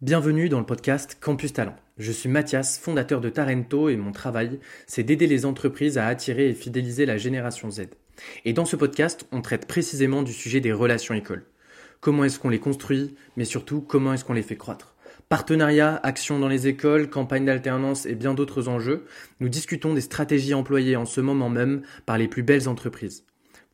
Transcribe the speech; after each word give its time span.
Bienvenue 0.00 0.48
dans 0.48 0.60
le 0.60 0.64
podcast 0.64 1.18
Campus 1.20 1.52
Talent. 1.52 1.74
Je 1.98 2.12
suis 2.12 2.28
Mathias, 2.28 2.78
fondateur 2.78 3.20
de 3.20 3.30
Tarento 3.30 3.88
et 3.88 3.96
mon 3.96 4.12
travail, 4.12 4.60
c'est 4.86 5.02
d'aider 5.02 5.26
les 5.26 5.44
entreprises 5.44 5.98
à 5.98 6.06
attirer 6.06 6.48
et 6.48 6.54
fidéliser 6.54 7.04
la 7.04 7.16
génération 7.16 7.68
Z. 7.68 7.88
Et 8.44 8.52
dans 8.52 8.64
ce 8.64 8.76
podcast, 8.76 9.26
on 9.32 9.42
traite 9.42 9.66
précisément 9.66 10.22
du 10.22 10.32
sujet 10.32 10.60
des 10.60 10.70
relations 10.70 11.16
écoles. 11.16 11.46
Comment 12.00 12.22
est-ce 12.22 12.38
qu'on 12.38 12.48
les 12.48 12.60
construit, 12.60 13.16
mais 13.36 13.44
surtout 13.44 13.80
comment 13.80 14.12
est-ce 14.12 14.24
qu'on 14.24 14.34
les 14.34 14.44
fait 14.44 14.54
croître? 14.54 14.94
Partenariats, 15.28 15.98
actions 16.04 16.38
dans 16.38 16.46
les 16.46 16.68
écoles, 16.68 17.10
campagnes 17.10 17.46
d'alternance 17.46 18.06
et 18.06 18.14
bien 18.14 18.34
d'autres 18.34 18.68
enjeux, 18.68 19.04
nous 19.40 19.48
discutons 19.48 19.94
des 19.94 20.00
stratégies 20.00 20.54
employées 20.54 20.94
en 20.94 21.06
ce 21.06 21.20
moment 21.20 21.50
même 21.50 21.82
par 22.06 22.18
les 22.18 22.28
plus 22.28 22.44
belles 22.44 22.68
entreprises. 22.68 23.24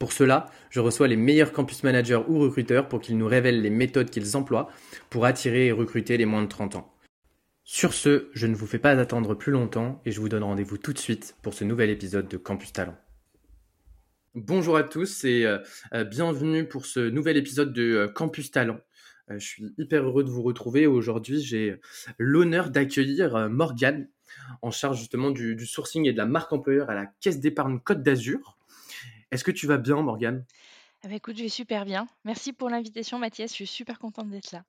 Pour 0.04 0.12
cela, 0.12 0.50
je 0.68 0.80
reçois 0.80 1.08
les 1.08 1.16
meilleurs 1.16 1.50
campus 1.50 1.82
managers 1.82 2.20
ou 2.28 2.38
recruteurs 2.38 2.90
pour 2.90 3.00
qu'ils 3.00 3.16
nous 3.16 3.26
révèlent 3.26 3.62
les 3.62 3.70
méthodes 3.70 4.10
qu'ils 4.10 4.36
emploient 4.36 4.68
pour 5.08 5.24
attirer 5.24 5.68
et 5.68 5.72
recruter 5.72 6.18
les 6.18 6.26
moins 6.26 6.42
de 6.42 6.48
30 6.48 6.76
ans. 6.76 6.94
Sur 7.64 7.94
ce, 7.94 8.28
je 8.34 8.46
ne 8.46 8.54
vous 8.54 8.66
fais 8.66 8.78
pas 8.78 8.90
attendre 8.90 9.34
plus 9.34 9.50
longtemps 9.50 10.02
et 10.04 10.12
je 10.12 10.20
vous 10.20 10.28
donne 10.28 10.42
rendez-vous 10.42 10.76
tout 10.76 10.92
de 10.92 10.98
suite 10.98 11.36
pour 11.40 11.54
ce 11.54 11.64
nouvel 11.64 11.88
épisode 11.88 12.28
de 12.28 12.36
Campus 12.36 12.74
Talent. 12.74 12.98
Bonjour 14.34 14.76
à 14.76 14.82
tous 14.82 15.24
et 15.24 15.46
euh, 15.46 15.56
euh, 15.94 16.04
bienvenue 16.04 16.68
pour 16.68 16.84
ce 16.84 17.00
nouvel 17.08 17.38
épisode 17.38 17.72
de 17.72 17.94
euh, 17.94 18.06
Campus 18.06 18.50
Talent. 18.50 18.80
je 19.30 19.38
suis 19.38 19.74
hyper 19.78 20.04
heureux 20.04 20.24
de 20.24 20.28
vous 20.28 20.42
retrouver. 20.42 20.86
Aujourd'hui, 20.86 21.40
j'ai 21.40 21.80
l'honneur 22.18 22.68
d'accueillir 22.68 23.48
Morgane 23.48 24.08
en 24.60 24.70
charge 24.70 24.98
justement 24.98 25.30
du, 25.30 25.56
du, 25.56 25.64
sourcing 25.64 26.06
et 26.06 26.12
de 26.12 26.18
la 26.18 26.26
marque 26.26 26.52
employeur 26.52 26.90
à 26.90 26.94
la 26.94 27.06
Caisse 27.06 27.40
d'épargne 27.40 27.80
Côte 27.80 28.02
d'Azur. 28.02 28.58
Est-ce 29.34 29.42
que 29.42 29.50
tu 29.50 29.66
vas 29.66 29.78
bien, 29.78 30.00
Morgane? 30.00 30.44
Eh 31.02 31.08
ben, 31.08 31.14
écoute, 31.14 31.36
je 31.36 31.42
vais 31.42 31.48
super 31.48 31.84
bien. 31.84 32.06
Merci 32.24 32.52
pour 32.52 32.70
l'invitation, 32.70 33.18
Mathias. 33.18 33.50
Je 33.50 33.56
suis 33.56 33.66
super 33.66 33.98
contente 33.98 34.30
d'être 34.30 34.52
là. 34.52 34.62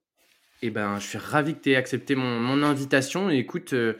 Eh 0.63 0.71
ben, 0.71 0.97
je 0.97 1.05
suis 1.05 1.19
ravi 1.19 1.53
que 1.53 1.59
tu 1.59 1.71
aies 1.71 1.75
accepté 1.75 2.16
mon, 2.16 2.63
invitation. 2.63 3.30
Et 3.30 3.38
écoute, 3.38 3.73
euh, 3.73 3.93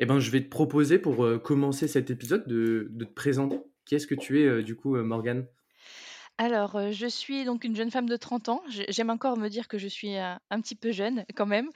eh 0.00 0.06
ben, 0.06 0.18
je 0.18 0.32
vais 0.32 0.42
te 0.42 0.48
proposer 0.48 0.98
pour 0.98 1.24
euh, 1.24 1.38
commencer 1.38 1.86
cet 1.86 2.10
épisode 2.10 2.48
de, 2.48 2.90
te 2.98 3.04
présenter. 3.04 3.60
Qui 3.84 3.94
est-ce 3.94 4.08
que 4.08 4.16
tu 4.16 4.42
es, 4.42 4.46
euh, 4.46 4.64
du 4.64 4.74
coup, 4.74 4.96
Morgane? 4.96 5.46
Alors, 6.36 6.90
je 6.90 7.06
suis 7.06 7.44
donc 7.44 7.62
une 7.62 7.76
jeune 7.76 7.92
femme 7.92 8.08
de 8.08 8.16
30 8.16 8.48
ans. 8.48 8.62
J'aime 8.88 9.10
encore 9.10 9.36
me 9.36 9.48
dire 9.48 9.68
que 9.68 9.78
je 9.78 9.86
suis 9.86 10.16
un, 10.16 10.40
petit 10.50 10.74
peu 10.74 10.90
jeune 10.90 11.24
quand 11.36 11.46
même. 11.46 11.66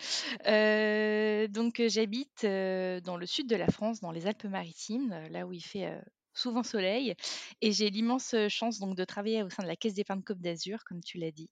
donc, 1.49 1.81
j'habite 1.87 2.45
dans 2.45 3.17
le 3.17 3.27
sud 3.27 3.49
de 3.49 3.57
la 3.57 3.69
France, 3.69 4.01
dans 4.01 4.11
les 4.11 4.27
Alpes-Maritimes, 4.27 5.15
là 5.31 5.47
où 5.47 5.53
il 5.53 5.63
fait 5.63 5.89
souvent 6.35 6.63
soleil. 6.63 7.15
Et 7.61 7.73
j'ai 7.73 7.91
l'immense 7.91 8.35
chance 8.49 8.79
donc 8.79 8.97
de 8.97 9.05
travailler 9.05 9.43
au 9.43 9.51
sein 9.51 9.63
de 9.63 9.69
la 9.69 9.77
Caisse 9.77 9.95
d'épargne 9.95 10.23
Côte 10.23 10.41
d'Azur, 10.41 10.85
comme 10.85 11.03
tu 11.03 11.19
l'as 11.19 11.31
dit. 11.31 11.51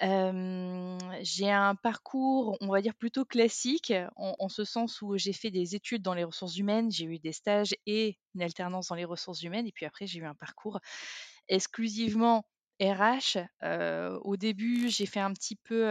j'ai 0.00 1.50
un 1.50 1.74
parcours, 1.74 2.56
on 2.60 2.68
va 2.68 2.80
dire, 2.80 2.94
plutôt 2.94 3.24
classique, 3.24 3.92
en, 4.16 4.48
ce 4.48 4.64
sens 4.64 5.02
où 5.02 5.16
j'ai 5.16 5.32
fait 5.32 5.50
des 5.50 5.74
études 5.74 6.02
dans 6.02 6.14
les 6.14 6.24
ressources 6.24 6.56
humaines, 6.56 6.90
j'ai 6.90 7.04
eu 7.04 7.18
des 7.18 7.32
stages 7.32 7.74
et 7.86 8.18
une 8.34 8.42
alternance 8.42 8.88
dans 8.88 8.94
les 8.94 9.04
ressources 9.04 9.42
humaines. 9.42 9.66
Et 9.66 9.72
puis 9.72 9.86
après, 9.86 10.06
j'ai 10.06 10.20
eu 10.20 10.26
un 10.26 10.34
parcours 10.34 10.80
exclusivement 11.48 12.44
RH. 12.80 13.38
au 14.22 14.36
début, 14.36 14.88
j'ai 14.88 15.06
fait 15.06 15.20
un 15.20 15.32
petit 15.32 15.56
peu, 15.56 15.86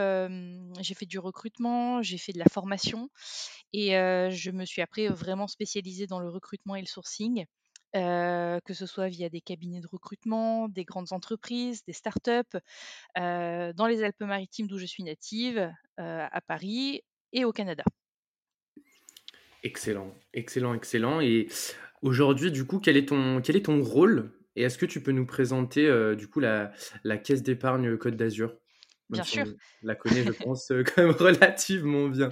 j'ai 0.82 0.94
fait 0.94 1.06
du 1.06 1.20
recrutement, 1.20 2.02
j'ai 2.02 2.18
fait 2.18 2.34
de 2.34 2.40
la 2.40 2.46
formation 2.52 3.10
et 3.72 3.92
je 3.92 4.52
me 4.52 4.66
suis 4.66 4.82
après 4.82 5.08
vraiment 5.08 5.48
spécialisée 5.48 6.08
dans 6.08 6.20
le 6.20 6.30
recrutement 6.30 6.76
et 6.76 6.82
le 6.82 6.88
sourcing 6.88 7.46
que 7.94 8.74
ce 8.74 8.86
soit 8.86 9.08
via 9.08 9.30
des 9.30 9.42
cabinets 9.42 9.82
de 9.82 9.88
recrutement, 9.88 10.68
des 10.68 10.84
grandes 10.84 11.14
entreprises, 11.14 11.84
des 11.86 11.94
startups, 11.94 12.58
dans 13.16 13.88
les 13.88 14.04
Alpes-Maritimes 14.04 14.68
d'où 14.68 14.78
je 14.78 14.86
suis 14.86 15.04
native, 15.04 15.72
à 15.98 16.42
Paris 16.48 17.02
et 17.32 17.46
au 17.46 17.52
Canada. 17.52 17.84
Excellent, 19.64 20.14
excellent, 20.34 20.74
excellent. 20.74 21.22
Et 21.22 21.48
aujourd'hui, 22.02 22.52
du 22.52 22.66
coup, 22.66 22.80
quel 22.80 22.98
est 22.98 23.08
ton, 23.08 23.84
rôle 23.84 24.32
Et 24.56 24.64
est-ce 24.64 24.78
que 24.78 24.86
tu 24.86 25.02
peux 25.02 25.12
nous 25.12 25.26
présenter, 25.26 26.16
du 26.16 26.28
coup, 26.28 26.40
la 26.40 26.72
Caisse 27.24 27.44
d'épargne 27.44 27.98
Côte 27.98 28.16
d'Azur? 28.16 28.54
Bien 29.14 29.24
sûr. 29.24 29.46
la 29.82 29.96
connaît, 29.96 30.24
je 30.24 30.32
pense, 30.32 30.72
euh, 30.72 30.84
quand 30.96 31.04
même 31.04 31.12
relativement 31.12 32.08
bien. 32.08 32.30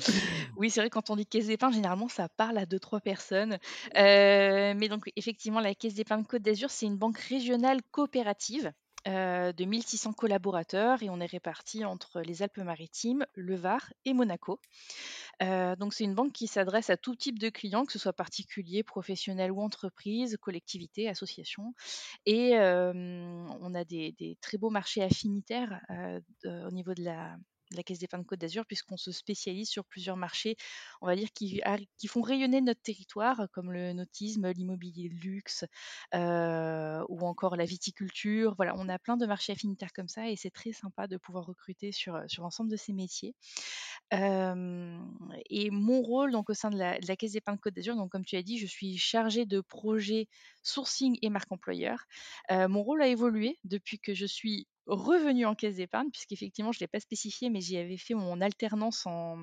Oui, 0.57 0.69
c'est 0.69 0.81
vrai, 0.81 0.89
quand 0.89 1.09
on 1.09 1.15
dit 1.15 1.25
caisse 1.25 1.47
d'épargne, 1.47 1.73
généralement, 1.73 2.07
ça 2.07 2.29
parle 2.29 2.57
à 2.57 2.65
deux, 2.65 2.79
trois 2.79 2.99
personnes. 2.99 3.57
Euh, 3.97 4.73
mais 4.75 4.87
donc, 4.87 5.09
effectivement, 5.15 5.59
la 5.59 5.75
Caisse 5.75 5.93
d'épargne 5.93 6.23
Côte 6.23 6.41
d'Azur, 6.41 6.69
c'est 6.69 6.85
une 6.85 6.97
banque 6.97 7.17
régionale 7.17 7.81
coopérative 7.91 8.71
euh, 9.07 9.51
de 9.51 9.65
1600 9.65 10.13
collaborateurs 10.13 11.01
et 11.03 11.09
on 11.09 11.19
est 11.19 11.25
répartis 11.25 11.85
entre 11.85 12.21
les 12.21 12.43
Alpes-Maritimes, 12.43 13.25
le 13.33 13.55
Var 13.55 13.91
et 14.05 14.13
Monaco. 14.13 14.59
Euh, 15.41 15.75
donc 15.75 15.93
c'est 15.93 16.03
une 16.03 16.13
banque 16.13 16.33
qui 16.33 16.47
s'adresse 16.47 16.89
à 16.89 16.97
tout 16.97 17.15
type 17.15 17.39
de 17.39 17.49
clients, 17.49 17.85
que 17.85 17.91
ce 17.91 17.99
soit 17.99 18.13
particuliers, 18.13 18.83
professionnels 18.83 19.51
ou 19.51 19.61
entreprises, 19.61 20.37
collectivités, 20.39 21.09
associations. 21.09 21.73
Et 22.25 22.53
on 22.57 23.73
a 23.73 23.83
des, 23.83 24.37
très 24.41 24.57
beaux 24.57 24.69
marchés 24.69 25.01
affinitaires 25.01 25.81
au 26.45 26.71
niveau 26.71 26.93
de 26.93 27.03
la, 27.03 27.37
la 27.75 27.83
Caisse 27.83 27.99
d'épargne 27.99 28.23
Côte 28.23 28.39
d'Azur, 28.39 28.65
puisqu'on 28.65 28.97
se 28.97 29.11
spécialise 29.11 29.69
sur 29.69 29.85
plusieurs 29.85 30.17
marchés, 30.17 30.55
on 31.01 31.07
va 31.07 31.15
dire, 31.15 31.29
qui, 31.33 31.61
font 32.07 32.21
rayonner 32.21 32.61
notre 32.61 32.81
territoire, 32.81 33.47
comme 33.53 33.71
le 33.71 33.93
nautisme, 33.93 34.51
l'immobilier 34.51 35.09
de 35.09 35.15
luxe 35.15 35.65
euh, 36.13 37.03
ou 37.07 37.25
encore 37.25 37.55
la 37.55 37.65
viticulture. 37.65 38.53
Voilà, 38.57 38.73
on 38.77 38.89
a 38.89 38.99
plein 38.99 39.17
de 39.17 39.25
marchés 39.25 39.53
affinitaires 39.53 39.93
comme 39.93 40.09
ça 40.09 40.29
et 40.29 40.35
c'est 40.35 40.51
très 40.51 40.73
sympa 40.73 41.07
de 41.07 41.17
pouvoir 41.17 41.45
recruter 41.45 41.91
sur, 41.91 42.21
sur 42.27 42.43
l'ensemble 42.43 42.69
de 42.69 42.75
ces 42.75 42.93
métiers. 42.93 43.35
Et 44.11 45.69
mon 45.71 46.01
rôle 46.01 46.31
donc, 46.31 46.49
au 46.49 46.53
sein 46.53 46.69
de 46.69 46.77
la, 46.77 46.99
de 46.99 47.07
la 47.07 47.15
Caisse 47.15 47.31
d'épargne 47.33 47.57
Côte 47.57 47.73
d'Azur, 47.73 47.95
donc 47.95 48.11
comme 48.11 48.25
tu 48.25 48.35
as 48.35 48.43
dit, 48.43 48.57
je 48.57 48.67
suis 48.67 48.97
chargée 48.97 49.45
de 49.45 49.61
projets 49.61 50.27
sourcing 50.63 51.17
et 51.21 51.29
marque 51.29 51.51
employeur. 51.51 52.05
Euh, 52.51 52.67
mon 52.67 52.83
rôle 52.83 53.01
a 53.01 53.07
évolué 53.07 53.59
depuis 53.63 53.99
que 53.99 54.13
je 54.13 54.25
suis 54.25 54.67
revenue 54.87 55.45
en 55.45 55.55
caisse 55.55 55.75
d'épargne, 55.75 56.09
puisqu'effectivement, 56.11 56.71
je 56.71 56.77
ne 56.77 56.81
l'ai 56.81 56.87
pas 56.87 56.99
spécifié, 56.99 57.49
mais 57.49 57.61
j'y 57.61 57.77
avais 57.77 57.97
fait 57.97 58.13
mon 58.13 58.41
alternance 58.41 59.05
en, 59.05 59.37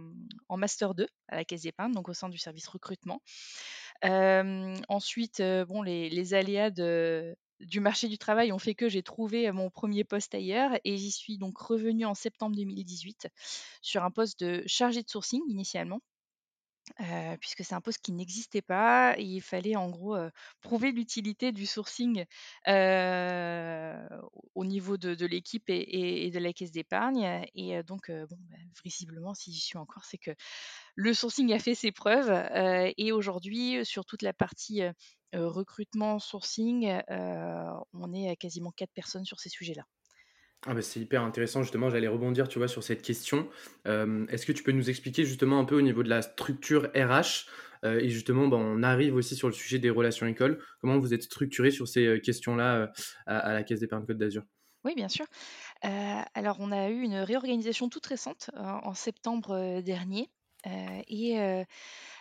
Master 0.51 0.95
2 0.95 1.07
à 1.29 1.37
la 1.37 1.45
caisse 1.45 1.63
d'épargne, 1.63 1.93
donc 1.93 2.09
au 2.09 2.15
sein 2.15 2.29
du 2.29 2.39
service 2.39 2.69
recrutement. 2.69 3.23
ensuite, 4.03 5.43
bon, 5.69 5.83
les, 5.83 6.35
aléas 6.35 6.71
du 7.61 7.81
marché 7.81 8.09
du 8.09 8.19
travail 8.19 8.53
ont 8.53 8.59
fait 8.59 8.75
que 8.75 8.89
j'ai 8.89 9.03
trouvé 9.03 9.51
mon 9.53 9.71
premier 9.71 10.05
poste 10.05 10.35
ailleurs 10.35 10.79
et 10.85 10.97
j'y 10.97 11.11
suis 11.11 11.39
donc 11.39 11.59
revenue 11.59 12.05
en 12.05 12.15
septembre 12.15 12.57
2018 12.57 13.29
sur 13.83 14.05
un 14.05 14.11
poste 14.11 14.45
de 14.45 14.63
chargé 14.67 15.03
de 15.03 15.09
sourcing 15.09 15.43
initialement 15.49 16.01
puisque 17.41 17.65
c'est 17.65 17.75
un 17.75 17.81
poste 17.81 18.01
qui 18.03 18.13
n'existait 18.13 18.63
pas 18.63 19.15
et 19.19 19.23
il 19.25 19.41
fallait 19.41 19.77
en 19.77 19.89
gros, 19.91 20.17
prouver 20.61 20.93
l'utilité 20.93 21.53
du 21.53 21.67
sourcing, 21.67 22.25
au 24.55 24.65
niveau 24.65 24.97
de 24.97 25.27
l'équipe 25.27 25.65
et 25.69 26.31
de 26.31 26.39
la 26.39 26.53
caisse 26.53 26.73
d'épargne 26.73 27.47
et 27.55 27.83
donc 27.83 28.11
bon, 28.11 28.37
bah, 28.51 28.57
visiblement 28.85 29.35
si 29.35 29.53
j'y 29.53 29.61
suis 29.61 29.79
encore, 29.79 30.05
c'est 30.05 30.19
que 30.19 30.31
le 30.97 31.15
sourcing 31.15 31.53
a 31.53 31.59
fait 31.59 31.75
ses 31.75 31.93
preuves, 31.93 32.31
et 32.97 33.13
aujourd'hui 33.13 33.85
sur 33.85 34.05
toute 34.05 34.23
la 34.23 34.33
partie, 34.33 34.83
recrutement, 35.33 36.19
sourcing, 36.19 37.01
on 37.09 38.13
est 38.15 38.31
à 38.31 38.37
quasiment 38.37 38.73
quatre 38.73 38.93
personnes 38.93 39.25
sur 39.25 39.41
ces 39.41 39.49
sujets-là. 39.51 39.85
Ah 40.67 40.75
bah, 40.75 40.83
c'est 40.83 40.99
hyper 41.01 41.23
intéressant, 41.23 41.63
justement, 41.63 41.89
j'allais 41.89 42.09
rebondir, 42.09 42.49
tu 42.49 42.59
vois, 42.59 42.67
sur 42.67 42.83
cette 42.83 43.03
question. 43.03 43.49
Euh, 43.87 44.27
est-ce 44.27 44.45
que 44.45 44.53
tu 44.53 44.65
peux 44.65 44.73
nous 44.73 44.91
expliquer 44.91 45.25
justement 45.25 45.61
un 45.61 45.65
peu 45.65 45.77
au 45.77 45.83
niveau 45.83 46.03
de 46.03 46.09
la 46.09 46.23
structure 46.23 46.91
RH 46.97 47.47
euh, 47.85 48.01
et 48.01 48.09
justement, 48.09 48.49
bah, 48.49 48.57
on 48.57 48.83
arrive 48.83 49.15
aussi 49.15 49.37
sur 49.37 49.47
le 49.47 49.55
sujet 49.55 49.79
des 49.79 49.91
relations 49.91 50.27
écoles. 50.27 50.61
Comment 50.81 50.99
vous 50.99 51.15
êtes 51.15 51.23
structuré 51.23 51.71
sur 51.71 51.87
ces 51.87 52.07
euh, 52.07 52.19
questions-là 52.19 52.91
à, 53.27 53.53
la 53.53 53.63
Caisse 53.63 53.79
d'épargne 53.79 54.05
Côte 54.05 54.19
d'Azur? 54.19 54.43
Oui, 54.85 54.97
bien 54.97 55.09
sûr. 55.09 55.27
alors, 55.83 56.57
on 56.59 56.73
a 56.73 56.89
eu 56.89 57.03
une 57.03 57.17
réorganisation 57.17 57.89
toute 57.89 58.07
récente 58.07 58.51
en 58.57 58.95
septembre 58.95 59.81
dernier. 59.81 60.29
et 60.67 61.65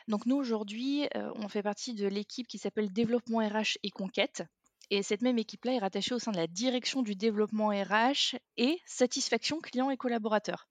donc, 0.07 0.25
nous, 0.25 0.35
aujourd'hui, 0.35 1.07
on 1.15 1.47
fait 1.47 1.63
partie 1.63 1.93
de 1.93 2.07
l'équipe 2.07 2.47
qui 2.47 2.57
s'appelle 2.57 2.91
Développement 2.91 3.39
RH 3.39 3.77
et 3.83 3.89
Conquête. 3.89 4.43
Et 4.89 5.03
cette 5.03 5.21
même 5.21 5.37
équipe-là 5.37 5.73
est 5.73 5.79
rattachée 5.79 6.15
au 6.15 6.19
sein 6.19 6.31
de 6.31 6.37
la 6.37 6.47
direction 6.47 7.01
du 7.01 7.15
développement 7.15 7.69
RH 7.69 8.37
et 8.55 8.79
satisfaction 8.85 9.59
client 9.59 9.89
et 9.89 9.97
collaborateur. 9.97 10.67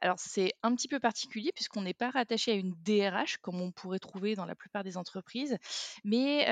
Alors 0.00 0.18
c'est 0.18 0.52
un 0.62 0.74
petit 0.74 0.88
peu 0.88 1.00
particulier 1.00 1.52
puisqu'on 1.54 1.82
n'est 1.82 1.94
pas 1.94 2.10
rattaché 2.10 2.52
à 2.52 2.54
une 2.54 2.74
DRH 2.82 3.38
comme 3.38 3.60
on 3.60 3.72
pourrait 3.72 3.98
trouver 3.98 4.34
dans 4.34 4.44
la 4.44 4.54
plupart 4.54 4.84
des 4.84 4.96
entreprises, 4.96 5.56
mais 6.04 6.46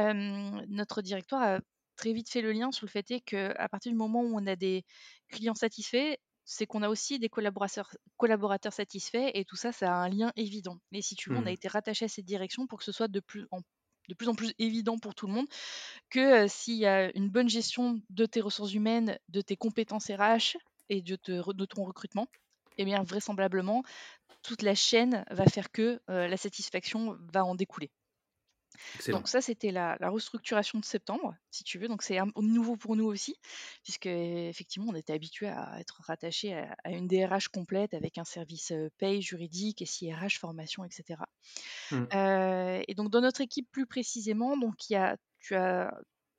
notre 0.68 1.02
directoire 1.02 1.42
a 1.42 1.60
très 1.96 2.12
vite 2.12 2.30
fait 2.30 2.40
le 2.40 2.52
lien 2.52 2.72
sur 2.72 2.86
le 2.86 2.90
fait 2.90 3.20
qu'à 3.20 3.68
partir 3.68 3.92
du 3.92 3.98
moment 3.98 4.22
où 4.22 4.38
on 4.38 4.46
a 4.46 4.56
des 4.56 4.84
clients 5.28 5.54
satisfaits, 5.54 6.16
c'est 6.44 6.66
qu'on 6.66 6.82
a 6.82 6.88
aussi 6.88 7.18
des 7.18 7.28
collaborateurs, 7.28 7.94
collaborateurs 8.16 8.72
satisfaits 8.72 9.30
et 9.34 9.44
tout 9.44 9.56
ça, 9.56 9.72
ça 9.72 9.94
a 9.94 9.96
un 9.96 10.08
lien 10.08 10.32
évident. 10.36 10.78
Et 10.92 11.02
si 11.02 11.14
tu 11.14 11.30
veux, 11.30 11.36
on 11.36 11.46
a 11.46 11.50
mmh. 11.50 11.54
été 11.54 11.68
rattaché 11.68 12.04
à 12.04 12.08
cette 12.08 12.26
direction 12.26 12.66
pour 12.66 12.78
que 12.78 12.84
ce 12.84 12.92
soit 12.92 13.08
de 13.08 13.20
plus 13.20 13.46
en 13.50 13.60
de 14.08 14.14
plus 14.14 14.28
en 14.28 14.34
plus 14.34 14.52
évident 14.58 14.98
pour 14.98 15.14
tout 15.14 15.26
le 15.26 15.32
monde 15.32 15.46
que 16.10 16.46
s'il 16.48 16.76
y 16.76 16.86
a 16.86 17.16
une 17.16 17.28
bonne 17.28 17.48
gestion 17.48 18.00
de 18.10 18.26
tes 18.26 18.40
ressources 18.40 18.74
humaines, 18.74 19.18
de 19.28 19.40
tes 19.40 19.56
compétences 19.56 20.10
RH 20.10 20.56
et 20.88 21.02
de, 21.02 21.16
ton 21.16 21.84
recrutement, 21.84 22.28
eh 22.78 22.84
bien 22.84 23.02
vraisemblablement, 23.02 23.82
toute 24.42 24.62
la 24.62 24.74
chaîne 24.74 25.24
va 25.30 25.46
faire 25.46 25.70
que 25.70 26.00
la 26.08 26.36
satisfaction 26.36 27.16
va 27.32 27.44
en 27.44 27.54
découler. 27.54 27.90
Donc 29.08 29.28
ça, 29.28 29.40
c'était 29.40 29.70
la, 29.70 29.96
restructuration 30.00 30.78
de 30.78 30.84
septembre, 30.84 31.34
si 31.50 31.64
tu 31.64 31.78
veux. 31.78 31.88
Donc 31.88 32.02
c'est 32.02 32.18
nouveau 32.36 32.76
pour 32.76 32.96
nous 32.96 33.06
aussi, 33.06 33.36
puisque 33.82 34.06
effectivement, 34.06 34.92
on 34.92 34.94
était 34.94 35.12
habitué 35.12 35.48
à 35.48 35.78
être 35.80 36.00
rattaché 36.04 36.54
à, 36.54 36.90
une 36.90 37.08
DRH 37.08 37.48
complète 37.48 37.94
avec 37.94 38.18
un 38.18 38.24
service 38.24 38.72
paye 38.98 39.22
juridique, 39.22 39.82
SIRH, 39.86 40.38
formation, 40.38 40.84
etc. 40.84 41.20
Mmh. 41.90 42.04
et 42.88 42.94
donc 42.94 43.10
dans 43.10 43.20
notre 43.20 43.40
équipe 43.40 43.68
plus 43.70 43.86
précisément, 43.86 44.56
donc 44.56 44.88
il 44.88 44.94
y 44.94 44.96
a, 44.96 45.16
tu 45.38 45.54
as 45.54 45.94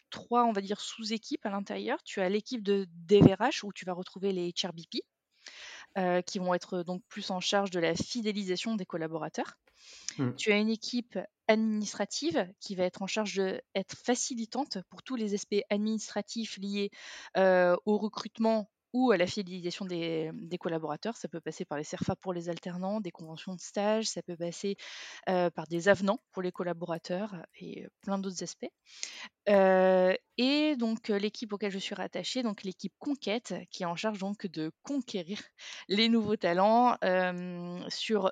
trois, 0.10 0.46
on 0.46 0.52
va 0.52 0.62
dire, 0.62 0.80
sous-équipes 0.80 1.46
à 1.46 1.50
l'intérieur. 1.50 2.02
Tu 2.04 2.22
as 2.22 2.30
l'équipe 2.30 2.64
de 2.64 2.88
DVRH 3.08 3.64
où 3.64 3.74
tu 3.74 3.86
vas 3.86 3.94
retrouver 3.94 4.32
les 4.32 4.52
HRBP. 4.52 5.04
qui 6.26 6.40
vont 6.40 6.54
être 6.54 6.84
donc 6.84 7.04
plus 7.08 7.30
en 7.32 7.40
charge 7.40 7.72
de 7.72 7.80
la 7.80 7.96
fidélisation 7.96 8.76
des 8.76 8.86
collaborateurs. 8.86 9.58
Mmh. 10.18 10.36
Tu 10.36 10.52
as 10.52 10.58
une 10.58 10.70
équipe 10.70 11.20
administrative 11.48 12.52
qui 12.60 12.76
va 12.76 12.84
être 12.84 13.02
en 13.02 13.08
charge 13.08 13.36
d'être 13.36 13.98
facilitante 13.98 14.80
pour 14.90 15.04
tous 15.04 15.16
les 15.16 15.34
aspects 15.34 15.62
administratifs 15.70 16.58
liés 16.58 16.90
au 17.36 17.98
recrutement 17.98 18.70
ou 18.96 19.12
à 19.12 19.18
la 19.18 19.28
fidélisation 19.28 19.84
des, 19.84 20.32
collaborateurs. 20.58 21.18
Ça 21.18 21.28
peut 21.28 21.42
passer 21.42 21.66
par 21.66 21.78
les 21.78 21.84
CERFA 21.84 22.16
pour 22.16 22.32
les 22.32 22.48
alternants, 22.48 23.02
des 23.02 23.12
conventions 23.12 23.54
de 23.54 23.60
stage, 23.60 24.06
ça 24.06 24.22
peut 24.24 24.38
passer 24.38 24.78
par 25.26 25.68
des 25.70 25.90
avenants 25.90 26.22
pour 26.32 26.42
les 26.42 26.54
collaborateurs 26.54 27.36
et 27.60 27.86
plein 28.02 28.18
d'autres 28.18 28.42
aspects. 28.42 28.72
et 29.48 30.76
donc 30.78 31.10
l'équipe 31.10 31.52
auquel 31.52 31.72
je 31.72 31.78
suis 31.78 31.94
rattachée, 31.94 32.42
donc 32.42 32.64
l'équipe 32.64 32.94
Conquête, 32.98 33.54
qui 33.70 33.84
est 33.84 33.86
en 33.86 33.98
charge 33.98 34.20
donc 34.20 34.48
de 34.48 34.72
conquérir 34.82 35.42
les 35.90 36.08
nouveaux 36.08 36.38
talents 36.38 36.98
sur 37.90 38.32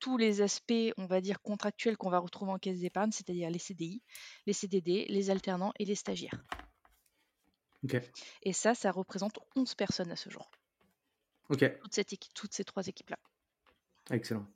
tous 0.00 0.16
les 0.16 0.40
aspects, 0.40 0.92
on 0.96 1.06
va 1.06 1.20
dire, 1.20 1.40
contractuels 1.40 1.96
qu'on 1.96 2.10
va 2.10 2.18
retrouver 2.18 2.52
en 2.52 2.58
caisse 2.58 2.80
d'épargne, 2.80 3.12
c'est-à-dire 3.12 3.50
les 3.50 3.58
CDI, 3.58 4.02
les 4.46 4.52
CDD, 4.52 5.06
les 5.08 5.30
alternants 5.30 5.72
et 5.78 5.84
les 5.84 5.94
stagiaires. 5.94 6.44
Et 8.42 8.52
ça, 8.52 8.74
ça 8.74 8.90
représente 8.90 9.38
11 9.56 9.74
personnes 9.74 10.10
à 10.10 10.16
ce 10.16 10.30
jour. 10.30 10.50
Toutes 11.48 12.52
ces 12.52 12.64
trois 12.64 12.86
équipes-là. 12.86 13.18
Excellent. 14.10 14.46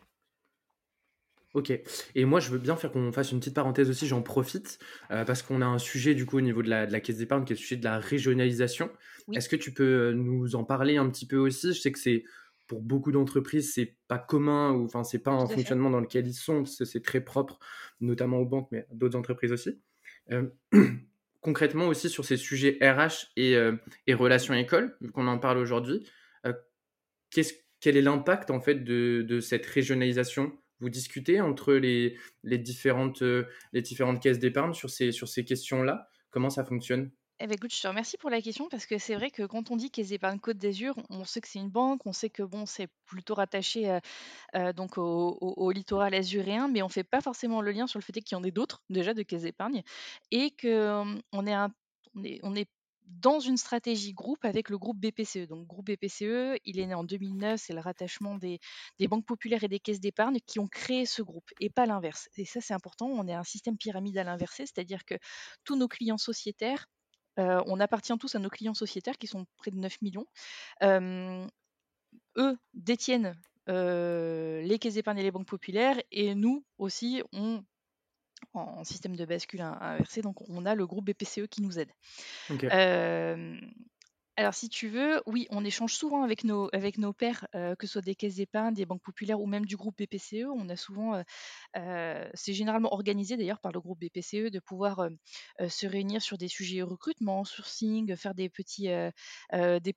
Ok. 1.54 1.70
Et 2.14 2.24
moi, 2.24 2.40
je 2.40 2.50
veux 2.50 2.58
bien 2.58 2.76
faire 2.76 2.90
qu'on 2.90 3.12
fasse 3.12 3.30
une 3.30 3.38
petite 3.38 3.54
parenthèse 3.54 3.90
aussi, 3.90 4.06
j'en 4.06 4.22
profite, 4.22 4.78
euh, 5.10 5.24
parce 5.24 5.42
qu'on 5.42 5.60
a 5.60 5.66
un 5.66 5.78
sujet 5.78 6.14
du 6.14 6.24
coup 6.24 6.38
au 6.38 6.40
niveau 6.40 6.62
de 6.62 6.70
la, 6.70 6.86
de 6.86 6.92
la 6.92 7.00
caisse 7.00 7.18
d'épargne 7.18 7.44
qui 7.44 7.52
est 7.52 7.56
le 7.56 7.60
sujet 7.60 7.76
de 7.76 7.84
la 7.84 7.98
régionalisation. 7.98 8.90
Est-ce 9.32 9.48
que 9.48 9.56
tu 9.56 9.72
peux 9.72 9.84
euh, 9.84 10.12
nous 10.12 10.56
en 10.56 10.64
parler 10.64 10.96
un 10.96 11.08
petit 11.10 11.26
peu 11.26 11.36
aussi? 11.36 11.74
Je 11.74 11.80
sais 11.80 11.92
que 11.92 11.98
c'est 11.98 12.24
pour 12.72 12.80
beaucoup 12.80 13.12
d'entreprises, 13.12 13.74
c'est 13.74 13.98
pas 14.08 14.16
commun 14.16 14.72
ou 14.72 14.86
enfin 14.86 15.04
c'est 15.04 15.19
pas 15.19 15.30
un 15.30 15.46
fonctionnement 15.46 15.90
dans 15.90 16.00
lequel 16.00 16.26
ils 16.26 16.32
sont 16.32 16.62
parce 16.62 16.76
que 16.76 16.86
c'est 16.86 17.02
très 17.02 17.20
propre, 17.20 17.58
notamment 18.00 18.38
aux 18.38 18.46
banques, 18.46 18.69
mais 18.72 18.86
d'autres 18.90 19.19
entreprises 19.19 19.52
aussi. 19.52 19.78
Euh, 20.30 20.48
concrètement 21.42 21.86
aussi 21.88 22.08
sur 22.08 22.24
ces 22.24 22.38
sujets 22.38 22.78
RH 22.80 23.26
et, 23.36 23.56
euh, 23.56 23.76
et 24.06 24.14
relations 24.14 24.54
école, 24.54 24.96
vu 25.02 25.12
qu'on 25.12 25.26
en 25.26 25.38
parle 25.38 25.58
aujourd'hui, 25.58 26.08
euh, 26.46 26.54
quel 27.28 27.98
est 27.98 28.00
l'impact 28.00 28.50
en 28.50 28.62
fait 28.62 28.76
de, 28.76 29.20
de, 29.20 29.40
cette 29.40 29.66
régionalisation? 29.66 30.58
Vous 30.80 30.88
discutez 30.88 31.42
entre 31.42 31.74
les, 31.74 32.16
les, 32.42 32.56
différentes, 32.56 33.22
les 33.74 33.82
différentes 33.82 34.22
caisses 34.22 34.38
d'épargne 34.38 34.72
sur 34.72 34.88
ces, 34.88 35.12
sur 35.12 35.28
ces 35.28 35.44
questions-là? 35.44 36.08
Comment 36.30 36.48
ça 36.48 36.64
fonctionne? 36.64 37.10
Eh 37.42 37.46
ben, 37.48 37.58
je 37.68 37.80
te 37.80 37.88
remercie 37.88 38.16
pour 38.16 38.30
la 38.30 38.40
question 38.40 38.68
parce 38.68 38.86
que 38.86 38.98
c'est 38.98 39.16
vrai 39.16 39.32
que 39.32 39.42
quand 39.42 39.72
on 39.72 39.76
dit 39.76 39.90
qu'elles 39.90 40.12
épargnent 40.12 40.38
Côte 40.38 40.58
d'Azur, 40.58 40.94
on 41.10 41.24
sait 41.24 41.40
que 41.40 41.48
c'est 41.48 41.58
une 41.58 41.70
banque, 41.70 42.06
on 42.06 42.12
sait 42.12 42.30
que 42.30 42.44
bon, 42.44 42.66
c'est 42.66 42.88
plutôt 43.04 43.34
rattaché 43.34 43.98
donc 44.76 44.96
au, 44.96 45.70
littoral 45.72 46.14
azuréen, 46.14 46.68
mais 46.68 46.82
on 46.82 46.88
fait 46.88 47.02
pas 47.02 47.20
forcément 47.20 47.60
le 47.60 47.72
lien 47.72 47.88
sur 47.88 47.98
le 47.98 48.04
fait 48.04 48.12
qu'il 48.12 48.36
y 48.36 48.40
en 48.40 48.44
ait 48.44 48.52
d'autres 48.52 48.82
déjà 48.90 49.12
de 49.12 49.22
caisses 49.22 49.42
d'épargne 49.42 49.82
et 50.30 50.52
que 50.52 51.02
est, 51.44 52.40
on 52.42 52.54
est 52.54 52.68
dans 53.06 53.40
une 53.40 53.56
stratégie 53.56 54.12
groupe 54.12 54.44
avec 54.44 54.70
le 54.70 54.78
groupe 54.78 54.98
BPCE. 54.98 55.48
Donc, 55.48 55.66
groupe 55.66 55.86
BPCE, 55.86 56.58
il 56.64 56.78
est 56.78 56.86
né 56.86 56.94
en 56.94 57.04
2009, 57.04 57.60
c'est 57.60 57.74
le 57.74 57.80
rattachement 57.80 58.36
des, 58.36 58.58
des, 58.98 59.08
banques 59.08 59.26
populaires 59.26 59.64
et 59.64 59.68
des 59.68 59.80
caisses 59.80 60.00
d'épargne 60.00 60.38
qui 60.46 60.60
ont 60.60 60.68
créé 60.68 61.04
ce 61.04 61.22
groupe 61.22 61.50
et 61.60 61.68
pas 61.68 61.86
l'inverse. 61.86 62.28
Et 62.36 62.44
ça, 62.44 62.60
c'est 62.60 62.74
important. 62.74 63.06
On 63.06 63.26
est 63.26 63.34
un 63.34 63.44
système 63.44 63.76
pyramidal 63.76 64.28
inversé, 64.28 64.64
c'est-à-dire 64.66 65.04
que 65.04 65.14
tous 65.64 65.76
nos 65.76 65.88
clients 65.88 66.18
sociétaires 66.18 66.86
on 67.37 67.81
appartient 67.81 68.17
tous 68.19 68.34
à 68.34 68.38
nos 68.38 68.50
clients 68.50 68.75
sociétaires 68.75 69.19
qui 69.19 69.26
sont 69.26 69.46
près 69.56 69.70
de 69.70 69.76
9 69.76 70.00
millions. 70.02 70.26
eux 70.82 72.58
détiennent 72.75 73.37
les 73.67 74.79
caisses 74.81 74.94
d'épargne 74.94 75.19
et 75.19 75.23
les 75.23 75.31
banques 75.31 75.49
populaires 75.49 76.00
et 76.11 76.34
nous 76.34 76.64
aussi, 76.79 77.23
on 77.32 77.64
en 78.55 78.84
système 78.84 79.17
de 79.17 79.25
bascule 79.25 79.61
inversé, 79.61 80.20
donc 80.20 80.49
on 80.49 80.67
a 80.67 80.75
le 80.75 80.87
groupe 80.87 81.06
BPCE 81.06 81.46
qui 81.49 81.62
nous 81.62 81.79
aide. 81.79 81.90
Alors, 84.37 84.55
si 84.55 84.70
tu 84.70 84.88
veux, 84.88 85.20
oui, 85.26 85.46
on 85.50 85.62
échange 85.62 85.93
souvent 85.94 86.23
avec 86.23 86.44
nos, 86.44 86.70
avec 86.73 86.96
nos 86.96 87.12
pairs, 87.12 87.46
que 87.52 87.87
ce 87.87 87.93
soit 87.94 88.00
des 88.02 88.14
caisses 88.14 88.37
d'épargne, 88.37 88.73
des 88.75 88.87
banques 88.87 89.02
populaires 89.02 89.40
ou 89.40 89.46
même 89.46 89.67
du 89.67 89.76
groupe 89.76 89.99
BPCE. 89.99 90.46
On 90.56 90.70
a 90.70 90.76
souvent, 90.76 91.23
c'est 91.75 92.55
généralement 92.55 92.93
organisé 92.94 93.37
d'ailleurs 93.37 93.61
par 93.61 93.73
le 93.73 93.81
groupe 93.81 94.00
BPCE 94.00 94.50
de 94.50 94.58
pouvoir 94.61 95.08
se 95.69 95.87
réunir 95.87 96.23
sur 96.23 96.38
des 96.38 96.49
sujets 96.49 96.81
recrutement, 96.82 97.44
sourcing, 97.44 98.17
faire 98.17 98.34
des 98.34 98.49
petits, 98.49 98.88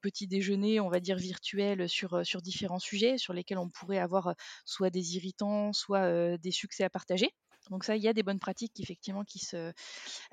petits 0.01 0.27
déjeuners, 0.27 0.79
on 0.81 0.89
va 0.89 0.99
dire 0.99 1.17
virtuels 1.17 1.87
sur 1.89 2.41
différents 2.41 2.79
sujets 2.79 3.17
sur 3.17 3.33
lesquels 3.33 3.57
on 3.57 3.69
pourrait 3.69 3.99
avoir 3.99 4.35
soit 4.65 4.89
des 4.89 5.15
irritants, 5.15 5.71
soit 5.73 6.37
des 6.37 6.51
succès 6.51 6.83
à 6.83 6.89
partager. 6.89 7.29
Donc 7.69 7.83
ça, 7.83 7.95
il 7.95 8.03
y 8.03 8.07
a 8.07 8.13
des 8.13 8.23
bonnes 8.23 8.39
pratiques 8.39 8.79
effectivement 8.79 9.23
euh, 9.53 9.71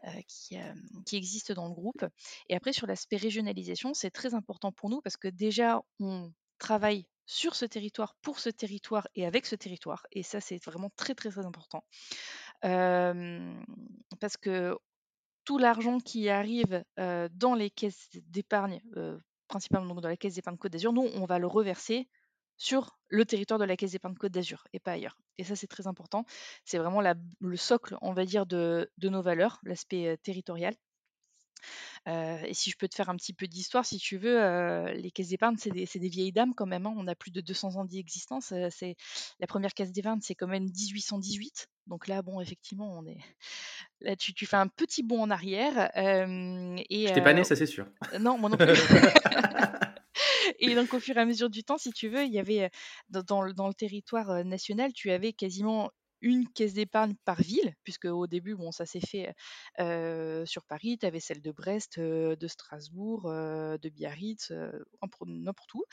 euh, 0.05 0.11
qui, 1.07 1.17
existent 1.17 1.55
dans 1.55 1.69
le 1.69 1.75
groupe. 1.75 2.05
Et 2.49 2.57
après, 2.57 2.73
sur 2.73 2.87
l'aspect 2.87 3.17
régionalisation, 3.17 3.95
c'est 3.95 4.11
très 4.11 4.35
important 4.35 4.73
pour 4.73 4.91
nous 4.91 5.01
parce 5.01 5.17
que 5.17 5.29
déjà, 5.29 5.81
on 6.01 6.33
travaille 6.59 7.07
sur 7.27 7.55
ce 7.55 7.65
territoire, 7.65 8.15
pour 8.23 8.39
ce 8.39 8.51
territoire 8.51 9.09
et 9.15 9.27
avec 9.27 9.47
ce 9.47 9.55
territoire. 9.57 10.07
Et 10.13 10.23
ça, 10.23 10.41
c'est 10.41 10.63
vraiment 10.65 10.91
très, 10.97 11.15
très, 11.15 11.31
très 11.31 11.47
important. 11.47 11.85
parce 12.61 14.37
que 14.41 14.77
tout 15.45 15.59
l'argent 15.59 15.99
qui 15.99 16.29
arrive 16.29 16.85
dans 16.97 17.55
les 17.55 17.71
caisses 17.71 18.09
d'épargne, 18.29 18.81
principalement 19.49 19.95
dans 19.95 20.09
la 20.09 20.17
caisse 20.17 20.35
d'épargne 20.35 20.57
Côte 20.57 20.73
d'Azur, 20.73 20.93
nous, 20.93 21.09
on 21.15 21.25
va 21.25 21.39
le 21.39 21.47
reverser 21.47 22.09
sur 22.57 22.99
le 23.09 23.25
territoire 23.25 23.59
de 23.59 23.65
la 23.65 23.77
Caisse 23.77 23.93
d'épargne 23.93 24.15
Côte 24.15 24.33
d'Azur 24.33 24.65
et 24.73 24.81
pas 24.81 24.93
ailleurs. 24.93 25.19
Et 25.39 25.45
ça, 25.45 25.57
c'est 25.57 25.67
très 25.67 25.87
important. 25.87 26.25
C'est 26.65 26.79
vraiment 26.79 27.01
le 27.01 27.57
socle, 27.57 27.97
on 28.01 28.13
va 28.13 28.25
dire, 28.25 28.47
de, 28.47 28.91
nos 29.03 29.23
valeurs, 29.23 29.61
l'aspect 29.65 30.17
territorial. 30.23 30.75
et 32.07 32.55
si 32.55 32.71
je 32.71 32.77
peux 32.77 32.89
te 32.89 32.95
faire 32.95 33.09
un 33.09 33.17
petit 33.17 33.33
peu 33.33 33.47
d'histoire, 33.47 33.85
si 33.85 33.99
tu 33.99 34.17
veux, 34.19 34.93
les 34.93 35.11
caisses 35.11 35.29
d'épargne, 35.29 35.57
c'est 35.57 35.71
des, 35.71 36.09
vieilles 36.09 36.33
dames 36.33 36.55
quand 36.55 36.67
même. 36.67 36.87
Hein. 36.87 36.95
On 36.97 37.09
a 37.09 37.15
plus 37.15 37.31
de 37.31 37.41
200 37.41 37.77
ans 37.77 37.85
d'existence. 37.85 38.53
c'est 38.71 38.97
la 39.41 39.47
première 39.47 39.75
caisse 39.75 39.93
d'épargne, 39.93 40.21
c'est 40.23 40.35
quand 40.35 40.49
même 40.49 40.65
1818. 40.65 41.69
Donc 41.89 42.07
là, 42.07 42.23
bon, 42.23 42.41
effectivement, 42.41 42.97
on 42.97 43.07
est 43.07 43.19
là, 44.01 44.17
tu, 44.17 44.47
fais 44.47 44.57
un 44.57 44.69
petit 44.69 45.03
bond 45.03 45.23
en 45.23 45.31
arrière. 45.31 45.91
et, 45.97 47.07
je 47.09 47.15
t'ai 47.15 47.23
pas 47.23 47.35
né, 47.35 47.45
ça 47.45 47.57
c'est 47.57 47.67
sûr. 47.67 47.87
Non, 48.21 48.39
moi 48.39 48.51
non 48.51 48.57
plus. 48.59 48.69
Et 50.59 50.75
donc, 50.75 50.95
au 50.95 51.01
fur 51.01 51.17
et 51.17 51.21
à 51.21 51.25
mesure 51.25 51.51
du 51.51 51.65
temps, 51.65 51.79
si 51.79 51.93
tu 51.93 52.09
veux, 52.09 52.25
il 52.25 52.33
y 52.33 52.39
avait 52.39 52.71
dans, 53.09 53.43
le 53.43 53.75
territoire 53.75 54.45
national, 54.45 54.93
tu 54.93 55.11
avais 55.11 55.33
quasiment 55.33 55.91
une 56.21 56.49
caisse 56.49 56.75
d'épargne 56.75 57.15
par 57.25 57.43
ville, 57.43 57.75
puisque 57.83 58.05
au 58.05 58.29
début, 58.29 58.55
bon, 58.55 58.71
ça 58.71 58.87
s'est 58.87 59.01
fait 59.01 59.35
sur 60.47 60.65
Paris, 60.65 60.99
tu 60.99 61.07
avais 61.07 61.21
celle 61.21 61.43
de 61.43 61.53
Brest, 61.53 61.99
de 61.99 62.47
Strasbourg, 62.49 63.25
de 63.25 63.89
Biarritz, 63.89 64.53
n'importe 65.27 65.75
où. 65.75 65.85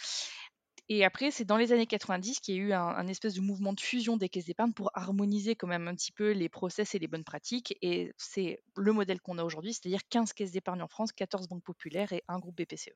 Et 0.92 1.06
après, 1.06 1.30
c'est 1.30 1.46
dans 1.46 1.58
les 1.58 1.72
années 1.72 1.86
90 1.86 2.40
qu'il 2.40 2.56
y 2.56 2.58
a 2.58 2.62
eu 2.62 2.74
un, 2.74 3.08
espèce 3.08 3.36
de 3.36 3.42
mouvement 3.42 3.74
de 3.74 3.80
fusion 3.80 4.18
des 4.18 4.28
caisses 4.28 4.46
d'épargne 4.46 4.74
pour 4.74 4.90
harmoniser 4.96 5.56
quand 5.56 5.68
même 5.68 5.88
un 5.88 5.94
petit 5.94 6.12
peu 6.12 6.32
les 6.32 6.50
process 6.50 6.96
et 6.96 7.00
les 7.00 7.08
bonnes 7.08 7.24
pratiques. 7.24 7.78
Et 7.84 8.12
c'est 8.18 8.64
le 8.76 8.92
modèle 8.92 9.22
qu'on 9.22 9.38
a 9.38 9.44
aujourd'hui, 9.44 9.72
c'est-à-dire 9.72 10.02
15 10.10 10.34
caisses 10.34 10.52
d'épargne 10.52 10.82
en 10.82 10.88
France, 10.88 11.12
14 11.12 11.48
banques 11.48 11.64
populaires 11.64 12.12
et 12.12 12.24
un 12.28 12.40
groupe 12.40 12.58
BPCE. 12.58 12.96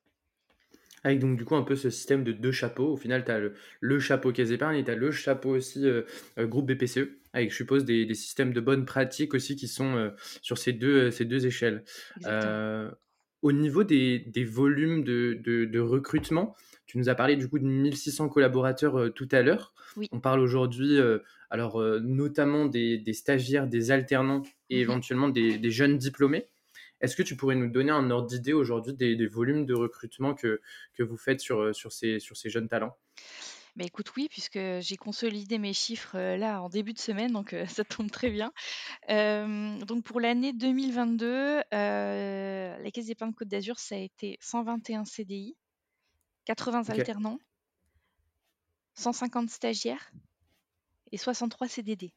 Avec 1.03 1.19
donc 1.19 1.37
du 1.37 1.43
coup 1.43 1.55
un 1.55 1.63
peu 1.63 1.75
ce 1.75 1.89
système 1.89 2.23
de 2.23 2.31
deux 2.31 2.51
chapeaux. 2.51 2.93
Au 2.93 2.97
final, 2.97 3.25
tu 3.25 3.31
as 3.31 3.41
le, 3.79 3.99
chapeau 3.99 4.31
caisse 4.31 4.49
d'épargne 4.49 4.77
et 4.77 4.83
tu 4.83 4.91
as 4.91 4.95
le 4.95 5.11
chapeau 5.11 5.49
aussi 5.49 5.85
euh, 5.85 6.03
euh, 6.37 6.47
groupe 6.47 6.71
BPCE, 6.71 7.19
avec 7.33 7.51
je 7.51 7.55
suppose 7.55 7.83
des, 7.83 8.05
des, 8.05 8.13
systèmes 8.13 8.53
de 8.53 8.61
bonnes 8.61 8.85
pratiques 8.85 9.33
aussi 9.33 9.55
qui 9.55 9.67
sont 9.67 9.95
euh, 9.95 10.09
sur 10.41 10.57
ces 10.57 10.71
deux, 10.71 11.11
ces 11.11 11.25
deux 11.25 11.45
échelles. 11.45 11.83
au 13.41 13.51
niveau 13.51 13.83
des, 13.83 14.19
des 14.19 14.45
volumes 14.45 15.03
de, 15.03 15.37
de, 15.43 15.79
recrutement, 15.79 16.55
tu 16.85 16.97
nous 16.97 17.09
as 17.09 17.15
parlé 17.15 17.35
du 17.35 17.49
coup 17.49 17.59
de 17.59 17.65
1600 17.65 18.29
collaborateurs 18.29 19.13
tout 19.13 19.27
à 19.33 19.41
l'heure. 19.41 19.73
On 20.13 20.21
parle 20.21 20.39
aujourd'hui 20.39 20.97
alors 21.49 21.83
notamment 22.01 22.65
des, 22.65 22.97
des, 22.97 23.13
stagiaires, 23.13 23.67
des 23.67 23.91
alternants 23.91 24.43
et 24.69 24.77
mmh 24.77 24.81
éventuellement 24.81 25.27
des 25.27 25.71
jeunes 25.71 25.97
diplômés. 25.97 26.47
Est-ce 27.03 27.17
que 27.17 27.21
tu 27.21 27.35
pourrais 27.35 27.55
nous 27.55 27.69
donner 27.69 27.91
un 27.91 28.09
ordre 28.11 28.27
d'idée 28.27 28.53
aujourd'hui 28.53 28.93
des, 28.93 29.27
volumes 29.27 29.65
de 29.65 29.73
recrutement 29.73 30.33
que, 30.33 30.61
que 30.93 31.03
vous 31.03 31.17
faites 31.17 31.41
sur, 31.41 31.75
sur, 31.75 31.91
ces, 31.91 32.19
sur 32.19 32.37
ces 32.37 32.49
jeunes 32.49 32.69
talents? 32.69 32.97
Bah, 33.75 33.83
écoute, 33.85 34.15
oui, 34.15 34.27
puisque 34.29 34.59
j'ai 34.79 34.97
consolidé 34.97 35.57
mes 35.57 35.73
chiffres, 35.73 36.15
heu, 36.17 36.37
là, 36.37 36.61
en 36.61 36.69
début 36.69 36.93
de 36.93 36.99
semaine, 36.99 37.31
donc 37.33 37.53
heu, 37.53 37.65
ça 37.67 37.83
tombe 37.83 38.09
très 38.09 38.29
bien. 38.29 38.53
Donc 39.09 40.03
pour 40.05 40.21
l'année 40.21 40.53
2022, 40.53 41.27
heu, 41.27 41.61
la 41.71 42.91
Caisse 42.91 43.07
d'épargne 43.07 43.33
Côte 43.33 43.49
d'Azur, 43.49 43.79
ça 43.79 43.95
a 43.95 43.97
été 43.97 44.37
121 44.39 45.03
CDI, 45.03 45.57
80 46.45 46.89
Ok, 46.89 46.99
alternants, 46.99 47.39
150 48.95 49.49
stagiaires 49.49 50.11
et 51.11 51.17
63 51.17 51.67
CDD. 51.67 52.13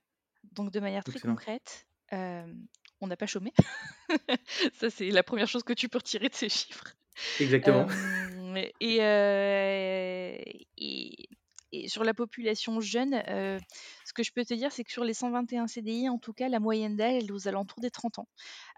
Donc 0.53 0.71
de 0.71 0.79
manière 0.79 1.05
très 1.05 1.15
excellent. 1.15 1.35
concrète, 1.35 1.87
on 3.01 3.07
n'a 3.07 3.17
pas 3.17 3.27
chômé. 3.27 3.53
Ça, 4.75 4.91
c'est 4.91 5.11
la 5.11 5.23
première 5.23 5.49
chose 5.49 5.63
que 5.63 5.73
tu 5.73 5.89
peux 5.89 5.99
retirer 5.99 6.29
de 6.29 6.35
ces 6.35 6.49
chiffres. 6.49 6.95
Exactement. 7.39 7.87
Et 8.81 9.01
heu 9.01 10.39
et 10.77 11.29
et 11.73 11.89
sur 11.89 12.05
la 12.05 12.15
population 12.15 12.81
jeune, 12.81 13.15
heu, 13.29 13.59
ce 14.05 14.13
que 14.13 14.23
je 14.23 14.33
peux 14.33 14.45
te 14.45 14.55
dire, 14.55 14.71
c'est 14.73 14.85
que 14.85 14.93
sur 14.93 15.03
les 15.05 15.15
121 15.15 15.67
CDI, 15.67 16.09
en 16.09 16.19
tout 16.19 16.33
cas, 16.33 16.49
la 16.49 16.61
moyenne 16.61 16.97
d'âge, 16.97 17.15
elle 17.17 17.27
est 17.27 17.33
aux 17.33 17.49
alentours 17.49 17.81
des 17.81 17.91
30 17.91 18.19
ans. 18.21 18.29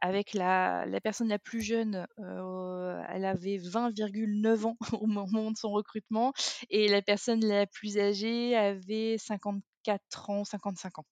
Avec 0.01 0.33
la 0.35 0.87
la 0.87 1.01
personne 1.01 1.29
la 1.29 1.39
plus 1.39 1.61
jeune, 1.61 2.07
elle 2.19 3.25
avait 3.25 3.59
20,9 3.59 4.67
ans 4.67 4.77
au 5.03 5.07
moment 5.07 5.51
de 5.51 5.57
son 5.57 5.71
recrutement 5.71 6.33
et 6.71 6.89
la 6.89 7.03
personne 7.03 7.45
la 7.45 7.67
plus 7.67 7.99
âgée 7.99 8.57
avait 8.57 9.17
54 9.19 10.31
ans, 10.31 10.45
55 10.45 10.99
ans. 10.99 11.07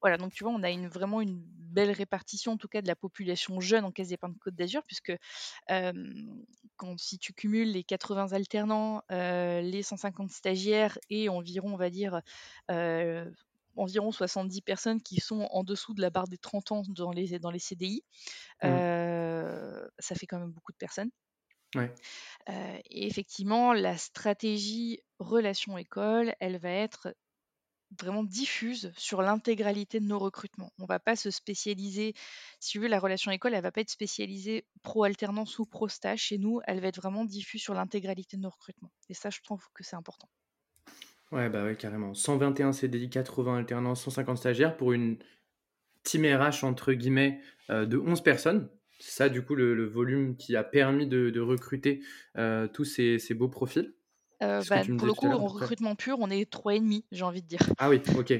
Voilà, 0.00 0.16
donc 0.18 0.32
tu 0.32 0.44
vois, 0.44 0.52
on 0.52 0.62
a 0.62 0.70
une 0.70 0.88
vraiment 0.88 1.20
une 1.20 1.42
belle 1.44 1.90
répartition, 1.92 2.52
en 2.52 2.56
tout 2.56 2.68
cas, 2.68 2.82
de 2.82 2.88
la 2.88 2.96
population 2.96 3.60
jeune 3.60 3.84
en 3.84 3.92
Caisse 3.92 4.08
d'épargne 4.08 4.34
Côte 4.40 4.54
d'Azur, 4.54 4.82
puisque 4.86 5.12
quand 6.76 6.98
si 6.98 7.18
tu 7.18 7.32
cumules 7.32 7.70
les 7.72 7.84
80 7.84 8.32
alternants, 8.32 9.02
les 9.10 9.82
150 9.82 10.30
stagiaires 10.30 10.98
et 11.10 11.28
environ, 11.28 11.74
on 11.74 11.76
va 11.76 11.90
dire, 11.90 12.20
environ 13.76 14.12
70 14.12 14.62
personnes 14.62 15.00
qui 15.02 15.20
sont 15.20 15.48
en 15.50 15.64
dessous 15.64 15.94
de 15.94 16.00
la 16.02 16.10
barre 16.10 16.28
des 16.28 16.38
30 16.38 16.72
ans 16.72 16.82
dans 16.88 17.10
les 17.10 17.38
dans 17.38 17.50
les 17.50 17.58
CDI, 17.58 18.04
heu, 18.64 19.90
ça 19.98 20.14
fait 20.14 20.26
quand 20.26 20.38
même 20.40 20.52
beaucoup 20.52 20.72
de 20.72 20.76
personnes. 20.78 21.10
Ouais. 21.74 22.02
Et 22.48 23.06
effectivement, 23.06 23.72
la 23.72 23.96
stratégie 23.96 25.00
relation 25.18 25.78
école, 25.78 26.34
elle 26.40 26.58
va 26.58 26.70
être 26.70 27.14
vraiment 28.00 28.24
diffuse 28.24 28.92
sur 28.96 29.22
l'intégralité 29.22 30.00
de 30.00 30.06
nos 30.06 30.18
recrutements. 30.18 30.72
On 30.78 30.86
va 30.86 30.98
pas 30.98 31.16
se 31.16 31.30
spécialiser, 31.30 32.14
si 32.60 32.72
tu 32.72 32.78
veux, 32.78 32.88
la 32.88 32.98
relation 32.98 33.30
école, 33.30 33.54
elle 33.54 33.62
va 33.62 33.72
pas 33.72 33.80
être 33.80 33.90
spécialisée 33.90 34.64
pro 34.82 35.04
alternance 35.04 35.58
ou 35.58 35.66
pro 35.66 35.88
stage. 35.88 36.20
Chez 36.20 36.38
nous, 36.38 36.60
elle 36.66 36.80
va 36.80 36.88
être 36.88 37.00
vraiment 37.00 37.24
diffuse 37.24 37.62
sur 37.62 37.74
l'intégralité 37.74 38.36
de 38.36 38.42
nos 38.42 38.50
recrutements. 38.50 38.92
Et 39.08 39.14
ça, 39.14 39.30
je 39.30 39.40
trouve 39.42 39.64
que 39.74 39.84
c'est 39.84 39.96
important. 39.96 40.28
Ouais, 41.30 41.48
bah 41.48 41.64
ouais, 41.64 41.76
carrément. 41.76 42.14
121 42.14 42.72
CDI, 42.72 43.08
80 43.08 43.58
alternants, 43.58 43.94
150 43.94 44.36
stagiaires 44.36 44.76
pour 44.76 44.92
une 44.92 45.18
team 46.02 46.24
RH 46.24 46.64
entre 46.64 46.92
guillemets 46.92 47.40
euh, 47.70 47.86
de 47.86 47.96
11 47.96 48.22
personnes. 48.22 48.68
C'est 48.98 49.12
ça, 49.12 49.28
du 49.28 49.42
coup, 49.42 49.54
le, 49.54 49.84
volume 49.84 50.36
qui 50.36 50.54
a 50.56 50.62
permis 50.62 51.06
de, 51.06 51.40
recruter 51.40 52.02
euh, 52.36 52.68
tous 52.68 52.84
ces 52.84 53.34
beaux 53.34 53.48
profils. 53.48 53.94
Euh, 54.42 54.62
bah, 54.68 54.82
pour 54.98 55.06
le 55.06 55.14
coup, 55.14 55.26
en 55.26 55.46
recrutement 55.46 55.94
pur, 55.94 56.18
on 56.20 56.30
est 56.30 56.50
trois 56.50 56.74
et 56.74 56.80
demi, 56.80 57.04
j'ai 57.12 57.22
envie 57.24 57.42
de 57.42 57.46
dire. 57.46 57.60
Ah 57.78 57.88
oui, 57.88 58.00
ok. 58.16 58.34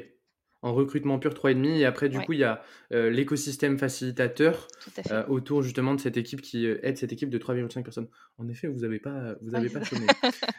En 0.65 0.75
recrutement 0.75 1.19
pur, 1.19 1.33
3,5. 1.33 1.79
Et 1.79 1.85
après, 1.85 2.09
du 2.09 2.19
Ouais, 2.19 2.25
coup, 2.25 2.33
il 2.35 2.39
y 2.39 2.45
a 2.45 2.63
euh, 2.93 3.11
l'écosystème 3.11 3.79
facilitateur 3.79 4.69
euh, 5.11 5.27
autour 5.27 5.63
justement 5.63 5.93
de 5.95 6.01
cette 6.01 6.17
équipe 6.17 6.41
qui 6.41 6.67
aide 6.67 6.97
cette 6.97 7.13
équipe 7.13 7.31
de 7.31 7.39
3,5 7.39 7.83
personnes. 7.83 8.09
En 8.39 8.49
effet, 8.49 8.69
vous 8.69 8.81
n'avez 8.81 9.01
pas, 9.01 9.35
vous 9.43 9.57
avez 9.57 9.69
pas 9.69 9.83
chômé. 9.83 10.07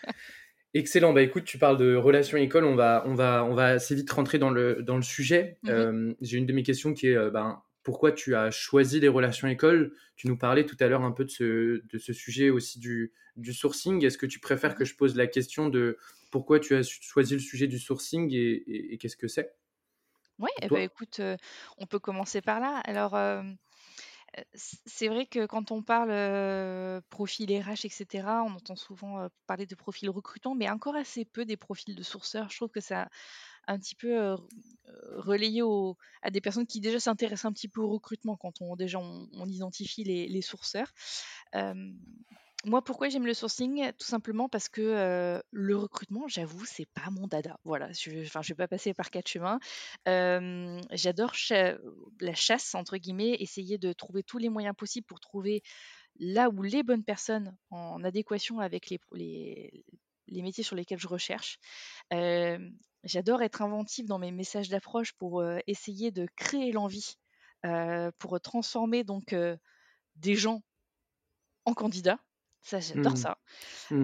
Excellent. 0.74 1.14
Bah 1.14 1.22
écoute, 1.22 1.44
tu 1.46 1.58
parles 1.58 1.78
de 1.78 1.96
relations 1.96 2.38
école. 2.38 2.66
On 2.66 2.76
va, 2.76 3.04
on 3.06 3.14
va, 3.14 3.46
on 3.46 3.54
va 3.54 3.68
assez 3.68 3.96
vite 3.96 4.12
rentrer 4.12 4.40
dans 4.40 4.50
le, 4.50 4.82
dans 4.82 4.96
le 4.98 5.04
sujet. 5.04 5.58
Mhm. 5.64 5.70
Euh, 5.72 6.14
J'ai 6.22 6.38
une 6.38 6.48
de 6.48 6.54
mes 6.54 6.64
questions 6.64 6.94
qui 6.94 7.08
est 7.08 7.16
euh, 7.16 7.30
ben, 7.30 7.62
pourquoi 7.84 8.12
tu 8.12 8.36
as 8.36 8.52
choisi 8.52 9.00
les 9.00 9.08
relations 9.10 9.48
école 9.48 9.94
Tu 10.16 10.28
nous 10.28 10.38
parlais 10.38 10.66
tout 10.66 10.78
à 10.80 10.88
l'heure 10.88 11.04
un 11.04 11.12
peu 11.12 11.26
de 11.26 11.30
ce, 11.32 11.82
de 11.86 11.98
ce 11.98 12.14
sujet 12.14 12.50
aussi 12.50 12.80
du, 12.80 13.14
du 13.36 13.54
sourcing. 13.54 14.04
Est-ce 14.06 14.18
que 14.18 14.26
tu 14.26 14.40
préfères 14.40 14.76
que 14.76 14.86
je 14.86 14.96
pose 14.96 15.16
la 15.16 15.28
question 15.28 15.70
de 15.70 15.98
pourquoi 16.32 16.60
tu 16.60 16.76
as 16.76 16.84
choisi 16.84 17.34
le 17.34 17.40
sujet 17.40 17.68
du 17.68 17.80
sourcing 17.80 18.32
et, 18.34 18.38
et- 18.38 18.94
et 18.94 18.98
qu'est-ce 18.98 19.18
que 19.18 19.28
c'est? 19.28 19.56
Pour 20.38 20.50
eh 20.62 20.70
ben, 20.70 20.82
écoute, 20.84 21.20
euh, 21.20 21.38
on 21.78 21.86
peut 21.86 22.00
commencer 22.00 22.42
par 22.42 22.60
là. 22.60 22.80
Alors, 22.86 23.16
euh, 23.16 23.44
Heu, 24.38 24.44
c 24.56 24.78
c'est 24.86 25.08
vrai 25.10 25.26
que 25.28 25.46
quand 25.48 25.72
on 25.72 25.84
parle, 25.84 26.12
profil 27.10 27.52
RH 27.62 27.86
et 27.86 27.90
cetera, 27.90 28.44
on 28.44 28.54
entend 28.56 28.76
souvent, 28.76 29.28
parler 29.48 29.66
de 29.68 29.76
profils 29.76 30.10
recrutants, 30.10 30.56
mais 30.56 30.70
encore 30.70 30.96
assez 30.96 31.26
peu 31.26 31.46
des 31.46 31.58
profils 31.58 31.96
de 31.96 32.04
sourceurs. 32.04 32.50
Je 32.52 32.58
trouve 32.58 32.70
que 32.72 32.82
ça 32.82 33.10
un 33.68 33.80
petit 33.80 33.96
peu, 33.96 34.36
relayé 35.16 35.62
à 36.22 36.30
des 36.32 36.42
personnes 36.42 36.68
qui 36.68 36.80
déjà 36.82 37.00
s'intéressent 37.00 37.46
un 37.46 37.54
petit 37.54 37.68
peu 37.68 37.82
au 37.82 37.90
recrutement 37.90 38.36
quand 38.38 38.62
on 38.62 38.76
déjà 38.76 39.00
on 39.00 39.48
identifie 39.48 40.04
les 40.04 40.28
les 40.28 40.42
sourceurs. 40.42 40.92
Moi, 42.66 42.82
pourquoi 42.82 43.10
j'aime 43.10 43.26
le 43.26 43.34
sourcing? 43.34 43.92
Tout 44.00 44.06
simplement 44.06 44.48
parce 44.48 44.70
que, 44.70 45.42
le 45.52 45.76
recrutement, 45.76 46.30
j'avoue, 46.30 46.64
c'est 46.64 46.88
pas 46.94 47.10
mon 47.12 47.28
dada. 47.28 47.60
Voilà, 47.66 47.92
je 47.92 48.22
enfin, 48.26 48.40
vais 48.40 48.56
pas 48.56 48.70
passer 48.70 48.94
par 48.94 49.12
4 49.12 49.28
chemins. 49.28 49.60
Hem, 50.06 50.80
j'adore 50.92 51.34
la 52.22 52.34
«chasse» 52.36 52.74
entre 52.76 52.96
guillemets, 52.98 53.36
essayer 53.40 53.78
de 53.78 53.92
trouver 53.92 54.24
tous 54.24 54.38
les 54.38 54.48
moyens 54.48 54.76
possibles 54.78 55.06
pour 55.06 55.20
trouver 55.20 55.62
là 56.20 56.50
où 56.50 56.62
les 56.62 56.84
bonnes 56.84 57.04
personnes 57.04 57.58
en 57.70 58.04
adéquation 58.04 58.60
avec 58.60 58.90
les 58.90 59.84
les 60.28 60.42
métiers 60.42 60.64
sur 60.64 60.78
lesquels 60.78 61.00
je 61.00 61.08
recherche. 61.10 61.60
J'adore 63.04 63.42
être 63.44 63.62
inventive 63.62 64.08
dans 64.08 64.20
mes 64.20 64.32
messages 64.32 64.70
d'approche 64.70 65.14
pour, 65.14 65.42
heu, 65.42 65.60
essayer 65.68 66.12
de 66.12 66.28
créer 66.38 66.72
l'envie, 66.72 67.16
heu, 67.66 68.12
pour 68.20 68.40
transformer 68.42 69.04
donc, 69.04 69.36
des 70.18 70.36
gens 70.36 70.62
en 71.66 71.74
candidats. 71.74 72.20
Ça, 72.62 72.80
j'adore 72.80 73.18
Hmm, 73.18 73.18
ça. 73.18 73.38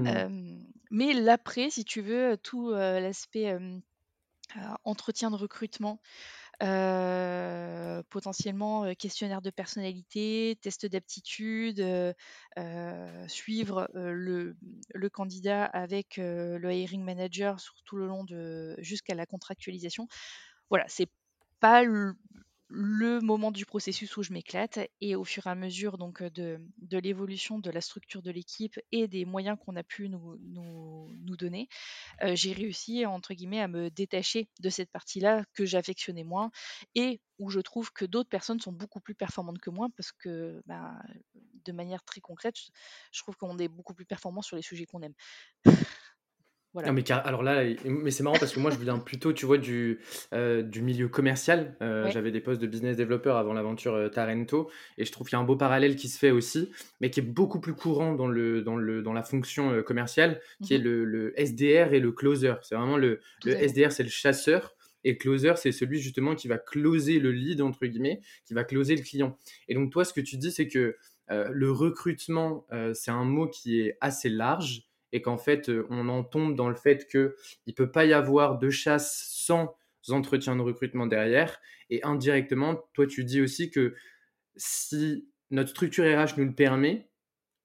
Hem, 0.06 0.68
mais 0.91 1.13
l'après, 1.13 1.70
si 1.72 1.86
tu 1.86 2.01
veux, 2.01 2.38
tout, 2.38 2.72
l'aspect, 2.72 3.58
entretien 4.84 5.32
de 5.32 5.36
recrutement, 5.36 6.01
potentiellement, 8.09 8.93
questionnaire 8.95 9.41
de 9.41 9.49
personnalité, 9.49 10.57
test 10.61 10.85
d'aptitude, 10.85 11.83
suivre, 13.27 13.89
le 13.93 14.55
candidat 15.09 15.65
avec, 15.65 16.17
le 16.17 16.71
hiring 16.73 17.03
manager 17.03 17.57
tout 17.85 17.97
le 17.97 18.07
long 18.07 18.23
de 18.23 18.75
jusqu'à 18.79 19.15
la 19.15 19.25
contractualisation. 19.25 20.07
Voilà, 20.69 20.85
c'est 20.87 21.09
pas 21.59 21.83
le 22.71 23.19
moment 23.21 23.51
du 23.51 23.65
processus 23.65 24.15
où 24.17 24.23
je 24.23 24.31
m'éclate 24.31 24.79
et 25.01 25.15
au 25.15 25.23
fur 25.25 25.47
et 25.47 25.49
à 25.49 25.55
mesure 25.55 25.97
donc, 25.97 26.21
heu, 26.21 26.29
de 26.29 26.59
de 26.77 26.97
l'évolution 26.99 27.59
de 27.59 27.71
la 27.71 27.81
structure 27.81 28.21
de 28.21 28.31
l'équipe 28.31 28.79
et 28.91 29.07
des 29.07 29.25
moyens 29.25 29.57
qu'on 29.63 29.75
a 29.75 29.83
pu 29.83 30.07
nous 30.09 30.38
nous 30.41 31.09
nous 31.25 31.35
donner, 31.38 31.67
heu, 32.23 32.35
j'ai 32.35 32.53
réussi 32.53 33.05
entre 33.05 33.33
guillemets 33.35 33.61
«à 33.61 33.67
me 33.69 33.89
détacher» 33.91 34.49
de 34.61 34.69
cette 34.69 34.91
partie-là 34.91 35.45
que 35.53 35.65
j'affectionnais 35.65 36.23
moins 36.25 36.51
et 36.95 37.21
où 37.39 37.49
je 37.51 37.59
trouve 37.61 37.91
que 37.93 38.05
d'autres 38.05 38.29
personnes 38.29 38.59
sont 38.61 38.73
beaucoup 38.73 38.99
plus 39.01 39.15
performantes 39.15 39.59
que 39.59 39.69
moi 39.71 39.89
parce 39.97 40.11
que, 40.11 40.61
ben, 40.67 40.99
de 41.65 41.71
manière 41.71 42.03
très 42.03 42.21
concrète, 42.21 42.57
je 42.57 42.67
je 43.13 43.21
trouve 43.21 43.35
qu'on 43.38 43.57
est 43.59 43.67
beaucoup 43.69 43.93
plus 43.93 44.05
performant 44.05 44.41
sur 44.41 44.55
les 44.57 44.61
sujets 44.63 44.85
qu'on 44.85 45.01
aime. 45.01 45.13
Non 46.75 46.93
mais 46.93 47.01
car 47.03 47.25
alors 47.25 47.41
là, 47.41 47.63
mais 47.85 48.11
c'est 48.11 48.21
marrant 48.23 48.38
parce 48.38 48.53
que 48.53 48.59
moi 48.59 48.69
je 48.69 48.77
viens 48.77 48.99
plutôt, 48.99 49.33
tu 49.33 49.45
vois, 49.47 49.57
du, 49.57 49.99
heu, 50.33 50.61
du 50.61 50.81
milieu 50.81 51.07
commercial. 51.07 51.75
Ouais. 51.81 52.11
j'avais 52.11 52.31
des 52.31 52.41
postes 52.41 52.61
de 52.61 52.67
business 52.67 52.95
developer 52.95 53.31
avant 53.31 53.53
l'aventure, 53.53 53.95
heu, 53.95 54.09
Tarento 54.11 54.69
et 54.97 55.03
je 55.05 55.11
trouve 55.11 55.27
qu'il 55.27 55.35
y 55.35 55.39
a 55.39 55.41
un 55.41 55.45
beau 55.45 55.55
parallèle 55.55 55.95
qui 55.95 56.07
se 56.07 56.19
fait 56.19 56.29
aussi, 56.31 56.69
mais 57.01 57.09
qui 57.09 57.21
est 57.21 57.23
beaucoup 57.23 57.59
plus 57.59 57.73
courant 57.73 58.13
dans 58.13 58.27
le 58.27 58.61
dans 58.61 58.75
le 58.75 59.01
dans 59.01 59.13
la 59.13 59.23
fonction, 59.23 59.81
commerciale, 59.83 60.41
qui 60.61 60.75
est 60.75 60.77
Mmh 60.77 60.83
le 60.83 61.05
le 61.05 61.33
SDR 61.39 61.93
et 61.93 61.99
le 61.99 62.11
closer. 62.11 62.53
C'est 62.61 62.75
vraiment 62.75 62.97
le 62.97 63.19
le. 63.43 63.53
SDR, 63.53 63.91
c'est 63.91 64.03
le 64.03 64.09
chasseur 64.09 64.75
et 65.03 65.11
le 65.13 65.17
closer, 65.17 65.53
c'est 65.55 65.71
celui 65.71 65.99
justement 65.99 66.35
qui 66.35 66.47
va 66.49 66.57
«closer 66.57 67.19
le 67.19 67.31
lead» 67.31 67.61
entre 67.61 67.85
guillemets, 67.85 68.19
qui 68.45 68.53
va 68.53 68.63
closer 68.65 68.95
le 68.95 69.01
client 69.01 69.38
et 69.69 69.73
donc 69.73 69.91
toi, 69.91 70.03
ce 70.05 70.13
que 70.13 70.21
tu 70.21 70.38
dis, 70.38 70.51
c'est 70.51 70.67
que, 70.67 70.97
le 71.29 71.71
recrutement, 71.71 72.65
c'est 72.93 73.11
un 73.11 73.23
mot 73.23 73.47
qui 73.47 73.79
est 73.81 73.97
assez 74.01 74.29
large 74.29 74.88
et 75.11 75.21
qu'en 75.21 75.37
fait, 75.37 75.69
euh, 75.69 75.87
on 75.89 76.09
en 76.09 76.23
tombe 76.23 76.55
dans 76.55 76.69
le 76.69 76.75
fait 76.75 77.07
qu'il 77.07 77.33
ne 77.67 77.73
peut 77.73 77.91
pas 77.91 78.05
y 78.05 78.13
avoir 78.13 78.59
de 78.59 78.69
chasse 78.69 79.27
sans 79.31 79.75
entretien 80.09 80.55
de 80.55 80.61
recrutement 80.61 81.07
derrière. 81.07 81.59
Et 81.89 82.03
indirectement, 82.03 82.75
toi, 82.93 83.07
tu 83.07 83.23
dis 83.23 83.41
aussi 83.41 83.69
que 83.71 83.95
si 84.55 85.29
notre 85.51 85.69
structure 85.69 86.05
RH 86.05 86.37
nous 86.37 86.45
le 86.45 86.55
permet, 86.55 87.09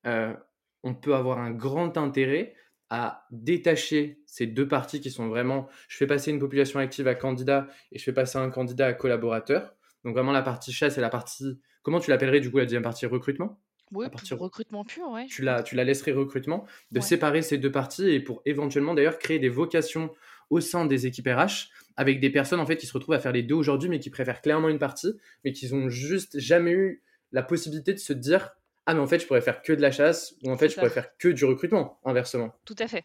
euh, 0.06 0.34
on 0.82 0.94
peut 0.94 1.14
avoir 1.14 1.38
un 1.38 1.50
grand 1.50 1.96
intérêt 1.96 2.54
à 2.90 3.26
détacher 3.30 4.22
ces 4.26 4.46
deux 4.46 4.68
parties 4.68 5.00
qui 5.00 5.10
sont 5.10 5.28
vraiment, 5.28 5.68
je 5.88 5.96
fais 5.96 6.06
passer 6.06 6.30
une 6.30 6.38
population 6.38 6.78
active 6.78 7.08
à 7.08 7.14
candidat 7.14 7.68
et 7.90 7.98
je 7.98 8.04
fais 8.04 8.12
passer 8.12 8.38
un 8.38 8.50
candidat 8.50 8.86
à 8.86 8.92
collaborateur. 8.92 9.74
Donc 10.04 10.14
vraiment 10.14 10.32
la 10.32 10.42
partie 10.42 10.72
chasse 10.72 10.98
et 10.98 11.00
la 11.00 11.08
partie, 11.08 11.60
comment 11.82 12.00
tu 12.00 12.10
l'appellerais 12.10 12.40
du 12.40 12.50
coup 12.50 12.58
la 12.58 12.64
deuxième 12.64 12.82
partie 12.82 13.06
recrutement? 13.06 13.58
Oui, 13.94 14.06
pour 14.10 14.38
recrutement 14.38 14.84
pur, 14.84 15.08
ouais. 15.10 15.26
Tu 15.26 15.42
la, 15.42 15.62
tu 15.62 15.74
la 15.74 15.84
laisserais 15.84 16.12
recrutement, 16.12 16.66
de 16.90 17.00
séparer 17.00 17.42
ces 17.42 17.58
deux 17.58 17.70
parties 17.70 18.08
et 18.10 18.20
pour 18.20 18.42
éventuellement 18.44 18.94
d'ailleurs 18.94 19.18
créer 19.18 19.38
des 19.38 19.48
vocations 19.48 20.10
au 20.50 20.60
sein 20.60 20.84
des 20.84 21.06
équipes 21.06 21.28
RH 21.28 21.70
avec 21.96 22.20
des 22.20 22.30
personnes 22.30 22.60
en 22.60 22.66
fait 22.66 22.76
qui 22.76 22.86
se 22.86 22.92
retrouvent 22.92 23.14
à 23.14 23.20
faire 23.20 23.32
les 23.32 23.42
deux 23.42 23.54
aujourd'hui 23.54 23.88
mais 23.88 23.98
qui 23.98 24.10
préfèrent 24.10 24.42
clairement 24.42 24.68
une 24.68 24.78
partie 24.78 25.14
mais 25.44 25.52
qui 25.52 25.72
n'ont 25.72 25.88
juste 25.88 26.38
jamais 26.38 26.72
eu 26.72 27.02
la 27.32 27.42
possibilité 27.42 27.94
de 27.94 27.98
se 27.98 28.12
dire 28.12 28.50
ah 28.86 28.94
mais 28.94 29.00
en 29.00 29.06
fait 29.06 29.20
je 29.20 29.26
pourrais 29.26 29.40
faire 29.40 29.62
que 29.62 29.72
de 29.72 29.80
la 29.80 29.90
chasse 29.90 30.34
ou 30.42 30.50
en 30.50 30.58
fait 30.58 30.68
je 30.68 30.74
pourrais 30.74 30.90
faire 30.90 31.16
que 31.16 31.28
du 31.28 31.44
recrutement 31.44 32.00
inversement. 32.04 32.54
Tout 32.64 32.76
à 32.78 32.88
fait. 32.88 33.04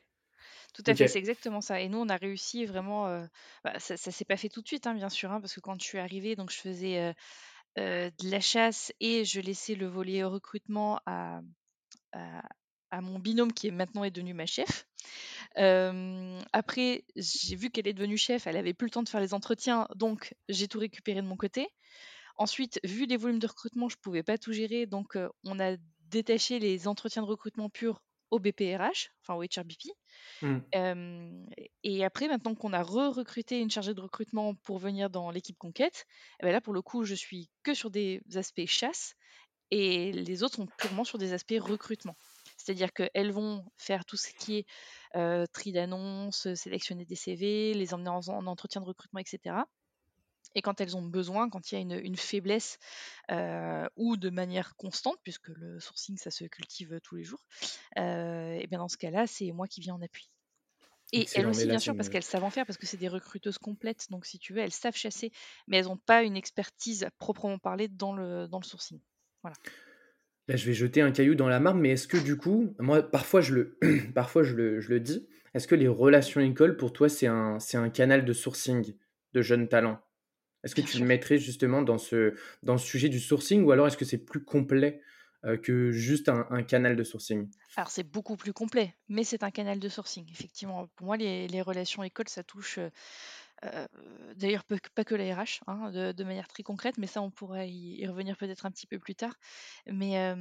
Tout 0.73 0.83
à 0.85 0.95
fait, 0.95 1.07
c'est 1.07 1.19
exactement 1.19 1.61
ça. 1.61 1.81
Et 1.81 1.89
nous, 1.89 1.97
on 1.97 2.09
a 2.09 2.15
réussi 2.15 2.65
vraiment. 2.65 3.07
Euh, 3.07 3.25
bah, 3.63 3.73
ça, 3.79 3.97
ça 3.97 4.11
s'est 4.11 4.23
pas 4.23 4.37
fait 4.37 4.49
tout 4.49 4.61
de 4.61 4.67
suite, 4.67 4.85
hein, 4.87 4.93
bien 4.93 5.09
sûr, 5.09 5.31
hein, 5.31 5.41
parce 5.41 5.53
que 5.53 5.59
quand 5.59 5.79
je 5.81 5.85
suis 5.85 5.97
arrivée, 5.97 6.35
donc 6.35 6.51
je 6.51 6.57
faisais 6.57 6.99
euh, 6.99 7.13
euh, 7.77 8.09
de 8.21 8.29
la 8.29 8.39
chasse 8.39 8.91
et 8.99 9.25
je 9.25 9.39
laissais 9.39 9.75
le 9.75 9.87
volet 9.87 10.23
recrutement 10.23 10.99
à, 11.05 11.41
à, 12.91 13.01
mon 13.01 13.19
binôme 13.19 13.53
qui 13.53 13.67
est 13.67 13.71
maintenant 13.71 14.03
est 14.03 14.11
devenu 14.11 14.33
ma 14.33 14.45
chef. 14.45 14.87
après, 15.55 17.05
j'ai 17.15 17.55
vu 17.55 17.69
qu'elle 17.69 17.87
est 17.87 17.93
devenue 17.93 18.17
chef, 18.17 18.47
elle 18.47 18.57
avait 18.57 18.73
plus 18.73 18.87
le 18.87 18.91
temps 18.91 19.03
de 19.03 19.09
faire 19.09 19.21
les 19.21 19.33
entretiens, 19.33 19.87
donc 19.95 20.35
j'ai 20.49 20.67
tout 20.67 20.79
récupéré 20.79 21.21
de 21.21 21.27
mon 21.27 21.37
côté. 21.37 21.67
Ensuite, 22.37 22.79
vu 22.83 23.05
les 23.05 23.17
volumes 23.17 23.39
de 23.39 23.47
recrutement, 23.47 23.89
je 23.89 23.97
pouvais 23.97 24.23
pas 24.23 24.37
tout 24.37 24.53
gérer, 24.53 24.85
donc 24.85 25.17
on 25.43 25.59
a 25.59 25.75
détaché 26.09 26.59
les 26.59 26.87
entretiens 26.87 27.21
de 27.21 27.27
recrutement 27.27 27.69
purs 27.69 28.01
au 28.31 28.39
BPRH, 28.39 29.11
enfin 29.21 29.35
au 29.35 29.43
HRBP. 29.43 29.91
Mmh. 30.41 31.45
et 31.83 32.05
après, 32.05 32.27
maintenant 32.27 32.55
qu'on 32.55 32.73
a 32.73 32.81
re-recruté 32.81 33.59
une 33.59 33.69
chargée 33.69 33.93
de 33.93 34.01
recrutement 34.01 34.55
pour 34.55 34.77
venir 34.77 35.09
dans 35.09 35.31
l'équipe 35.31 35.57
conquête, 35.57 36.05
eh 36.39 36.45
ben 36.45 36.51
là, 36.51 36.61
pour 36.61 36.73
le 36.73 36.81
coup, 36.81 37.03
je 37.03 37.15
suis 37.15 37.49
que 37.63 37.73
sur 37.73 37.89
des 37.89 38.21
aspects 38.35 38.65
chasse 38.65 39.15
et 39.71 40.11
les 40.11 40.43
autres 40.43 40.55
sont 40.55 40.67
purement 40.77 41.03
sur 41.03 41.17
des 41.17 41.33
aspects 41.33 41.59
recrutement. 41.59 42.15
C'est-à-dire 42.57 42.91
qu'elles 42.93 43.31
vont 43.31 43.65
faire 43.77 44.05
tout 44.05 44.17
ce 44.17 44.29
qui 44.33 44.57
est 45.13 45.47
tri 45.51 45.71
d'annonces, 45.71 46.53
sélectionner 46.53 47.05
des 47.05 47.15
CV, 47.15 47.73
les 47.73 47.93
emmener 47.93 48.09
en 48.09 48.47
entretien 48.47 48.81
de 48.81 48.85
recrutement, 48.85 49.19
etc. 49.19 49.55
Et 50.55 50.61
quand 50.61 50.81
elles 50.81 50.97
ont 50.97 51.01
besoin, 51.01 51.49
quand 51.49 51.71
il 51.71 51.75
y 51.75 51.77
a 51.77 51.81
une, 51.81 52.15
faiblesse 52.15 52.79
ou 53.95 54.17
de 54.17 54.29
manière 54.29 54.75
constante, 54.75 55.17
puisque 55.23 55.49
le 55.49 55.79
sourcing, 55.79 56.17
ça 56.17 56.31
se 56.31 56.45
cultive 56.45 56.99
tous 57.03 57.15
les 57.15 57.23
jours, 57.23 57.43
et 57.95 58.67
bien 58.69 58.79
dans 58.79 58.87
ce 58.87 58.97
cas-là, 58.97 59.27
c'est 59.27 59.51
moi 59.51 59.67
qui 59.67 59.81
viens 59.81 59.95
en 59.95 60.01
appui. 60.01 60.29
Et 61.11 61.25
elles 61.33 61.47
aussi, 61.47 61.65
bien 61.65 61.79
sûr, 61.79 61.95
parce 61.95 62.09
qu'elles 62.09 62.23
savent 62.23 62.43
en 62.43 62.49
faire, 62.49 62.65
parce 62.65 62.77
que 62.77 62.85
c'est 62.85 62.97
des 62.97 63.07
recruteuses 63.07 63.57
complètes, 63.57 64.07
donc 64.11 64.25
si 64.25 64.37
tu 64.37 64.53
veux, 64.53 64.59
elles 64.59 64.71
savent 64.71 64.95
chasser, 64.95 65.31
mais 65.67 65.77
elles 65.77 65.85
n'ont 65.85 65.97
pas 65.97 66.23
une 66.23 66.37
expertise 66.37 67.03
à 67.03 67.11
proprement 67.11 67.57
parler 67.57 67.87
dans 67.87 68.13
le, 68.13 68.47
dans 68.47 68.59
le 68.59 68.65
sourcing. 68.65 68.99
Voilà. 69.41 69.55
Là, 70.47 70.55
je 70.55 70.65
vais 70.65 70.73
jeter 70.73 71.01
un 71.01 71.11
caillou 71.11 71.35
dans 71.35 71.47
la 71.47 71.59
marne, 71.59 71.79
mais 71.79 71.91
est-ce 71.91 72.07
que 72.07 72.17
du 72.17 72.37
coup, 72.37 72.75
moi, 72.79 73.01
parfois 73.01 73.41
je 73.41 73.53
le, 73.53 73.77
parfois 74.13 74.43
je 74.43 74.53
le, 74.55 74.79
je 74.79 74.89
le 74.89 74.99
dis, 74.99 75.27
est-ce 75.53 75.67
que 75.67 75.75
les 75.75 75.87
relations 75.87 76.41
écoles, 76.41 76.77
pour 76.77 76.93
toi, 76.93 77.09
c'est 77.09 77.27
un, 77.27 77.57
un 77.73 77.89
canal 77.89 78.23
de 78.23 78.33
sourcing 78.33 78.95
de 79.33 79.41
jeunes 79.41 79.67
talents? 79.67 79.99
Est-ce 80.63 80.75
que 80.75 80.81
tu 80.81 80.99
le 80.99 81.05
mettrais 81.05 81.37
justement 81.37 81.81
dans 81.81 81.97
ce, 81.97 82.35
dans 82.63 82.77
ce 82.77 82.85
sujet 82.85 83.09
du 83.09 83.19
sourcing 83.19 83.63
ou 83.63 83.71
alors 83.71 83.87
est-ce 83.87 83.97
que 83.97 84.05
c'est 84.05 84.17
plus 84.17 84.43
complet 84.43 85.01
euh, 85.45 85.55
que 85.57 85.91
juste 85.91 86.27
un, 86.27 86.63
canal 86.63 86.97
de 86.97 87.03
sourcing? 87.03 87.49
Alors 87.77 87.89
c'est 87.89 88.03
beaucoup 88.03 88.35
plus 88.35 88.51
complet, 88.51 88.93
mais 89.07 89.23
c'est 89.23 89.43
un 89.43 89.51
canal 89.51 89.79
de 89.79 89.87
sourcing. 89.87 90.29
Effectivement, 90.29 90.87
pour 90.97 91.07
moi, 91.07 91.15
les, 91.15 91.47
les 91.47 91.61
relations 91.61 92.03
écoles, 92.03 92.27
ça 92.27 92.43
touche 92.43 92.77
euh, 92.77 92.89
euh, 93.63 93.87
d'ailleurs 94.35 94.65
pas 94.65 95.05
que 95.05 95.15
la 95.15 95.33
RH, 95.33 95.61
hein, 95.67 95.91
de, 95.91 96.23
manière 96.25 96.49
très 96.49 96.63
concrète, 96.63 96.97
mais 96.97 97.07
ça 97.07 97.21
on 97.21 97.31
pourrait 97.31 97.69
y, 97.69 98.05
revenir 98.05 98.35
peut-être 98.35 98.65
un 98.65 98.71
petit 98.71 98.87
peu 98.87 98.99
plus 98.99 99.15
tard. 99.15 99.35
Mais 99.87 100.35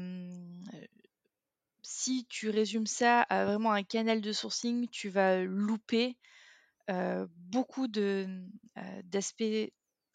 si 1.83 2.27
tu 2.29 2.51
résumes 2.51 2.87
ça 2.87 3.23
à 3.23 3.45
vraiment 3.45 3.73
un 3.73 3.85
canal 3.85 4.21
de 4.21 4.33
sourcing, 4.33 4.89
tu 4.89 5.11
vas 5.11 5.45
louper 5.45 6.17
beaucoup 6.89 7.87
d'aspects 7.89 9.45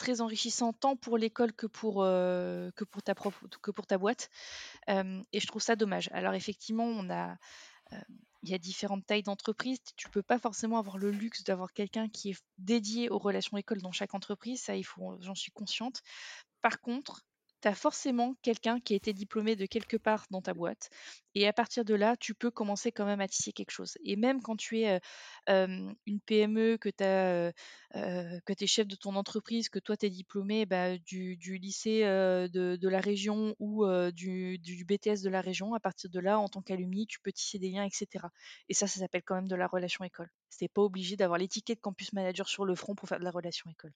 très 0.04 0.20
enrichissant 0.20 0.74
tant 0.74 0.98
pour 0.98 1.18
l'école 1.18 1.54
que 1.54 1.66
pour, 1.66 2.04
que 2.04 2.84
pour 2.84 3.02
ta 3.02 3.14
que 3.62 3.72
pour 3.72 3.88
ta 3.88 3.98
boîte. 3.98 4.30
et 4.88 5.40
je 5.40 5.48
trouve 5.48 5.62
ça 5.62 5.78
dommage. 5.78 6.10
Alors 6.12 6.34
effectivement, 6.34 6.86
on 6.86 7.10
a 7.10 7.38
il 8.44 8.50
y 8.50 8.54
a 8.54 8.58
différentes 8.58 9.06
tailles 9.06 9.24
d'entreprises. 9.24 9.80
Tu 9.96 10.10
peux 10.10 10.22
pas 10.22 10.38
forcément 10.38 10.78
avoir 10.78 10.98
le 10.98 11.12
luxe 11.12 11.44
d'avoir 11.46 11.72
quelqu'un 11.72 12.10
qui 12.10 12.32
est 12.32 12.44
dédié 12.58 13.10
aux 13.10 13.18
relations 13.18 13.56
écoles 13.58 13.82
dans 13.82 13.94
chaque 13.94 14.14
entreprise. 14.14 14.62
Ça, 14.62 14.76
il 14.76 14.84
faut, 14.84 15.16
j'en 15.22 15.36
suis 15.36 15.52
consciente. 15.52 16.02
Par 16.62 16.82
contre, 16.82 17.26
tu 17.64 17.70
as 17.70 17.74
forcément 17.74 18.36
quelqu'un 18.42 18.82
qui 18.82 18.94
a 18.94 18.98
été 18.98 19.14
diplômé 19.14 19.56
de 19.56 19.66
quelque 19.66 19.96
part 19.96 20.26
dans 20.32 20.42
ta 20.42 20.54
boîte. 20.54 20.90
Et 21.34 21.48
à 21.48 21.54
partir 21.54 21.86
de 21.86 21.96
là, 21.96 22.18
tu 22.18 22.36
peux 22.36 22.52
commencer 22.52 22.92
quand 22.92 23.06
même 23.06 23.22
à 23.22 23.28
tisser 23.28 23.54
quelque 23.54 23.72
chose. 23.72 23.98
Et 24.04 24.18
même 24.18 24.42
quand 24.42 24.58
tu 24.58 24.82
es 24.82 25.00
une 25.48 26.20
PME, 26.26 26.78
que 26.78 26.90
tu 26.90 27.04
es 28.64 28.68
chef 28.68 28.88
de 28.88 28.96
ton 28.96 29.16
entreprise, 29.16 29.70
que 29.70 29.80
toi 29.80 29.96
tu 29.96 30.08
es 30.08 30.10
diplômé 30.10 30.66
bah, 30.66 30.98
du, 30.98 31.38
lycée 31.58 32.02
de, 32.04 32.88
la 32.90 33.00
région 33.00 33.56
ou 33.60 33.86
du, 34.12 34.60
du, 34.60 34.84
BTS 34.84 35.22
de 35.24 35.30
la 35.30 35.40
région, 35.40 35.74
à 35.74 35.80
partir 35.80 36.10
de 36.10 36.20
là, 36.20 36.40
en 36.40 36.50
tant 36.50 36.62
qu'alumni, 36.62 37.08
tu 37.08 37.22
peux 37.22 37.32
tisser 37.32 37.60
des 37.60 37.70
liens, 37.70 37.86
etc. 37.86 38.28
Et 38.68 38.74
ça, 38.74 38.88
ça 38.88 39.00
s'appelle 39.00 39.24
quand 39.24 39.36
même 39.36 39.48
de 39.48 39.56
la 39.56 39.68
relation 39.68 40.04
école. 40.04 40.30
C'est 40.50 40.68
pas 40.68 40.82
obligé 40.82 41.16
d'avoir 41.16 41.40
l'étiquette 41.40 41.80
campus 41.80 42.12
manager 42.12 42.50
sur 42.50 42.66
le 42.66 42.76
front 42.76 42.94
pour 42.94 43.08
faire 43.08 43.20
de 43.20 43.24
la 43.24 43.32
relation 43.32 43.70
école. 43.72 43.94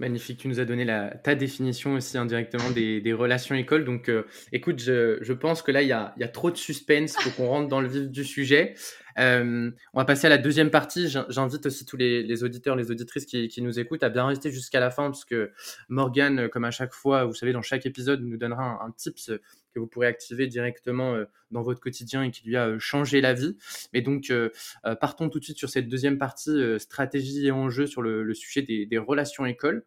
Magnifique, 0.00 0.38
tu 0.38 0.46
nous 0.46 0.60
as 0.60 0.64
donné 0.64 0.86
ta 1.24 1.34
définition 1.34 1.94
aussi 1.94 2.16
indirectement 2.18 2.70
des, 2.70 3.12
relations 3.12 3.56
écoles. 3.56 3.84
Donc, 3.84 4.08
euh, 4.08 4.26
écoute, 4.52 4.78
je, 4.78 5.18
je, 5.20 5.32
pense 5.32 5.60
que 5.60 5.72
là, 5.72 5.82
il 5.82 5.88
y 5.88 5.92
a, 5.92 6.28
trop 6.28 6.52
de 6.52 6.56
suspense. 6.56 7.16
Faut 7.16 7.30
qu'on 7.30 7.48
rentre 7.48 7.68
dans 7.68 7.80
le 7.80 7.88
vif 7.88 8.08
du 8.08 8.24
sujet. 8.24 8.74
Euh, 9.18 9.72
on 9.94 9.98
va 9.98 10.04
passer 10.04 10.28
à 10.28 10.30
la 10.30 10.38
deuxième 10.38 10.70
partie. 10.70 11.08
J'invite 11.08 11.66
aussi 11.66 11.84
tous 11.84 11.96
les, 11.96 12.22
les, 12.22 12.44
auditeurs, 12.44 12.76
les 12.76 12.92
auditrices 12.92 13.26
qui, 13.26 13.60
nous 13.60 13.80
écoutent 13.80 14.04
à 14.04 14.08
bien 14.08 14.24
rester 14.24 14.52
jusqu'à 14.52 14.78
la 14.78 14.92
fin, 14.92 15.10
parce 15.10 15.24
que 15.24 15.50
Morgane, 15.88 16.48
comme 16.48 16.64
à 16.64 16.70
chaque 16.70 16.92
fois, 16.92 17.24
vous 17.24 17.34
savez, 17.34 17.52
dans 17.52 17.62
chaque 17.62 17.84
épisode, 17.84 18.22
nous 18.22 18.36
donnera 18.36 18.62
un, 18.62 18.86
un 18.86 18.92
tips 18.92 19.32
que 19.78 19.82
vous 19.82 19.88
pourrez 19.88 20.06
activer 20.06 20.46
directement 20.46 21.14
euh, 21.14 21.24
dans 21.50 21.62
votre 21.62 21.80
quotidien 21.80 22.22
et 22.22 22.30
qui 22.30 22.46
lui 22.46 22.56
a 22.56 22.78
changé 22.78 23.20
la 23.20 23.32
vie. 23.32 23.56
Mais 23.92 24.02
donc, 24.02 24.32
partons 25.00 25.30
tout 25.30 25.38
de 25.38 25.44
suite 25.44 25.56
sur 25.56 25.70
cette 25.70 25.88
deuxième 25.88 26.18
partie, 26.18 26.50
stratégie 26.78 27.46
et 27.46 27.50
enjeux 27.50 27.86
sur 27.86 28.02
le, 28.02 28.22
le 28.22 28.34
sujet 28.34 28.60
des, 28.60 28.84
des 28.84 28.98
relations 28.98 29.46
écoles. 29.46 29.84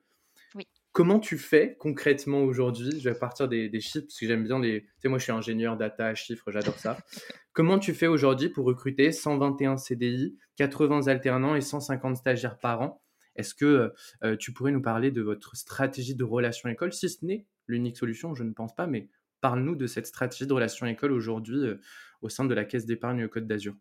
Comment 0.93 1.19
tu 1.19 1.37
fais 1.37 1.77
concrètement 1.79 2.41
aujourd'hui? 2.41 2.99
Je 2.99 3.09
vais 3.09 3.15
partir 3.15 3.47
des, 3.47 3.69
chiffres 3.79 4.05
parce 4.05 4.19
que 4.19 4.27
j'aime 4.27 4.43
bien 4.43 4.59
les. 4.59 4.81
Tu 4.81 4.87
sais, 5.03 5.07
moi, 5.07 5.19
je 5.19 5.23
suis 5.23 5.31
ingénieur 5.31 5.77
data, 5.77 6.13
chiffres, 6.15 6.51
j'adore 6.51 6.77
ça. 6.79 6.97
Comment 7.53 7.79
tu 7.79 7.93
fais 7.93 8.07
aujourd'hui 8.07 8.49
pour 8.49 8.65
recruter 8.65 9.13
121 9.13 9.77
CDI, 9.77 10.37
80 10.57 11.07
alternants 11.07 11.55
et 11.55 11.61
150 11.61 12.17
stagiaires 12.17 12.59
par 12.59 12.81
an? 12.81 13.01
Est-ce 13.37 13.55
que 13.55 13.93
euh, 14.23 14.35
tu 14.35 14.51
pourrais 14.51 14.71
nous 14.71 14.81
parler 14.81 15.11
de 15.11 15.21
votre 15.21 15.55
stratégie 15.55 16.15
de 16.15 16.25
relation 16.25 16.67
école? 16.67 16.91
Si 16.91 17.07
ce 17.07 17.23
n'est 17.23 17.45
l'unique 17.67 17.95
solution, 17.95 18.35
je 18.35 18.43
ne 18.43 18.51
pense 18.51 18.75
pas, 18.75 18.85
mais 18.85 19.07
parle-nous 19.41 19.75
de 19.75 19.87
cette 19.87 20.07
stratégie 20.07 20.47
de 20.47 20.53
relation 20.53 20.85
école 20.85 21.11
aujourd'hui 21.11 21.57
euh, 21.57 21.81
au 22.21 22.29
sein 22.29 22.45
de 22.45 22.53
la 22.53 22.63
Caisse 22.63 22.85
d'épargne 22.85 23.27
Côte 23.27 23.47
d'Azur. 23.47 23.75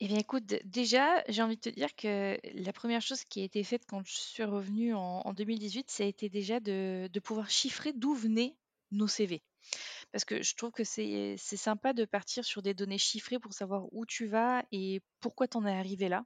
Eh 0.00 0.08
bien, 0.08 0.18
écoute, 0.18 0.54
déjà, 0.64 1.22
j'ai 1.28 1.42
envie 1.42 1.56
de 1.56 1.60
te 1.60 1.68
dire 1.68 1.94
que 1.94 2.36
la 2.54 2.72
première 2.72 3.00
chose 3.00 3.24
qui 3.24 3.40
a 3.40 3.44
été 3.44 3.62
faite 3.62 3.84
quand 3.88 4.04
je 4.04 4.12
suis 4.12 4.44
revenue 4.44 4.92
en, 4.92 5.32
2018, 5.32 5.90
ça 5.90 6.02
a 6.02 6.06
été 6.06 6.28
déjà 6.28 6.60
de, 6.60 7.08
pouvoir 7.22 7.48
chiffrer 7.48 7.92
d'où 7.92 8.12
venaient 8.12 8.56
nos 8.90 9.06
CV. 9.06 9.42
Parce 10.12 10.24
que 10.24 10.42
je 10.42 10.54
trouve 10.56 10.72
que 10.72 10.84
c'est 10.84 11.36
sympa 11.38 11.92
de 11.92 12.04
partir 12.04 12.44
sur 12.44 12.60
des 12.60 12.74
données 12.74 12.98
chiffrées 12.98 13.38
pour 13.38 13.52
savoir 13.52 13.86
où 13.92 14.04
tu 14.04 14.26
vas 14.26 14.64
et 14.72 15.00
pourquoi 15.20 15.46
tu 15.48 15.56
en 15.56 15.64
es 15.64 15.72
arrivé 15.72 16.08
là. 16.08 16.24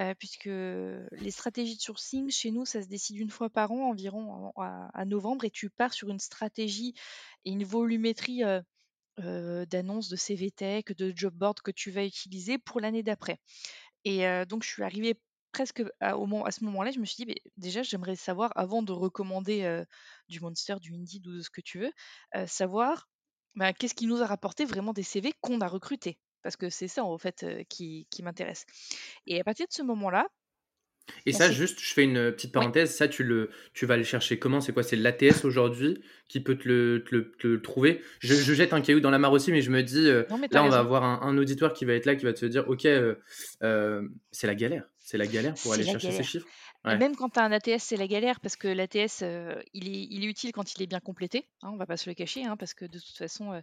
Euh, 0.00 0.14
puisque 0.14 0.46
les 0.46 1.30
stratégies 1.30 1.76
de 1.76 1.82
sourcing, 1.82 2.30
chez 2.30 2.50
nous, 2.50 2.64
ça 2.64 2.80
se 2.80 2.88
décide 2.88 3.18
une 3.18 3.28
fois 3.28 3.50
par 3.50 3.70
an, 3.70 3.90
environ 3.90 4.50
à, 4.56 5.04
novembre, 5.04 5.44
et 5.44 5.50
tu 5.50 5.68
pars 5.68 5.92
sur 5.92 6.08
une 6.08 6.18
stratégie 6.18 6.94
et 7.44 7.50
une 7.50 7.64
volumétrie 7.64 8.42
euh, 8.44 9.66
d'annonces 9.66 10.08
de 10.08 10.16
CV 10.16 10.50
Tech, 10.50 10.84
de 10.96 11.12
job 11.14 11.34
board 11.34 11.60
que 11.60 11.70
tu 11.70 11.90
vas 11.90 12.04
utiliser 12.06 12.56
pour 12.56 12.80
l'année 12.80 13.02
d'après. 13.02 13.40
Et 14.04 14.24
donc, 14.46 14.62
je 14.64 14.68
suis 14.70 14.82
arrivée 14.82 15.20
presque 15.52 15.82
à 16.00 16.12
ce 16.50 16.64
moment-là, 16.64 16.90
je 16.92 17.00
me 17.00 17.04
suis 17.04 17.26
dit, 17.26 17.34
déjà, 17.58 17.82
j'aimerais 17.82 18.16
savoir, 18.16 18.52
avant 18.56 18.82
de 18.82 18.92
recommander 18.92 19.84
du 20.28 20.40
Monster, 20.40 20.76
du 20.80 20.94
Indeed 20.94 21.26
ou 21.26 21.36
de 21.36 21.42
ce 21.42 21.50
que 21.50 21.60
tu 21.60 21.78
veux, 21.78 21.92
savoir 22.46 23.10
bah, 23.56 23.74
qu'est-ce 23.74 23.94
qui 23.94 24.06
nous 24.06 24.22
a 24.22 24.26
rapporté 24.26 24.64
vraiment 24.64 24.94
des 24.94 25.02
CV 25.02 25.34
qu'on 25.42 25.60
a 25.60 25.68
recrutés. 25.68 26.18
Parce 26.42 26.56
que 26.56 26.70
c'est 26.70 26.88
ça, 26.88 27.04
en 27.04 27.18
fait, 27.18 27.44
qui, 27.68 28.06
qui 28.10 28.22
m'intéresse. 28.22 28.64
Et 29.26 29.40
à 29.40 29.44
partir 29.44 29.66
de 29.66 29.72
ce 29.72 29.82
moment-là, 29.82 30.26
et 31.26 31.32
ça, 31.32 31.50
juste, 31.50 31.80
je 31.80 31.92
fais 31.92 32.04
une 32.04 32.32
petite 32.32 32.52
parenthèse, 32.52 32.94
ça, 32.94 33.08
tu, 33.08 33.24
le, 33.24 33.50
tu 33.74 33.86
vas 33.86 33.96
le 33.96 34.04
chercher 34.04 34.38
comment 34.38 34.60
C'est 34.60 34.72
quoi 34.72 34.82
C'est 34.82 34.96
l'ATS 34.96 35.44
aujourd'hui 35.44 36.02
qui 36.28 36.40
peut 36.40 36.56
te 36.56 36.68
le, 36.68 37.04
te 37.38 37.46
le, 37.46 37.62
trouver? 37.62 38.00
Je, 38.20 38.34
je, 38.34 38.54
jette 38.54 38.72
un 38.72 38.80
caillou 38.80 39.00
dans 39.00 39.10
la 39.10 39.18
mare 39.18 39.32
aussi, 39.32 39.52
mais 39.52 39.62
je 39.62 39.70
me 39.70 39.82
dis, 39.82 40.08
euh, 40.08 40.24
là, 40.50 40.64
on 40.64 40.68
va 40.68 40.78
avoir 40.78 41.04
un, 41.04 41.38
auditoire 41.38 41.72
qui 41.72 41.84
va 41.84 41.94
être 41.94 42.06
là, 42.06 42.16
qui 42.16 42.24
va 42.24 42.32
te 42.32 42.46
dire, 42.46 42.68
OK, 42.68 42.84
euh, 42.86 43.14
euh, 43.62 44.02
c'est 44.30 44.46
la 44.46 44.54
galère. 44.54 44.84
C'est 44.98 45.18
la 45.18 45.26
galère 45.26 45.54
pour 45.54 45.72
aller 45.72 45.84
chercher 45.84 46.12
ces 46.12 46.22
chiffres. 46.22 46.46
Et 46.88 46.96
même 46.96 47.14
quand 47.14 47.28
tu 47.28 47.38
as 47.38 47.44
un 47.44 47.52
ATS, 47.52 47.78
c'est 47.78 47.96
la 47.96 48.06
galère 48.06 48.40
parce 48.40 48.56
que 48.56 48.68
l'ATS, 48.68 49.22
il, 49.74 49.88
est, 49.88 50.06
il 50.10 50.24
est 50.24 50.26
utile 50.26 50.52
quand 50.52 50.74
il 50.74 50.82
est 50.82 50.86
bien 50.86 51.00
complété. 51.00 51.48
Hein, 51.62 51.70
on 51.72 51.76
va 51.76 51.86
pas 51.86 51.96
se 51.96 52.08
le 52.08 52.14
cacher, 52.14 52.44
hein, 52.44 52.56
parce 52.56 52.74
que 52.74 52.84
de 52.84 52.98
toute 52.98 53.16
façon, 53.16 53.60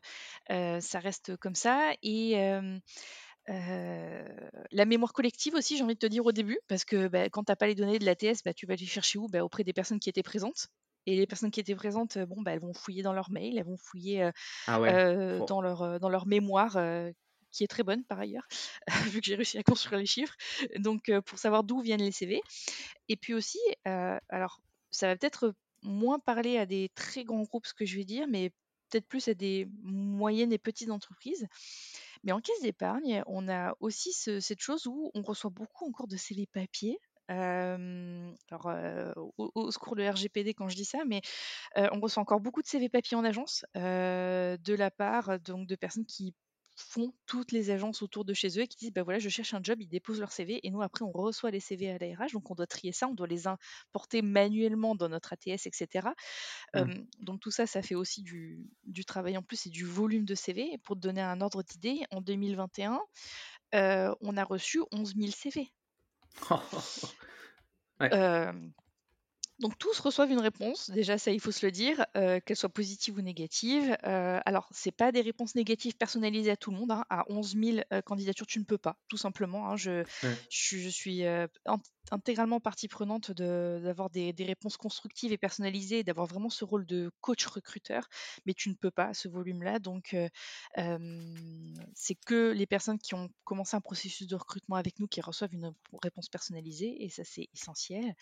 ça 0.50 1.00
reste 1.00 1.36
comme 1.38 1.56
ça. 1.56 1.94
Et 2.04 2.36
la 3.48 4.86
mémoire 4.86 5.14
collective 5.14 5.56
aussi, 5.56 5.78
j'ai 5.78 5.84
envie 5.84 5.96
de 5.96 6.00
te 6.00 6.08
dire 6.08 6.26
au 6.26 6.32
début, 6.32 6.60
parce 6.68 6.86
que 6.86 7.08
bah, 7.08 7.30
quand 7.30 7.44
tu 7.44 7.52
n'as 7.52 7.56
pas 7.56 7.68
les 7.68 7.76
données 7.76 8.00
de 8.00 8.06
l'ATS, 8.06 8.44
bah, 8.46 8.54
tu 8.54 8.66
vas 8.66 8.76
les 8.76 8.86
chercher 8.86 9.18
où? 9.20 9.28
Bah, 9.28 9.44
Auprès 9.44 9.64
des 9.64 9.74
personnes 9.74 10.00
qui 10.00 10.10
étaient 10.10 10.24
présentes. 10.24 10.68
Et 11.06 11.16
les 11.16 11.26
personnes 11.26 11.52
qui 11.52 11.62
étaient 11.62 11.76
présentes, 11.76 12.18
bon, 12.18 12.42
bah, 12.42 12.52
elles 12.52 12.60
vont 12.60 12.74
fouiller 12.74 13.02
dans 13.02 13.14
leur 13.14 13.32
mail, 13.32 13.58
elles 13.58 13.66
vont 13.66 13.78
fouiller 13.78 14.30
ah 14.68 14.78
dans, 15.48 15.62
leur, 15.62 16.00
dans 16.02 16.10
leur 16.10 16.28
mémoire, 16.28 16.78
qui 17.58 17.64
est 17.64 17.68
très 17.68 17.84
bonne 17.84 18.04
par 18.04 18.20
ailleurs, 18.20 18.48
vu 19.12 19.20
que 19.20 19.26
j'ai 19.26 19.36
réussi 19.36 19.58
à 19.58 19.64
construire 19.64 20.00
les 20.00 20.06
chiffres. 20.06 20.36
Donc, 20.78 21.12
pour 21.26 21.40
savoir 21.40 21.64
d'où 21.64 21.82
viennent 21.82 22.02
les 22.02 22.12
CV. 22.12 22.42
Et 23.10 23.18
puis 23.18 23.34
aussi, 23.34 23.60
alors, 24.30 24.62
ça 24.92 25.08
va 25.08 25.16
peut-être 25.16 25.54
moins 25.84 26.20
parler 26.20 26.58
à 26.58 26.66
des 26.66 26.90
très 26.96 27.24
grands 27.24 27.44
groupes, 27.44 27.66
ce 27.66 27.74
que 27.74 27.86
je 27.86 27.98
vais 27.98 28.06
dire, 28.06 28.28
mais 28.28 28.52
peut-être 28.90 29.08
plus 29.08 29.28
à 29.28 29.34
des 29.34 29.68
moyennes 29.82 30.54
et 30.54 30.58
petites 30.58 30.92
entreprises. 30.92 31.48
Mais 32.24 32.32
en 32.32 32.42
caisse 32.42 32.62
d'épargne, 32.62 33.24
on 33.28 33.48
a 33.50 33.76
aussi 33.80 34.12
cette 34.14 34.62
chose 34.62 34.88
où 34.88 35.12
on 35.14 35.22
reçoit 35.22 35.52
beaucoup 35.52 35.88
encore 35.88 36.08
de 36.08 36.18
CV 36.18 36.48
papier. 36.48 37.00
alors, 37.30 38.72
au, 39.38 39.72
secours 39.72 39.96
de 39.96 40.08
RGPD 40.08 40.54
quand 40.54 40.70
je 40.70 40.76
dis 40.76 40.86
ça, 40.86 41.00
mais 41.06 41.22
on 41.76 42.00
reçoit 42.00 42.22
encore 42.22 42.40
beaucoup 42.40 42.62
de 42.62 42.68
CV 42.68 42.90
papier 42.90 43.18
en 43.18 43.24
agence 43.24 43.66
de 43.76 44.74
la 44.74 44.92
part 44.92 45.40
donc 45.40 45.68
de 45.68 45.76
personnes 45.76 46.06
qui 46.06 46.34
font 46.78 47.12
toutes 47.26 47.52
les 47.52 47.72
agences 47.72 48.04
autour 48.04 48.24
de 48.24 48.34
chez 48.34 48.60
eux 48.60 48.62
et 48.62 48.68
qui 48.68 48.78
disent 48.78 48.94
bah 48.94 49.04
voilà 49.04 49.20
je 49.20 49.30
cherche 49.30 49.54
un 49.54 49.62
job 49.62 49.82
ils 49.82 49.88
déposent 49.88 50.20
leur 50.20 50.32
CV 50.32 50.66
et 50.66 50.70
nous 50.70 50.84
après 50.84 51.04
on 51.04 51.12
reçoit 51.12 51.50
les 51.50 51.60
CV 51.60 51.90
à 51.90 51.98
l'ARH 51.98 52.32
donc 52.34 52.50
on 52.52 52.56
doit 52.56 52.68
trier 52.68 52.92
ça 52.92 53.08
on 53.08 53.16
doit 53.16 53.28
les 53.28 53.48
importer 53.48 54.22
manuellement 54.22 54.96
dans 54.96 55.10
notre 55.10 55.34
ATS 55.34 55.66
etc 55.66 56.10
mmh. 56.76 56.94
donc 57.20 57.40
tout 57.40 57.52
ça 57.52 57.66
ça 57.66 57.82
fait 57.82 57.96
aussi 57.96 58.22
du, 58.22 58.70
du, 58.86 59.06
travail 59.06 59.38
en 59.38 59.42
plus 59.42 59.66
et 59.66 59.70
du 59.70 59.86
volume 59.86 60.26
de 60.26 60.36
CV 60.36 60.72
et 60.72 60.78
pour 60.78 60.96
te 60.96 61.02
donner 61.02 61.22
un 61.22 61.42
ordre 61.42 61.64
d'idée 61.64 62.04
en 62.12 62.22
2021 62.22 63.00
on 63.74 64.38
a 64.38 64.44
reçu 64.44 64.82
11 64.92 65.16
000 65.16 65.32
CV 65.32 65.72
ouais. 68.00 68.10
Donc 69.60 69.76
tous 69.80 70.00
reçoivent 70.00 70.30
une 70.30 70.40
réponse, 70.40 70.92
déjà 70.92 71.18
ça 71.18 71.32
il 71.32 71.40
faut 71.40 71.52
se 71.52 71.66
le 71.66 71.72
dire, 71.72 72.06
euh, 72.16 72.40
qu'elle 72.40 72.56
soit 72.56 72.70
positive 72.70 73.18
ou 73.18 73.22
négative. 73.22 73.98
Euh, 74.04 74.40
alors 74.46 74.70
c'est 74.72 74.92
pas 74.92 75.12
des 75.12 75.22
réponses 75.22 75.56
négatives 75.56 75.96
personnalisées 75.96 76.52
à 76.52 76.58
tout 76.58 76.70
le 76.70 76.78
monde, 76.78 76.92
hein. 76.92 77.06
à 77.10 77.26
11 77.30 77.56
000 77.60 77.78
euh, 77.92 78.02
candidatures 78.04 78.46
tu 78.46 78.60
ne 78.60 78.66
peux 78.66 78.78
pas, 78.78 78.98
tout 79.08 79.18
simplement. 79.18 79.72
Hein. 79.72 79.76
Je, 79.76 80.04
je, 80.52 80.90
suis 80.90 81.24
intégralement 82.12 82.60
partie 82.60 82.88
prenante 82.88 83.32
d'avoir 83.32 84.12
des, 84.12 84.34
réponses 84.38 84.78
constructives 84.78 85.32
et 85.32 85.40
personnalisées, 85.40 86.04
d'avoir 86.04 86.28
vraiment 86.28 86.52
ce 86.52 86.64
rôle 86.64 86.86
de 86.86 87.10
coach 87.22 87.46
recruteur, 87.48 88.08
mais 88.46 88.54
tu 88.54 88.70
ne 88.70 88.76
peux 88.76 88.92
pas 88.92 89.06
à 89.06 89.14
ce 89.16 89.28
volume-là. 89.28 89.80
Donc 89.80 90.16
c'est 91.96 92.16
que 92.26 92.52
les 92.52 92.68
personnes 92.68 93.00
qui 93.00 93.16
ont 93.16 93.30
commencé 93.44 93.76
un 93.76 93.82
processus 93.82 94.28
de 94.28 94.36
recrutement 94.36 94.76
avec 94.76 95.00
nous 95.00 95.08
qui 95.08 95.20
reçoivent 95.20 95.54
une 95.54 95.74
réponse 96.04 96.30
personnalisée, 96.30 97.04
et 97.04 97.10
ça 97.10 97.24
c'est 97.24 97.50
essentiel. 97.56 98.14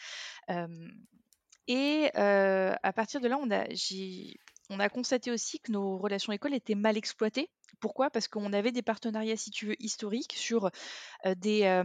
Et 1.68 2.12
à 2.16 2.94
partir 2.94 3.22
de 3.22 3.28
là, 3.28 3.38
on 3.42 3.52
a, 3.52 3.66
on 4.70 4.80
a 4.80 4.90
constaté 4.90 5.32
aussi 5.32 5.60
que 5.60 5.72
nos 5.72 5.98
relations 5.98 6.34
écoles 6.34 6.54
étaient 6.54 6.76
mal 6.76 6.98
exploitées. 6.98 7.50
Pourquoi? 7.80 8.10
Parce 8.10 8.28
qu'on 8.28 8.54
avait 8.54 8.72
des 8.72 8.82
partenariats, 8.82 9.38
si 9.38 9.52
tu 9.52 9.68
veux, 9.68 9.76
historiques 9.80 10.34
sur 10.34 10.70
des, 11.38 11.84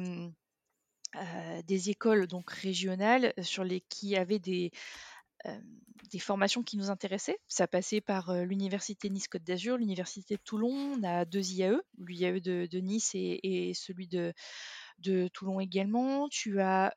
des 1.66 1.90
écoles 1.90 2.26
donc 2.26 2.50
régionales 2.50 3.32
sur 3.42 3.64
les 3.64 3.80
qui 3.80 4.16
avaient 4.16 4.38
des, 4.38 4.70
formations 6.18 6.62
qui 6.62 6.76
nous 6.76 6.90
intéressaient. 6.90 7.38
Ça 7.48 7.66
passait 7.66 8.00
par 8.00 8.34
l'université 8.44 9.08
Nice-Côte 9.10 9.44
d'Azur, 9.44 9.76
l'université 9.76 10.36
de 10.36 10.42
Toulon, 10.42 10.98
on 10.98 11.02
a 11.02 11.24
deux 11.24 11.52
IAE, 11.52 11.80
l'IAE 11.98 12.40
de, 12.40 12.78
Nice 12.78 13.12
et, 13.14 13.72
celui 13.74 14.08
de, 14.08 14.32
Toulon 15.32 15.60
également. 15.60 16.28
Tu 16.28 16.60
as 16.60 16.92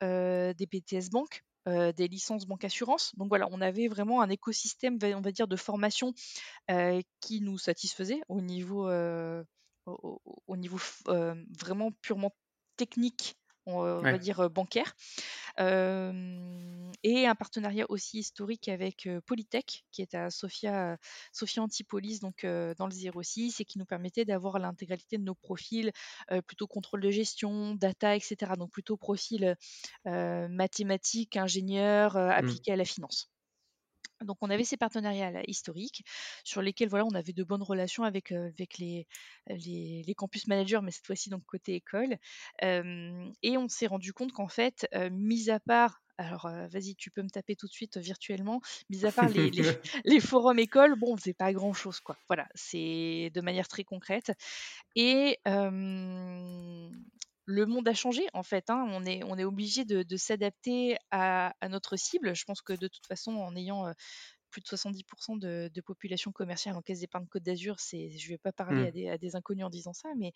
des 0.54 0.66
BTS 0.66 1.10
Des 1.66 2.08
licences 2.08 2.46
banque 2.46 2.64
assurance. 2.64 3.14
Donc 3.16 3.28
voilà, 3.28 3.48
on 3.50 3.60
avait 3.60 3.88
vraiment 3.88 4.20
un 4.20 4.28
écosystème, 4.28 4.98
va 5.22 5.32
dire, 5.32 5.48
de 5.48 5.56
formation 5.56 6.12
qui 7.20 7.40
nous 7.40 7.56
satisfaisait 7.56 8.20
au 8.28 8.40
niveau, 8.40 8.90
au, 9.86 10.56
niveau 10.56 10.78
vraiment 11.58 11.90
purement 12.02 12.34
technique 12.76 13.36
on, 13.66 14.00
va 14.00 14.18
dire 14.18 14.50
bancaire. 14.50 14.94
et 15.58 17.26
un 17.26 17.34
partenariat 17.34 17.86
aussi 17.88 18.18
historique 18.18 18.68
avec 18.68 19.08
Polytech, 19.26 19.84
qui 19.92 20.02
est 20.02 20.14
à 20.14 20.30
Sofia, 20.30 20.98
Sofia 21.32 21.62
Antipolis, 21.62 22.20
donc 22.20 22.44
dans 22.44 22.86
le 22.86 23.22
06, 23.22 23.60
et 23.60 23.64
qui 23.64 23.78
nous 23.78 23.86
permettait 23.86 24.24
d'avoir 24.24 24.58
l'intégralité 24.58 25.18
de 25.18 25.24
nos 25.24 25.34
profils, 25.34 25.92
plutôt 26.46 26.66
contrôle 26.66 27.00
de 27.00 27.10
gestion, 27.10 27.74
data, 27.74 28.16
etc. 28.16 28.52
Donc 28.58 28.70
plutôt 28.70 28.96
profil 28.96 29.56
mathématique, 30.04 31.36
ingénieur, 31.36 32.14
mmh. 32.14 32.30
appliqué 32.30 32.72
à 32.72 32.76
la 32.76 32.84
finance. 32.84 33.33
Donc 34.24 34.38
on 34.40 34.50
avait 34.50 34.64
ces 34.64 34.76
partenariats 34.76 35.42
historiques 35.46 36.04
sur 36.44 36.62
lesquels 36.62 36.88
voilà, 36.88 37.04
on 37.06 37.14
avait 37.14 37.32
de 37.32 37.44
bonnes 37.44 37.62
relations 37.62 38.04
avec, 38.04 38.32
avec 38.32 38.78
les, 38.78 39.06
les, 39.48 40.14
campus 40.16 40.46
managers, 40.46 40.80
mais 40.82 40.90
cette 40.90 41.06
fois-ci 41.06 41.30
donc 41.30 41.44
côté 41.46 41.74
école. 41.74 42.16
et 42.62 43.56
on 43.56 43.68
s'est 43.68 43.86
rendu 43.86 44.12
compte 44.12 44.32
qu'en 44.32 44.48
fait, 44.48 44.88
mis 45.10 45.50
à 45.50 45.60
part 45.60 46.00
alors, 46.16 46.48
vas-y, 46.68 46.94
tu 46.94 47.10
peux 47.10 47.22
me 47.22 47.28
taper 47.28 47.56
tout 47.56 47.66
de 47.66 47.72
suite 47.72 47.96
virtuellement. 47.96 48.60
Mis 48.88 49.04
à 49.04 49.10
part 49.10 49.28
les, 49.28 49.50
les, 50.04 50.20
forums 50.20 50.60
écoles, 50.60 50.96
bon, 50.96 51.14
on 51.14 51.16
faisait 51.16 51.34
pas 51.34 51.52
grand-chose, 51.52 51.98
quoi. 52.00 52.16
Voilà, 52.28 52.46
c'est 52.54 53.30
de 53.34 53.40
manière 53.40 53.66
très 53.66 53.82
concrète. 53.84 54.32
Et 54.94 55.40
le 57.46 57.66
monde 57.66 57.86
a 57.88 57.94
changé 57.94 58.26
en 58.32 58.42
fait. 58.42 58.70
Hein. 58.70 58.86
On 58.90 59.04
est, 59.04 59.22
on 59.24 59.36
est 59.36 59.44
obligé 59.44 59.84
de, 59.84 60.16
s'adapter 60.16 60.96
à, 61.10 61.54
notre 61.68 61.96
cible. 61.96 62.34
Je 62.34 62.44
pense 62.44 62.62
que 62.62 62.72
de 62.72 62.88
toute 62.88 63.06
façon, 63.06 63.32
en 63.32 63.54
ayant 63.56 63.92
plus 64.50 64.60
de 64.60 64.66
70% 64.66 65.38
de, 65.38 65.80
population 65.80 66.32
commerciale 66.32 66.76
en 66.76 66.82
caisse 66.82 67.00
d'épargne 67.00 67.26
Côte 67.26 67.42
d'Azur, 67.42 67.76
je 67.78 67.96
ne 67.96 68.28
vais 68.28 68.38
pas 68.38 68.52
parler 68.52 69.06
mmh. 69.06 69.08
à, 69.10 69.18
des, 69.18 69.36
inconnus 69.36 69.64
en 69.64 69.70
disant 69.70 69.92
ça, 69.92 70.08
mais 70.16 70.32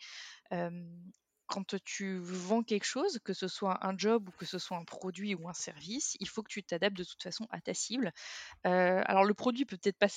quand 1.49 1.75
tu 1.85 2.19
vends 2.19 2.63
quelque 2.63 2.85
chose, 2.85 3.19
que 3.25 3.33
ce 3.33 3.49
soit 3.49 3.85
un 3.85 3.97
job 3.97 4.29
ou 4.29 4.33
que 4.33 4.45
ce 4.45 4.59
soit 4.59 4.77
un 4.77 4.85
produit 4.85 5.35
ou 5.35 5.49
un 5.49 5.55
service, 5.55 6.17
il 6.21 6.29
faut 6.29 6.43
que 6.43 6.51
tu 6.51 6.63
t'adaptes 6.63 6.97
de 6.97 7.05
toute 7.05 7.23
façon 7.23 7.47
à 7.51 7.61
ta 7.61 7.73
cible. 7.73 8.13
Euh, 8.67 9.03
alors 9.07 9.25
le 9.25 9.33
produit 9.33 9.65
peut 9.65 9.79
peut-être 9.79 9.99
pas 9.99 10.09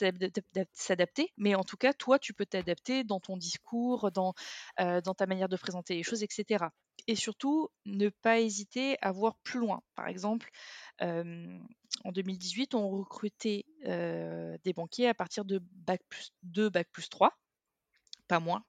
s'adapter, 0.74 1.32
mais 1.38 1.56
en 1.56 1.63
tout 1.63 1.78
cas, 1.78 1.94
toi, 1.94 2.20
tu 2.20 2.34
peux 2.34 2.46
t'adapter 2.46 3.06
dans 3.06 3.22
ton 3.22 3.38
discours, 3.38 4.12
dans, 4.12 4.34
euh, 4.82 5.02
ta 5.02 5.26
manière 5.26 5.48
de 5.48 5.56
présenter 5.56 5.96
les 5.96 6.04
choses, 6.04 6.22
etc. 6.22 6.65
Et 7.08 7.15
surtout, 7.15 7.70
ne 7.86 8.10
pas 8.10 8.39
hésiter 8.39 8.98
à 9.02 9.12
voir 9.12 9.36
plus 9.44 9.60
loin. 9.60 9.82
Par 9.96 10.08
exemple, 10.08 10.50
euh, 11.02 11.58
en 12.04 12.12
2018, 12.12 12.76
on 12.76 12.89
recrutait 12.89 13.65
des 13.86 14.74
banquiers 14.74 15.08
à 15.08 15.13
partir 15.13 15.46
de 15.46 15.62
Bac 15.72 16.02
plus 16.10 16.34
2, 16.44 16.70
Bac 16.70 16.89
plus 16.91 17.10
3, 17.10 17.38
pas 18.28 18.41
moins. 18.41 18.65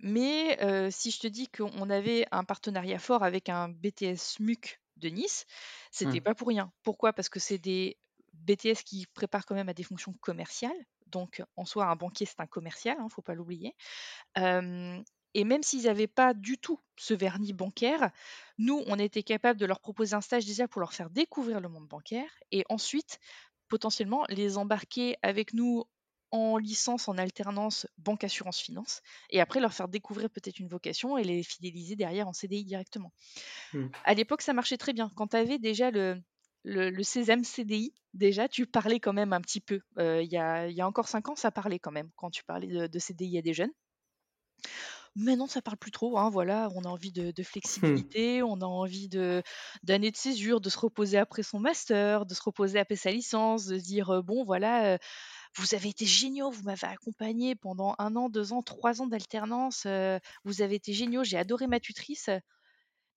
Mais 0.00 0.58
si 0.90 1.10
je 1.10 1.18
te 1.18 1.26
dis 1.26 1.48
qu'on 1.48 1.90
avait 1.90 2.26
un 2.30 2.44
partenariat 2.44 2.98
fort 2.98 3.22
avec 3.22 3.48
un 3.48 3.68
BTS 3.68 4.40
MUC 4.40 4.80
de 4.96 5.08
Nice, 5.08 5.46
c'était 5.90 6.20
mmh. 6.20 6.22
pas 6.22 6.34
pour 6.34 6.48
rien. 6.48 6.72
Pourquoi? 6.82 7.12
Parce 7.12 7.28
que 7.28 7.40
c'est 7.40 7.58
des 7.58 7.96
BTS 8.32 8.82
qui 8.84 9.06
préparent 9.06 9.46
quand 9.46 9.54
même 9.54 9.68
à 9.68 9.74
des 9.74 9.82
fonctions 9.82 10.14
commerciales. 10.20 10.86
Donc, 11.06 11.42
en 11.56 11.64
soi, 11.64 11.86
un 11.86 11.96
banquier, 11.96 12.26
c'est 12.26 12.40
un 12.40 12.46
commercial, 12.46 12.96
il 12.98 13.00
hein, 13.00 13.04
ne 13.04 13.10
faut 13.10 13.22
pas 13.22 13.34
l'oublier. 13.34 13.74
et 14.36 15.44
même 15.44 15.62
s'ils 15.62 15.84
n'avaient 15.84 16.06
pas 16.06 16.34
du 16.34 16.58
tout 16.58 16.80
ce 16.96 17.14
vernis 17.14 17.52
bancaire, 17.52 18.10
nous, 18.58 18.82
on 18.86 18.98
était 18.98 19.22
capable 19.22 19.58
de 19.58 19.66
leur 19.66 19.80
proposer 19.80 20.14
un 20.14 20.20
stage 20.20 20.44
déjà 20.44 20.68
pour 20.68 20.80
leur 20.80 20.92
faire 20.92 21.10
découvrir 21.10 21.60
le 21.60 21.68
monde 21.68 21.86
bancaire 21.86 22.30
et 22.50 22.64
ensuite, 22.68 23.18
potentiellement, 23.68 24.24
les 24.28 24.58
embarquer 24.58 25.16
avec 25.22 25.54
nous 25.54 25.84
en 26.30 26.58
licence, 26.58 27.08
en 27.08 27.16
alternance, 27.16 27.86
banque, 27.96 28.24
assurance, 28.24 28.60
finance, 28.60 29.00
et 29.30 29.40
après 29.40 29.60
leur 29.60 29.72
faire 29.72 29.88
découvrir 29.88 30.30
peut-être 30.30 30.58
une 30.58 30.68
vocation 30.68 31.16
et 31.16 31.24
les 31.24 31.42
fidéliser 31.42 31.96
derrière 31.96 32.28
en 32.28 32.32
CDI 32.32 32.64
directement. 32.64 33.12
Mmh. 33.72 33.86
À 34.04 34.14
l'époque, 34.14 34.42
ça 34.42 34.52
marchait 34.52 34.76
très 34.76 34.92
bien. 34.92 35.10
Quand 35.16 35.28
tu 35.28 35.36
avais 35.36 35.58
déjà 35.58 35.90
le, 35.90 36.20
le, 36.64 36.90
le 36.90 37.02
CDI, 37.02 37.94
déjà, 38.14 38.48
tu 38.48 38.66
parlais 38.66 39.00
quand 39.00 39.12
même 39.12 39.32
un 39.32 39.40
petit 39.40 39.60
peu. 39.60 39.80
Euh, 39.98 40.22
il 40.22 40.30
y, 40.30 40.36
a, 40.36 40.86
encore 40.86 41.08
cinq 41.08 41.28
ans, 41.28 41.36
ça 41.36 41.50
parlait 41.50 41.78
quand 41.78 41.92
même 41.92 42.10
quand 42.16 42.30
tu 42.30 42.44
parlais 42.44 42.88
de, 42.88 42.98
CDI 42.98 43.38
à 43.38 43.42
des 43.42 43.54
jeunes. 43.54 43.72
Maintenant, 45.16 45.46
ça 45.46 45.62
parle 45.62 45.78
plus 45.78 45.90
trop. 45.90 46.18
Hein, 46.18 46.30
voilà, 46.30 46.68
on 46.74 46.82
a 46.82 46.88
envie 46.88 47.10
de, 47.10 47.30
de 47.30 47.42
mmh. 47.42 47.44
flexibilité, 47.44 48.42
on 48.42 48.60
a 48.60 48.66
envie 48.66 49.08
de 49.08 49.42
d'années 49.82 50.10
de 50.10 50.16
césure, 50.16 50.60
de 50.60 50.68
se 50.68 50.78
reposer 50.78 51.18
après 51.18 51.42
son 51.42 51.58
master, 51.58 52.26
de 52.26 52.34
se 52.34 52.42
reposer 52.42 52.78
après 52.78 52.96
sa 52.96 53.10
licence, 53.10 53.66
de 53.66 53.78
se 53.78 53.84
dire 53.84 54.10
euh, 54.10 54.22
bon, 54.22 54.44
voilà, 54.44 54.94
euh, 54.94 54.98
vous 55.58 55.74
avez 55.74 55.88
été 55.90 56.06
géniaux, 56.06 56.50
vous 56.50 56.62
m'avez 56.62 56.86
accompagné 56.86 57.54
pendant 57.54 57.94
un 57.98 58.16
an, 58.16 58.28
deux 58.28 58.52
ans, 58.52 58.62
trois 58.62 59.02
ans 59.02 59.06
d'alternance, 59.06 59.86
vous 60.44 60.62
avez 60.62 60.76
été 60.76 60.92
géniaux, 60.92 61.24
j'ai 61.24 61.38
adoré 61.38 61.66
ma 61.66 61.80
tutrice. 61.80 62.28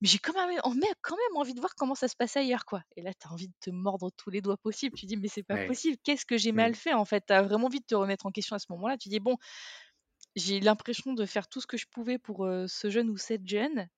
mais 0.00 0.08
j'ai 0.08 0.18
quand 0.18 0.32
même, 0.34 0.60
quand 1.00 1.16
même 1.16 1.36
envie 1.36 1.54
de 1.54 1.60
voir 1.60 1.74
comment 1.76 1.94
ça 1.94 2.08
se 2.08 2.16
passe 2.16 2.36
ailleurs, 2.36 2.64
quoi. 2.64 2.82
Et 2.96 3.02
là, 3.02 3.12
tu 3.14 3.26
as 3.28 3.32
envie 3.32 3.46
de 3.48 3.54
te 3.60 3.70
mordre 3.70 4.10
tous 4.16 4.30
les 4.30 4.40
doigts 4.40 4.56
possibles. 4.56 4.96
Tu 4.96 5.06
dis, 5.06 5.16
mais 5.16 5.28
c'est 5.28 5.44
pas 5.44 5.64
possible, 5.66 5.96
qu'est-ce 6.02 6.26
que 6.26 6.36
j'ai 6.36 6.52
mal 6.52 6.74
fait 6.74 6.92
en 6.92 7.04
fait? 7.04 7.24
Tu 7.26 7.32
as 7.32 7.42
vraiment 7.42 7.66
envie 7.66 7.80
de 7.80 7.86
te 7.86 7.94
remettre 7.94 8.26
en 8.26 8.32
question 8.32 8.56
à 8.56 8.58
ce 8.58 8.66
moment-là. 8.70 8.98
Tu 8.98 9.08
dis, 9.08 9.20
bon, 9.20 9.36
j'ai 10.34 10.60
l'impression 10.60 11.12
de 11.12 11.24
faire 11.26 11.46
tout 11.48 11.60
ce 11.60 11.66
que 11.66 11.76
je 11.76 11.86
pouvais 11.86 12.18
pour 12.18 12.46
ce 12.66 12.90
jeune 12.90 13.10
ou 13.10 13.16
cette 13.16 13.46
jeune 13.46 13.88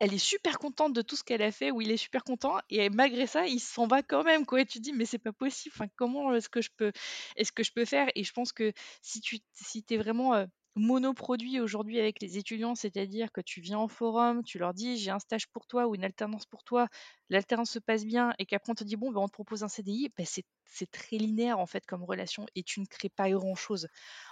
elle 0.00 0.12
est 0.14 0.18
super 0.18 0.58
contente 0.58 0.92
de 0.92 1.02
tout 1.02 1.16
ce 1.16 1.24
qu'elle 1.24 1.42
a 1.42 1.52
fait, 1.52 1.70
ou 1.70 1.80
il 1.80 1.90
est 1.90 1.96
super 1.96 2.24
content, 2.24 2.58
et 2.70 2.90
malgré 2.90 3.26
ça, 3.26 3.46
il 3.46 3.60
s'en 3.60 3.86
va 3.86 4.02
quand 4.02 4.24
même, 4.24 4.46
quoi. 4.46 4.60
Et 4.60 4.66
tu 4.66 4.80
dis, 4.80 4.92
mais 4.92 5.06
c'est 5.06 5.18
pas 5.18 5.32
possible. 5.32 5.74
Enfin, 5.76 5.88
comment 5.96 6.34
est-ce 6.34 6.48
que 6.48 6.60
je 6.62 6.70
peux, 6.76 6.92
est-ce 7.36 7.52
que 7.52 7.62
je 7.62 7.72
peux 7.72 7.84
faire? 7.84 8.08
Et 8.14 8.24
je 8.24 8.32
pense 8.32 8.52
que 8.52 8.72
si 9.02 9.20
tu, 9.20 9.38
si 9.52 9.84
es 9.90 9.96
vraiment 9.96 10.46
monoproduit 10.76 11.60
aujourd'hui 11.60 12.00
avec 12.00 12.20
les 12.20 12.36
étudiants, 12.36 12.74
c'est-à-dire 12.74 13.30
que 13.30 13.40
tu 13.40 13.60
viens 13.60 13.78
en 13.78 13.88
forum, 13.88 14.42
tu 14.42 14.58
leur 14.58 14.74
dis 14.74 14.96
j'ai 14.96 15.10
un 15.10 15.20
stage 15.20 15.46
pour 15.48 15.66
toi 15.66 15.86
ou 15.86 15.94
une 15.94 16.04
alternance 16.04 16.46
pour 16.46 16.64
toi, 16.64 16.88
l'alternance 17.30 17.70
se 17.70 17.78
passe 17.78 18.04
bien 18.04 18.32
et 18.38 18.46
qu'après 18.46 18.72
on 18.72 18.74
te 18.74 18.84
dit 18.84 18.96
bon 18.96 19.12
ben, 19.12 19.20
on 19.20 19.28
te 19.28 19.32
propose 19.32 19.62
un 19.62 19.68
CDI, 19.68 20.12
ben 20.16 20.26
c'est, 20.26 20.44
très 20.90 21.16
linéaire 21.16 21.60
en 21.60 21.66
fait 21.66 21.86
comme 21.86 22.02
relation 22.02 22.46
et 22.56 22.64
tu 22.64 22.80
ne 22.80 22.86
crées 22.86 23.08
pas 23.08 23.30
grand 23.30 23.54
chose. 23.54 23.86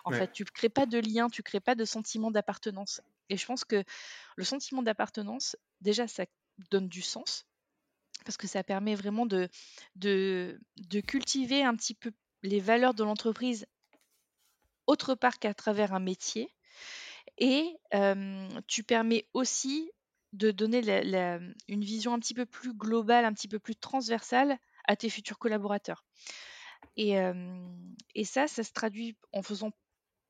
En 0.05 0.11
fait, 0.11 0.33
tu 0.33 0.43
ne 0.43 0.49
crées 0.49 0.69
pas 0.69 0.87
de 0.87 0.99
lien, 0.99 1.29
tu 1.29 1.41
ne 1.41 1.45
crées 1.45 1.61
pas 1.61 1.77
de 1.77 1.85
sentiment 1.85 2.33
d'appartenance. 2.33 3.01
Et 3.29 3.37
je 3.37 3.47
pense 3.47 3.65
que 3.65 3.85
le 4.37 4.45
sentiment 4.45 4.83
d'appartenance, 4.83 5.57
déjà 5.81 6.09
ça 6.09 6.25
donne 6.71 6.89
du 6.89 7.01
sens 7.01 7.47
parce 8.25 8.37
que 8.37 8.49
ça 8.49 8.65
permet 8.65 8.95
vraiment 8.95 9.27
de, 9.27 9.49
de, 9.97 10.61
de 10.77 11.01
cultiver 11.01 11.63
un 11.63 11.77
petit 11.77 11.95
peu 11.95 12.13
les 12.43 12.61
valeurs 12.61 12.95
de 12.95 13.05
l'entreprise 13.05 13.67
autre 14.87 15.15
part 15.15 15.39
qu'à 15.39 15.55
travers 15.55 15.95
un 15.95 16.01
métier. 16.01 16.55
Et 17.39 17.77
tu 18.67 18.83
permets 18.85 19.27
aussi 19.33 19.91
de 20.33 20.51
donner 20.51 20.81
une 21.69 21.85
vision 21.85 22.15
un 22.15 22.19
petit 22.19 22.35
peu 22.35 22.47
plus 22.47 22.75
globale, 22.75 23.25
un 23.25 23.33
petit 23.33 23.49
peu 23.49 23.59
plus 23.59 23.77
transversale 23.77 24.59
à 24.85 24.97
tes 24.97 25.11
futurs 25.11 25.39
collaborateurs. 25.39 26.05
Et, 26.97 27.17
ça, 28.25 28.47
ça 28.47 28.65
se 28.65 28.73
traduit 28.73 29.17
en 29.33 29.43
faisant 29.43 29.71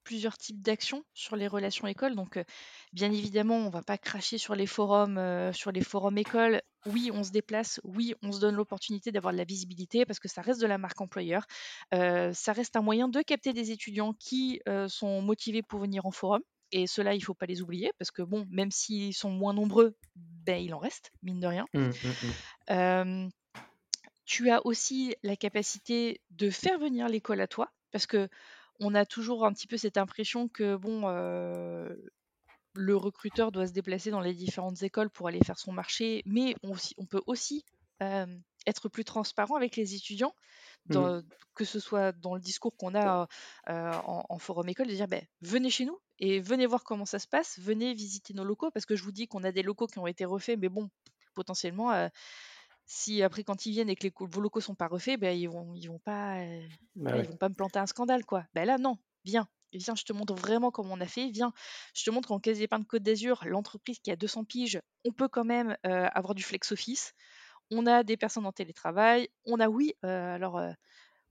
plusieurs 0.05 0.39
types 0.39 0.61
d'actions 0.63 1.05
sur 1.15 1.37
les 1.37 1.47
relations 1.47 1.87
écoles. 1.87 2.15
Donc, 2.15 2.43
bien 2.93 3.11
évidemment, 3.11 3.57
on 3.57 3.67
ne 3.67 3.71
va 3.71 3.83
pas 3.83 3.99
cracher 3.99 4.39
sur 4.39 4.55
les 4.55 4.67
forums, 4.67 5.53
sur 5.53 5.73
les 5.73 5.83
forums 5.83 6.19
écoles. 6.19 6.63
Oui, 6.87 7.11
on 7.13 7.23
se 7.23 7.31
déplace. 7.31 7.81
Oui, 7.85 8.15
on 8.23 8.33
se 8.33 8.41
donne 8.41 8.57
l'opportunité 8.57 9.13
d'avoir 9.13 9.33
de 9.33 9.39
la 9.39 9.45
visibilité 9.45 10.05
parce 10.05 10.19
que 10.19 10.29
ça 10.29 10.43
reste 10.43 10.61
de 10.61 10.67
la 10.67 10.79
marque 10.79 11.01
employeur. 11.01 11.47
ça 11.93 12.53
reste 12.53 12.77
un 12.77 12.83
moyen 12.83 13.09
de 13.09 13.23
capter 13.23 13.53
des 13.53 13.71
étudiants 13.71 14.15
qui 14.15 14.61
sont 14.89 15.23
motivés 15.23 15.63
pour 15.63 15.81
venir 15.81 16.07
en 16.07 16.11
forum. 16.11 16.43
Et 16.73 16.87
cela, 16.87 17.15
il 17.15 17.19
ne 17.19 17.25
faut 17.25 17.35
pas 17.35 17.47
les 17.47 17.61
oublier 17.61 17.93
parce 17.99 18.11
que, 18.11 18.23
bon, 18.23 18.47
même 18.51 18.71
s'ils 18.71 19.15
sont 19.15 19.31
moins 19.31 19.53
nombreux, 19.53 19.95
ben, 20.17 20.61
il 20.61 20.75
en 20.75 20.79
reste, 20.79 21.13
mine 21.23 21.39
de 21.39 21.47
rien. 21.47 21.67
Mmh, 21.75 21.91
mmh, 22.71 22.75
mmh. 22.75 23.29
tu 24.25 24.51
as 24.51 24.65
aussi 24.67 25.15
la 25.23 25.37
capacité 25.37 26.21
de 26.31 26.49
faire 26.51 26.79
venir 26.79 27.09
l'école 27.09 27.43
à 27.43 27.47
toi 27.47 27.71
parce 27.93 28.07
que 28.07 28.29
on 28.83 28.95
a 28.95 29.07
toujours 29.07 29.47
un 29.47 29.53
petit 29.53 29.67
peu 29.67 29.77
cette 29.77 29.97
impression 29.97 30.49
que 30.49 30.77
bon, 30.77 31.09
le 32.75 32.97
recruteur 32.97 33.53
doit 33.53 33.67
se 33.67 33.73
déplacer 33.73 34.11
dans 34.11 34.21
les 34.21 34.35
différentes 34.35 34.83
écoles 34.83 35.11
pour 35.11 35.29
aller 35.29 35.41
faire 35.45 35.59
son 35.59 35.73
marché, 35.73 36.23
mais 36.27 36.55
on, 36.63 37.07
peut 37.07 37.23
aussi 37.27 37.65
être 38.67 38.89
plus 38.89 39.05
transparent 39.05 39.55
avec 39.55 39.77
les 39.77 39.95
étudiants, 39.95 40.35
mmh. 40.89 41.21
que 41.55 41.65
ce 41.65 41.79
soit 41.79 42.13
dans 42.13 42.35
le 42.35 42.41
discours 42.41 42.77
qu'on 42.77 42.95
a 42.95 43.29
en, 43.69 44.39
forum 44.39 44.69
école, 44.69 44.89
de 44.89 44.95
dire 44.95 45.09
ben, 45.09 45.23
venez 45.41 45.71
chez 45.71 45.85
nous 45.85 45.99
et 46.19 46.41
venez 46.41 46.67
voir 46.67 46.83
comment 46.83 47.07
ça 47.07 47.19
se 47.19 47.29
passe, 47.29 47.59
venez 47.61 47.95
visiter 47.95 48.35
nos 48.35 48.45
locaux, 48.45 48.71
parce 48.73 48.87
que 48.87 48.97
je 48.97 49.05
vous 49.05 49.13
dis 49.13 49.29
qu'on 49.29 49.45
a 49.45 49.53
des 49.53 49.63
locaux 49.63 49.87
qui 49.87 49.99
ont 49.99 50.07
été 50.07 50.25
refaits, 50.25 50.59
mais 50.59 50.69
bon, 50.69 50.91
potentiellement, 51.35 52.09
si 52.87 53.23
après 53.23 53.45
quand 53.45 53.67
ils 53.67 53.73
viennent 53.73 53.91
et 53.91 53.97
que 53.97 54.05
les, 54.05 54.13
vos 54.19 54.41
locaux 54.41 54.61
sont 54.61 54.75
pas 54.75 54.89
refaits, 54.89 55.19
ben 55.19 55.39
ils 55.39 55.49
vont 55.49 55.75
ils 55.75 55.87
vont 55.87 55.99
pas 55.99 56.41
euh, 56.41 56.67
bah 56.97 57.17
ils 57.17 57.29
vont 57.29 57.37
pas 57.37 57.49
me 57.49 57.55
planter 57.55 57.79
un 57.79 57.87
scandale 57.87 58.25
quoi. 58.25 58.45
Ben 58.55 58.65
là 58.65 58.79
non, 58.79 58.99
viens, 59.25 59.49
viens, 59.73 59.95
je 59.95 60.05
te 60.05 60.13
montre 60.13 60.35
vraiment 60.35 60.71
comment 60.71 60.95
on 60.95 61.01
a 61.01 61.07
fait, 61.07 61.31
viens, 61.31 61.53
je 61.95 62.05
te 62.05 62.11
montre 62.11 62.29
qu'en 62.29 62.41
quasi 62.41 62.67
de 62.67 62.85
Côte 62.85 63.03
d'Azur, 63.03 63.43
l'entreprise 63.47 63.99
qui 63.99 64.11
a 64.11 64.17
200 64.17 64.45
piges, 64.45 64.81
on 65.05 65.13
peut 65.13 65.29
quand 65.29 65.45
même 65.45 65.77
euh, 65.87 66.09
avoir 66.13 66.35
du 66.35 66.43
flex 66.43 66.73
office. 66.73 67.15
On 67.71 67.87
a 67.87 68.03
des 68.03 68.19
personnes 68.19 68.45
en 68.45 68.53
télétravail, 68.53 69.29
on 69.47 69.59
a 69.59 69.69
oui, 69.69 69.95
euh, 70.05 70.35
alors 70.35 70.61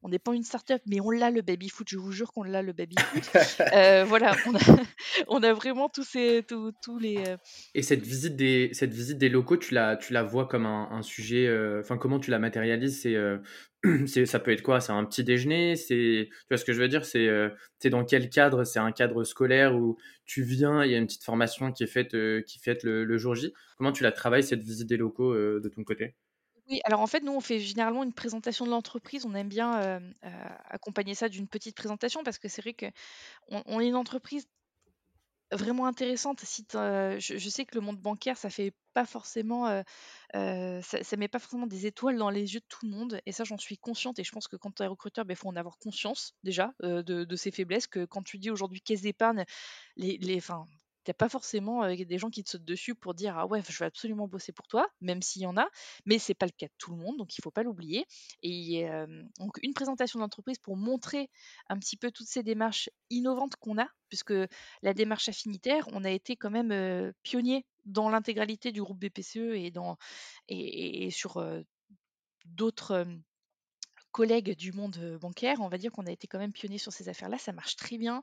on 0.04 0.10
n'est 0.10 0.20
pas 0.20 0.34
une 0.34 0.44
start-up, 0.44 0.82
mais 0.88 1.00
on 1.00 1.12
l'a 1.12 1.30
le 1.30 1.42
baby 1.42 1.70
foot, 1.70 1.88
je 1.90 1.98
vous 1.98 2.12
jure 2.12 2.34
qu'on 2.34 2.44
l'a 2.44 2.62
le 2.62 2.74
baby 2.74 2.96
foot. 2.98 3.24
Euh, 3.74 4.04
voilà, 4.06 4.36
on 5.28 5.44
a, 5.44 5.54
vraiment 5.54 5.88
tous, 5.88 6.04
ces, 6.04 6.44
tous, 6.48 7.00
les. 7.00 7.18
Euh 7.28 7.38
Et 7.74 7.84
cette 7.84 8.02
visite 8.02 8.36
des, 8.36 8.70
cette 8.74 8.94
visite 8.94 9.18
des 9.18 9.30
locaux, 9.30 9.58
tu 9.58 9.74
la, 9.74 9.96
tu 9.96 10.14
la 10.14 10.24
vois 10.24 10.48
comme 10.48 10.66
un, 10.66 11.02
sujet. 11.02 11.48
Euh, 11.48 11.80
enfin, 11.82 11.98
comment 11.98 12.20
tu 12.20 12.32
la 12.32 12.40
matérialises? 12.40 13.08
C'est, 14.06 14.26
ça 14.26 14.40
peut 14.40 14.52
être 14.52 14.62
quoi? 14.62 14.80
C'est 14.80 14.92
un 14.92 15.04
petit 15.06 15.24
déjeuner? 15.24 15.76
C'est, 15.76 16.30
tu 16.30 16.46
vois 16.50 16.58
ce 16.58 16.66
que 16.66 16.74
je 16.74 16.82
veux 16.82 16.88
dire? 16.88 17.06
C'est, 17.06 17.30
dans 17.90 18.04
quel 18.04 18.30
cadre? 18.30 18.64
C'est 18.64 18.80
un 18.80 18.92
cadre 18.92 19.24
scolaire 19.24 19.76
où 19.76 19.98
tu 20.26 20.44
viens, 20.44 20.84
il 20.84 20.92
y 20.92 20.96
a 20.96 20.98
une 20.98 21.08
petite 21.08 21.24
formation 21.24 21.72
qui 21.72 21.84
est 21.84 21.88
faite, 21.88 22.16
qui 22.46 22.60
fait 22.60 22.84
le, 22.84 23.04
le, 23.04 23.18
jour 23.18 23.36
J. 23.36 23.54
Comment 23.78 23.92
tu 23.92 24.04
la 24.04 24.12
travailles 24.12 24.44
cette 24.44 24.64
visite 24.64 24.88
des 24.88 24.98
locaux 24.98 25.34
de 25.36 25.70
ton 25.70 25.84
côté? 25.84 26.16
Alors 26.84 27.02
en 27.02 27.08
fait, 27.08 27.22
nous, 27.22 27.34
on 27.34 27.42
fait 27.42 27.60
généralement 27.60 28.04
une 28.04 28.14
présentation 28.14 28.66
de 28.66 28.72
l'entreprise. 28.72 29.26
On 29.26 29.36
aime 29.36 29.50
bien 29.50 30.02
accompagner 30.70 31.16
ça 31.16 31.30
d'une 31.30 31.48
petite 31.48 31.76
présentation 31.76 32.24
parce 32.24 32.38
que 32.38 32.48
c'est 32.48 32.62
vrai 32.62 32.74
qu'on 32.74 33.64
on 33.66 33.80
est 33.80 33.88
une 33.88 33.96
entreprise 33.96 34.48
vraiment 35.52 35.86
intéressante. 35.86 36.40
Si 36.42 36.66
je, 36.72 37.50
sais 37.50 37.66
que 37.66 37.76
le 37.76 37.82
monde 37.82 37.98
bancaire, 37.98 38.38
ça 38.38 38.50
fait 38.50 38.74
pas 38.94 39.06
forcément, 39.06 39.84
ça, 40.34 41.18
met 41.18 41.28
pas 41.28 41.40
forcément 41.40 41.68
des 41.68 41.86
étoiles 41.86 42.18
dans 42.18 42.30
les 42.30 42.54
yeux 42.54 42.62
de 42.62 42.66
tout 42.68 42.86
le 42.86 42.92
monde. 42.92 43.20
Et 43.26 43.32
ça, 43.32 43.44
j'en 43.44 43.58
suis 43.58 43.78
consciente. 43.78 44.20
Et 44.20 44.24
je 44.24 44.32
pense 44.32 44.48
que 44.48 44.56
quand 44.56 44.72
tu 44.72 44.84
es 44.84 44.88
recruteur, 44.88 45.26
il 45.26 45.28
ben, 45.28 45.36
faut 45.36 45.50
en 45.50 45.56
avoir 45.56 45.78
conscience 45.78 46.36
déjà 46.44 46.74
de, 46.82 47.02
de 47.02 47.36
ses 47.36 47.52
faiblesses. 47.52 47.88
Que 47.88 48.06
quand 48.06 48.24
tu 48.24 48.38
dis 48.38 48.50
aujourd'hui 48.50 48.82
caisse 48.82 49.02
d'épargne, 49.02 49.46
les, 49.98 50.18
les, 50.18 50.40
t'as 51.04 51.14
pas 51.14 51.30
forcément 51.30 51.88
des 51.88 52.18
gens 52.18 52.30
qui 52.30 52.44
te 52.44 52.50
sautent 52.50 52.66
dessus 52.66 52.96
pour 52.96 53.14
dire 53.14 53.38
ah 53.38 53.46
ouais 53.48 53.62
je 53.68 53.78
vais 53.80 53.86
absolument 53.86 54.28
bosser 54.28 54.52
pour 54.52 54.68
toi 54.68 54.88
même 55.02 55.22
s'il 55.22 55.42
y 55.42 55.46
en 55.46 55.58
a 55.58 55.68
mais 56.06 56.20
c'est 56.20 56.34
pas 56.34 56.46
le 56.46 56.52
cas 56.52 56.68
de 56.68 56.74
tout 56.78 56.92
le 56.92 56.98
monde 56.98 57.18
donc 57.18 57.38
il 57.38 57.42
faut 57.42 57.52
pas 57.52 57.64
l'oublier 57.64 58.06
et 58.44 58.88
donc 59.40 59.58
une 59.62 59.74
présentation 59.74 60.20
d'entreprise 60.20 60.58
pour 60.60 60.78
montrer 60.78 61.30
un 61.70 61.78
petit 61.78 61.98
peu 61.98 62.12
toutes 62.12 62.28
ces 62.28 62.44
démarches 62.44 62.90
innovantes 63.10 63.56
qu'on 63.58 63.80
a 63.80 63.88
puisque 64.10 64.34
la 64.82 64.94
démarche 64.94 65.30
affinitaire 65.30 65.88
on 65.92 66.04
a 66.04 66.10
été 66.10 66.36
quand 66.36 66.52
même 66.52 67.14
pionnier 67.24 67.66
dans 67.86 68.10
l'intégralité 68.10 68.72
du 68.72 68.82
groupe 68.82 69.00
BPCE 69.00 69.56
et 69.56 69.72
dans 69.72 69.98
et 70.48 71.10
sur 71.12 71.44
d'autres 72.46 73.06
collègues 74.12 74.56
du 74.56 74.72
monde 74.72 75.18
bancaire, 75.20 75.62
on 75.62 75.70
va 75.70 75.78
dire 75.78 75.92
qu'on 75.92 76.06
a 76.06 76.12
été 76.12 76.28
quand 76.28 76.40
même 76.40 76.54
pionnier 76.54 76.78
sur 76.78 76.92
ces 76.92 77.10
affaires-là. 77.10 77.38
Ça 77.38 77.54
marche 77.54 77.76
très 77.76 77.98
bien 77.98 78.22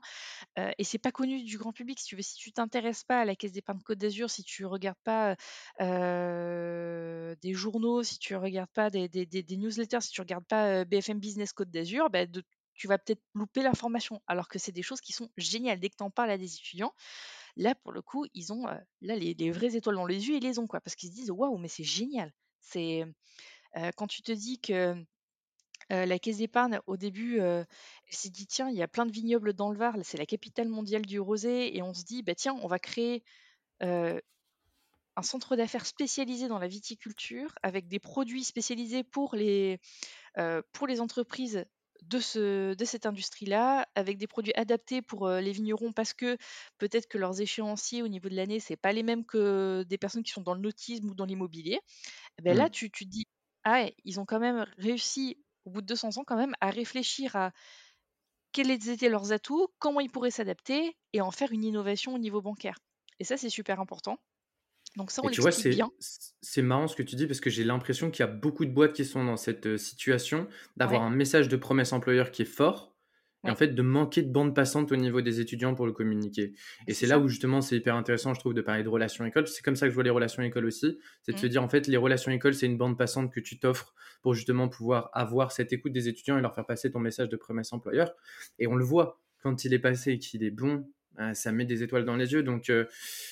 et 0.57 0.79
et 0.79 0.83
c'est 0.85 0.97
pas 0.97 1.11
connu 1.11 1.43
du 1.43 1.57
grand 1.57 1.73
public. 1.73 1.99
Si 1.99 2.05
tu 2.05 2.15
veux, 2.15 2.21
si 2.21 2.35
tu 2.35 2.53
t'intéresses 2.53 3.03
pas 3.03 3.19
à 3.21 3.25
la 3.25 3.35
Caisse 3.35 3.51
d'épargne 3.51 3.81
Côte 3.81 3.97
d'Azur, 3.97 4.29
si 4.29 4.43
tu 4.43 4.65
regardes 4.65 4.97
pas 5.03 5.35
des 5.79 7.53
journaux, 7.53 8.01
si 8.01 8.17
tu 8.17 8.35
regardes 8.35 8.71
pas 8.71 8.89
des, 8.89 9.09
newsletters, 9.51 10.01
si 10.01 10.11
tu 10.11 10.21
regardes 10.21 10.45
pas 10.45 10.85
BFM 10.85 11.19
Business 11.19 11.51
Côte 11.51 11.69
d'Azur, 11.69 12.09
bah, 12.09 12.25
tu 12.79 12.87
vas 12.87 12.97
peut-être 12.97 13.21
louper 13.33 13.61
l'information. 13.61 14.21
Alors 14.25 14.47
que 14.47 14.57
c'est 14.57 14.71
des 14.71 14.81
choses 14.81 15.01
qui 15.01 15.11
sont 15.11 15.29
géniales. 15.37 15.79
Dès 15.79 15.89
que 15.89 15.97
tu 15.97 16.03
en 16.03 16.09
parles 16.09 16.31
à 16.31 16.37
des 16.37 16.55
étudiants, 16.55 16.93
là 17.57 17.75
pour 17.75 17.91
le 17.91 18.01
coup, 18.01 18.25
ils 18.33 18.53
ont 18.53 18.65
là 18.65 19.15
les, 19.15 19.51
vraies 19.51 19.75
étoiles 19.75 19.97
dans 19.97 20.05
les 20.05 20.29
yeux, 20.29 20.37
ils 20.37 20.43
les 20.43 20.59
ont 20.59 20.67
quoi, 20.67 20.79
parce 20.79 20.95
qu'ils 20.95 21.09
se 21.09 21.15
disent 21.15 21.31
waouh, 21.31 21.57
mais 21.57 21.67
c'est 21.67 21.83
génial. 21.83 22.33
C'est 22.61 23.05
quand 23.97 24.07
tu 24.07 24.21
te 24.21 24.31
dis 24.31 24.59
que 24.59 24.95
la 25.89 26.19
Caisse 26.19 26.37
d'épargne, 26.37 26.79
au 26.87 26.97
début, 26.97 27.37
elle 27.39 27.65
s'est 28.09 28.29
dit: 28.29 28.47
«Tiens, 28.47 28.69
il 28.69 28.75
y 28.77 28.83
a 28.83 28.87
plein 28.87 29.05
de 29.05 29.11
vignobles 29.11 29.53
dans 29.53 29.71
le 29.71 29.77
Var, 29.77 29.95
c'est 30.03 30.17
la 30.17 30.25
capitale 30.25 30.67
mondiale 30.69 31.05
du 31.05 31.19
rosé» 31.19 31.75
et 31.75 31.81
on 31.81 31.93
se 31.93 32.03
dit: 32.03 32.23
«Bah, 32.23 32.35
tiens, 32.35 32.55
on 32.61 32.67
va 32.67 32.79
créer, 32.79 33.23
un 33.81 35.23
centre 35.23 35.55
d'affaires 35.55 35.85
spécialisé 35.85 36.47
dans 36.47 36.59
la 36.59 36.67
viticulture 36.67 37.53
avec 37.63 37.87
des 37.87 37.99
produits 37.99 38.43
spécialisés 38.43 39.03
pour 39.03 39.35
les, 39.35 39.79
pour 40.73 40.87
les 40.87 41.01
entreprises 41.01 41.65
de 42.03 42.19
ce 42.19 42.73
de 42.75 42.85
cette 42.85 43.05
industrie-là, 43.05 43.85
avec 43.95 44.17
des 44.17 44.27
produits 44.27 44.53
adaptés 44.55 45.01
pour, 45.01 45.29
les 45.29 45.51
vignerons» 45.51 45.93
parce 45.93 46.13
que 46.13 46.37
peut-être 46.77 47.07
que 47.07 47.17
leurs 47.17 47.41
échéanciers 47.41 48.03
au 48.03 48.07
niveau 48.07 48.29
de 48.29 48.35
l'année, 48.35 48.59
c'est 48.61 48.77
pas 48.77 48.93
les 48.93 49.03
mêmes 49.03 49.25
que 49.25 49.83
des 49.89 49.97
personnes 49.97 50.23
qui 50.23 50.31
sont 50.31 50.41
dans 50.43 50.53
le 50.55 50.61
nautisme 50.61 51.09
ou 51.09 51.15
dans 51.15 51.25
l'immobilier. 51.25 51.79
Beh, 52.43 52.53
là, 52.55 52.67
mmh. 52.67 52.71
tu 52.71 52.91
tu 52.91 53.05
te 53.05 53.09
dis: 53.11 53.25
«Ah 53.65 53.85
ils 54.05 54.19
ont 54.19 54.25
quand 54.25 54.39
même 54.39 54.65
réussi 54.77 55.37
au 55.69 55.71
bout 55.71 55.81
de 55.81 55.87
200 55.87 56.17
ans 56.17 56.23
quand 56.25 56.35
même, 56.35 56.55
à 56.61 56.71
réfléchir 56.71 57.35
à 57.35 57.51
quels 58.51 58.71
étaient 58.71 59.09
leurs 59.09 59.31
atouts, 59.31 59.67
comment 59.77 59.99
ils 59.99 60.09
pourraient 60.09 60.31
s'adapter 60.31 60.97
et 61.13 61.21
en 61.21 61.29
faire 61.29 61.51
une 61.51 61.63
innovation 61.63 62.15
au 62.15 62.17
niveau 62.17 62.41
bancaire. 62.41 62.79
Et 63.19 63.23
ça, 63.23 63.37
c'est 63.37 63.49
super 63.49 63.79
important. 63.79 64.19
Donc 64.95 65.11
ça, 65.11 65.21
on 65.23 65.29
tu 65.29 65.41
vois, 65.41 65.51
c'est, 65.51 65.69
bien. 65.69 65.91
C'est 65.99 66.63
marrant 66.63 66.87
ce 66.87 66.95
que 66.95 67.03
tu 67.03 67.15
dis 67.15 67.27
parce 67.27 67.39
que 67.39 67.51
j'ai 67.51 67.63
l'impression 67.63 68.09
qu'il 68.09 68.25
y 68.25 68.27
a 68.27 68.31
beaucoup 68.31 68.65
de 68.65 68.71
boîtes 68.71 68.93
qui 68.93 69.05
sont 69.05 69.23
dans 69.23 69.37
cette 69.37 69.77
situation 69.77 70.47
d'avoir 70.77 71.03
un 71.03 71.11
message 71.11 71.47
de 71.47 71.57
promesse 71.57 71.93
employeur 71.93 72.31
qui 72.31 72.41
est 72.41 72.45
fort, 72.45 72.95
et 73.45 73.49
en 73.49 73.55
fait 73.55 73.69
de 73.69 73.81
manquer 73.81 74.21
de 74.21 74.31
bande 74.31 74.53
passante 74.53 74.91
au 74.91 74.95
niveau 74.95 75.21
des 75.21 75.39
étudiants 75.39 75.73
pour 75.73 75.85
le 75.85 75.93
communiquer. 75.93 76.53
Et 76.87 76.93
c'est 76.93 77.07
là 77.07 77.19
où 77.19 77.27
justement 77.27 77.61
c'est 77.61 77.77
hyper 77.77 77.95
intéressant, 77.95 78.33
je 78.33 78.39
trouve, 78.39 78.53
de 78.53 78.61
parler 78.61 78.83
de 78.83 78.89
relations 78.89 79.25
école. 79.25 79.47
C'est 79.47 79.63
comme 79.63 79.75
ça 79.75 79.85
que 79.85 79.91
je 79.91 79.95
vois 79.95 80.03
les 80.03 80.09
relations 80.09 80.43
école 80.43 80.65
aussi. 80.65 80.99
C'est 81.23 81.31
de 81.31 81.37
mmh. 81.37 81.41
se 81.41 81.47
dire 81.47 81.63
en 81.63 81.69
fait 81.69 81.87
les 81.87 81.97
relations 81.97 82.31
école, 82.31 82.53
c'est 82.53 82.65
une 82.65 82.77
bande 82.77 82.97
passante 82.97 83.31
que 83.31 83.39
tu 83.39 83.59
t'offres 83.59 83.93
pour 84.21 84.33
justement 84.33 84.67
pouvoir 84.67 85.09
avoir 85.13 85.51
cette 85.51 85.71
écoute 85.71 85.93
des 85.93 86.09
étudiants 86.09 86.37
et 86.37 86.41
leur 86.41 86.53
faire 86.53 86.65
passer 86.65 86.91
ton 86.91 86.99
message 86.99 87.29
de 87.29 87.37
promesse 87.37 87.71
employeur. 87.71 88.13
Et 88.59 88.67
on 88.67 88.75
le 88.75 88.83
voit 88.83 89.19
quand 89.41 89.63
il 89.63 89.73
est 89.73 89.79
passé 89.79 90.11
et 90.11 90.19
qu'il 90.19 90.43
est 90.43 90.51
bon, 90.51 90.85
ah, 91.17 91.33
ça 91.33 91.51
met 91.51 91.65
des 91.65 91.83
étoiles 91.83 92.05
dans 92.05 92.15
les 92.15 92.31
yeux. 92.31 92.43
Donc, 92.43 92.69
euh, 92.69 92.85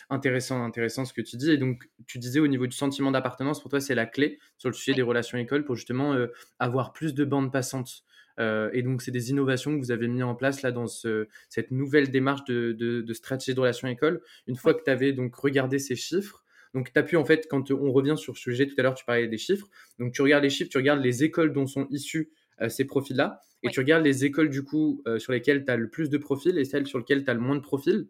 intéressant, 0.09 0.63
intéressant 0.63 1.05
ce 1.05 1.13
que 1.13 1.21
tu 1.21 1.37
dis. 1.37 1.51
Et 1.51 1.57
donc, 1.57 1.89
tu 2.05 2.19
disais 2.19 2.41
au 2.41 2.47
niveau 2.47 2.67
du 2.67 2.75
sentiment 2.75 3.11
d'appartenance, 3.11 3.61
pour 3.61 3.69
toi, 3.69 3.79
c'est 3.79 3.95
la 3.95 4.05
clé 4.05 4.39
sur 4.57 4.69
le 4.69 4.73
sujet 4.73 4.93
des 4.93 5.01
relations 5.01 5.37
écoles 5.37 5.63
pour 5.63 5.75
justement 5.75 6.13
euh, 6.13 6.27
avoir 6.59 6.91
plus 6.91 7.13
de 7.13 7.23
bandes 7.23 7.51
passantes. 7.51 8.03
Euh, 8.39 8.69
et 8.73 8.83
donc, 8.83 9.01
c'est 9.01 9.11
des 9.11 9.31
innovations 9.31 9.73
que 9.75 9.79
vous 9.79 9.91
avez 9.91 10.07
mis 10.07 10.23
en 10.23 10.35
place 10.35 10.61
là 10.61 10.71
dans 10.71 10.87
cette 10.87 11.71
nouvelle 11.71 12.11
démarche 12.11 12.43
de, 12.45 13.13
stratégie 13.13 13.55
de 13.55 13.59
relations 13.59 13.87
école. 13.87 14.21
Une 14.47 14.55
fois 14.55 14.73
que 14.73 14.83
tu 14.83 14.91
avais 14.91 15.13
donc 15.13 15.35
regardé 15.35 15.79
ces 15.79 15.95
chiffres, 15.95 16.43
donc, 16.73 16.91
tu 16.93 16.99
as 16.99 17.03
pu, 17.03 17.15
en 17.15 17.25
fait, 17.25 17.47
quand 17.49 17.71
on 17.71 17.91
revient 17.91 18.15
sur 18.17 18.35
ce 18.35 18.41
sujet, 18.41 18.67
tout 18.67 18.75
à 18.77 18.83
l'heure, 18.83 18.93
tu 18.93 19.05
parlais 19.05 19.27
des 19.27 19.37
chiffres. 19.37 19.67
Donc, 19.99 20.13
tu 20.13 20.21
regardes 20.21 20.43
les 20.43 20.49
chiffres, 20.49 20.69
tu 20.69 20.77
regardes 20.77 21.01
les 21.01 21.23
écoles 21.23 21.53
dont 21.53 21.65
sont 21.65 21.87
issus 21.89 22.29
ces 22.67 22.85
profils-là. 22.85 23.41
Et 23.63 23.69
tu 23.69 23.79
regardes 23.79 24.05
les 24.05 24.25
écoles 24.25 24.49
du 24.49 24.63
coup 24.63 25.01
euh, 25.07 25.19
sur 25.19 25.31
lesquelles 25.31 25.65
tu 25.65 25.71
as 25.71 25.77
le 25.77 25.89
plus 25.89 26.09
de 26.09 26.17
profils 26.17 26.57
et 26.57 26.65
celles 26.65 26.87
sur 26.87 26.99
lesquelles 26.99 27.23
tu 27.23 27.29
as 27.29 27.33
le 27.33 27.39
moins 27.39 27.55
de 27.55 27.61
profils. 27.61 28.07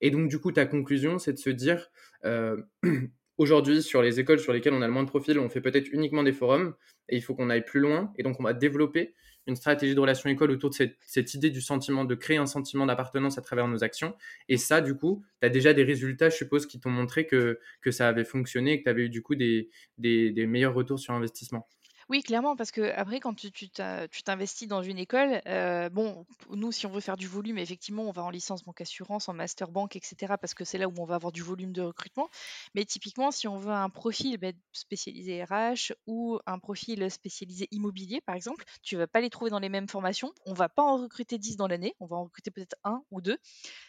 Et 0.00 0.10
donc 0.10 0.28
du 0.28 0.38
coup, 0.38 0.52
ta 0.52 0.66
conclusion, 0.66 1.18
c'est 1.18 1.32
de 1.32 1.38
se 1.38 1.50
dire, 1.50 1.90
euh, 2.24 2.56
aujourd'hui, 3.38 3.82
sur 3.82 4.02
les 4.02 4.20
écoles 4.20 4.38
sur 4.38 4.52
lesquelles 4.52 4.74
on 4.74 4.82
a 4.82 4.86
le 4.86 4.92
moins 4.92 5.04
de 5.04 5.08
profils, 5.08 5.38
on 5.38 5.48
fait 5.48 5.60
peut-être 5.60 5.88
uniquement 5.92 6.22
des 6.22 6.32
forums 6.32 6.74
et 7.08 7.16
il 7.16 7.22
faut 7.22 7.34
qu'on 7.34 7.50
aille 7.50 7.64
plus 7.64 7.80
loin. 7.80 8.12
Et 8.18 8.22
donc 8.22 8.38
on 8.38 8.42
va 8.42 8.52
développer 8.52 9.14
une 9.46 9.56
stratégie 9.56 9.94
de 9.94 10.00
relation 10.00 10.30
école 10.30 10.50
autour 10.50 10.70
de 10.70 10.74
cette, 11.00 11.34
idée 11.34 11.50
du 11.50 11.60
sentiment, 11.60 12.04
de 12.04 12.14
créer 12.14 12.36
un 12.36 12.46
sentiment 12.46 12.86
d'appartenance 12.86 13.38
à 13.38 13.42
travers 13.42 13.68
nos 13.68 13.82
actions. 13.82 14.14
Et 14.48 14.56
ça, 14.56 14.80
du 14.80 14.94
coup, 14.94 15.24
tu 15.40 15.46
as 15.46 15.50
déjà 15.50 15.72
des 15.74 15.84
résultats, 15.84 16.30
je 16.30 16.36
suppose, 16.36 16.66
qui 16.66 16.80
t'ont 16.80 16.90
montré 16.90 17.26
que, 17.26 17.58
ça 17.90 18.08
avait 18.08 18.24
fonctionné 18.24 18.72
et 18.72 18.78
que 18.78 18.84
tu 18.84 18.90
avais 18.90 19.02
eu 19.02 19.08
du 19.08 19.22
coup 19.22 19.34
des 19.34 19.68
meilleurs 19.98 20.74
retours 20.74 20.98
sur 20.98 21.14
investissement. 21.14 21.66
Oui, 22.08 22.22
clairement, 22.22 22.56
parce 22.56 22.70
que 22.70 22.92
après, 22.96 23.20
quand 23.20 23.34
tu 23.34 23.70
t'investis 23.70 24.68
dans 24.68 24.82
une 24.82 24.98
école, 24.98 25.40
euh, 25.46 25.88
bon, 25.88 26.26
nous, 26.50 26.72
si 26.72 26.86
on 26.86 26.90
veut 26.90 27.00
faire 27.00 27.16
du 27.16 27.26
volume, 27.26 27.58
effectivement, 27.58 28.02
on 28.04 28.10
va 28.10 28.22
en 28.22 28.30
licence 28.30 28.64
banque 28.64 28.80
assurance, 28.80 29.28
en 29.28 29.34
master 29.34 29.70
banque, 29.70 29.96
etc., 29.96 30.34
parce 30.40 30.54
que 30.54 30.64
c'est 30.64 30.78
là 30.78 30.88
où 30.88 30.94
on 30.98 31.04
va 31.04 31.14
avoir 31.14 31.32
du 31.32 31.42
volume 31.42 31.72
de 31.72 31.82
recrutement. 31.82 32.28
Mais 32.74 32.84
typiquement, 32.84 33.30
si 33.30 33.48
on 33.48 33.56
veut 33.56 33.72
un 33.72 33.88
profil 33.90 34.38
spécialisé 34.72 35.42
RH 35.44 35.92
ou 36.06 36.38
un 36.46 36.58
profil 36.58 37.10
spécialisé 37.10 37.68
immobilier, 37.70 38.20
par 38.20 38.34
exemple, 38.34 38.64
tu 38.82 38.96
vas 38.96 39.06
pas 39.06 39.20
les 39.20 39.30
trouver 39.30 39.50
dans 39.50 39.60
les 39.60 39.68
mêmes 39.68 39.88
formations. 39.88 40.32
On 40.46 40.54
va 40.54 40.68
pas 40.68 40.82
en 40.82 40.96
recruter 40.96 41.38
10 41.38 41.56
dans 41.56 41.68
l'année, 41.68 41.94
on 42.00 42.06
va 42.06 42.16
en 42.16 42.24
recruter 42.24 42.50
peut-être 42.50 42.76
un 42.84 43.02
ou 43.10 43.20
deux. 43.20 43.38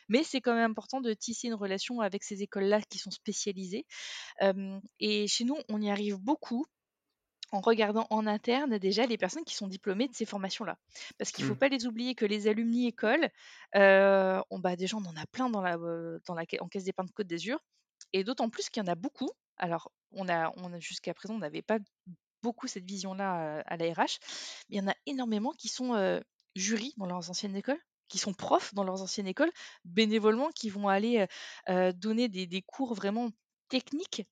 Mais 0.09 0.23
c'est 0.23 0.41
quand 0.41 0.53
même 0.53 0.71
important 0.71 1.01
de 1.01 1.13
tisser 1.13 1.47
une 1.47 1.53
relation 1.55 2.01
avec 2.01 2.23
ces 2.23 2.43
écoles-là 2.43 2.81
qui 2.81 2.99
sont 2.99 3.11
spécialisées. 3.11 3.85
et 4.99 5.27
chez 5.27 5.43
nous, 5.45 5.57
on 5.69 5.81
y 5.81 5.89
arrive 5.89 6.17
beaucoup 6.19 6.65
en 7.53 7.61
regardant 7.61 8.07
en 8.09 8.25
interne 8.25 8.79
déjà 8.79 9.05
les 9.05 9.17
personnes 9.17 9.45
qui 9.45 9.53
sont 9.53 9.67
diplômées 9.67 10.07
de 10.07 10.15
ces 10.15 10.25
formations-là. 10.25 10.77
Parce 11.19 11.31
qu'il 11.31 11.45
ne 11.45 11.49
faut 11.49 11.55
mmh. 11.55 11.59
pas 11.59 11.67
les 11.69 11.85
oublier 11.85 12.15
que 12.15 12.25
les 12.25 12.47
alumni 12.47 12.87
écoles, 12.87 13.29
euh, 13.75 14.41
on, 14.49 14.57
bah, 14.57 14.75
déjà 14.75 14.97
on 14.97 15.05
en 15.05 15.15
a 15.15 15.25
plein 15.27 15.49
dans 15.49 15.61
la, 15.61 15.75
euh, 15.75 16.19
dans 16.25 16.33
la, 16.33 16.45
en 16.59 16.67
caisse 16.67 16.83
d'épargne 16.83 17.09
Côte 17.09 17.27
d'Azur, 17.27 17.59
et 18.11 18.23
d'autant 18.23 18.49
plus 18.49 18.69
qu'il 18.69 18.81
y 18.81 18.85
en 18.85 18.91
a 18.91 18.95
beaucoup. 18.95 19.29
Alors, 19.57 19.91
on 20.11 20.27
a, 20.29 20.51
on 20.57 20.73
a 20.73 20.79
jusqu'à 20.79 21.13
présent, 21.13 21.35
on 21.35 21.39
n'avait 21.39 21.61
pas 21.61 21.77
beaucoup 22.41 22.67
cette 22.67 22.85
vision-là 22.85 23.61
à, 23.67 23.77
la 23.77 23.93
RH, 23.93 24.17
mais 24.69 24.77
il 24.77 24.77
y 24.77 24.81
en 24.81 24.87
a 24.87 24.95
énormément 25.05 25.51
qui 25.51 25.67
sont 25.67 25.93
euh, 25.93 26.19
jurys 26.55 26.95
dans 26.97 27.05
leurs 27.05 27.29
anciennes 27.29 27.55
écoles, 27.55 27.79
qui 28.07 28.17
sont 28.17 28.33
profs 28.33 28.73
dans 28.73 28.83
leurs 28.83 29.03
anciennes 29.03 29.27
écoles, 29.27 29.51
bénévolement, 29.85 30.49
qui 30.49 30.71
vont 30.71 30.87
aller 30.87 31.27
donner 31.95 32.29
des, 32.29 32.47
des, 32.47 32.61
cours 32.63 32.95
vraiment 32.95 33.29
techniques 33.69 34.23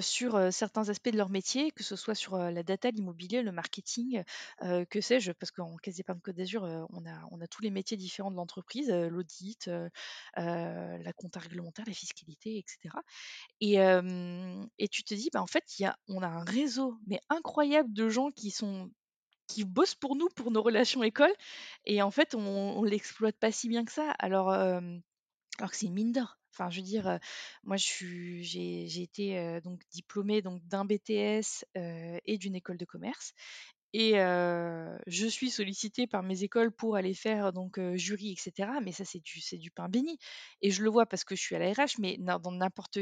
sur 0.00 0.52
certains 0.52 0.88
aspects 0.88 1.10
de 1.10 1.16
leur 1.16 1.30
métier, 1.30 1.70
que 1.70 1.82
ce 1.82 1.96
soit 1.96 2.14
sur 2.14 2.36
la 2.36 2.62
data, 2.62 2.90
l'immobilier, 2.90 3.42
le 3.42 3.52
marketing, 3.52 4.22
que 4.60 5.00
sais-je, 5.00 5.32
parce 5.32 5.50
qu'en 5.50 5.76
Caisse 5.76 5.96
d'épargne 5.96 6.20
Côte 6.20 6.36
d'Azur, 6.36 6.62
on, 6.90 7.06
a, 7.06 7.28
on 7.30 7.40
a 7.40 7.46
tous 7.46 7.62
les 7.62 7.70
métiers 7.70 7.96
différents 7.96 8.30
de 8.30 8.36
l'entreprise, 8.36 8.90
l'audit, 8.90 9.70
la 10.36 11.12
compta 11.16 11.40
réglementaire, 11.40 11.84
la 11.86 11.94
fiscalité, 11.94 12.58
etc. 12.58 12.94
Et, 13.60 13.76
et 14.78 14.88
tu 14.88 15.04
te 15.04 15.14
dis, 15.14 15.30
bah, 15.32 15.42
en 15.42 15.46
fait, 15.46 15.78
y 15.78 15.84
a, 15.84 15.96
on 16.08 16.22
a 16.22 16.28
un 16.28 16.44
réseau 16.44 16.98
mais 17.06 17.20
incroyable 17.28 17.92
de 17.92 18.08
gens 18.08 18.30
qui 18.30 18.50
sont 18.50 18.90
qui 19.46 19.64
bossent 19.64 19.96
pour 19.96 20.14
nous, 20.16 20.28
pour 20.36 20.50
nos 20.52 20.62
relations 20.62 21.02
écoles, 21.02 21.34
et 21.84 22.02
en 22.02 22.10
fait, 22.10 22.34
on, 22.34 22.82
ne 22.82 22.88
l'exploite 22.88 23.36
pas 23.36 23.50
si 23.52 23.68
bien 23.68 23.84
que 23.84 23.92
ça. 23.92 24.12
Alors, 24.18 24.50
alors 24.50 25.70
que 25.70 25.76
c'est 25.76 25.86
une 25.86 25.94
mine 25.94 26.12
d'or. 26.12 26.39
Enfin, 26.52 26.70
je 26.70 26.78
veux 26.80 26.86
dire, 26.86 27.18
moi, 27.64 27.76
j'ai, 27.76 29.02
été 29.02 29.60
donc 29.62 29.80
diplômée 29.90 30.42
donc 30.42 30.62
d'un 30.66 30.84
BTS 30.84 31.64
et 31.74 32.38
d'une 32.38 32.54
école 32.54 32.76
de 32.76 32.84
commerce. 32.84 33.32
Et 33.92 34.12
je 34.14 35.26
suis 35.28 35.50
sollicitée 35.50 36.06
par 36.06 36.22
mes 36.22 36.42
écoles 36.42 36.72
pour 36.72 36.96
aller 36.96 37.14
faire 37.14 37.52
donc 37.52 37.80
jury, 37.94 38.32
etc. 38.32 38.70
Mais 38.82 38.92
ça, 38.92 39.04
c'est 39.04 39.20
du, 39.20 39.40
du 39.58 39.70
pain 39.70 39.88
béni. 39.88 40.18
Et 40.62 40.70
je 40.70 40.82
le 40.82 40.90
vois 40.90 41.06
parce 41.06 41.24
que 41.24 41.36
je 41.36 41.40
suis 41.40 41.56
à 41.56 41.58
la 41.58 41.72
RH, 41.72 41.98
mais 41.98 42.16
dans 42.18 42.52
n'importe 42.52 42.98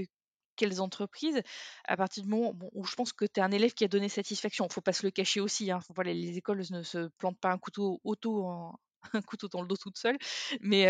quelles 0.58 0.80
entreprises, 0.82 1.40
à 1.84 1.96
partir 1.96 2.24
du 2.24 2.28
moment 2.28 2.52
où 2.74 2.84
je 2.84 2.94
pense 2.94 3.14
que 3.14 3.24
tu 3.24 3.40
es 3.40 3.42
un 3.42 3.52
élève 3.52 3.72
qui 3.72 3.84
a 3.84 3.88
donné 3.88 4.10
satisfaction, 4.10 4.66
il 4.66 4.72
faut 4.72 4.82
pas 4.82 4.92
se 4.92 5.06
le 5.06 5.10
cacher 5.10 5.40
aussi, 5.40 5.70
hein, 5.70 5.80
les 6.04 6.36
écoles 6.36 6.62
ne 6.70 6.82
se 6.82 7.08
plantent 7.16 7.38
pas 7.38 7.52
un 7.52 7.58
couteau 7.58 8.00
auto 8.04 8.44
en, 8.44 8.78
un 9.12 9.22
couteau 9.22 9.48
dans 9.48 9.62
le 9.62 9.68
dos 9.68 9.76
toute 9.76 9.98
seule. 9.98 10.18
Mais 10.60 10.86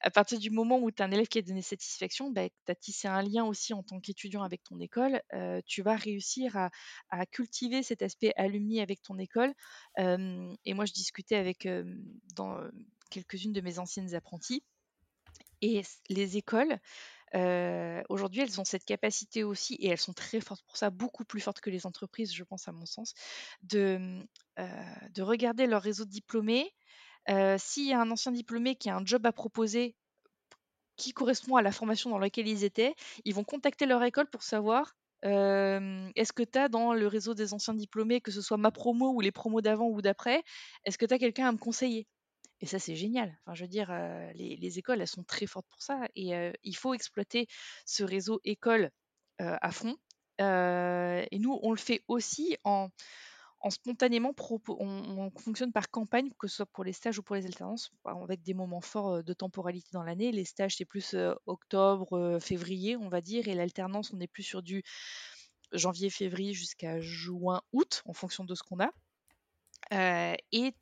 à 0.00 0.10
partir 0.10 0.38
du 0.38 0.50
moment 0.50 0.78
où 0.78 0.90
tu 0.90 1.02
as 1.02 1.06
un 1.06 1.10
élève 1.10 1.28
qui 1.28 1.38
a 1.38 1.42
donné 1.42 1.62
satisfaction, 1.62 2.30
bah, 2.30 2.48
tu 2.48 2.72
as 2.72 2.74
tissé 2.74 3.08
un 3.08 3.22
lien 3.22 3.44
aussi 3.44 3.74
en 3.74 3.82
tant 3.82 4.00
qu'étudiant 4.00 4.42
avec 4.42 4.62
ton 4.62 4.78
école, 4.80 5.20
tu 5.66 5.82
vas 5.82 5.96
réussir 5.96 6.56
à, 7.10 7.26
cultiver 7.26 7.82
cet 7.82 8.02
aspect 8.02 8.32
alumni 8.36 8.80
avec 8.80 9.02
ton 9.02 9.18
école. 9.18 9.52
et 9.98 10.74
moi, 10.74 10.84
je 10.84 10.92
discutais 10.92 11.36
avec 11.36 11.68
dans 12.34 12.58
quelques-unes 13.10 13.52
de 13.52 13.60
mes 13.60 13.78
anciennes 13.78 14.14
apprenties. 14.14 14.62
Et 15.60 15.82
les 16.08 16.36
écoles, 16.36 16.78
aujourd'hui, 18.08 18.42
elles 18.42 18.60
ont 18.60 18.64
cette 18.64 18.84
capacité 18.84 19.44
aussi, 19.44 19.74
et 19.74 19.88
elles 19.88 19.98
sont 19.98 20.12
très 20.12 20.40
fortes 20.40 20.64
pour 20.66 20.76
ça, 20.76 20.90
beaucoup 20.90 21.24
plus 21.24 21.40
fortes 21.40 21.60
que 21.60 21.70
les 21.70 21.86
entreprises, 21.86 22.32
je 22.34 22.44
pense 22.44 22.68
à 22.68 22.72
mon 22.72 22.86
sens, 22.86 23.14
de, 23.62 24.20
de 24.56 25.22
regarder 25.22 25.66
leur 25.66 25.82
réseau 25.82 26.04
de 26.04 26.10
diplômés, 26.10 26.72
s'il 27.58 27.86
y 27.86 27.92
a 27.92 28.00
un 28.00 28.10
ancien 28.10 28.32
diplômé 28.32 28.76
qui 28.76 28.90
a 28.90 28.96
un 28.96 29.04
job 29.04 29.26
à 29.26 29.32
proposer 29.32 29.94
qui 30.96 31.12
correspond 31.12 31.56
à 31.56 31.62
la 31.62 31.70
formation 31.70 32.10
dans 32.10 32.18
laquelle 32.18 32.48
ils 32.48 32.64
étaient, 32.64 32.94
ils 33.24 33.34
vont 33.34 33.44
contacter 33.44 33.86
leur 33.86 34.02
école 34.02 34.28
pour 34.28 34.42
savoir 34.42 34.96
est-ce 35.22 36.32
que 36.32 36.42
tu 36.42 36.58
as 36.58 36.68
dans 36.68 36.92
le 36.92 37.06
réseau 37.06 37.34
des 37.34 37.54
anciens 37.54 37.74
diplômés, 37.74 38.20
que 38.20 38.30
ce 38.30 38.40
soit 38.40 38.56
ma 38.56 38.70
promo 38.70 39.12
ou 39.12 39.20
les 39.20 39.32
promos 39.32 39.60
d'avant 39.60 39.88
ou 39.88 40.00
d'après, 40.00 40.42
est-ce 40.84 40.98
que 40.98 41.06
tu 41.06 41.14
as 41.14 41.18
quelqu'un 41.18 41.48
à 41.48 41.52
me 41.52 41.58
conseiller? 41.58 42.06
Et 42.60 42.66
ça, 42.66 42.78
c'est 42.78 42.96
génial. 42.96 43.36
Enfin, 43.44 43.54
je 43.54 43.62
veux 43.62 43.68
dire, 43.68 43.92
les, 44.34 44.78
écoles, 44.78 45.00
elles 45.00 45.08
sont 45.08 45.24
très 45.24 45.46
fortes 45.46 45.66
pour 45.68 45.82
ça. 45.82 46.00
Et 46.16 46.32
il 46.62 46.76
faut 46.76 46.94
exploiter 46.94 47.46
ce 47.84 48.04
réseau 48.04 48.40
école 48.44 48.90
à 49.38 49.70
fond. 49.70 49.96
et 50.40 51.38
nous, 51.38 51.58
on 51.62 51.70
le 51.70 51.78
fait 51.78 52.02
aussi 52.08 52.56
en, 52.64 52.88
en 53.60 53.70
spontanément, 53.70 54.32
on, 54.68 55.30
fonctionne 55.36 55.72
par 55.72 55.90
campagne, 55.90 56.30
que 56.38 56.46
ce 56.46 56.56
soit 56.56 56.66
pour 56.66 56.84
les 56.84 56.92
stages 56.92 57.18
ou 57.18 57.22
pour 57.22 57.34
les 57.34 57.44
alternances, 57.46 57.90
avec 58.04 58.42
des 58.42 58.54
moments 58.54 58.80
forts 58.80 59.22
de 59.22 59.32
temporalité 59.32 59.88
dans 59.92 60.04
l'année. 60.04 60.30
Les 60.30 60.44
stages, 60.44 60.76
c'est 60.76 60.84
plus 60.84 61.16
octobre, 61.46 62.38
février, 62.40 62.96
on 62.96 63.08
va 63.08 63.20
dire, 63.20 63.48
et 63.48 63.54
l'alternance, 63.54 64.12
on 64.12 64.20
est 64.20 64.28
plus 64.28 64.44
sur 64.44 64.62
du 64.62 64.84
janvier, 65.72 66.08
février 66.08 66.52
jusqu'à 66.52 67.00
juin, 67.00 67.60
août, 67.72 68.02
en 68.06 68.12
fonction 68.12 68.44
de 68.44 68.54
ce 68.54 68.62
qu'on 68.62 68.78
a. 68.80 68.92
et 70.52 70.72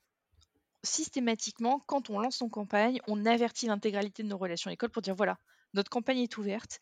systématiquement, 0.82 1.80
quand 1.86 2.10
on 2.10 2.20
lance 2.20 2.36
son 2.36 2.48
campagne, 2.48 3.00
on 3.08 3.24
avertit 3.26 3.66
l'intégralité 3.66 4.22
de 4.22 4.28
nos 4.28 4.38
relations 4.38 4.70
écoles 4.70 4.90
pour 4.90 5.02
dire 5.02 5.14
voilà, 5.14 5.38
notre 5.72 5.90
campagne 5.90 6.18
est 6.18 6.36
ouverte, 6.36 6.80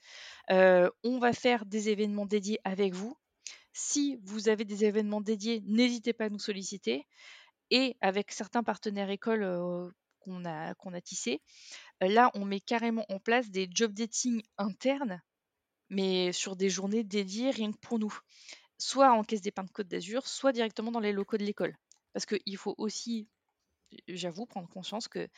on 0.50 1.18
va 1.20 1.32
faire 1.32 1.64
des 1.66 1.88
événements 1.88 2.26
dédiés 2.26 2.58
avec 2.64 2.94
vous, 2.94 3.16
si 3.74 4.18
vous 4.22 4.48
avez 4.48 4.64
des 4.64 4.84
événements 4.84 5.20
dédiés, 5.20 5.62
n'hésitez 5.66 6.12
pas 6.12 6.26
à 6.26 6.30
nous 6.30 6.38
solliciter. 6.38 7.06
Et 7.70 7.96
avec 8.00 8.30
certains 8.30 8.62
partenaires 8.62 9.10
écoles 9.10 9.92
qu'on 10.20 10.44
a, 10.44 10.74
qu'on 10.74 10.94
a 10.94 11.00
tissés, 11.00 11.42
là, 12.00 12.30
on 12.34 12.44
met 12.44 12.60
carrément 12.60 13.04
en 13.08 13.18
place 13.18 13.50
des 13.50 13.68
job 13.70 13.92
dating 13.92 14.42
internes, 14.58 15.20
mais 15.90 16.32
sur 16.32 16.56
des 16.56 16.70
journées 16.70 17.04
dédiées 17.04 17.50
rien 17.50 17.72
que 17.72 17.78
pour 17.78 17.98
nous. 17.98 18.16
Soit 18.78 19.12
en 19.12 19.24
caisse 19.24 19.40
d'épargne 19.40 19.68
Côte 19.68 19.88
d'Azur, 19.88 20.26
soit 20.26 20.52
directement 20.52 20.92
dans 20.92 21.00
les 21.00 21.12
locaux 21.12 21.36
de 21.36 21.44
l'école. 21.44 21.76
Parce 22.12 22.26
qu'il 22.26 22.56
faut 22.56 22.74
aussi, 22.78 23.28
j'avoue, 24.06 24.46
prendre 24.46 24.68
conscience 24.68 25.08
que 25.08 25.28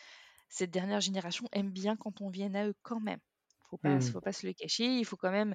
cette 0.49 0.71
dernière 0.71 1.01
génération 1.01 1.49
aime 1.53 1.71
bien 1.71 1.97
quand 1.97 2.21
on 2.21 2.29
vient 2.29 2.55
à 2.55 2.67
eux 2.67 2.75
quand 2.83 3.01
même. 3.01 3.21
Faut 3.71 3.79
pas, 3.79 3.97
mmh. 3.97 4.03
faut 4.03 4.21
pas 4.21 4.33
se 4.33 4.47
le 4.47 4.53
cacher. 4.53 4.87
Il 4.87 5.05
faut 5.05 5.17
quand 5.17 5.31
même 5.31 5.55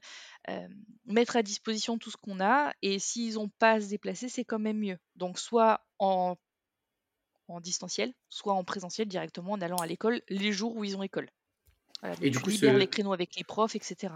mettre 1.05 1.35
à 1.35 1.43
disposition 1.43 1.97
tout 1.97 2.11
ce 2.11 2.17
qu'on 2.17 2.39
a. 2.39 2.73
Et 2.81 2.99
s'ils 2.99 3.35
n'ont 3.35 3.49
pas 3.59 3.71
à 3.73 3.81
se 3.81 3.89
déplacer, 3.89 4.29
c'est 4.29 4.45
quand 4.45 4.59
même 4.59 4.79
mieux. 4.79 4.97
Donc, 5.15 5.39
soit 5.39 5.81
en, 5.99 6.35
en 7.47 7.59
distanciel, 7.59 8.13
soit 8.29 8.53
en 8.53 8.63
présentiel 8.63 9.07
directement 9.07 9.53
en 9.53 9.61
allant 9.61 9.77
à 9.77 9.87
l'école 9.87 10.21
les 10.29 10.51
jours 10.51 10.75
où 10.75 10.83
ils 10.83 10.97
ont 10.97 11.03
école. 11.03 11.29
Et 12.21 12.31
du 12.31 12.39
coup, 12.39 12.49
libères 12.49 12.77
les 12.77 12.85
ce, 12.85 12.89
créneaux 12.89 13.13
avec 13.13 13.35
les 13.35 13.43
profs, 13.43 13.75
etc. 13.75 14.13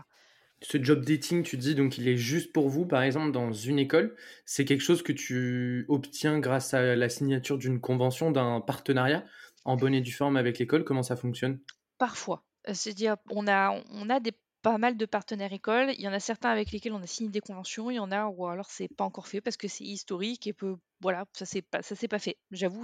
ce 0.62 0.82
job 0.82 1.06
dating, 1.06 1.44
tu 1.44 1.58
dis 1.58 1.76
donc 1.76 2.00
il 2.00 2.08
est 2.08 2.18
juste 2.18 2.52
pour 2.52 2.68
vous, 2.70 2.86
par 2.88 3.04
exemple, 3.04 3.32
dans 3.32 3.52
une 3.52 3.78
école. 3.78 4.16
C'est 4.46 4.66
quelque 4.66 4.82
chose 4.82 5.04
que 5.04 5.12
tu 5.12 5.86
obtiens 5.88 6.40
grâce 6.40 6.74
à 6.74 6.96
la 6.96 7.10
signature 7.10 7.58
d'une 7.58 7.80
convention, 7.80 8.32
d'un 8.32 8.62
partenariat 8.62 9.24
en 9.66 9.76
bonne 9.76 9.94
et 9.94 10.02
due 10.02 10.12
forme 10.12 10.38
avec 10.38 10.58
l'école. 10.58 10.84
Comment 10.84 11.04
ça 11.04 11.16
fonctionne? 11.16 11.60
Parfois. 11.98 12.44
C'est-à-dire, 12.74 13.18
on 13.30 13.48
a 13.48 13.72
on 13.92 14.10
a 14.10 14.20
des 14.20 14.34
pas 14.62 14.78
mal 14.80 14.98
de 14.98 15.06
partenaires 15.06 15.54
écoles. 15.54 15.92
Il 15.98 16.02
y 16.02 16.08
en 16.08 16.14
a 16.14 16.20
certains 16.20 16.50
avec 16.50 16.72
lesquels 16.72 16.94
on 16.94 17.02
a 17.04 17.08
signé 17.08 17.30
des 17.30 17.40
conventions, 17.42 17.92
il 17.92 17.96
y 17.96 18.00
en 18.00 18.12
a 18.12 18.26
où 18.28 18.48
alors 18.48 18.70
c'est 18.72 18.88
pas 18.90 19.04
encore 19.04 19.28
fait 19.28 19.42
parce 19.42 19.58
que 19.58 19.68
c'est 19.68 19.84
historique 19.84 20.48
et 20.48 20.54
peu 20.54 20.78
voilà, 21.02 21.26
ça 21.34 21.46
s'est 21.46 21.62
pas 21.62 21.82
ça 21.84 21.96
s'est 21.96 22.08
pas 22.08 22.20
fait. 22.20 22.38
J'avoue, 22.52 22.84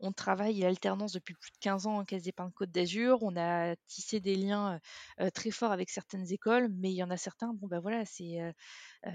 on 0.00 0.12
travaille 0.12 0.60
l'alternance 0.60 1.12
depuis 1.12 1.34
plus 1.34 1.50
de 1.52 1.58
15 1.58 1.86
ans 1.86 1.98
en 1.98 2.04
Caisse 2.04 2.22
d'épargne 2.22 2.52
Côte 2.52 2.70
d'Azur. 2.70 3.18
On 3.22 3.36
a 3.36 3.76
tissé 3.86 4.20
des 4.20 4.36
liens, 4.36 4.80
heu 5.20 5.30
très 5.30 5.50
forts 5.50 5.72
avec 5.72 5.90
certaines 5.90 6.30
écoles, 6.32 6.68
mais 6.70 6.90
il 6.92 6.96
y 6.96 7.02
en 7.02 7.10
a 7.10 7.16
certains, 7.16 7.52
bon, 7.54 7.66
bah, 7.68 7.80
voilà, 7.80 8.04
c'est, 8.04 8.40
heu 8.40 8.52
heu 9.06 9.12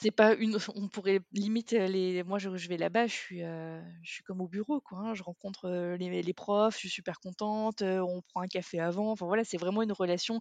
c'est 0.00 0.10
pas 0.10 0.34
une 0.34 0.58
on 0.76 0.88
pourrait 0.88 1.20
limite, 1.32 1.72
heu, 1.74 1.86
les 1.86 2.22
moi 2.24 2.38
je 2.38 2.48
vais 2.68 2.76
là-bas, 2.76 3.06
je 3.06 3.14
suis, 3.14 3.42
heu, 3.42 3.82
je 4.02 4.10
suis 4.12 4.22
comme 4.24 4.40
au 4.40 4.48
bureau 4.48 4.80
quoi, 4.80 4.98
hein. 5.00 5.14
Je 5.14 5.22
rencontre, 5.22 5.66
heu, 5.68 5.94
les 5.96 6.22
les 6.22 6.32
profs, 6.34 6.74
je 6.74 6.78
suis 6.80 6.90
super 6.90 7.20
contente, 7.20 7.82
on 7.82 8.22
prend 8.22 8.40
un 8.42 8.46
café 8.48 8.80
avant. 8.80 9.12
Enfin 9.12 9.26
voilà, 9.26 9.44
c'est 9.44 9.58
vraiment 9.58 9.82
une 9.82 9.92
relation 9.92 10.40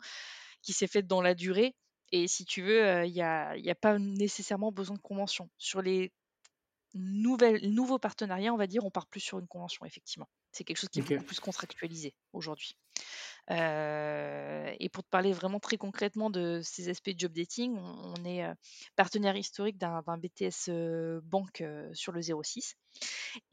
qui 0.62 0.74
s'est 0.74 0.88
faite 0.88 1.08
dans 1.08 1.22
la 1.22 1.36
durée 1.36 1.76
et 2.12 2.28
si 2.28 2.46
tu 2.46 2.62
veux, 2.64 3.06
il 3.06 3.14
y 3.14 3.22
a 3.22 3.58
y 3.58 3.70
a 3.70 3.76
pas 3.76 4.00
nécessairement 4.00 4.72
besoin 4.72 4.96
de 4.98 5.02
convention. 5.02 5.50
Sur 5.58 5.82
les 5.82 6.14
nouvelles 6.96 7.72
nouveaux 7.74 8.00
partenariats, 8.00 8.54
on 8.54 8.58
va 8.58 8.68
dire, 8.68 8.86
on 8.86 8.92
part 8.92 9.08
plus 9.08 9.20
sur 9.22 9.40
une 9.40 9.48
convention 9.48 9.86
effectivement. 9.86 10.28
C'est 10.52 10.64
quelque 10.64 10.78
chose 10.78 10.90
qui 10.90 11.00
est 11.02 11.04
beaucoup 11.04 11.24
plus 11.26 11.40
contractualisé 11.40 12.16
aujourd'hui. 12.34 12.74
Heu 13.52 14.76
et 14.80 14.90
pour 14.90 15.04
te 15.04 15.10
parler 15.10 15.34
vraiment 15.34 15.60
très 15.60 15.78
concrètement 15.78 16.30
de 16.32 16.62
ces 16.64 16.90
aspects 16.90 17.12
de 17.12 17.20
job 17.20 17.34
dating, 17.34 17.78
on 17.78 18.16
on 18.20 18.26
est, 18.26 18.46
heu, 18.46 18.54
partenaire 18.98 19.38
historique 19.38 19.78
d'un 19.78 20.02
BTS, 20.20 20.70
heu, 20.70 21.22
banque, 21.24 21.62
heu, 21.62 21.92
sur 21.94 22.12
le 22.14 22.22
06 22.22 22.76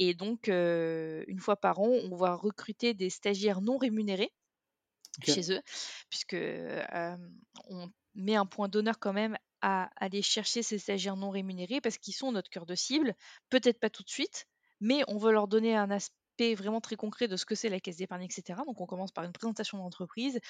et 0.01 0.15
donc 0.15 0.49
1 0.49 1.41
fois 1.41 1.57
par 1.57 1.81
an, 1.81 1.91
on 2.13 2.17
va 2.17 2.35
recruter 2.37 2.95
des 2.95 3.11
stagiaires 3.11 3.61
non 3.63 3.79
rémunérés 3.79 4.33
chez 5.23 5.53
eux 5.53 5.63
puisque, 6.11 6.37
on 7.71 7.91
met 8.17 8.37
un 8.37 8.47
point 8.47 8.69
d'honneur 8.69 8.99
quand 9.01 9.13
même 9.15 9.37
à 9.65 9.91
aller 9.97 10.23
chercher 10.23 10.63
ces 10.63 10.79
stagiaires 10.79 11.17
non 11.17 11.31
rémunérés 11.31 11.81
parce 11.81 11.99
qu'ils 11.99 12.15
sont 12.15 12.33
notre 12.33 12.51
cœur 12.51 12.67
de 12.67 12.75
cible. 12.77 13.15
Peut-être 13.51 13.81
pas 13.81 13.91
tout 13.91 14.05
de 14.05 14.11
suite, 14.11 14.47
mais 14.81 15.03
on 15.09 15.19
veut 15.19 15.33
leur 15.33 15.49
donner 15.49 15.77
un 15.77 15.91
aspect 15.91 16.55
vraiment 16.57 16.81
très 16.83 16.97
concret 16.97 17.29
de 17.29 17.37
ce 17.37 17.47
que 17.47 17.55
c'est 17.57 17.71
la 17.71 17.81
caisse 17.81 17.99
d'épargne 17.99 18.25
et 18.25 18.31
cetera. 18.33 18.65
Donc 18.67 18.81
on 18.81 18.87
commence 18.87 19.13
par 19.13 19.25
une 19.25 19.33
présentation 19.33 19.79
d'entreprise. 19.79 20.41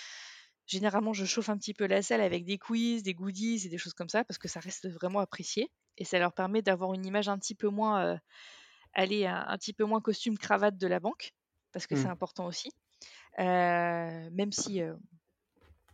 Généralement, 0.66 1.12
je 1.12 1.24
chauffe 1.26 1.50
un 1.50 1.58
petit 1.58 1.74
peu 1.74 1.86
la 1.86 2.02
salle 2.02 2.22
avec 2.22 2.44
des 2.44 2.58
quiz, 2.58 3.02
des 3.02 3.14
goodies 3.14 3.66
et 3.66 3.68
des 3.68 3.78
choses 3.78 3.94
comme 3.94 4.08
ça 4.08 4.24
parce 4.24 4.38
que 4.38 4.48
ça 4.48 4.60
reste 4.60 4.88
vraiment 4.88 5.20
apprécié 5.20 5.70
et 5.98 6.04
ça 6.04 6.18
leur 6.18 6.32
permet 6.34 6.62
d'avoir 6.62 6.94
une 6.94 7.06
image 7.06 7.28
un 7.28 7.38
petit 7.38 7.54
peu 7.54 7.68
moins, 7.68 8.14
heu, 8.16 8.18
allez, 8.94 9.26
un 9.26 9.44
un 9.48 9.58
petit 9.58 9.72
peu 9.74 9.84
moins 9.84 10.00
costume 10.00 10.38
cravate 10.38 10.78
de 10.78 10.86
la 10.86 11.00
banque, 11.00 11.32
parce 11.72 11.86
que 11.86 11.96
c'est 11.96 12.08
Hmm. 12.08 12.10
important 12.10 12.46
aussi. 12.46 12.70
Heu, 13.40 13.44
même 14.32 14.52
si, 14.52 14.82
heu, 14.82 14.98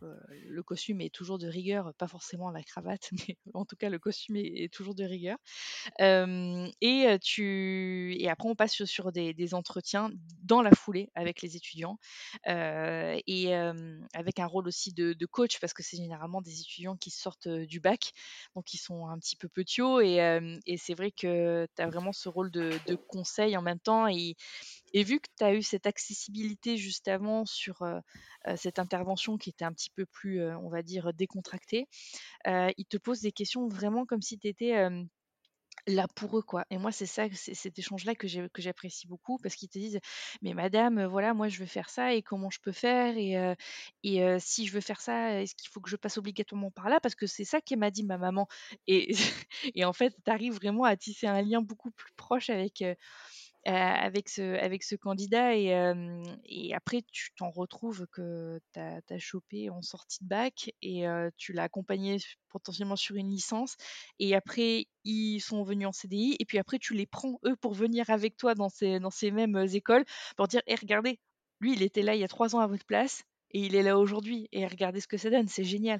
le 0.01 0.63
costume 0.63 1.01
est 1.01 1.13
toujours 1.13 1.37
de 1.39 1.47
rigueur, 1.47 1.93
pas 1.97 2.07
forcément 2.07 2.51
la 2.51 2.63
cravate, 2.63 3.09
mais 3.29 3.37
en 3.53 3.65
tout 3.65 3.75
cas 3.75 3.89
le 3.89 3.99
costume 3.99 4.35
est 4.37 4.71
toujours 4.73 4.95
de 4.95 5.03
rigueur. 5.03 5.37
Et 5.99 7.17
tu 7.21 8.15
et 8.19 8.29
après 8.29 8.49
on 8.49 8.55
passe 8.55 8.83
sur 8.85 9.11
des 9.11 9.53
entretiens 9.53 10.11
dans 10.43 10.61
la 10.61 10.71
foulée 10.71 11.09
avec 11.15 11.41
les 11.41 11.55
étudiants, 11.57 11.97
et 12.47 13.53
avec 14.13 14.39
un 14.39 14.45
rôle 14.45 14.67
aussi 14.67 14.93
de 14.93 15.25
coach 15.25 15.59
parce 15.59 15.73
que 15.73 15.83
c'est 15.83 15.97
généralement 15.97 16.41
des 16.41 16.59
étudiants 16.61 16.97
qui 16.97 17.09
sortent, 17.11 17.47
du 17.47 17.79
bac, 17.79 18.11
donc 18.55 18.73
ils 18.73 18.77
sont 18.77 19.07
un 19.07 19.17
petit 19.19 19.35
peu 19.35 19.47
petits 19.49 19.81
et 20.03 20.17
et 20.65 20.77
c'est 20.77 20.93
vrai 20.93 21.11
que 21.11 21.67
tu 21.75 21.81
as 21.81 21.87
vraiment 21.87 22.11
ce 22.13 22.29
rôle 22.29 22.51
de 22.51 22.79
de 22.85 22.97
conseil 23.07 23.55
en 23.57 23.61
même 23.61 23.79
temps 23.79 24.07
et 24.07 24.35
et 24.93 25.03
vu 25.03 25.19
que 25.19 25.29
tu 25.37 25.43
as 25.43 25.53
eu 25.53 25.61
cette 25.63 25.85
accessibilité 25.87 26.77
juste 26.77 27.07
avant 27.07 27.45
sur, 27.45 27.83
cette 28.55 28.79
intervention 28.79 29.37
qui 29.37 29.49
était 29.49 29.65
un 29.65 29.73
petit 29.73 29.89
peu 29.91 30.05
plus, 30.05 30.43
on 30.55 30.69
va 30.69 30.81
dire 30.83 31.13
décontractée, 31.13 31.87
ils 32.45 32.85
te 32.89 32.97
posent 32.97 33.21
des 33.21 33.31
questions 33.31 33.67
vraiment 33.67 34.05
comme 34.05 34.21
si 34.21 34.37
tu 34.39 34.47
étais, 34.47 34.73
là 35.87 36.07
pour 36.15 36.37
eux, 36.37 36.41
quoi 36.43 36.65
et 36.69 36.77
moi, 36.77 36.91
c'est 36.91 37.05
ça, 37.05 37.25
c'est 37.33 37.53
cet 37.55 37.79
échange-là 37.79 38.13
que 38.15 38.27
j'ai 38.27 38.47
que 38.53 38.61
j'apprécie 38.61 39.07
beaucoup 39.07 39.37
parce 39.39 39.55
qu'ils 39.55 39.69
te 39.69 39.79
disent: 39.79 39.99
«Mais 40.41 40.53
madame, 40.53 41.05
voilà, 41.05 41.33
moi 41.33 41.47
je 41.49 41.59
veux 41.59 41.65
faire 41.65 41.89
ça 41.89 42.13
et 42.13 42.21
comment 42.21 42.49
je 42.49 42.59
peux 42.61 42.71
faire? 42.71 43.15
Et 43.17 44.39
si 44.39 44.67
je 44.67 44.73
veux 44.73 44.81
faire 44.81 45.01
ça, 45.01 45.41
est-ce 45.41 45.55
qu'il 45.55 45.69
faut 45.69 45.81
que 45.81 45.89
je 45.89 45.95
passe 45.95 46.17
obligatoirement 46.17 46.71
par 46.71 46.89
là? 46.89 46.99
Parce 46.99 47.15
que 47.15 47.25
c'est 47.27 47.45
ça 47.45 47.61
qu'elle 47.61 47.79
m'a 47.79 47.91
dit 47.91 48.03
ma 48.03 48.17
maman» 48.17 48.47
et 48.87 49.11
en 49.85 49.93
fait, 49.93 50.15
tu 50.23 50.31
arrives 50.31 50.53
vraiment 50.53 50.83
à 50.83 50.95
tisser 50.97 51.27
un 51.27 51.41
lien 51.41 51.61
beaucoup 51.61 51.91
plus 51.91 52.13
proche 52.15 52.49
avec, 52.49 52.83
avec 53.65 54.29
ce 54.29 54.57
avec 54.59 54.83
ce 54.83 54.95
candidat 54.95 55.55
et 55.55 55.65
hem 55.65 56.23
et 56.45 56.73
après 56.73 57.03
tu 57.11 57.29
t'en 57.35 57.51
retrouves 57.51 58.07
que 58.11 58.59
tu 58.73 58.79
as 58.79 59.19
chopé 59.19 59.69
en 59.69 59.81
sortie 59.83 60.23
de 60.23 60.27
bac 60.29 60.71
et 60.81 61.07
heu, 61.07 61.31
tu 61.37 61.53
l'as 61.53 61.63
accompagné 61.63 62.17
potentiellement 62.49 62.95
sur 62.95 63.15
une 63.15 63.29
licence 63.29 63.75
et 64.19 64.35
après 64.35 64.85
ils 65.03 65.39
sont 65.41 65.63
venus 65.63 65.87
en 65.87 65.91
CDI 65.91 66.35
et 66.39 66.45
puis 66.45 66.57
après 66.57 66.79
tu 66.79 66.93
les 66.95 67.05
prends 67.05 67.39
eux 67.45 67.55
pour 67.55 67.73
venir 67.73 68.09
avec 68.09 68.35
toi 68.37 68.55
dans 68.55 68.69
ces 68.69 68.99
dans 68.99 69.11
ces 69.11 69.29
mêmes, 69.31 69.55
écoles 69.73 70.05
pour 70.37 70.47
dire: 70.47 70.61
«Eh 70.67 70.75
regardez, 70.75 71.19
lui 71.59 71.73
il 71.73 71.83
était 71.83 72.01
là 72.01 72.15
il 72.15 72.21
y 72.21 72.23
a 72.23 72.27
3 72.27 72.55
ans 72.55 72.59
à 72.59 72.67
votre 72.67 72.85
place 72.85 73.23
et 73.51 73.59
il 73.59 73.75
est 73.75 73.83
là 73.83 73.97
aujourd'hui 73.99 74.47
et 74.51 74.65
regardez 74.67 75.01
ce 75.01 75.07
que 75.07 75.17
ça 75.17 75.29
donne, 75.29 75.47
c'est 75.47 75.63
génial» 75.63 75.99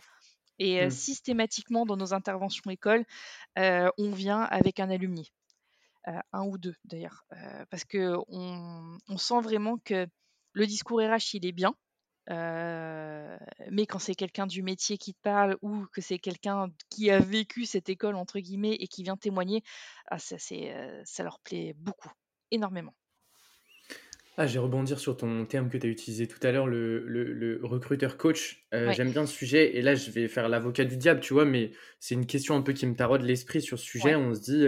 et 0.60 0.80
Hmm. 0.80 0.92
systématiquement 0.92 1.86
dans 1.86 1.98
nos 1.98 2.14
interventions 2.14 2.70
écoles, 2.72 3.06
on 3.58 4.12
vient 4.12 4.42
avec 4.44 4.80
un 4.80 4.90
alumni 4.90 5.32
heu, 6.08 6.14
1 6.34 6.44
ou 6.46 6.58
2 6.58 6.76
d'ailleurs, 6.86 7.26
heu, 7.34 7.66
parce 7.70 7.86
qu'on 7.86 8.26
on 9.08 9.18
sent 9.18 9.42
vraiment 9.42 9.78
que 9.78 10.08
le 10.54 10.68
discours 10.68 11.00
RH, 11.02 11.34
il 11.36 11.46
est 11.46 11.52
bien, 11.54 11.76
heu, 12.30 13.38
mais 13.72 13.86
quand 13.88 14.00
c'est 14.00 14.16
quelqu'un 14.16 14.48
du 14.48 14.64
métier 14.64 14.98
qui 14.98 15.14
te 15.14 15.22
parle 15.22 15.58
ou 15.62 15.88
que 15.94 16.02
c'est 16.02 16.20
quelqu'un 16.20 16.70
qui 16.90 17.12
a 17.12 17.20
«vécu 17.20 17.66
cette 17.66 17.90
école» 17.90 18.16
entre 18.16 18.40
guillemets 18.40 18.76
et 18.76 18.88
qui 18.88 19.04
vient 19.04 19.18
témoigner, 19.18 19.64
ah 20.08 20.20
ça 20.20 20.38
ça 20.40 21.24
leur 21.24 21.40
plaît 21.42 21.74
beaucoup, 21.78 22.12
énormément. 22.52 22.96
Ah, 24.38 24.48
je 24.48 24.54
vais 24.54 24.60
rebondir 24.60 24.98
sur 25.00 25.18
ton 25.18 25.46
terme 25.46 25.70
que 25.70 25.78
tu 25.78 25.86
as 25.86 25.90
utilisé 25.90 26.26
tout 26.26 26.40
à 26.42 26.52
l'heure, 26.54 26.66
le, 26.66 27.06
le, 27.06 27.34
le 27.34 27.60
recruteur 27.64 28.18
coach. 28.18 28.66
Euh, 28.74 28.90
Ouais. 28.90 28.98
j'aime 28.98 29.12
bien 29.12 29.26
ce 29.26 29.34
sujet. 29.34 29.76
Et 29.76 29.82
là, 29.82 29.94
je 29.94 30.10
vais 30.10 30.28
faire 30.30 30.48
l'avocat 30.48 30.86
du 30.86 30.96
diable, 30.96 31.20
tu 31.20 31.34
vois, 31.34 31.44
mais 31.46 31.72
c'est 32.00 32.16
une 32.16 32.26
question 32.26 32.56
un 32.56 32.62
peu 32.62 32.72
qui 32.74 32.88
me 32.88 32.96
taraude 32.96 33.22
l'esprit 33.24 33.62
sur 33.62 33.78
ce 33.78 33.84
sujet. 33.86 34.16
Ouais. 34.16 34.16
On 34.16 34.34
se 34.34 34.40
dit, 34.42 34.66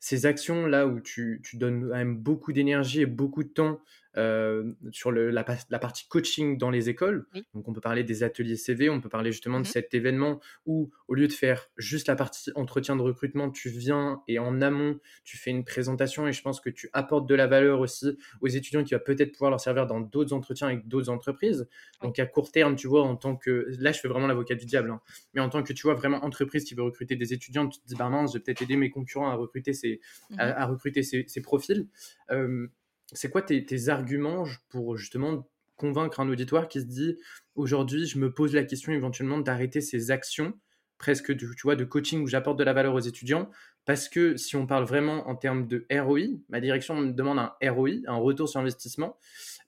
ces 0.00 0.26
actions-là 0.26 0.86
où 0.86 1.00
tu, 1.00 1.40
tu 1.44 1.56
donnes 1.56 1.88
quand 1.88 1.94
même 1.96 2.16
beaucoup 2.16 2.52
d'énergie 2.52 3.02
et 3.02 3.06
beaucoup 3.06 3.42
de 3.44 3.48
temps 3.48 3.80
euh, 4.18 4.72
sur 4.90 5.10
le, 5.10 5.30
la, 5.30 5.44
la 5.70 5.78
partie 5.78 6.06
coaching 6.08 6.58
dans 6.58 6.70
les 6.70 6.88
écoles. 6.88 7.26
Oui. 7.34 7.46
Donc, 7.54 7.68
on 7.68 7.72
peut 7.72 7.80
parler 7.80 8.04
des 8.04 8.22
ateliers 8.22 8.56
CV, 8.56 8.90
on 8.90 9.00
peut 9.00 9.08
parler 9.08 9.32
justement 9.32 9.58
de 9.60 9.62
Mmh 9.62 9.68
cet 9.68 9.92
événement 9.92 10.40
où, 10.64 10.90
au 11.08 11.14
lieu 11.14 11.28
de 11.28 11.32
faire 11.32 11.68
juste 11.76 12.08
la 12.08 12.16
partie 12.16 12.50
entretien 12.54 12.96
de 12.96 13.02
recrutement, 13.02 13.50
tu 13.50 13.68
viens 13.68 14.22
et 14.26 14.38
en 14.38 14.62
amont, 14.62 14.98
tu 15.24 15.36
fais 15.36 15.50
une 15.50 15.64
présentation 15.64 16.26
et 16.26 16.32
je 16.32 16.40
pense 16.40 16.60
que 16.60 16.70
tu 16.70 16.88
apportes 16.94 17.28
de 17.28 17.34
la 17.34 17.46
valeur 17.46 17.80
aussi 17.80 18.16
aux 18.40 18.46
étudiants 18.46 18.82
qui 18.82 18.94
va 18.94 19.00
peut-être 19.00 19.32
pouvoir 19.32 19.50
leur 19.50 19.60
servir 19.60 19.86
dans 19.86 20.00
d'autres 20.00 20.32
entretiens 20.32 20.68
avec 20.68 20.88
d'autres 20.88 21.10
entreprises. 21.10 21.68
Oui. 22.00 22.08
Donc, 22.08 22.18
à 22.18 22.26
court 22.26 22.50
terme, 22.50 22.76
tu 22.76 22.86
vois, 22.86 23.02
en 23.02 23.16
tant 23.16 23.36
que. 23.36 23.66
Là, 23.78 23.92
je 23.92 24.00
fais 24.00 24.08
vraiment 24.08 24.26
l'avocat 24.26 24.54
du 24.54 24.64
diable, 24.64 24.90
hein. 24.90 25.00
mais 25.34 25.40
en 25.42 25.50
tant 25.50 25.62
que, 25.62 25.72
tu 25.74 25.82
vois, 25.82 25.94
vraiment 25.94 26.24
entreprise 26.24 26.64
qui 26.64 26.74
veut 26.74 26.82
recruter 26.82 27.14
des 27.16 27.34
étudiants, 27.34 27.68
tu 27.68 27.78
te 27.78 27.86
dis, 27.86 27.94
bah 27.94 28.08
mince, 28.08 28.32
je 28.32 28.38
vais 28.38 28.42
peut-être 28.42 28.62
aider 28.62 28.76
mes 28.76 28.90
concurrents 28.90 29.28
à 29.28 29.34
recruter 29.34 29.74
ces 29.74 30.00
Mmh 30.30 30.36
à, 30.38 30.62
à 30.62 30.66
recruter 30.66 31.02
ces, 31.02 31.24
ces 31.26 31.40
profils. 31.40 31.86
Euh, 32.30 32.68
c'est 33.12 33.30
quoi 33.30 33.42
tes, 33.42 33.88
arguments 33.88 34.44
pour 34.68 34.96
justement 34.96 35.48
convaincre 35.76 36.20
un 36.20 36.28
auditoire 36.28 36.68
qui 36.68 36.80
se 36.80 36.86
dit 36.86 37.16
aujourd'hui, 37.54 38.06
je 38.06 38.18
me 38.18 38.32
pose 38.32 38.54
la 38.54 38.64
question 38.64 38.92
éventuellement 38.92 39.38
d'arrêter 39.38 39.80
ces 39.80 40.10
actions 40.10 40.58
presque 40.98 41.32
de, 41.32 41.46
tu 41.54 41.76
de 41.76 41.84
coaching 41.84 42.22
où 42.22 42.26
j'apporte 42.26 42.58
de 42.58 42.64
la 42.64 42.72
valeur 42.72 42.94
aux 42.94 43.00
étudiants? 43.00 43.50
Parce 43.84 44.08
que 44.08 44.36
si 44.36 44.56
on 44.56 44.66
parle 44.66 44.84
vraiment 44.84 45.28
en 45.28 45.36
termes 45.36 45.66
de 45.66 45.86
ROI, 45.90 46.40
ma 46.50 46.60
direction 46.60 46.96
me 46.96 47.12
demande 47.12 47.38
un 47.38 47.54
ROI, 47.70 48.02
un 48.06 48.16
retour 48.16 48.48
sur 48.48 48.60
investissement, 48.60 49.16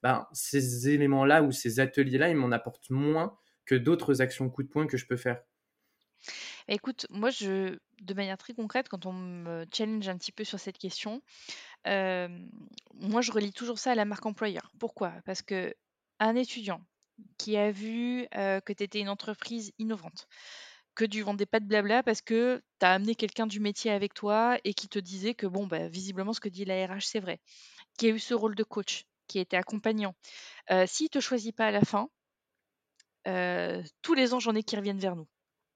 ben, 0.03 0.27
ces 0.33 0.89
éléments-là 0.91 1.43
ou 1.43 1.53
ces 1.53 1.81
ateliers-là, 1.81 2.29
ils 2.29 2.37
m'en 2.37 2.51
apportent 2.51 2.91
moins 2.91 3.39
que 3.65 3.75
d'autres 3.75 4.21
actions 4.21 4.51
coup 4.51 4.63
de 4.63 4.69
poing 4.69 4.87
que 4.87 4.97
je 4.97 5.07
peux 5.07 5.17
faire. 5.17 5.41
Écoute, 6.69 7.07
moi, 7.11 7.31
de 7.31 8.15
manière 8.15 8.39
très 8.39 8.55
concrète, 8.55 8.89
quand 8.89 9.07
on 9.07 9.13
me 9.13 9.67
challenge 9.73 10.09
un 10.09 10.17
petit 10.17 10.33
peu 10.33 10.45
sur 10.45 10.59
cette 10.59 10.79
question, 10.79 11.23
euh, 11.87 12.29
moi, 12.95 13.21
je 13.21 13.33
relie 13.33 13.53
toujours 13.53 13.79
ça 13.79 13.93
à 13.93 13.95
la 13.95 14.05
marque 14.05 14.27
employeur. 14.27 14.71
Pourquoi? 14.79 15.13
Parce 15.25 15.43
que 15.43 15.75
un 16.19 16.37
étudiant 16.37 16.83
qui 17.39 17.57
a 17.57 17.71
vu 17.71 18.27
euh, 18.35 18.61
que 18.61 18.73
tu 18.73 18.83
étais 18.83 19.01
une 19.01 19.09
entreprise 19.09 19.73
innovante, 19.79 20.27
que 20.95 21.05
tu 21.05 21.23
vendais 21.23 21.47
pas 21.47 21.61
de 21.61 21.67
blabla 21.67 22.03
parce 22.03 22.21
que 22.23 22.63
tu 22.81 22.87
as 22.87 22.93
amené 22.93 23.15
quelqu'un 23.15 23.47
du 23.47 23.61
métier 23.61 23.91
avec 23.91 24.15
toi 24.15 24.59
et 24.65 24.75
qui 24.75 24.89
te 24.89 24.99
disait 24.99 25.35
que, 25.35 25.47
bon, 25.47 25.67
bah, 25.67 25.89
visiblement, 25.89 26.33
ce 26.33 26.41
que 26.41 26.49
dit 26.49 26.65
la 26.65 26.87
RH, 26.87 27.03
c'est 27.03 27.21
vrai 27.21 27.41
qui 27.99 28.07
a 28.07 28.11
eu 28.11 28.19
ce 28.19 28.35
rôle 28.35 28.55
de 28.55 28.65
coach, 28.65 29.05
qui 29.27 29.39
a 29.39 29.43
été 29.43 29.57
accompagnant, 29.57 30.15
euh, 30.71 30.87
s'il 30.87 31.05
ne 31.05 31.11
te 31.11 31.21
choisit 31.21 31.55
pas 31.55 31.67
à 31.67 31.71
la 31.71 31.83
fin, 31.83 32.09
tous 34.03 34.15
les 34.15 34.35
ans, 34.35 34.41
j'en 34.41 34.55
ai 34.55 34.63
qui 34.63 34.77
reviennent 34.77 34.99
vers 34.99 35.17
nous. 35.17 35.29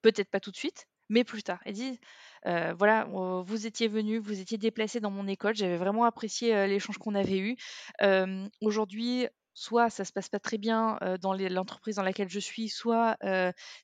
Peut-être 0.05 0.29
pas 0.29 0.39
tout 0.39 0.51
de 0.51 0.57
suite, 0.57 0.87
mais 1.09 1.25
plus 1.25 1.43
tard. 1.43 1.61
Elle 1.65 1.73
dit, 1.73 1.99
voilà, 2.45 3.09
vous 3.47 3.67
étiez 3.67 3.89
venu, 3.89 4.19
vous 4.19 4.39
étiez 4.39 4.59
déplacé 4.59 5.01
dans 5.01 5.11
mon 5.11 5.27
école, 5.27 5.55
j'avais 5.57 5.79
vraiment 5.79 6.05
apprécié 6.05 6.67
l'échange 6.67 6.99
qu'on 6.99 7.15
avait 7.15 7.39
eu. 7.39 7.57
Aujourd'hui, 8.61 9.27
soit 9.55 9.89
ça 9.89 10.05
se 10.05 10.13
passe 10.13 10.29
pas 10.29 10.41
très 10.41 10.59
bien 10.59 10.99
dans 11.23 11.33
l'entreprise 11.33 11.97
dans 11.97 12.03
laquelle 12.03 12.29
je 12.29 12.39
suis, 12.39 12.69
soit 12.69 13.17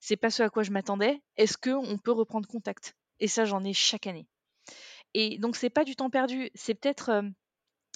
c'est 0.01 0.19
pas 0.19 0.29
ce 0.29 0.43
à 0.43 0.51
quoi 0.51 0.63
je 0.63 0.73
m'attendais. 0.73 1.23
Est-ce 1.39 1.57
qu'on 1.57 1.97
peut 1.97 2.13
reprendre 2.13 2.47
contact? 2.47 2.97
Et 3.19 3.27
ça, 3.27 3.47
j'en 3.47 3.65
ai 3.65 3.73
chaque 3.73 4.07
année. 4.07 4.27
Et 5.15 5.39
donc, 5.39 5.57
c'est 5.57 5.71
pas 5.71 5.85
du 5.85 5.97
temps 5.97 6.11
perdu. 6.11 6.51
C'est 6.55 6.75
peut-être 6.75 7.23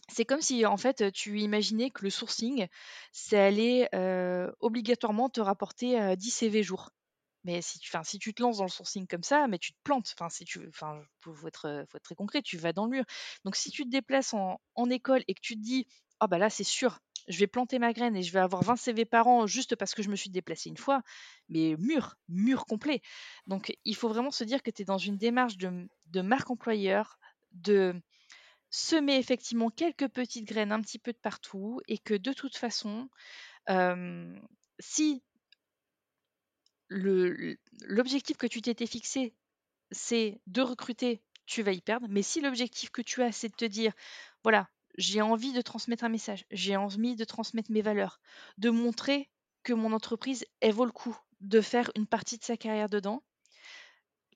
c'est 0.09 0.25
comme 0.25 0.41
si 0.41 0.65
en 0.65 0.79
fait 0.79 1.13
tu 1.13 1.41
imaginais 1.41 1.91
que 1.91 2.05
le 2.05 2.11
sourcing, 2.11 2.69
ça 3.13 3.45
allait 3.45 3.91
obligatoirement 4.61 5.29
te 5.29 5.43
rapporter 5.43 6.17
10 6.17 6.31
CV 6.31 6.63
jour. 6.63 6.89
Mais 7.45 7.61
si 7.63 7.79
tu, 7.79 7.91
si 8.05 8.19
tu 8.19 8.35
te 8.35 8.43
lances 8.43 8.59
dans 8.59 8.65
le 8.65 8.71
sourcing 8.71 9.07
comme 9.07 9.23
ça, 9.23 9.47
mais 9.49 9.59
tu 9.59 9.73
te 9.73 9.79
plantes. 9.85 10.13
Enfin, 10.17 10.31
si 10.31 10.45
tu, 10.45 10.67
enfin, 10.69 11.03
faut 11.21 11.47
être, 11.47 11.85
faut 11.91 11.97
être 11.97 12.03
très 12.03 12.15
concret. 12.15 12.43
Tu 12.43 12.57
vas 12.57 12.73
dans 12.73 12.87
le 12.87 12.91
mur. 12.91 13.05
Donc, 13.45 13.57
si 13.57 13.71
tu 13.71 13.85
te 13.85 13.91
déplaces 13.91 14.35
en, 14.35 14.59
école 14.91 15.23
et 15.29 15.35
que 15.35 15.41
tu 15.41 15.55
te 15.57 15.61
dis, 15.61 15.87
ah 16.21 16.27
bah 16.27 16.39
là, 16.39 16.51
c'est 16.51 16.65
sûr, 16.65 17.01
je 17.29 17.39
vais 17.39 17.47
planter 17.47 17.79
ma 17.79 17.93
graine 17.93 18.17
et 18.17 18.23
je 18.23 18.33
vais 18.33 18.39
avoir 18.39 18.63
20 18.63 18.77
CV 18.77 19.05
par 19.05 19.27
an 19.27 19.47
juste 19.47 19.77
parce 19.77 19.95
que 19.95 20.03
je 20.03 20.11
me 20.11 20.17
suis 20.17 20.31
déplacé 20.31 20.69
une 20.69 20.77
fois, 20.77 21.03
mais 21.49 21.75
mur, 21.79 22.17
mur 22.29 22.67
complet. 22.67 23.03
Donc, 23.47 23.77
il 23.85 23.97
faut 23.97 24.09
vraiment 24.09 24.31
se 24.31 24.45
dire 24.45 24.63
que 24.63 24.71
tu 24.71 24.83
es 24.83 24.85
dans 24.85 24.99
une 24.99 25.17
démarche 25.17 25.57
de, 25.57 25.89
de 26.07 26.21
marque 26.21 26.51
employeur, 26.51 27.19
de 27.53 27.95
semer 28.71 29.17
effectivement 29.17 29.71
quelques 29.71 30.09
petites 30.09 30.47
graines 30.47 30.73
un 30.73 30.81
petit 30.81 30.99
peu 30.99 31.13
de 31.13 31.19
partout 31.19 31.81
et 31.87 31.99
que 31.99 32.15
de 32.15 32.33
toute 32.33 32.57
façon, 32.57 33.09
si 34.81 35.23
l'objectif 36.95 38.37
que 38.37 38.47
tu 38.47 38.63
t'étais 38.63 38.87
fixé, 38.87 39.35
c'est 39.91 40.41
de 40.47 40.63
recruter, 40.63 41.23
tu 41.47 41.63
vas 41.63 41.73
y 41.73 41.81
perdre. 41.81 42.07
Mais 42.09 42.23
si 42.23 42.41
l'objectif 42.41 42.91
que 42.91 43.03
tu 43.03 43.23
as, 43.23 43.33
c'est 43.33 43.49
de 43.49 43.55
te 43.55 43.65
dire, 43.65 43.93
voilà, 44.43 44.69
j'ai 44.97 45.23
envie 45.23 45.53
de 45.53 45.61
transmettre 45.61 46.05
un 46.05 46.09
message, 46.09 46.45
j'ai 46.51 46.77
envie 46.77 47.17
de 47.17 47.25
transmettre 47.25 47.71
mes 47.71 47.83
valeurs, 47.83 48.21
de 48.59 48.71
montrer 48.71 49.31
que 49.63 49.73
mon 49.73 49.93
entreprise, 49.93 50.45
elle 50.61 50.73
vaut 50.73 50.85
le 50.85 50.93
coup 50.93 51.17
de 51.41 51.61
faire 51.61 51.91
une 51.97 52.07
partie 52.07 52.39
de 52.39 52.45
sa 52.45 52.57
carrière 52.57 52.89
dedans, 52.89 53.23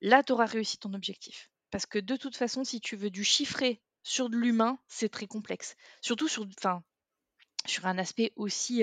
là, 0.01 0.23
tu 0.23 0.33
auras 0.33 0.47
réussi 0.47 0.79
ton 0.79 0.93
objectif. 0.95 1.51
Parce 1.71 1.87
que 1.87 1.99
de 1.99 2.17
toute 2.17 2.37
façon, 2.37 2.65
si 2.65 2.81
tu 2.81 2.97
veux 2.97 3.11
du 3.11 3.25
chiffré 3.25 3.81
sur 4.03 4.31
de 4.31 4.37
l'humain, 4.37 4.79
c'est 4.89 5.11
très 5.11 5.27
complexe. 5.27 5.77
Surtout 6.01 6.29
sur, 6.29 6.47
un 7.85 7.99
aspect 7.99 8.33
aussi, 8.37 8.83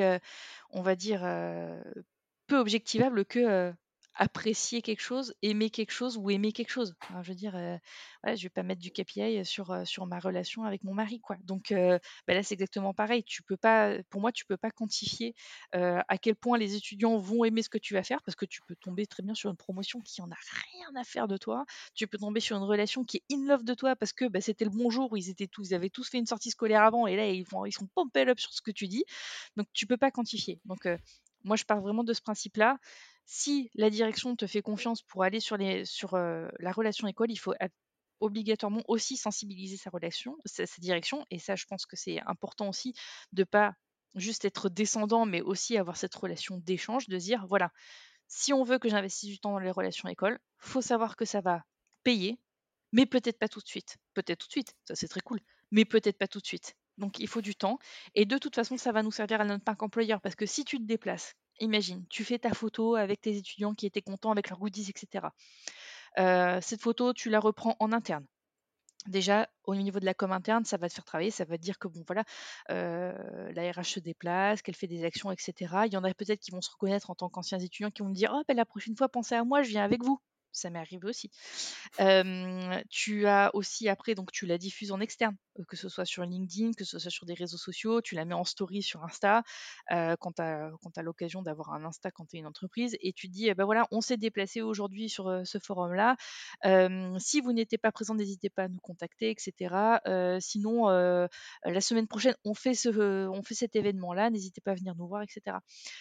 on 0.70 0.82
va 0.82 0.96
dire, 0.96 1.22
peu 2.48 2.58
objectivable 2.58 3.26
que 3.26 3.74
apprécier 4.16 4.82
quelque 4.82 5.02
chose, 5.02 5.34
aimer 5.42 5.70
quelque 5.70 5.92
chose 5.92 6.18
ou 6.18 6.30
aimer 6.30 6.52
quelque 6.54 6.70
chose. 6.70 6.96
je 7.22 7.30
veux 7.30 7.36
dire, 7.36 7.56
euh, 7.56 7.78
je 8.26 8.44
vais 8.44 8.50
pas 8.50 8.64
mettre 8.64 8.82
du 8.82 8.92
KPI 8.92 9.44
sur, 9.46 9.76
sur 9.86 10.06
ma 10.06 10.20
relation 10.20 10.64
avec 10.64 10.84
mon 10.84 10.94
mari, 10.94 11.20
quoi. 11.20 11.36
Donc 11.44 11.72
bah 11.72 12.34
là, 12.34 12.44
c'est 12.44 12.54
exactement 12.54 12.94
pareil. 12.94 13.24
Tu 13.24 13.44
peux 13.44 13.58
pas, 13.58 13.98
pour 14.10 14.22
moi, 14.22 14.32
tu 14.32 14.46
peux 14.46 14.58
pas 14.58 14.72
quantifier 14.72 15.36
à 15.74 16.18
quel 16.18 16.36
point 16.36 16.58
les 16.58 16.76
étudiants 16.76 17.18
vont 17.18 17.44
aimer 17.44 17.62
ce 17.62 17.70
que 17.70 17.78
tu 17.78 17.94
vas 17.94 18.04
faire, 18.04 18.22
parce 18.24 18.36
que 18.36 18.46
tu 18.46 18.62
peux 18.68 18.76
tomber 18.76 19.06
très 19.06 19.24
bien 19.24 19.36
sur 19.36 19.50
une 19.50 19.58
promotion 19.58 20.02
qui 20.02 20.22
en 20.22 20.32
a 20.32 20.36
rien 20.36 20.96
à 20.96 21.04
faire 21.04 21.28
de 21.28 21.38
toi. 21.38 21.66
Tu 21.94 22.08
peux 22.08 22.18
tomber 22.18 22.40
sur 22.40 22.58
une 22.58 22.64
relation 22.64 23.04
qui 23.04 23.18
est 23.18 23.34
in 23.34 23.46
love 23.46 23.64
de 23.64 23.74
toi 23.74 23.96
parce 23.96 24.14
que 24.14 24.26
bah, 24.26 24.42
c'était 24.42 24.66
le 24.66 24.72
bon 24.72 24.90
jour 24.90 25.12
où 25.12 25.18
ils 25.18 25.30
étaient 25.30 25.48
tous, 25.48 25.70
ils 25.70 25.74
avaient 25.74 25.90
tous 25.90 26.10
fait 26.10 26.18
une 26.18 26.26
sortie 26.26 26.52
scolaire 26.52 26.84
avant 26.84 27.08
et 27.08 27.16
là 27.16 27.30
ils 27.30 27.46
ils 27.66 27.72
sont 27.74 27.88
pumped 27.88 28.30
up 28.30 28.40
sur 28.40 28.54
ce 28.54 28.62
que 28.62 28.72
tu 28.72 28.88
dis. 28.88 29.04
Donc 29.58 29.68
tu 29.74 29.86
peux 29.88 29.98
pas 29.98 30.12
quantifier. 30.12 30.60
Donc 30.66 30.88
moi, 31.46 31.56
je 31.56 31.64
pars 31.64 31.80
vraiment 31.80 32.04
de 32.04 32.14
ce 32.14 32.22
principe-là 32.22 32.78
si 33.26 33.72
la 33.74 33.90
direction 33.90 34.36
te 34.36 34.46
fait 34.46 34.62
confiance 34.62 35.02
pour 35.02 35.24
aller 35.24 35.40
sur, 35.40 35.58
sur 35.86 36.18
la 36.18 36.72
relation 36.72 37.08
école, 37.08 37.32
il 37.32 37.38
faut 37.38 37.54
obligatoirement 38.20 38.84
aussi 38.88 39.18
sensibiliser 39.18 39.78
sa 39.78 39.90
relation, 39.90 40.38
sa, 40.46 40.66
direction. 40.80 41.26
Et 41.32 41.40
ça, 41.40 41.56
je 41.56 41.66
pense 41.66 41.86
que 41.86 41.96
c'est 41.96 42.20
important 42.22 42.70
aussi 42.70 42.94
de 43.32 43.44
pas 43.44 43.74
juste 44.16 44.46
être 44.46 44.70
descendant, 44.70 45.26
mais 45.26 45.42
aussi 45.42 45.78
avoir 45.78 45.98
cette 45.98 46.16
relation 46.16 46.58
d'échange, 46.58 47.08
de 47.08 47.18
dire 47.18 47.46
voilà, 47.48 47.72
si 48.28 48.54
on 48.54 48.64
veut 48.64 48.80
que 48.80 48.90
j'investisse 48.90 49.30
du 49.30 49.40
temps 49.40 49.52
dans 49.52 49.60
les 49.60 49.72
relations 49.72 50.08
école, 50.10 50.40
faut 50.58 50.82
savoir 50.82 51.16
que 51.16 51.26
ça 51.26 51.42
va 51.42 51.64
payer, 52.04 52.40
mais 52.92 53.06
peut-être 53.06 53.40
pas 53.40 53.50
tout 53.50 53.60
de 53.60 53.68
suite. 53.68 53.98
Peut-être 54.14 54.40
tout 54.40 54.48
de 54.48 54.52
suite, 54.52 54.74
ça 54.86 54.96
c'est 54.96 55.08
très 55.08 55.22
cool, 55.22 55.40
mais 55.72 55.86
peut-être 55.86 56.18
pas 56.18 56.28
tout 56.28 56.40
de 56.40 56.46
suite. 56.46 56.76
Donc 56.98 57.20
il 57.20 57.28
faut 57.28 57.42
du 57.42 57.56
temps. 57.56 57.80
Et 58.14 58.26
de 58.26 58.38
toute 58.38 58.56
façon, 58.56 58.78
ça 58.78 58.92
va 58.92 59.04
nous 59.04 59.12
servir 59.12 59.42
à 59.42 59.46
notre 59.46 59.64
parc 59.64 59.82
employeur 59.84 60.22
parce 60.22 60.36
que 60.36 60.46
si 60.46 60.66
tu 60.66 60.78
te 60.78 60.84
déplaces, 60.84 61.36
imagine, 61.60 62.06
tu 62.10 62.24
fais 62.24 62.40
ta 62.40 62.54
photo 62.54 62.96
avec 62.96 63.22
tes 63.22 63.36
étudiants 63.38 63.74
qui 63.74 63.86
étaient 63.86 64.02
contents 64.02 64.32
avec 64.32 64.50
leurs 64.50 64.60
goodies, 64.60 64.90
etc. 64.90 65.28
Euh, 66.18 66.60
cette 66.62 66.82
photo, 66.82 67.14
tu 67.14 67.30
la 67.30 67.40
reprends 67.40 67.76
en 67.80 67.92
interne. 67.92 68.26
Déjà, 69.08 69.48
au 69.66 69.76
niveau 69.76 70.00
de 70.00 70.06
la 70.06 70.16
com 70.16 70.32
interne, 70.32 70.66
ça 70.66 70.78
va 70.78 70.90
te 70.90 70.96
faire 70.96 71.06
travailler, 71.06 71.30
ça 71.30 71.46
va 71.46 71.58
te 71.58 71.62
dire 71.62 71.78
que 71.78 71.88
bon 71.88 72.04
voilà, 72.08 72.24
euh, 72.72 73.14
la 73.54 73.72
RH 73.72 73.84
se 73.84 74.00
déplace, 74.00 74.64
qu'elle 74.64 74.76
fait 74.76 74.88
des 74.88 75.04
actions, 75.04 75.32
etc. 75.32 75.54
Il 75.86 75.94
y 75.94 75.98
en 75.98 76.04
a 76.04 76.12
peut-être 76.14 76.40
qui 76.40 76.50
vont 76.50 76.62
se 76.62 76.72
reconnaître 76.72 77.12
en 77.12 77.16
tant 77.16 77.30
qu'anciens 77.30 77.60
étudiants 77.60 77.92
qui 77.92 78.02
vont 78.02 78.10
me 78.10 78.16
dire 78.16 78.32
Oh, 78.34 78.42
ben, 78.48 78.58
la 78.58 78.66
prochaine 78.66 78.96
fois, 78.96 79.08
pensez 79.08 79.36
à 79.36 79.44
moi, 79.44 79.62
je 79.62 79.70
viens 79.70 79.84
avec 79.84 80.04
vous 80.04 80.20
ça 80.56 80.70
m'est 80.70 80.80
arrivé 80.80 81.08
aussi. 81.08 81.30
tu 82.90 83.28
as 83.28 83.52
aussi 83.54 83.90
après, 83.90 84.16
donc 84.16 84.32
tu 84.32 84.46
la 84.46 84.58
diffuses 84.58 84.92
en 84.92 85.00
externe, 85.00 85.36
que 85.68 85.78
ce 85.78 85.90
soit 85.90 86.06
sur 86.06 86.24
LinkedIn, 86.24 86.72
que 86.74 86.84
ce 86.84 87.00
soit 87.00 87.12
sur 87.12 87.26
des 87.26 87.34
réseaux 87.34 87.58
sociaux, 87.58 88.02
tu 88.02 88.16
la 88.16 88.26
mets 88.26 88.34
en 88.34 88.44
story 88.44 88.82
sur 88.82 89.04
Insta, 89.04 89.44
quand 89.90 90.34
tu 90.36 90.42
as, 90.42 91.02
l'occasion 91.04 91.42
d'avoir 91.42 91.74
un 91.74 91.86
Insta 91.86 92.12
quand 92.12 92.26
tu 92.26 92.38
es 92.38 92.40
une 92.40 92.48
entreprise, 92.48 92.98
et 93.02 93.14
tu 93.14 93.28
dis, 93.28 93.54
ben 93.54 93.66
voilà, 93.66 93.88
on 93.92 94.02
s'est 94.02 94.18
déplacé 94.18 94.62
aujourd'hui 94.62 95.10
sur 95.10 95.42
ce 95.46 95.60
forum-là. 95.60 96.16
si 97.20 97.42
vous 97.42 97.54
n'étiez 97.54 97.78
pas 97.78 97.92
présent, 97.92 98.16
n'hésitez 98.16 98.50
pas 98.50 98.64
à 98.64 98.68
nous 98.68 98.80
contacter, 98.80 99.30
etc. 99.30 100.00
sinon, 100.40 100.88
la 100.90 101.82
semaine 101.82 102.08
prochaine, 102.08 102.36
on 102.44 102.54
fait, 102.54 102.74
ce, 102.74 103.28
on 103.28 103.44
fait 103.44 103.56
cet 103.56 103.76
événement-là, 103.76 104.30
n'hésitez 104.30 104.62
pas 104.62 104.72
à 104.72 104.76
venir 104.76 104.96
nous 104.96 105.08
voir, 105.08 105.22
etc. 105.22 105.58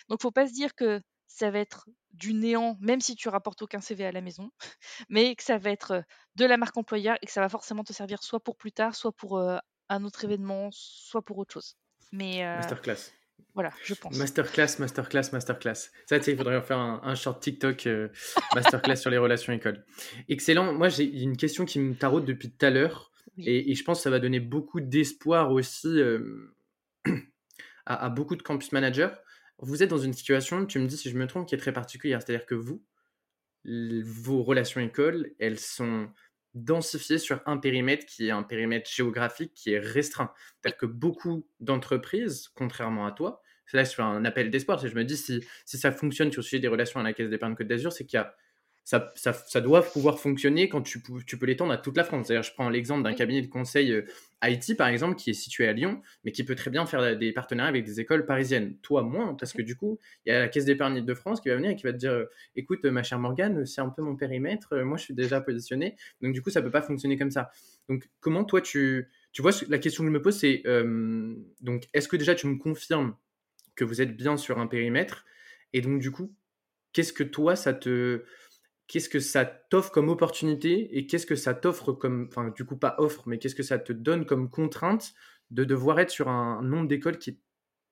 Donc, 0.08 0.20
faut 0.22 0.30
pas 0.30 0.46
se 0.46 0.52
dire 0.52 0.74
que 0.74 1.00
ça 1.34 1.50
va 1.50 1.58
être 1.58 1.88
du 2.12 2.32
néant, 2.32 2.78
même 2.80 3.00
si 3.00 3.16
tu 3.16 3.28
rapportes 3.28 3.60
aucun 3.62 3.80
CV 3.80 4.06
à 4.06 4.12
la 4.12 4.20
maison, 4.20 4.52
mais 5.08 5.34
que 5.34 5.42
ça 5.42 5.58
va 5.58 5.70
être 5.70 6.04
de 6.36 6.44
la 6.44 6.56
marque 6.56 6.76
employeur 6.76 7.16
et 7.20 7.26
que 7.26 7.32
ça 7.32 7.40
va 7.40 7.48
forcément 7.48 7.82
te 7.82 7.92
servir 7.92 8.22
soit 8.22 8.38
pour 8.38 8.56
plus 8.56 8.70
tard, 8.70 8.94
soit 8.94 9.10
pour 9.10 9.40
un 9.40 10.04
autre 10.04 10.24
événement, 10.24 10.68
soit 10.70 11.22
pour 11.22 11.38
autre 11.38 11.52
chose. 11.52 11.76
Mais 12.12 12.44
masterclass. 12.56 13.10
Voilà, 13.54 13.70
je 13.82 13.94
pense. 13.94 14.16
Masterclass, 14.16 14.78
masterclass, 14.78 15.30
masterclass. 15.32 15.90
Ça, 16.06 16.18
tu 16.18 16.24
sais, 16.24 16.32
il 16.32 16.38
faudrait 16.38 16.62
faire 16.62 16.78
un, 16.78 17.14
short 17.16 17.42
TikTok 17.42 17.88
masterclass 18.54 18.96
sur 18.96 19.10
les 19.10 19.18
relations 19.18 19.52
écoles. 19.52 19.84
Excellent. 20.28 20.72
Moi, 20.72 20.88
j'ai 20.88 21.04
une 21.04 21.36
question 21.36 21.64
qui 21.64 21.80
me 21.80 21.96
taraude 21.96 22.24
depuis 22.24 22.52
tout 22.52 22.64
à 22.64 22.70
l'heure 22.70 23.10
et, 23.38 23.74
je 23.74 23.82
pense 23.82 23.98
que 23.98 24.02
ça 24.04 24.10
va 24.10 24.20
donner 24.20 24.38
beaucoup 24.38 24.80
d'espoir 24.80 25.50
aussi 25.50 26.00
à, 27.86 28.04
à, 28.06 28.08
beaucoup 28.08 28.36
de 28.36 28.42
campus 28.42 28.70
managers 28.70 29.10
vous 29.58 29.82
êtes 29.82 29.90
dans 29.90 29.98
une 29.98 30.12
situation, 30.12 30.66
tu 30.66 30.78
me 30.78 30.86
dis 30.86 30.96
si 30.96 31.10
je 31.10 31.16
me 31.16 31.26
trompe, 31.26 31.48
qui 31.48 31.54
est 31.54 31.58
très 31.58 31.72
particulière. 31.72 32.22
C'est-à-dire 32.22 32.46
que 32.46 32.54
vous, 32.54 32.82
vos 33.64 34.42
relations 34.42 34.80
écoles, 34.80 35.32
elles 35.38 35.58
sont 35.58 36.10
densifiées 36.54 37.18
sur 37.18 37.40
un 37.46 37.56
périmètre 37.56 38.06
qui 38.06 38.28
est 38.28 38.30
un 38.30 38.42
périmètre 38.42 38.90
géographique 38.90 39.52
qui 39.54 39.72
est 39.72 39.80
restreint. 39.80 40.32
C'est-à-dire 40.60 40.78
que 40.78 40.86
beaucoup 40.86 41.48
d'entreprises, 41.60 42.48
contrairement 42.54 43.06
à 43.06 43.12
toi, 43.12 43.42
c'est 43.66 43.76
là 43.76 43.84
sur 43.84 44.04
un 44.04 44.24
appel 44.24 44.50
d'espoir, 44.50 44.80
si 44.80 44.88
je 44.88 44.94
me 44.94 45.04
dis 45.04 45.16
si, 45.16 45.44
si 45.64 45.78
ça 45.78 45.90
fonctionne 45.90 46.30
sur 46.30 46.40
le 46.40 46.44
sujet 46.44 46.60
des 46.60 46.68
relations 46.68 47.00
à 47.00 47.02
la 47.02 47.12
Caisse 47.12 47.30
d'épargne 47.30 47.54
Côte 47.54 47.66
d'Azur, 47.66 47.92
c'est 47.92 48.04
qu'il 48.04 48.18
y 48.18 48.20
a 48.20 48.36
ça, 48.84 49.12
ça, 49.16 49.32
ça, 49.32 49.62
doit 49.62 49.82
pouvoir 49.82 50.18
fonctionner 50.18 50.68
quand 50.68 50.82
tu, 50.82 51.02
tu 51.26 51.38
peux 51.38 51.46
l'étendre 51.46 51.72
à 51.72 51.78
toute 51.78 51.96
la 51.96 52.04
France. 52.04 52.28
D'ailleurs, 52.28 52.42
je 52.42 52.52
prends 52.52 52.68
l'exemple 52.68 53.02
d'un 53.02 53.14
cabinet 53.14 53.40
de 53.40 53.46
conseil 53.46 53.90
euh, 53.90 54.02
IT, 54.44 54.76
par 54.76 54.88
exemple, 54.88 55.16
qui 55.16 55.30
est 55.30 55.34
situé 55.34 55.66
à 55.66 55.72
Lyon, 55.72 56.02
mais 56.22 56.32
qui 56.32 56.44
peut 56.44 56.54
très 56.54 56.70
bien 56.70 56.84
faire 56.84 57.16
des 57.16 57.32
partenariats 57.32 57.70
avec 57.70 57.84
des 57.84 58.00
écoles 58.00 58.26
parisiennes. 58.26 58.76
Toi, 58.82 59.02
moins, 59.02 59.34
parce 59.34 59.54
que 59.54 59.62
du 59.62 59.74
coup, 59.74 59.98
il 60.26 60.32
y 60.34 60.36
a 60.36 60.40
la 60.40 60.48
Caisse 60.48 60.66
d'épargne 60.66 61.02
de 61.02 61.14
France 61.14 61.40
qui 61.40 61.48
va 61.48 61.56
venir 61.56 61.70
et 61.70 61.76
qui 61.76 61.84
va 61.84 61.94
te 61.94 61.96
dire 61.96 62.12
euh, 62.12 62.26
écoute, 62.56 62.84
ma 62.84 63.02
chère 63.02 63.18
Morgane, 63.18 63.64
c'est 63.64 63.80
un 63.80 63.88
peu 63.88 64.02
mon 64.02 64.16
périmètre, 64.16 64.74
euh, 64.74 64.84
moi, 64.84 64.98
je 64.98 65.04
suis 65.04 65.14
déjà 65.14 65.40
positionné. 65.40 65.96
Donc, 66.20 66.34
du 66.34 66.42
coup, 66.42 66.50
ça 66.50 66.60
ne 66.60 66.66
peut 66.66 66.70
pas 66.70 66.82
fonctionner 66.82 67.16
comme 67.16 67.30
ça. 67.30 67.50
Donc, 67.88 68.10
comment 68.20 68.44
toi, 68.44 68.60
tu. 68.60 69.08
Tu 69.32 69.40
vois, 69.40 69.50
la 69.68 69.78
question 69.78 70.04
que 70.04 70.10
je 70.10 70.12
me 70.12 70.22
pose, 70.22 70.36
c'est 70.36 70.62
donc, 71.60 71.88
est-ce 71.92 72.06
que 72.06 72.16
déjà 72.16 72.36
tu 72.36 72.46
me 72.46 72.56
confirmes 72.56 73.16
que 73.74 73.82
vous 73.82 74.00
êtes 74.00 74.16
bien 74.16 74.36
sur 74.36 74.60
un 74.60 74.68
périmètre? 74.68 75.24
Et 75.72 75.80
donc, 75.80 76.00
du 76.00 76.12
coup, 76.12 76.32
qu'est-ce 76.92 77.12
que 77.12 77.24
toi, 77.24 77.56
ça 77.56 77.74
te 77.74 78.22
qu'est-ce 78.86 79.08
que 79.08 79.20
ça 79.20 79.44
t'offre 79.44 79.90
comme 79.90 80.08
opportunité 80.08 80.96
et 80.96 81.06
qu'est-ce 81.06 81.26
que 81.26 81.36
ça 81.36 81.54
t'offre 81.54 81.92
comme, 81.92 82.26
enfin 82.28 82.50
du 82.50 82.64
coup 82.64 82.76
pas 82.76 82.94
offre, 82.98 83.22
mais 83.26 83.38
qu'est-ce 83.38 83.54
que 83.54 83.62
ça 83.62 83.78
te 83.78 83.92
donne 83.92 84.26
comme 84.26 84.50
contrainte 84.50 85.14
de 85.50 85.64
devoir 85.64 86.00
être 86.00 86.10
sur 86.10 86.28
un 86.28 86.62
nombre 86.62 86.88
d'écoles 86.88 87.18
qui 87.18 87.30
est 87.30 87.38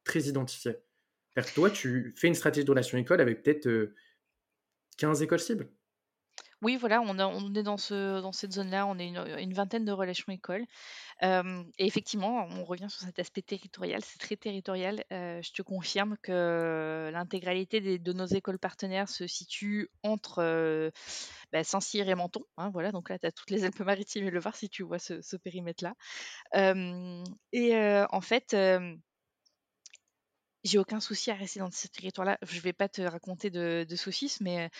très 0.05 0.21
identifié? 0.23 0.77
cest 1.35 1.55
toi, 1.55 1.71
tu 1.71 2.15
fais 2.17 2.29
une 2.29 2.35
stratégie 2.35 2.65
de 2.65 2.71
relation 2.71 2.99
école 2.99 3.21
avec 3.21 3.43
peut-être 3.43 3.93
15 4.99 5.21
euh, 5.21 5.25
écoles 5.25 5.41
cibles. 5.41 5.69
Oui, 6.63 6.77
voilà, 6.77 7.03
on, 7.03 7.55
est 7.55 7.63
dans, 7.65 7.77
ce, 7.77 8.21
dans 8.21 8.31
cette 8.31 8.53
zone-là, 8.53 8.87
on 8.87 8.97
est 8.97 9.09
une, 9.09 9.53
vingtaine 9.53 9.85
de 9.85 9.91
relations 9.91 10.33
écoles. 10.33 10.65
et 11.21 11.65
effectivement, 11.79 12.47
on 12.51 12.65
revient 12.65 12.87
sur 12.89 13.01
cet 13.01 13.19
aspect 13.19 13.43
territorial, 13.43 14.01
c'est 14.05 14.21
très 14.21 14.37
territorial. 14.37 15.05
je 15.11 15.53
te 15.53 15.63
confirme 15.63 16.17
que 16.23 17.11
l'intégralité 17.13 17.99
de 17.99 18.13
nos 18.13 18.27
écoles 18.27 18.61
partenaires 18.61 19.09
se 19.09 19.27
situe 19.27 19.91
entre 20.05 20.93
bah, 21.53 21.65
Saint-Cyr 21.65 22.09
et 22.09 22.15
Menton. 22.15 22.45
Hein, 22.57 22.71
voilà, 22.71 22.93
donc 22.93 23.11
là, 23.11 23.19
tu 23.19 23.27
as 23.27 23.33
toutes 23.33 23.51
les 23.51 23.65
Alpes-Maritimes 23.65 24.29
et 24.29 24.31
le 24.31 24.39
Var 24.39 24.55
si 24.55 24.69
tu 24.69 24.85
vois 24.85 25.01
ce, 25.01 25.37
périmètre-là. 25.37 25.95
et 27.53 28.05
en 28.09 28.21
fait, 28.21 28.57
j'ai 30.63 30.79
aucun 30.79 31.01
souci 31.01 31.33
à 31.33 31.35
rester 31.35 31.59
dans 31.59 31.73
ce 31.73 31.89
territoire-là. 31.89 32.39
Je 32.43 32.55
ne 32.55 32.61
vais 32.61 32.73
pas 32.73 32.89
te 32.89 33.03
raconter 33.03 33.51
de, 33.51 33.85
de 33.89 33.97
saucisses, 33.97 34.41
mais 34.41 34.71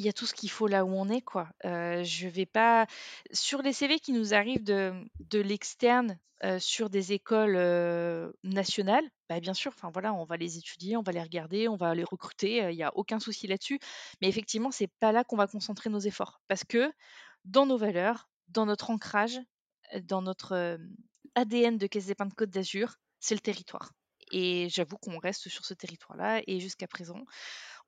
il 0.00 0.06
y 0.06 0.08
a 0.08 0.14
tout 0.14 0.24
ce 0.24 0.32
qu'il 0.32 0.50
faut 0.50 0.66
là 0.66 0.86
où 0.86 0.94
on 0.94 1.10
est, 1.10 1.20
quoi. 1.20 1.50
Euh, 1.66 2.02
je 2.04 2.26
vais 2.26 2.46
pas 2.46 2.86
sur 3.32 3.60
les 3.60 3.74
CV 3.74 4.00
qui 4.00 4.12
nous 4.12 4.32
arrivent 4.32 4.64
de, 4.64 4.94
de 5.18 5.40
l'externe 5.40 6.18
euh, 6.42 6.58
sur 6.58 6.88
des 6.88 7.12
écoles 7.12 7.54
euh, 7.54 8.32
nationales, 8.42 9.04
bah, 9.28 9.40
bien 9.40 9.52
sûr, 9.52 9.72
enfin 9.74 9.90
voilà, 9.92 10.14
on 10.14 10.24
va 10.24 10.38
les 10.38 10.56
étudier, 10.56 10.96
on 10.96 11.02
va 11.02 11.12
les 11.12 11.20
regarder, 11.20 11.68
on 11.68 11.76
va 11.76 11.94
les 11.94 12.02
recruter, 12.02 12.70
il 12.70 12.76
n'y 12.76 12.82
a 12.82 12.96
aucun 12.96 13.20
souci 13.20 13.46
là-dessus. 13.46 13.78
Mais 14.22 14.28
effectivement, 14.28 14.70
c'est 14.70 14.90
pas 15.00 15.12
là 15.12 15.22
qu'on 15.22 15.36
va 15.36 15.46
concentrer 15.46 15.90
nos 15.90 16.00
efforts, 16.00 16.40
parce 16.48 16.64
que 16.64 16.90
dans 17.44 17.66
nos 17.66 17.76
valeurs, 17.76 18.30
dans 18.48 18.64
notre 18.64 18.88
ancrage, 18.88 19.38
dans 20.04 20.22
notre 20.22 20.78
ADN 21.34 21.76
de 21.76 21.86
Caisse 21.86 22.06
d'épargne 22.06 22.30
Côte 22.34 22.48
d'Azur, 22.48 22.94
c'est 23.18 23.34
le 23.34 23.40
territoire. 23.40 23.92
Et 24.32 24.68
j'avoue 24.70 24.96
qu'on 24.96 25.18
reste 25.18 25.48
sur 25.48 25.64
ce 25.64 25.74
territoire-là. 25.74 26.40
Et 26.46 26.60
jusqu'à 26.60 26.86
présent, 26.86 27.24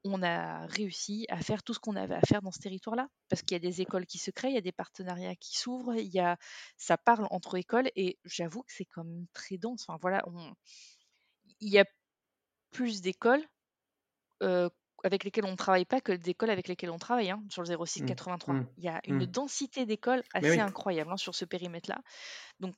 on 0.04 0.22
a 0.22 0.66
réussi 0.66 1.26
à 1.28 1.38
faire 1.38 1.62
tout 1.62 1.74
ce 1.74 1.78
qu'on 1.78 1.96
avait 1.96 2.14
à 2.14 2.20
faire 2.20 2.42
dans 2.42 2.50
ce 2.50 2.58
territoire-là. 2.58 3.08
Parce 3.28 3.42
qu'il 3.42 3.54
y 3.54 3.56
a 3.56 3.60
des 3.60 3.80
écoles 3.80 4.06
qui 4.06 4.18
se 4.18 4.30
créent, 4.30 4.50
il 4.50 4.54
y 4.54 4.58
a 4.58 4.62
des 4.62 4.72
partenariats 4.72 5.36
qui 5.36 5.56
s'ouvrent, 5.56 5.94
il 5.94 6.12
y 6.12 6.18
a, 6.18 6.36
ça 6.76 6.98
parle 6.98 7.26
entre 7.30 7.56
écoles 7.56 7.90
et 7.94 8.18
j'avoue 8.24 8.62
que 8.62 8.72
c'est 8.72 8.84
quand 8.84 9.04
même 9.04 9.26
très 9.32 9.58
dense. 9.58 9.84
Enfin 9.86 9.98
voilà, 10.00 10.24
il 11.60 11.68
y 11.68 11.78
a 11.78 11.84
plus 12.72 13.00
d'écoles 13.00 13.44
euh, 14.42 14.68
avec 15.04 15.24
lesquelles 15.24 15.44
on 15.44 15.52
ne 15.52 15.56
travaille 15.56 15.84
pas 15.84 16.00
que 16.00 16.12
d'écoles 16.12 16.50
avec 16.50 16.68
lesquelles 16.68 16.90
on 16.90 16.98
travaille 16.98 17.30
hein, 17.30 17.42
sur 17.48 17.62
le 17.62 17.86
06 17.86 18.04
83. 18.04 18.54
Mmh. 18.54 18.58
Mmh. 18.58 18.66
Il 18.78 18.84
y 18.84 18.88
a 18.88 19.00
une 19.04 19.22
mmh. 19.22 19.26
densité 19.26 19.86
d'écoles 19.86 20.22
assez 20.34 20.58
incroyable 20.58 21.12
hein, 21.12 21.16
sur 21.16 21.34
ce 21.34 21.44
périmètre-là. 21.44 22.00
Donc 22.58 22.74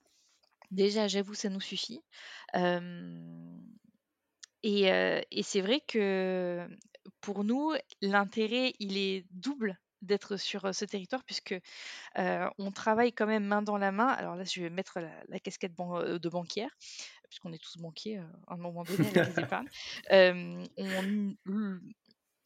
déjà, 0.71 1.09
j'avoue, 1.09 1.35
ça 1.35 1.49
nous 1.49 1.61
suffit. 1.61 2.03
et, 4.63 4.83
et 4.83 5.43
c'est 5.43 5.61
vrai 5.61 5.81
que 5.87 6.69
pour 7.21 7.45
nous, 7.45 7.73
l'intérêt, 8.01 8.75
il 8.79 8.97
est 8.97 9.27
double 9.31 9.79
d'être 10.03 10.37
sur 10.37 10.75
ce 10.75 10.85
territoire 10.85 11.25
puisque 11.25 11.55
on 12.17 12.71
travaille 12.73 13.13
quand 13.13 13.27
même 13.27 13.45
main 13.45 13.63
dans 13.63 13.79
la 13.79 13.93
main. 13.93 14.09
Alors 14.09 14.37
là, 14.37 14.45
je 14.45 14.61
vais 14.61 14.71
mettre 14.71 15.01
la, 15.01 15.41
casquette 15.41 15.75
de 15.75 16.29
banquière 16.29 16.71
puisqu'on 17.29 17.53
est 17.53 17.63
tous 17.63 17.79
banquiers 17.79 18.19
à 18.19 18.55
un 18.55 18.57
moment 18.57 18.85
donné 18.85 19.11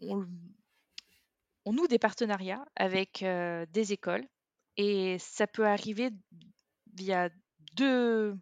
on, 0.01 1.73
noue 1.73 1.89
des 1.89 1.99
partenariats 1.99 2.65
avec 2.77 3.25
des 3.25 3.93
écoles 3.93 4.27
et 4.77 5.19
ça 5.19 5.47
peut 5.47 5.67
arriver 5.67 6.11
via 6.95 7.29
deux, 7.75 8.39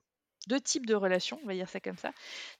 types 0.64 0.86
de 0.86 0.94
relations, 0.94 1.40
on 1.42 1.46
va 1.46 1.54
dire 1.54 1.68
ça 1.68 1.80
comme 1.80 1.96
ça. 1.96 2.12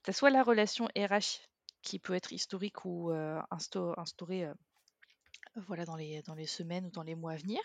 Tu 0.03 0.13
soit 0.13 0.31
la 0.31 0.43
relation 0.43 0.87
RH 0.97 1.41
qui 1.87 2.01
peut 2.01 2.15
être 2.15 2.33
historique 2.33 2.85
ou 2.85 3.13
instauré 3.51 4.51
voilà, 5.55 5.85
dans, 5.85 5.95
les, 5.95 6.47
semaines 6.47 6.87
ou 6.87 6.91
dans 6.91 7.05
les 7.05 7.15
mois 7.15 7.33
à 7.33 7.37
venir. 7.37 7.61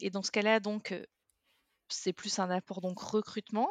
et 0.00 0.10
dans 0.10 0.22
ce 0.22 0.30
cas-là, 0.30 0.60
donc, 0.60 0.94
c'est 1.88 2.12
plus 2.12 2.38
un 2.38 2.48
apport 2.48 2.80
donc 2.80 3.00
recrutement 3.00 3.68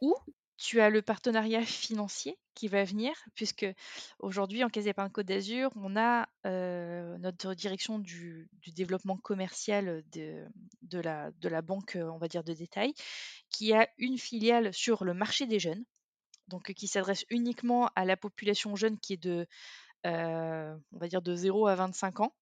ou 0.00 0.14
tu 0.56 0.80
as 0.80 0.90
le 0.90 1.02
partenariat 1.02 1.62
financier 1.62 2.36
qui 2.54 2.66
va 2.66 2.82
venir, 2.82 3.12
puisque 3.34 3.66
aujourd'hui, 4.18 4.64
en 4.64 4.68
Caisse 4.68 4.88
Côte 5.12 5.26
d'Azur, 5.26 5.70
on 5.76 5.94
a 5.96 6.26
notre 6.44 7.52
direction 7.54 7.98
du, 7.98 8.50
développement 8.74 9.18
commercial 9.18 10.02
de, 10.10 10.46
de, 10.82 10.98
la, 10.98 11.30
de 11.32 11.48
la 11.48 11.60
banque, 11.60 11.98
on 12.00 12.16
va 12.16 12.28
dire, 12.28 12.44
de 12.44 12.54
détail, 12.54 12.94
qui 13.50 13.74
a 13.74 13.88
une 13.98 14.18
filiale 14.18 14.72
sur 14.72 15.04
le 15.04 15.12
marché 15.12 15.46
des 15.46 15.60
jeunes 15.60 15.84
donc 16.48 16.72
qui 16.72 16.88
s'adresse 16.88 17.24
uniquement 17.30 17.90
à 17.94 18.04
la 18.04 18.16
population 18.16 18.74
jeune 18.76 18.98
qui 18.98 19.14
est 19.14 19.22
de, 19.22 19.46
on 20.04 20.98
va 20.98 21.08
dire 21.08 21.22
de 21.22 21.34
0 21.34 21.66
à 21.66 21.74
25 21.74 22.20
ans. 22.20 22.34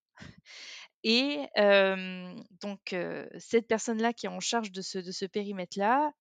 Et 1.04 1.46
donc 2.60 2.94
cette 3.38 3.68
personne-là 3.68 4.12
qui 4.12 4.26
est 4.26 4.30
en 4.30 4.40
charge 4.40 4.72
de 4.72 4.82
ce, 4.82 4.98
de 4.98 5.12
ce 5.12 5.26
périmètre-là, 5.26 6.12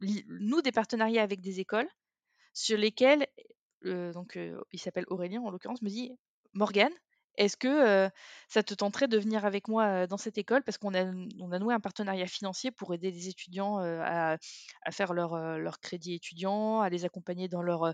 nous 0.00 0.62
des 0.62 0.72
partenariats 0.72 1.22
avec 1.22 1.40
des 1.40 1.60
écoles 1.60 1.88
sur 2.52 2.78
lesquelles, 2.78 3.26
donc 3.84 4.38
il 4.72 4.78
s'appelle 4.78 5.04
Aurélien 5.08 5.42
en 5.42 5.50
l'occurrence, 5.50 5.82
me 5.82 5.88
dit 5.88 6.12
Morgane, 6.54 6.92
est-ce 7.36 7.56
que 7.56 8.08
ça 8.48 8.62
te 8.62 8.74
tenterait 8.74 9.08
de 9.08 9.18
venir 9.18 9.44
avec 9.44 9.68
moi 9.68 10.06
dans 10.06 10.16
cette 10.16 10.38
école? 10.38 10.62
Parce 10.62 10.78
qu'on 10.78 10.94
a, 10.94 11.04
on 11.40 11.52
a 11.52 11.58
noué 11.58 11.74
un 11.74 11.80
partenariat 11.80 12.26
financier 12.26 12.70
pour 12.70 12.94
aider 12.94 13.10
les 13.10 13.28
étudiants 13.28 13.78
à, 13.78 14.36
faire 14.90 15.14
leur, 15.14 15.36
leur, 15.58 15.80
crédit 15.80 16.14
étudiant, 16.14 16.80
à 16.80 16.88
les 16.88 17.04
accompagner 17.04 17.48
dans 17.48 17.62
leur, 17.62 17.92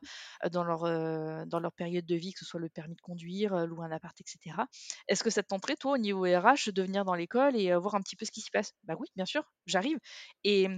dans, 0.51 0.65
leur, 0.65 1.47
dans 1.47 1.61
leur 1.61 1.73
période 1.73 2.07
de 2.07 2.15
vie, 2.17 2.33
que 2.33 2.41
ce 2.41 2.45
soit 2.45 2.61
le 2.61 2.69
permis 2.69 2.97
de 2.97 3.01
conduire, 3.01 3.67
louer 3.67 3.87
un 3.87 3.93
appart, 3.93 4.19
etc. 4.21 4.67
Est-ce 5.09 5.23
que 5.25 5.31
ça 5.31 5.43
te 5.43 5.49
tenterait, 5.49 5.77
toi, 5.77 5.93
au 5.93 5.99
niveau 5.99 6.23
RH, 6.23 6.73
de 6.73 6.83
venir 6.83 7.05
dans 7.05 7.15
l'école 7.15 7.57
et 7.57 7.75
voir 7.77 7.95
un 7.95 8.01
petit 8.01 8.17
peu 8.17 8.25
ce 8.25 8.31
qui 8.31 8.41
s'y 8.41 8.51
passe? 8.51 8.75
Bah 8.85 8.95
oui, 8.99 9.09
bien 9.17 9.27
sûr, 9.27 9.43
j'arrive. 9.67 9.99
Et 10.45 10.69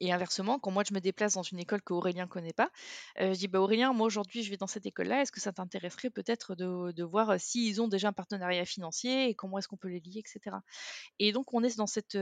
et 0.00 0.12
inversement, 0.12 0.58
quand 0.58 0.70
moi 0.70 0.82
je 0.88 0.94
me 0.94 1.00
déplace 1.00 1.34
dans 1.34 1.42
une 1.42 1.58
école 1.58 1.82
que 1.82 1.92
Aurélien 1.92 2.26
connaît 2.26 2.54
pas, 2.54 2.70
je 3.18 3.32
dis 3.32 3.48
bah 3.48 3.60
Aurélien, 3.60 3.92
moi 3.92 4.06
aujourd'hui 4.06 4.42
je 4.42 4.50
vais 4.50 4.56
dans 4.56 4.66
cette 4.66 4.86
école-là, 4.86 5.22
est-ce 5.22 5.32
que 5.32 5.40
ça 5.40 5.52
t'intéresserait 5.52 6.10
peut-être 6.10 6.54
de, 6.54 7.02
voir 7.02 7.38
s'ils 7.38 7.82
ont 7.82 7.88
déjà 7.88 8.08
un 8.08 8.12
partenariat 8.12 8.64
financier 8.64 9.28
et 9.28 9.34
comment 9.34 9.58
est-ce 9.58 9.68
qu'on 9.68 9.76
peut 9.76 9.88
les 9.88 10.00
lier, 10.00 10.20
etc. 10.20 10.56
Et 11.18 11.32
donc 11.32 11.52
on 11.52 11.62
est 11.62 11.76
dans 11.76 11.86
cette 11.86 12.16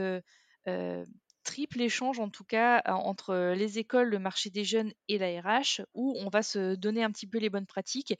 triple 1.43 1.81
échange 1.81 2.19
en 2.19 2.29
tout 2.29 2.43
cas 2.43 2.81
entre 2.85 3.53
les 3.55 3.79
écoles, 3.79 4.09
le 4.09 4.19
marché 4.19 4.49
des 4.49 4.63
jeunes 4.63 4.91
et 5.07 5.17
la 5.17 5.41
RH, 5.41 5.81
où 5.93 6.15
on 6.19 6.29
va 6.29 6.43
se 6.43 6.75
donner 6.75 7.03
un 7.03 7.11
petit 7.11 7.27
peu 7.27 7.37
les 7.39 7.49
bonnes 7.49 7.65
pratiques. 7.65 8.13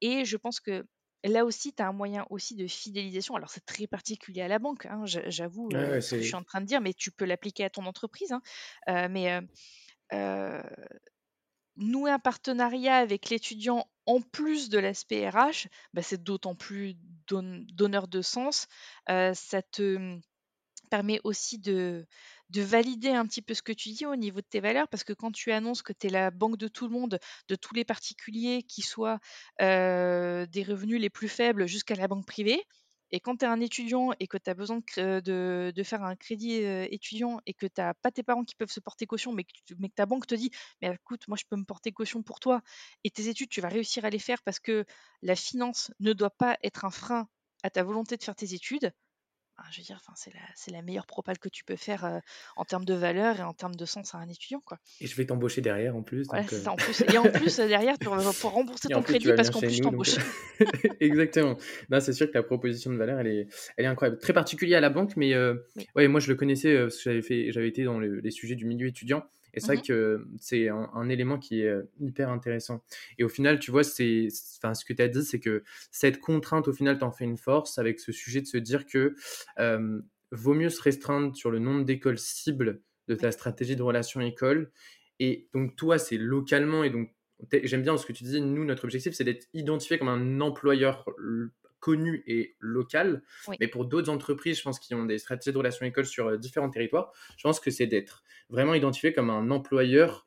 Et 0.00 0.24
je 0.24 0.36
pense 0.36 0.60
que 0.60 0.86
Là 1.26 1.44
aussi, 1.44 1.72
tu 1.72 1.82
as 1.82 1.88
un 1.88 1.92
moyen 1.92 2.26
aussi 2.30 2.54
de 2.54 2.66
fidélisation. 2.66 3.34
Alors, 3.36 3.50
c'est 3.50 3.64
très 3.64 3.86
particulier 3.86 4.42
à 4.42 4.48
la 4.48 4.58
banque, 4.58 4.86
hein, 4.86 5.02
j'avoue 5.06 5.70
ce 5.72 6.14
que 6.14 6.22
je 6.22 6.26
suis 6.26 6.36
en 6.36 6.44
train 6.44 6.60
de 6.60 6.66
dire, 6.66 6.80
mais 6.80 6.94
tu 6.94 7.10
peux 7.10 7.24
l'appliquer 7.24 7.64
à 7.64 7.70
ton 7.70 7.86
entreprise. 7.86 8.32
Hein. 8.32 9.08
mais 9.08 9.40
nouer 11.76 12.10
un 12.10 12.18
partenariat 12.18 12.96
avec 12.96 13.28
l'étudiant 13.28 13.86
en 14.06 14.20
plus 14.20 14.68
de 14.68 14.78
l'aspect 14.78 15.28
RH, 15.28 15.68
bah, 15.92 16.02
c'est 16.02 16.22
d'autant 16.22 16.54
plus 16.54 16.96
donneur 17.28 18.08
de 18.08 18.22
sens. 18.22 18.66
ça 19.08 19.62
te 19.62 19.96
mmh, 19.96 20.20
permet 20.90 21.20
aussi 21.24 21.58
de, 21.58 22.06
de 22.50 22.62
valider 22.62 23.10
un 23.10 23.26
petit 23.26 23.42
peu 23.42 23.54
ce 23.54 23.62
que 23.62 23.72
tu 23.72 23.90
dis 23.90 24.06
au 24.06 24.16
niveau 24.16 24.40
de 24.40 24.46
tes 24.48 24.60
valeurs, 24.60 24.88
parce 24.88 25.04
que 25.04 25.12
quand 25.12 25.32
tu 25.32 25.52
annonces 25.52 25.82
que 25.82 25.92
tu 25.92 26.06
es 26.06 26.10
la 26.10 26.30
banque 26.30 26.56
de 26.56 26.68
tout 26.68 26.86
le 26.86 26.92
monde, 26.92 27.18
de 27.48 27.54
tous 27.56 27.74
les 27.74 27.84
particuliers, 27.84 28.62
qui 28.62 28.82
soient 28.82 29.18
des 29.60 30.64
revenus 30.66 31.00
les 31.00 31.10
plus 31.10 31.28
faibles 31.28 31.66
jusqu'à 31.66 31.94
la 31.94 32.08
banque 32.08 32.26
privée, 32.26 32.62
et 33.12 33.20
quand 33.20 33.36
tu 33.36 33.44
es 33.44 33.48
un 33.48 33.60
étudiant 33.60 34.10
et 34.18 34.26
que 34.26 34.36
tu 34.36 34.50
as 34.50 34.54
besoin 34.54 34.80
de, 34.96 35.72
de, 35.74 35.82
faire 35.82 36.02
un 36.02 36.16
crédit 36.16 36.54
étudiant 36.54 37.40
et 37.46 37.54
que 37.54 37.66
tu 37.66 37.80
n'as 37.80 37.94
pas 37.94 38.10
tes 38.10 38.22
parents 38.22 38.44
qui 38.44 38.56
peuvent 38.56 38.70
se 38.70 38.80
porter 38.80 39.06
caution, 39.06 39.32
mais 39.32 39.44
que, 39.44 39.74
mais 39.78 39.88
que 39.88 39.94
ta 39.94 40.06
banque 40.06 40.26
te 40.26 40.34
dit 40.34 40.50
Mais 40.82 40.88
écoute, 40.92 41.28
moi 41.28 41.36
je 41.40 41.44
peux 41.48 41.56
me 41.56 41.64
porter 41.64 41.92
caution 41.92 42.22
pour 42.22 42.40
toi 42.40 42.62
et 43.04 43.10
tes 43.10 43.28
études, 43.28 43.48
tu 43.48 43.60
vas 43.60 43.68
réussir 43.68 44.04
à 44.04 44.10
les 44.10 44.18
faire 44.18 44.42
parce 44.42 44.58
que 44.58 44.84
la 45.22 45.36
finance 45.36 45.92
ne 46.00 46.12
doit 46.12 46.30
pas 46.30 46.58
être 46.62 46.84
un 46.84 46.90
frein 46.90 47.28
à 47.62 47.70
ta 47.70 47.84
volonté 47.84 48.16
de 48.16 48.22
faire 48.24 48.34
tes 48.34 48.54
études, 48.54 48.92
je 49.70 49.78
veux 49.78 49.84
dire, 49.84 50.00
c'est 50.14 50.32
la, 50.32 50.76
la, 50.76 50.82
meilleure 50.82 51.06
propale 51.06 51.38
que 51.38 51.48
tu 51.48 51.64
peux 51.64 51.76
faire 51.76 52.20
en 52.56 52.64
termes 52.64 52.84
de 52.84 52.94
valeur 52.94 53.38
et 53.40 53.42
en 53.42 53.52
termes 53.52 53.74
de 53.74 53.84
sens 53.84 54.14
à 54.14 54.18
un 54.18 54.28
étudiant. 54.28 54.60
Quoi. 54.64 54.78
Et 55.00 55.06
je 55.06 55.16
vais 55.16 55.26
t'embaucher 55.26 55.60
derrière 55.60 55.96
en 55.96 56.02
plus. 56.02 56.26
en 56.30 56.76
plus. 56.76 57.02
Et 57.12 57.18
en 57.18 57.24
plus, 57.32 57.56
derrière, 57.56 57.98
pour, 57.98 58.16
pour 58.40 58.52
rembourser 58.52 58.88
ton 58.88 59.02
crédit 59.02 59.32
parce 59.34 59.50
qu'en 59.50 59.60
plus, 59.60 59.70
je 59.70 59.82
t'embauche. 59.82 60.16
Exactement. 61.00 61.56
c'est 62.00 62.12
sûr 62.12 62.28
que 62.28 62.34
la 62.34 62.42
proposition 62.42 62.92
de 62.92 62.96
valeur, 62.96 63.18
elle 63.20 63.26
est, 63.28 63.48
elle 63.76 63.84
est 63.84 63.88
incroyable. 63.88 64.18
Très 64.18 64.32
particulière 64.32 64.78
à 64.78 64.82
la 64.82 64.90
banque, 64.90 65.16
mais 65.16 65.34
ouais, 65.94 66.08
moi, 66.08 66.20
je 66.20 66.28
le 66.28 66.34
connaissais 66.34 66.76
parce 66.78 66.96
que 66.96 67.02
j'avais, 67.02 67.22
fait, 67.22 67.52
j'avais 67.52 67.68
été 67.68 67.84
dans 67.84 67.98
les 67.98 68.30
sujets 68.30 68.54
du 68.54 68.66
milieu 68.66 68.88
étudiant. 68.88 69.24
Et 69.56 69.60
c'est 69.60 69.68
vrai 69.68 69.76
mmh 69.76 69.82
que 69.82 70.28
c'est 70.38 70.68
un, 70.68 71.08
élément 71.08 71.38
qui 71.38 71.62
est 71.62 71.74
hyper 71.98 72.28
intéressant. 72.28 72.84
Et 73.18 73.24
au 73.24 73.28
final, 73.28 73.58
tu 73.58 73.70
vois, 73.70 73.84
c'est, 73.84 74.28
enfin, 74.58 74.74
ce 74.74 74.84
que 74.84 74.92
tu 74.92 75.02
as 75.02 75.08
dit, 75.08 75.24
c'est 75.24 75.40
que 75.40 75.64
cette 75.90 76.20
contrainte, 76.20 76.68
au 76.68 76.72
final, 76.72 76.98
t'en 76.98 77.10
fais 77.10 77.24
une 77.24 77.38
force 77.38 77.78
avec 77.78 77.98
ce 77.98 78.12
sujet 78.12 78.42
de 78.42 78.46
se 78.46 78.58
dire 78.58 78.86
que 78.86 79.14
vaut 80.30 80.54
mieux 80.54 80.68
se 80.68 80.82
restreindre 80.82 81.34
sur 81.34 81.50
le 81.50 81.58
nombre 81.58 81.84
d'écoles 81.84 82.18
cibles 82.18 82.82
de 83.08 83.14
ta 83.14 83.32
stratégie 83.32 83.76
de 83.76 83.82
relation 83.82 84.20
école. 84.20 84.70
Et 85.18 85.48
donc, 85.54 85.76
toi, 85.76 85.98
c'est 85.98 86.18
localement. 86.18 86.84
Et 86.84 86.90
donc, 86.90 87.10
j'aime 87.62 87.82
bien 87.82 87.96
ce 87.96 88.06
que 88.06 88.12
tu 88.12 88.24
dis. 88.24 88.40
Nous, 88.40 88.64
notre 88.64 88.84
objectif, 88.84 89.14
c'est 89.14 89.24
d'être 89.24 89.48
identifié 89.54 89.98
comme 89.98 90.08
un 90.08 90.40
employeur 90.40 91.08
connu 91.80 92.22
et 92.26 92.56
local. 92.60 93.22
Oui. 93.48 93.56
Mais 93.60 93.68
pour 93.68 93.84
d'autres 93.84 94.10
entreprises, 94.10 94.58
je 94.58 94.62
pense, 94.62 94.78
qui 94.78 94.94
ont 94.94 95.04
des 95.04 95.18
stratégies 95.18 95.52
de 95.52 95.58
relations 95.58 95.86
écoles 95.86 96.06
sur 96.06 96.28
euh, 96.28 96.36
différents 96.36 96.70
territoires, 96.70 97.12
je 97.36 97.42
pense 97.42 97.60
que 97.60 97.70
c'est 97.70 97.86
d'être 97.86 98.22
vraiment 98.48 98.74
identifié 98.74 99.12
comme 99.12 99.30
un 99.30 99.50
employeur 99.50 100.26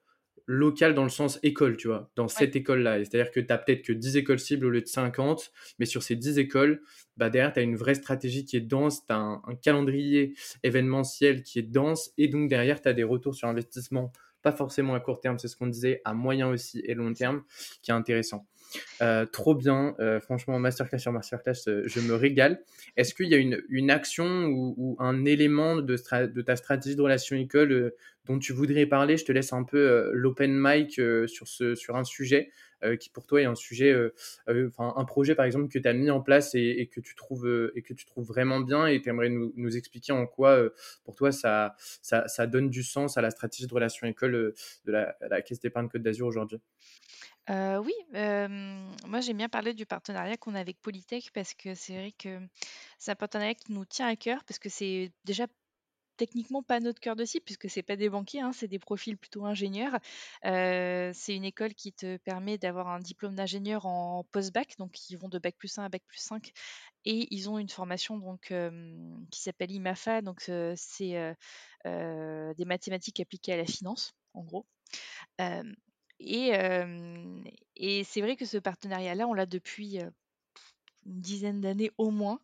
local 0.52 0.96
dans 0.96 1.04
le 1.04 1.10
sens 1.10 1.38
école, 1.44 1.78
tu 1.78 1.88
vois, 1.88 2.10
dans 2.16 2.28
cette 2.28 2.56
école-là. 2.56 2.98
C'est-à-dire 3.06 3.30
que 3.32 3.40
tu 3.40 3.54
as 3.54 3.58
peut-être 3.60 3.84
que 3.84 3.94
10 3.94 4.18
écoles 4.18 4.40
cibles 4.40 4.66
au 4.66 4.72
lieu 4.72 4.82
de 4.82 4.88
50, 4.88 5.52
mais 5.78 5.86
sur 5.86 6.02
ces 6.02 6.16
10 6.16 6.40
écoles, 6.40 6.82
bah 7.18 7.30
derrière, 7.30 7.54
tu 7.54 7.60
as 7.60 7.62
une 7.62 7.76
vraie 7.76 7.94
stratégie 7.94 8.46
qui 8.46 8.58
est 8.58 8.62
dense, 8.62 9.06
tu 9.06 9.14
as 9.14 9.18
un, 9.18 9.44
un, 9.46 9.56
calendrier 9.56 10.34
événementiel 10.64 11.44
qui 11.44 11.60
est 11.60 11.64
dense, 11.64 12.12
et 12.18 12.30
donc 12.30 12.50
derrière, 12.50 12.82
tu 12.82 12.90
as 12.90 12.94
des 12.94 13.04
retours 13.04 13.36
sur 13.36 13.48
investissement, 13.48 14.12
pas 14.42 14.52
forcément 14.52 14.96
à 14.96 15.00
court 15.00 15.20
terme, 15.20 15.38
c'est 15.38 15.48
ce 15.48 15.56
qu'on 15.56 15.68
disait, 15.68 16.02
à 16.04 16.16
moyen 16.16 16.50
aussi 16.50 16.82
et 16.84 16.96
long 16.96 17.14
terme, 17.14 17.44
qui 17.84 17.92
est 17.92 17.94
intéressant. 17.94 18.48
Euh, 19.02 19.26
trop 19.26 19.56
bien, 19.56 19.96
euh, 20.00 20.20
franchement, 20.20 20.60
masterclass 20.60 21.00
sur 21.00 21.12
masterclass, 21.12 21.68
euh, 21.68 21.84
je 21.86 22.00
me 22.02 22.14
régale. 22.16 22.64
Est-ce 22.98 23.14
qu'il 23.14 23.28
y 23.28 23.36
a 23.36 23.38
une, 23.38 23.92
action 23.92 24.46
ou, 24.48 24.96
un 25.00 25.26
élément 25.26 25.78
de, 25.78 25.96
ta 25.98 26.56
stratégie 26.56 26.96
de 26.96 27.02
relation 27.02 27.36
école 27.36 27.94
dont 28.26 28.40
tu 28.40 28.54
voudrais 28.54 28.86
parler? 28.86 29.18
Je 29.18 29.26
te 29.26 29.32
laisse 29.32 29.54
un 29.54 29.64
peu 29.64 30.12
l'open 30.14 30.52
mic 30.54 31.02
sur, 31.28 31.96
un 31.96 32.04
sujet 32.04 32.52
qui 33.00 33.10
pour 33.10 33.26
toi 33.26 33.42
est 33.42 33.46
un 33.46 33.56
sujet, 33.56 33.94
enfin 34.48 34.94
un 34.96 35.06
projet 35.06 35.36
par 35.36 35.46
exemple 35.46 35.68
que 35.68 35.80
tu 35.80 35.88
as 35.88 35.94
mis 35.94 36.10
en 36.10 36.22
place 36.22 36.56
et, 36.56 36.90
que 36.92 37.00
tu 37.00 37.16
trouves, 37.16 37.72
et 37.76 37.82
que 37.82 37.94
tu 37.94 38.06
trouves 38.06 38.28
vraiment 38.28 38.60
bien 38.60 38.86
et 38.86 39.02
tu 39.02 39.10
aimerais 39.10 39.30
nous, 39.30 39.78
expliquer 39.78 40.14
en 40.14 40.28
quoi 40.28 40.62
pour 41.04 41.16
toi 41.16 41.32
ça, 41.32 41.76
donne 42.48 42.70
du 42.70 42.84
sens 42.84 43.18
à 43.18 43.22
la 43.22 43.32
stratégie 43.32 43.68
de 43.68 43.74
relation 43.74 44.08
école 44.08 44.54
de 44.86 44.92
la, 44.92 45.16
la 45.30 45.42
Caisse 45.42 45.60
d'épargne 45.60 45.90
Côte 45.90 46.04
d'Azur 46.04 46.28
aujourd'hui? 46.28 46.60
Oui, 47.50 47.94
moi 48.14 49.22
j'aime 49.22 49.38
bien 49.38 49.50
parler 49.50 49.74
du 49.74 49.86
partenariat 49.88 50.38
qu'on 50.38 50.54
a 50.54 50.60
avec 50.60 50.80
Polytech 50.82 51.32
parce 51.34 51.54
que 51.56 51.74
c'est 51.74 51.94
vrai 51.94 52.12
que 52.12 52.40
c'est 53.00 53.12
un 53.12 53.16
partenariat 53.16 53.56
qui 53.56 53.72
nous 53.74 53.86
tient 53.86 54.08
à 54.08 54.16
cœur 54.16 54.44
parce 54.46 54.60
que 54.60 54.70
c'est 54.70 55.12
déjà 55.26 55.48
techniquement 56.18 56.62
pas 56.62 56.80
notre 56.80 57.00
cœur 57.00 57.16
de 57.16 57.26
cible 57.26 57.46
puisque 57.46 57.68
c'est 57.70 57.82
pas 57.82 57.96
des 57.96 58.10
banquiers, 58.10 58.42
hein, 58.42 58.52
c'est 58.54 58.68
des 58.68 58.78
profils 58.78 59.18
plutôt 59.18 59.46
ingénieurs. 59.46 59.98
C'est 60.44 61.36
une 61.36 61.46
école 61.46 61.74
qui 61.74 61.92
te 61.92 62.18
permet 62.18 62.60
d'avoir 62.60 62.88
un 62.90 63.00
diplôme 63.00 63.34
d'ingénieur 63.36 63.88
en 63.88 64.26
post-bac, 64.32 64.76
donc 64.78 65.10
ils 65.10 65.18
vont 65.18 65.30
de 65.30 65.40
bac 65.40 65.56
plus 65.58 65.76
1 65.80 65.86
à 65.86 65.90
bac 65.90 66.04
plus 66.06 66.20
5 66.20 66.52
et 67.06 67.34
ils 67.34 67.50
ont 67.50 67.58
une 67.58 67.70
formation 67.70 68.20
donc 68.20 68.54
qui 69.32 69.42
s'appelle 69.42 69.72
IMAFA, 69.72 70.22
donc 70.22 70.42
c'est, 70.42 71.36
des 71.86 72.66
mathématiques 72.66 73.20
appliquées 73.22 73.54
à 73.54 73.58
la 73.58 73.66
finance, 73.66 74.14
en 74.36 74.44
gros. 74.44 74.68
Et 76.20 78.04
c'est 78.04 78.22
vrai 78.22 78.36
que 78.36 78.46
ce 78.46 78.58
partenariat-là, 78.58 79.28
on 79.28 79.34
l'a 79.34 79.46
depuis, 79.46 80.00
une 81.06 81.22
dizaine 81.22 81.62
d'années 81.62 81.92
au 81.98 82.12
moins. 82.12 82.40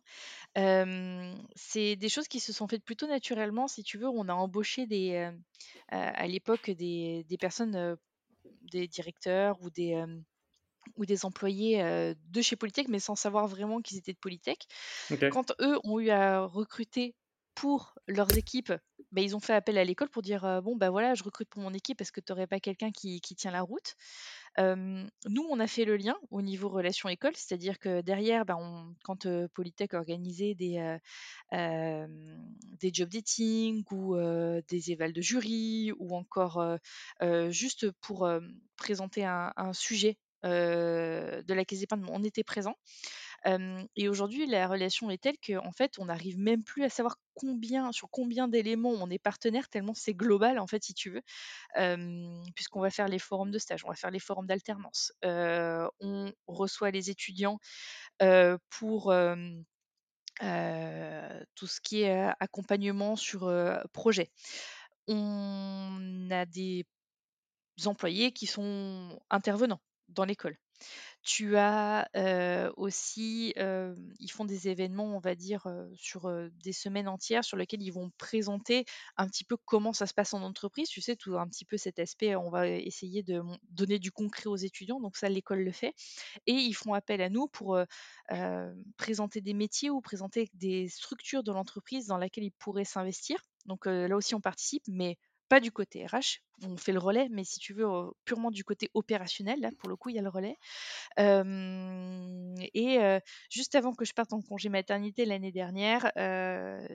C'est 0.54 1.96
des 1.96 2.08
choses 2.08 2.28
qui 2.28 2.40
se 2.40 2.52
sont 2.52 2.68
faites 2.68 2.84
plutôt 2.84 3.06
naturellement, 3.06 3.68
si 3.68 3.82
tu 3.82 3.98
veux. 3.98 4.08
On 4.08 4.28
a 4.28 4.34
embauché 4.34 4.86
des, 4.86 5.30
à 5.88 6.26
l'époque 6.26 6.70
des 6.70 7.24
des 7.28 7.38
personnes, 7.38 7.96
des 8.72 8.88
directeurs 8.88 9.60
ou 9.62 9.70
des, 9.70 10.02
ou 10.96 11.04
des 11.04 11.24
employés, 11.24 11.82
de 12.14 12.42
chez 12.42 12.56
Polytech, 12.56 12.88
mais 12.88 12.98
sans 12.98 13.14
savoir 13.14 13.46
vraiment 13.46 13.80
qu'ils 13.82 13.98
étaient 13.98 14.14
de 14.14 14.18
Polytech. 14.18 14.66
OK. 15.10 15.28
Quand 15.30 15.52
eux 15.60 15.78
ont 15.84 16.00
eu 16.00 16.10
à 16.10 16.44
recruter 16.44 17.14
pour 17.54 17.94
leurs 18.06 18.36
équipes, 18.36 18.72
bah, 19.16 19.22
ils 19.22 19.34
ont 19.34 19.40
fait 19.40 19.54
appel 19.54 19.78
à 19.78 19.84
l'école 19.84 20.10
pour 20.10 20.20
dire, 20.20 20.60
«Bon, 20.62 20.76
bah, 20.76 20.90
voilà, 20.90 21.14
je 21.14 21.24
recrute 21.24 21.48
pour 21.48 21.62
mon 21.62 21.72
équipe, 21.72 22.02
est-ce 22.02 22.12
que 22.12 22.20
tu 22.20 22.32
aurais 22.32 22.46
pas 22.46 22.60
quelqu'un 22.60 22.90
qui 22.90 23.22
qui 23.22 23.34
tient 23.34 23.50
la 23.50 23.62
route?» 23.62 23.94
Nous, 24.58 25.46
on 25.50 25.58
a 25.58 25.66
fait 25.66 25.86
le 25.86 25.96
lien 25.96 26.16
au 26.30 26.42
niveau 26.42 26.68
relations 26.68 27.08
école, 27.08 27.34
c'est-à-dire 27.34 27.78
que 27.78 28.02
derrière, 28.02 28.44
bah, 28.44 28.58
quand, 29.04 29.26
Polytech 29.54 29.94
organisait 29.94 30.54
des, 30.54 30.98
des 31.52 32.90
job 32.92 33.08
dating 33.08 33.84
ou, 33.90 34.16
des 34.68 34.90
évals 34.92 35.14
de 35.14 35.22
jury 35.22 35.92
ou 35.98 36.14
encore, 36.14 36.62
juste 37.48 37.90
pour, 38.02 38.28
présenter 38.76 39.24
un 39.24 39.52
un 39.56 39.72
sujet, 39.72 40.18
de 40.42 41.54
la 41.54 41.64
caisse 41.64 41.80
d'épargne, 41.80 42.04
on 42.10 42.22
était 42.22 42.44
présents. 42.44 42.76
Et 43.94 44.08
aujourd'hui, 44.08 44.46
la 44.46 44.66
relation 44.66 45.08
est 45.10 45.22
telle 45.22 45.36
qu'en 45.38 45.70
fait, 45.70 45.98
on 45.98 46.06
n'arrive 46.06 46.38
même 46.38 46.64
plus 46.64 46.82
à 46.82 46.88
savoir 46.88 47.16
combien 47.34 47.92
sur 47.92 48.10
combien 48.10 48.48
d'éléments 48.48 48.90
on 48.90 49.08
est 49.08 49.20
partenaire 49.20 49.68
tellement 49.68 49.94
c'est 49.94 50.14
global, 50.14 50.58
en 50.58 50.66
fait, 50.66 50.82
si 50.82 50.94
tu 50.94 51.10
veux. 51.10 51.22
Puisqu'on 52.54 52.80
va 52.80 52.90
faire 52.90 53.08
les 53.08 53.20
forums 53.20 53.52
de 53.52 53.58
stage, 53.58 53.84
on 53.84 53.88
va 53.88 53.94
faire 53.94 54.10
les 54.10 54.18
forums 54.18 54.46
d'alternance. 54.46 55.12
On 55.22 56.32
reçoit 56.48 56.90
les 56.90 57.10
étudiants, 57.10 57.58
pour, 58.18 59.14
tout 61.54 61.66
ce 61.66 61.80
qui 61.80 62.02
est, 62.02 62.32
accompagnement 62.40 63.14
sur, 63.14 63.52
projet. 63.92 64.30
On 65.06 66.28
a 66.32 66.46
des 66.46 66.84
employés 67.84 68.32
qui 68.32 68.46
sont 68.46 69.20
intervenants 69.30 69.80
dans 70.08 70.24
l'école. 70.24 70.58
Tu 71.28 71.56
as, 71.56 72.08
aussi, 72.76 73.52
ils 74.20 74.30
font 74.30 74.44
des 74.44 74.68
événements, 74.68 75.16
on 75.16 75.18
va 75.18 75.34
dire, 75.34 75.66
sur, 75.94 76.30
des 76.62 76.72
semaines 76.72 77.08
entières 77.08 77.44
sur 77.44 77.56
lesquelles 77.56 77.82
ils 77.82 77.90
vont 77.90 78.12
présenter 78.16 78.84
un 79.16 79.26
petit 79.26 79.42
peu 79.42 79.56
comment 79.56 79.92
ça 79.92 80.06
se 80.06 80.14
passe 80.14 80.34
en 80.34 80.42
entreprise. 80.42 80.88
Tu 80.88 81.00
sais, 81.00 81.16
tout 81.16 81.36
un 81.36 81.48
petit 81.48 81.64
peu 81.64 81.76
cet 81.76 81.98
aspect, 81.98 82.36
on 82.36 82.48
va 82.48 82.68
essayer 82.68 83.24
de 83.24 83.42
donner 83.70 83.98
du 83.98 84.12
concret 84.12 84.46
aux 84.46 84.56
étudiants, 84.56 85.00
donc 85.00 85.16
ça 85.16 85.28
l'école 85.28 85.64
le 85.64 85.72
fait 85.72 85.94
et 86.46 86.52
ils 86.52 86.74
font 86.74 86.94
appel 86.94 87.20
à 87.20 87.28
nous 87.28 87.48
pour, 87.48 87.78
présenter 88.96 89.40
des 89.40 89.54
métiers 89.54 89.90
ou 89.90 90.00
présenter 90.00 90.48
des 90.54 90.88
structures 90.88 91.42
de 91.42 91.52
l'entreprise 91.52 92.06
dans 92.06 92.18
laquelle 92.18 92.44
ils 92.44 92.52
pourraient 92.52 92.84
s'investir. 92.84 93.38
Donc, 93.66 93.86
là 93.86 94.14
aussi 94.16 94.34
on 94.34 94.40
participe, 94.40 94.84
mais 94.88 95.18
pas 95.48 95.60
du 95.60 95.70
côté 95.72 96.06
RH. 96.06 96.40
On 96.62 96.76
fait 96.76 96.92
le 96.92 96.98
relais, 96.98 97.28
mais 97.30 97.44
si 97.44 97.58
tu 97.58 97.74
veux, 97.74 97.86
purement 98.24 98.50
du 98.50 98.64
côté 98.64 98.90
opérationnel, 98.94 99.60
là, 99.60 99.70
pour 99.78 99.88
le 99.88 99.96
coup, 99.96 100.08
il 100.10 100.16
y 100.16 100.18
a 100.18 100.22
le 100.22 100.28
relais. 100.28 100.56
Et 102.74 102.98
juste 103.50 103.74
avant 103.74 103.94
que 103.94 104.04
je 104.04 104.12
parte 104.12 104.32
en 104.32 104.42
congé 104.42 104.68
maternité 104.68 105.24
l'année 105.26 105.52
dernière, 105.52 106.10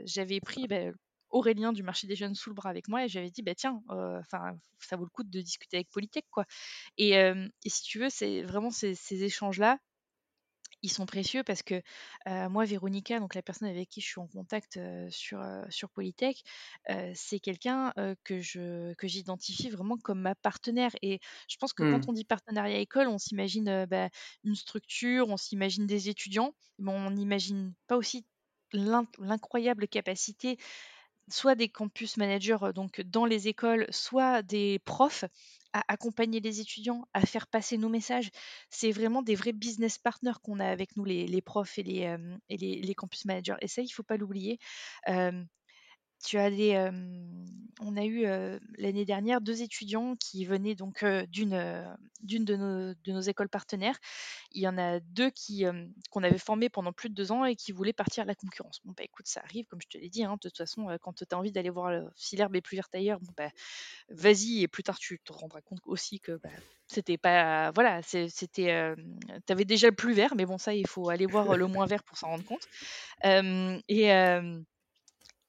j'avais 0.06 0.40
pris, 0.42 0.68
bah, 0.68 0.92
Aurélien 1.30 1.72
du 1.72 1.82
marché 1.84 2.08
des 2.08 2.16
jeunes 2.18 2.36
sous 2.36 2.50
le 2.50 2.56
bras 2.56 2.70
avec 2.70 2.90
moi 2.90 3.06
et 3.06 3.08
j'avais 3.08 3.32
dit: 3.32 3.42
«Bah, 3.42 3.56
tiens, 3.56 3.82
enfin, 3.90 4.52
ça 4.80 4.98
vaut 4.98 5.06
le 5.06 5.10
coup 5.10 5.24
de 5.24 5.42
discuter 5.42 5.78
avec 5.78 5.90
Polytech, 5.90 6.26
quoi» 6.30 6.46
et 6.98 7.24
si 7.68 7.84
tu 7.84 8.00
veux, 8.00 8.10
c'est 8.10 8.44
vraiment 8.44 8.72
ces 8.72 8.96
ces 8.96 9.24
échanges-là, 9.24 9.78
ils 10.84 10.92
sont 10.92 11.06
précieux 11.06 11.44
parce 11.44 11.62
que, 11.64 11.82
moi, 12.50 12.66
Véronica, 12.66 13.20
donc 13.20 13.36
la 13.36 13.42
personne 13.42 13.68
avec 13.68 13.90
qui 13.90 14.02
je 14.02 14.08
suis 14.08 14.20
en 14.20 14.28
contact, 14.28 14.80
sur, 15.10 15.44
sur 15.70 15.90
Polytech, 15.90 16.44
c'est 17.14 17.40
quelqu'un, 17.40 17.94
que 18.24 18.42
je 18.42 18.94
que 18.96 19.08
j'identifie 19.08 19.70
vraiment 19.70 19.98
comme 19.98 20.22
ma 20.22 20.36
partenaire 20.36 20.92
et 21.02 21.20
je 21.50 21.58
pense 21.58 21.74
que 21.74 21.84
quand 21.84 22.00
Mmh. 22.00 22.10
on 22.10 22.14
dit 22.14 22.26
partenariat 22.26 22.80
école, 22.80 23.08
on 23.08 23.18
s'imagine, 23.18 23.86
bah, 23.86 24.10
une 24.44 24.56
structure, 24.56 25.28
on 25.30 25.38
s'imagine 25.38 25.86
des 25.88 26.10
étudiants, 26.10 26.54
mais 26.80 26.92
on 26.92 27.12
n'imagine 27.12 27.74
pas 27.88 27.98
aussi 27.98 28.26
l'in 28.74 29.06
l'incroyable 29.20 29.88
capacité 29.88 30.58
soit 31.30 31.56
des 31.56 31.70
campus 31.70 32.18
managers, 32.18 32.58
donc 32.76 33.02
dans 33.02 33.26
les 33.26 33.48
écoles, 33.48 33.88
soit 33.90 34.42
des 34.42 34.80
profs 34.80 35.26
à 35.74 35.84
accompagner 35.88 36.40
les 36.40 36.60
étudiants, 36.60 37.06
à 37.14 37.26
faire 37.26 37.48
passer 37.48 37.78
nos 37.78 37.90
messages. 37.90 38.30
C'est 38.70 38.92
vraiment 38.92 39.22
des 39.22 39.36
vrais 39.36 39.54
business 39.54 39.98
partners 39.98 40.40
qu'on 40.44 40.60
a 40.60 40.68
avec 40.68 40.96
nous, 40.98 41.06
les 41.06 41.42
profs 41.42 41.78
et 41.80 41.82
et 42.50 42.58
les 42.58 42.96
campus 42.96 43.26
managers 43.26 43.56
et 43.62 43.68
ça, 43.68 43.82
il 43.82 43.90
faut 43.90 44.04
pas 44.04 44.18
l'oublier. 44.18 44.60
Hem, 45.06 45.48
tu 46.24 46.38
as 46.38 46.50
des, 46.50 46.90
on 47.82 47.98
a 47.98 48.06
eu, 48.06 48.26
l'année 48.78 49.06
dernière 49.06 49.42
2 49.42 49.62
étudiants 49.62 50.16
qui 50.16 50.46
venaient 50.46 50.76
donc, 50.76 51.04
d'une, 51.30 51.98
d'une 52.22 52.46
de 52.46 52.56
nos 52.56 52.94
de 52.94 53.12
nos 53.12 53.22
écoles 53.22 53.50
partenaires. 53.50 53.98
Il 54.52 54.62
y 54.62 54.68
en 54.68 54.78
a 54.78 55.00
2 55.00 55.30
qui, 55.32 55.66
qu'on 56.10 56.24
avait 56.24 56.38
formés 56.38 56.70
pendant 56.70 56.94
plus 56.94 57.10
de 57.10 57.16
2 57.16 57.32
ans 57.32 57.46
et 57.46 57.56
qui 57.56 57.72
voulaient 57.72 57.94
partir 57.94 58.24
à 58.24 58.26
la 58.26 58.36
concurrence. 58.36 58.80
Bon, 58.86 58.94
bah, 58.96 59.04
écoute, 59.04 59.28
ça 59.28 59.42
arrive, 59.44 59.66
comme 59.66 59.82
je 59.82 59.88
te 59.88 59.98
l'ai 59.98 60.10
dit, 60.10 60.24
hein, 60.24 60.34
de 60.34 60.50
toute 60.50 60.58
façon, 60.58 60.88
quand 61.02 61.14
tu 61.14 61.24
as 61.30 61.38
envie 61.38 61.52
d'aller 61.52 61.70
voir, 61.70 62.10
si 62.16 62.36
l'herbe 62.36 62.56
est 62.56 62.62
plus 62.62 62.76
verte 62.76 62.94
ailleurs, 62.94 63.20
bah, 63.36 63.50
vas-y 64.10 64.62
et 64.62 64.68
plus 64.68 64.84
tard 64.84 65.00
tu 65.00 65.20
te 65.24 65.34
rendras 65.34 65.62
compte 65.62 65.82
aussi 65.86 66.20
que, 66.20 66.34
bah, 66.44 66.50
c'était 66.88 67.18
pas 67.18 67.72
voilà, 67.72 68.02
c'était, 68.04 68.96
tu 69.48 69.54
avais 69.54 69.66
déjà 69.66 69.88
le 69.88 69.96
plus 69.96 70.14
vert, 70.14 70.36
mais 70.36 70.46
bon, 70.46 70.58
ça, 70.58 70.74
il 70.74 70.88
faut 70.88 71.10
aller 71.10 71.26
voir, 71.26 71.56
le 71.58 71.68
moins 71.68 71.86
vert 71.86 72.04
pour 72.04 72.18
s'en 72.18 72.28
rendre 72.28 72.46
compte. 72.46 72.68
Et 73.24 74.12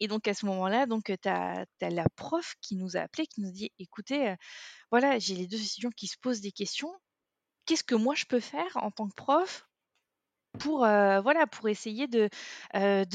et 0.03 0.09
donc 0.09 0.29
à 0.29 0.35
ce 0.35 0.47
moment-là, 0.47 0.87
donc, 0.87 1.05
tu 1.23 1.29
as 1.29 1.67
la 1.81 2.07
prof 2.17 2.55
qui 2.61 2.77
nous 2.77 2.97
a 2.97 3.01
appelés, 3.03 3.27
qui 3.27 3.41
nous 3.43 3.53
dit: 3.53 3.71
«Écoutez, 3.79 4.35
voilà, 4.91 5.19
j'ai 5.19 5.35
les 5.37 5.47
2 5.47 5.57
étudiants 5.63 5.91
qui 5.97 6.09
se 6.09 6.19
posent 6.21 6.41
des 6.43 6.53
questions. 6.53 6.93
Qu'est-ce 7.67 7.85
que 7.85 7.95
moi 7.95 8.15
je 8.17 8.27
peux 8.27 8.41
faire 8.41 8.77
en 8.77 8.91
tant 8.91 9.09
que 9.09 9.15
prof 9.15 9.69
pour, 10.59 10.79
voilà, 10.81 11.47
pour 11.47 11.69
essayer 11.69 12.09
de 12.09 12.29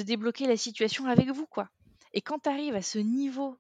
débloquer 0.03 0.47
la 0.47 0.57
situation 0.57 1.05
avec 1.07 1.29
vous, 1.29 1.47
quoi?» 1.47 1.69
et 2.13 2.21
quand 2.21 2.39
tu 2.39 2.49
arrives 2.49 2.75
à 2.75 2.81
ce 2.81 2.99
niveau 2.99 3.57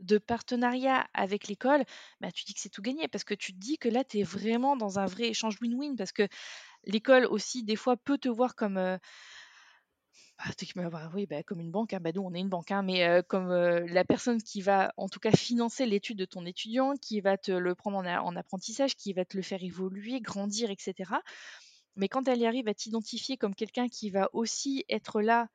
de 0.00 0.18
partenariat 0.18 1.08
avec 1.12 1.48
l'école, 1.48 1.84
bah, 2.20 2.30
tu 2.32 2.44
dis 2.44 2.54
que 2.54 2.60
c'est 2.60 2.68
tout 2.70 2.82
gagné 2.82 3.08
parce 3.08 3.24
que 3.24 3.34
tu 3.34 3.52
te 3.52 3.58
dis 3.58 3.78
que 3.78 3.88
là, 3.88 4.04
tu 4.04 4.18
es 4.20 4.22
vraiment 4.22 4.76
dans 4.76 5.00
un 5.00 5.06
vrai 5.06 5.24
échange 5.28 5.56
win-win 5.60 5.96
parce 5.96 6.12
que 6.12 6.28
l'école 6.84 7.26
aussi, 7.26 7.64
des 7.64 7.76
fois, 7.76 7.96
peut 7.96 8.18
te 8.18 8.28
voir 8.28 8.54
comme, 8.54 8.78
bah, 10.76 10.88
bah, 10.90 11.10
oui, 11.14 11.26
bah, 11.26 11.42
comme 11.42 11.60
une 11.60 11.70
banque, 11.70 11.92
hein. 11.94 12.00
Bah, 12.00 12.10
nous, 12.14 12.22
on 12.22 12.32
est 12.34 12.40
une 12.40 12.48
banque, 12.48 12.70
hein, 12.70 12.82
mais 12.82 13.22
comme 13.28 13.50
la 13.50 14.04
personne 14.04 14.42
qui 14.42 14.60
va, 14.60 14.92
en 14.96 15.08
tout 15.08 15.20
cas, 15.20 15.32
financer 15.32 15.86
l'étude 15.86 16.18
de 16.18 16.24
ton 16.24 16.46
étudiant, 16.46 16.94
qui 16.96 17.20
va 17.20 17.36
te 17.36 17.52
le 17.52 17.74
prendre 17.74 17.98
en, 17.98 18.36
apprentissage, 18.36 18.96
qui 18.96 19.12
va 19.12 19.24
te 19.24 19.36
le 19.36 19.42
faire 19.42 19.62
évoluer, 19.62 20.20
grandir, 20.20 20.70
etc. 20.70 21.10
Mais 21.96 22.08
quand 22.08 22.28
elle 22.28 22.38
y 22.38 22.46
arrive 22.46 22.68
à 22.68 22.74
t'identifier 22.74 23.36
comme 23.36 23.54
quelqu'un 23.54 23.88
qui 23.88 24.10
va 24.10 24.28
aussi 24.32 24.84
être 24.88 25.20
là 25.20 25.48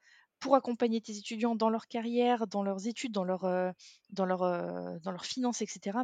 pour 0.44 0.56
accompagner 0.56 1.00
tes 1.00 1.18
étudiants 1.18 1.56
dans 1.56 1.70
leur 1.70 1.88
carrière, 1.88 2.48
dans 2.48 2.64
leurs 2.64 2.86
études, 2.86 3.14
dans, 3.14 3.24
leur, 3.24 3.74
dans, 4.10 4.26
leur, 4.26 4.40
dans 5.00 5.12
leurs 5.12 5.26
finances, 5.26 5.62
etc., 5.62 5.98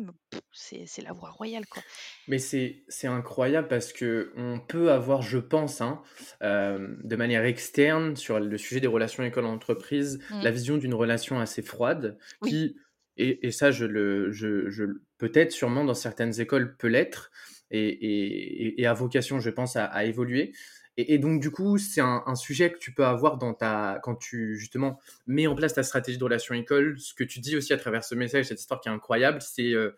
c'est 0.53 1.01
la 1.01 1.11
voie 1.11 1.29
royale. 1.29 1.65
Quoi. 1.67 1.83
Mais 2.29 2.39
c'est 2.39 2.85
incroyable 3.03 3.67
parce 3.67 3.91
que 3.91 4.31
on 4.37 4.61
peut 4.61 4.93
avoir, 4.93 5.21
je 5.21 5.39
pense, 5.39 5.81
hein, 5.81 6.01
de 6.41 7.15
manière 7.17 7.43
externe, 7.43 8.15
sur 8.15 8.39
le 8.39 8.57
sujet 8.57 8.79
des 8.79 8.87
relations 8.87 9.23
école-entreprise, 9.23 10.21
mmh. 10.29 10.41
la 10.41 10.51
vision 10.51 10.77
d'une 10.77 10.93
relation 10.93 11.41
assez 11.41 11.61
froide, 11.61 12.17
qui, 12.45 12.77
et, 13.17 13.45
et, 13.45 13.51
ça, 13.51 13.71
je 13.71 13.83
le, 13.83 14.31
je, 14.31 14.69
je 14.69 14.85
peut-être, 15.17 15.51
sûrement, 15.51 15.83
dans 15.83 15.93
certaines 15.93 16.39
écoles, 16.39 16.77
peut 16.77 16.87
l'être, 16.87 17.29
et, 17.71 17.89
et, 17.89 18.81
et, 18.81 18.87
à 18.87 18.93
vocation, 18.93 19.41
je 19.41 19.49
pense, 19.49 19.75
à, 19.75 19.83
à 19.83 20.05
évoluer. 20.05 20.53
Et, 21.01 21.17
donc, 21.17 21.39
du 21.39 21.49
coup, 21.49 21.77
c'est 21.77 22.01
un, 22.01 22.35
sujet 22.35 22.71
que 22.71 22.77
tu 22.77 22.93
peux 22.93 23.05
avoir 23.05 23.37
dans 23.37 23.53
ta, 23.53 23.99
quand 24.03 24.15
tu, 24.15 24.57
justement, 24.57 24.99
mets 25.27 25.47
en 25.47 25.55
place 25.55 25.73
ta 25.73 25.83
stratégie 25.83 26.17
de 26.17 26.23
relation 26.23 26.53
école. 26.55 26.99
Ce 26.99 27.13
que 27.13 27.23
tu 27.23 27.39
dis 27.39 27.55
aussi 27.55 27.71
à 27.71 27.77
travers 27.77 28.03
ce 28.03 28.15
message, 28.15 28.45
cette 28.45 28.59
histoire 28.59 28.81
qui 28.81 28.89
est 28.89 28.91
incroyable, 28.91 29.41
c'est 29.41 29.71
euh, 29.73 29.95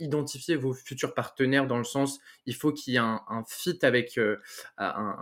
identifier 0.00 0.56
vos 0.56 0.72
futurs 0.72 1.14
partenaires 1.14 1.66
dans 1.66 1.78
le 1.78 1.84
sens, 1.84 2.18
il 2.46 2.54
faut 2.54 2.72
qu'il 2.72 2.94
y 2.94 2.96
ait 2.96 3.00
un, 3.00 3.44
fit 3.46 3.78
avec 3.82 4.18
euh, 4.18 4.36
un, 4.78 5.14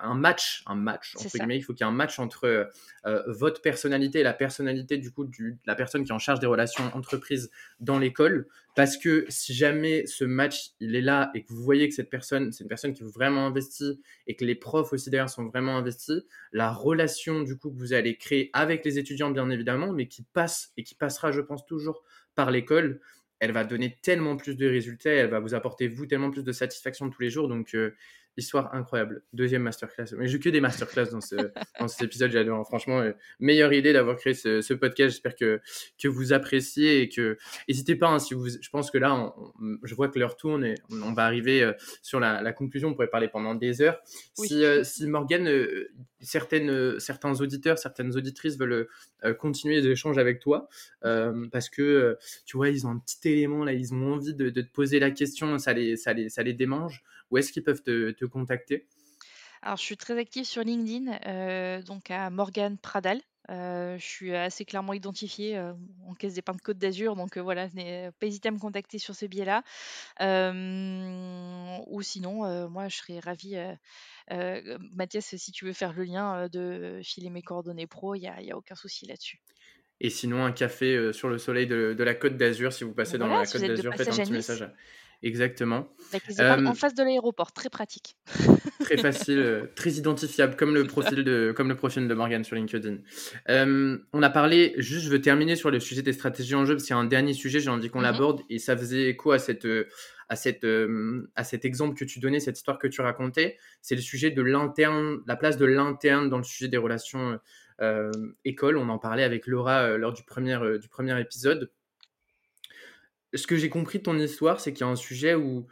un, 0.00 0.14
match, 0.14 0.62
un 0.66 0.74
match 0.74 1.14
entre 1.16 1.36
guillemets, 1.36 1.56
il 1.58 1.62
faut 1.62 1.74
qu'il 1.74 1.84
y 1.84 1.88
ait 1.88 1.92
un 1.92 1.94
match 1.94 2.18
entre 2.18 2.70
euh, 3.06 3.22
votre 3.26 3.60
personnalité 3.60 4.20
et 4.20 4.22
la 4.22 4.32
personnalité 4.32 4.98
du 4.98 5.10
coup 5.10 5.24
de 5.24 5.56
la 5.66 5.74
personne 5.74 6.04
qui 6.04 6.10
est 6.10 6.14
en 6.14 6.18
charge 6.18 6.40
des 6.40 6.46
relations 6.46 6.84
entreprises 6.94 7.50
dans 7.80 7.98
l'école, 7.98 8.46
parce 8.76 8.96
que 8.96 9.26
si 9.28 9.54
jamais 9.54 10.06
ce 10.06 10.24
match 10.24 10.70
il 10.80 10.96
est 10.96 11.00
là 11.00 11.30
et 11.34 11.42
que 11.42 11.52
vous 11.52 11.62
voyez 11.62 11.88
que 11.88 11.94
cette 11.94 12.10
personne, 12.10 12.52
c'est 12.52 12.64
une 12.64 12.68
personne 12.68 12.92
qui 12.92 13.02
est 13.02 13.06
vraiment 13.06 13.46
investie 13.46 14.00
et 14.26 14.36
que 14.36 14.44
les 14.44 14.54
profs 14.54 14.92
aussi 14.92 15.10
derrière 15.10 15.30
sont 15.30 15.46
vraiment 15.46 15.76
investis, 15.76 16.22
la 16.52 16.70
relation 16.70 17.42
du 17.42 17.56
coup 17.56 17.70
que 17.70 17.78
vous 17.78 17.92
allez 17.92 18.16
créer 18.16 18.50
avec 18.52 18.84
les 18.84 18.98
étudiants 18.98 19.30
bien 19.30 19.50
évidemment, 19.50 19.92
mais 19.92 20.08
qui 20.08 20.22
passe 20.22 20.72
et 20.76 20.82
qui 20.82 20.94
passera, 20.94 21.32
je 21.32 21.40
pense 21.40 21.66
toujours 21.66 22.02
par 22.34 22.50
l'école, 22.50 23.00
elle 23.40 23.52
va 23.52 23.64
donner 23.64 23.96
tellement 24.02 24.36
plus 24.36 24.56
de 24.56 24.66
résultats, 24.66 25.10
elle 25.10 25.30
va 25.30 25.40
vous 25.40 25.54
apporter 25.54 25.88
vous 25.88 26.06
tellement 26.06 26.30
plus 26.30 26.44
de 26.44 26.52
satisfaction 26.52 27.10
tous 27.10 27.22
les 27.22 27.30
jours. 27.30 27.48
Donc, 27.48 27.74
euh, 27.74 27.94
histoire 28.36 28.74
incroyable. 28.74 29.22
Deuxième 29.32 29.62
masterclass. 29.62 30.16
Mais 30.16 30.26
j'ai 30.26 30.38
que 30.38 30.48
des 30.48 30.60
masterclass 30.60 31.10
dans, 31.10 31.20
ce, 31.20 31.36
dans 31.80 31.88
cet 31.88 32.02
épisode, 32.02 32.30
j'adore. 32.30 32.66
Franchement, 32.66 33.00
euh, 33.00 33.12
meilleure 33.40 33.72
idée 33.72 33.92
d'avoir 33.92 34.16
créé 34.16 34.34
ce, 34.34 34.74
podcast. 34.74 35.12
J'espère 35.12 35.36
que, 35.36 35.60
que 36.02 36.08
vous 36.08 36.32
appréciez 36.32 37.02
et 37.02 37.08
que 37.08 37.38
n'hésitez 37.68 37.96
pas. 37.96 38.08
Hein, 38.08 38.18
si 38.18 38.34
vous, 38.34 38.48
je 38.48 38.70
pense 38.70 38.90
que 38.90 38.98
là, 38.98 39.34
je 39.82 39.94
vois 39.94 40.08
que 40.08 40.18
l'heure 40.18 40.36
tourne 40.36 40.64
et 40.64 40.74
on, 40.90 41.12
va 41.12 41.24
arriver 41.24 41.62
euh, 41.62 41.72
sur 42.02 42.20
la, 42.20 42.52
conclusion. 42.52 42.88
On 42.88 42.94
pourrait 42.94 43.08
parler 43.08 43.28
pendant 43.28 43.54
des 43.54 43.82
heures. 43.82 44.00
Si, 44.34 44.64
si 44.82 45.06
Morgane, 45.06 45.48
certaines, 46.20 46.98
certains 47.00 47.40
auditeurs, 47.40 47.78
certaines 47.78 48.16
auditrices 48.16 48.58
veulent 48.58 48.88
continuer 49.38 49.80
les 49.80 49.88
échanges 49.88 50.18
avec 50.18 50.40
toi 50.40 50.68
parce 51.02 51.68
que 51.68 52.18
tu 52.44 52.56
vois, 52.56 52.68
ils 52.68 52.86
ont 52.86 52.90
un 52.90 52.98
petit 52.98 53.28
élément 53.28 53.64
là, 53.64 53.72
ils 53.72 53.92
ont 53.94 54.14
envie 54.14 54.34
de, 54.34 54.50
de 54.50 54.60
te 54.60 54.70
poser 54.70 54.98
la 54.98 55.10
question, 55.10 55.58
ça 55.58 55.72
les, 55.72 55.96
ça 55.96 56.12
les, 56.12 56.28
ça 56.28 56.42
les 56.42 56.52
démange 56.52 57.02
où 57.34 57.38
est-ce 57.38 57.50
qu'ils 57.52 57.64
peuvent 57.64 57.82
te, 57.82 58.24
contacter? 58.26 58.86
Alors, 59.62 59.76
je 59.76 59.82
suis 59.82 59.96
très 59.96 60.16
active 60.16 60.44
sur 60.44 60.62
LinkedIn, 60.62 61.18
euh, 61.26 61.82
donc 61.82 62.10
à 62.12 62.30
Morgane 62.30 62.78
Pradal. 62.78 63.20
Euh, 63.50 63.98
je 63.98 64.04
suis 64.04 64.34
assez 64.34 64.64
clairement 64.64 64.92
identifiée 64.94 65.58
euh, 65.58 65.72
en 66.06 66.14
caisse 66.14 66.34
des 66.34 66.40
de 66.40 66.60
Côte 66.62 66.78
d'Azur, 66.78 67.16
donc 67.16 67.36
voilà, 67.36 67.68
pas 67.68 68.26
hésiter 68.26 68.48
à 68.48 68.52
me 68.52 68.58
contacter 68.58 68.98
sur 68.98 69.16
ce 69.16 69.26
biais-là. 69.26 69.64
ou 71.88 72.02
sinon, 72.02 72.68
moi, 72.70 72.86
je 72.88 72.96
serais 72.96 73.18
ravie, 73.18 73.56
Mathias, 74.92 75.34
si 75.36 75.50
tu 75.50 75.64
veux 75.64 75.72
faire 75.72 75.92
le 75.92 76.04
lien, 76.04 76.48
de 76.48 77.00
filer 77.02 77.30
mes 77.30 77.42
coordonnées 77.42 77.88
pro, 77.88 78.14
il 78.14 78.20
n'y 78.20 78.28
a, 78.28 78.36
a, 78.36 78.56
aucun 78.56 78.76
souci 78.76 79.06
là-dessus. 79.06 79.40
Et 80.00 80.10
sinon, 80.10 80.44
un 80.44 80.52
café 80.52 81.12
sur 81.12 81.28
le 81.28 81.38
soleil 81.38 81.66
de, 81.66 81.96
la 81.98 82.14
Côte 82.14 82.36
d'Azur, 82.36 82.72
si 82.72 82.84
vous 82.84 82.94
passez 82.94 83.18
dans 83.18 83.26
la 83.26 83.44
Côte 83.44 83.60
d'Azur, 83.60 83.92
faites 83.96 84.08
un 84.08 84.22
petit 84.22 84.32
message. 84.32 84.70
Exactement. 85.24 85.88
Euh, 86.38 86.66
en 86.66 86.74
face 86.74 86.94
de 86.94 87.02
l'aéroport, 87.02 87.52
très 87.52 87.70
pratique. 87.70 88.16
très 88.80 88.98
facile, 88.98 89.38
euh, 89.38 89.66
très 89.74 89.92
identifiable, 89.92 90.54
comme 90.54 90.74
le 90.74 90.84
profil 90.86 91.24
de, 91.24 91.54
comme 91.56 91.70
le 91.70 91.76
profil 91.76 92.06
de 92.06 92.14
Morgan 92.14 92.44
sur 92.44 92.56
LinkedIn. 92.56 92.98
Euh, 93.48 93.96
on 94.12 94.22
a 94.22 94.28
parlé, 94.28 94.74
juste 94.76 95.06
je 95.06 95.10
veux 95.10 95.22
terminer 95.22 95.56
sur 95.56 95.70
le 95.70 95.80
sujet 95.80 96.02
des 96.02 96.12
stratégies 96.12 96.54
en 96.54 96.66
jeu, 96.66 96.74
parce 96.74 96.84
qu'il 96.84 96.94
y 96.94 96.98
a 96.98 97.00
un 97.00 97.06
dernier 97.06 97.32
sujet, 97.32 97.58
j'ai 97.58 97.70
envie 97.70 97.88
qu'on 97.88 98.00
mhm. 98.00 98.04
l'aborde, 98.04 98.42
et 98.50 98.58
ça 98.58 98.76
faisait 98.76 99.08
écho 99.08 99.32
à, 99.32 99.38
cette, 99.38 99.66
à, 100.28 100.36
cette, 100.36 100.66
à 101.34 101.44
cet 101.44 101.64
exemple 101.64 101.98
que 101.98 102.04
tu 102.04 102.20
donnais, 102.20 102.38
cette 102.38 102.58
histoire 102.58 102.78
que 102.78 102.86
tu 102.86 103.00
racontais. 103.00 103.56
C'est 103.80 103.94
le 103.96 104.02
sujet 104.02 104.30
de 104.30 104.42
l'interne, 104.42 105.20
la 105.26 105.36
place 105.36 105.56
de 105.56 105.64
l'interne 105.64 106.28
dans 106.28 106.38
le 106.38 106.44
sujet 106.44 106.68
des 106.68 106.76
relations 106.76 107.40
école. 108.44 108.76
On 108.76 108.90
en 108.90 108.98
parlait 108.98 109.24
avec 109.24 109.46
Laura 109.46 109.96
lors 109.96 110.12
du 110.12 110.22
premier, 110.22 110.58
du 110.80 110.88
premier 110.88 111.18
épisode 111.18 111.70
ce 113.34 113.46
que 113.46 113.56
j'ai 113.56 113.68
compris 113.68 113.98
de 113.98 114.04
ton 114.04 114.18
histoire, 114.18 114.60
c'est 114.60 114.72
qu'il 114.72 114.86
y 114.86 114.88
a 114.88 114.92
un 114.92 114.96
sujet 114.96 115.34
où 115.34 115.66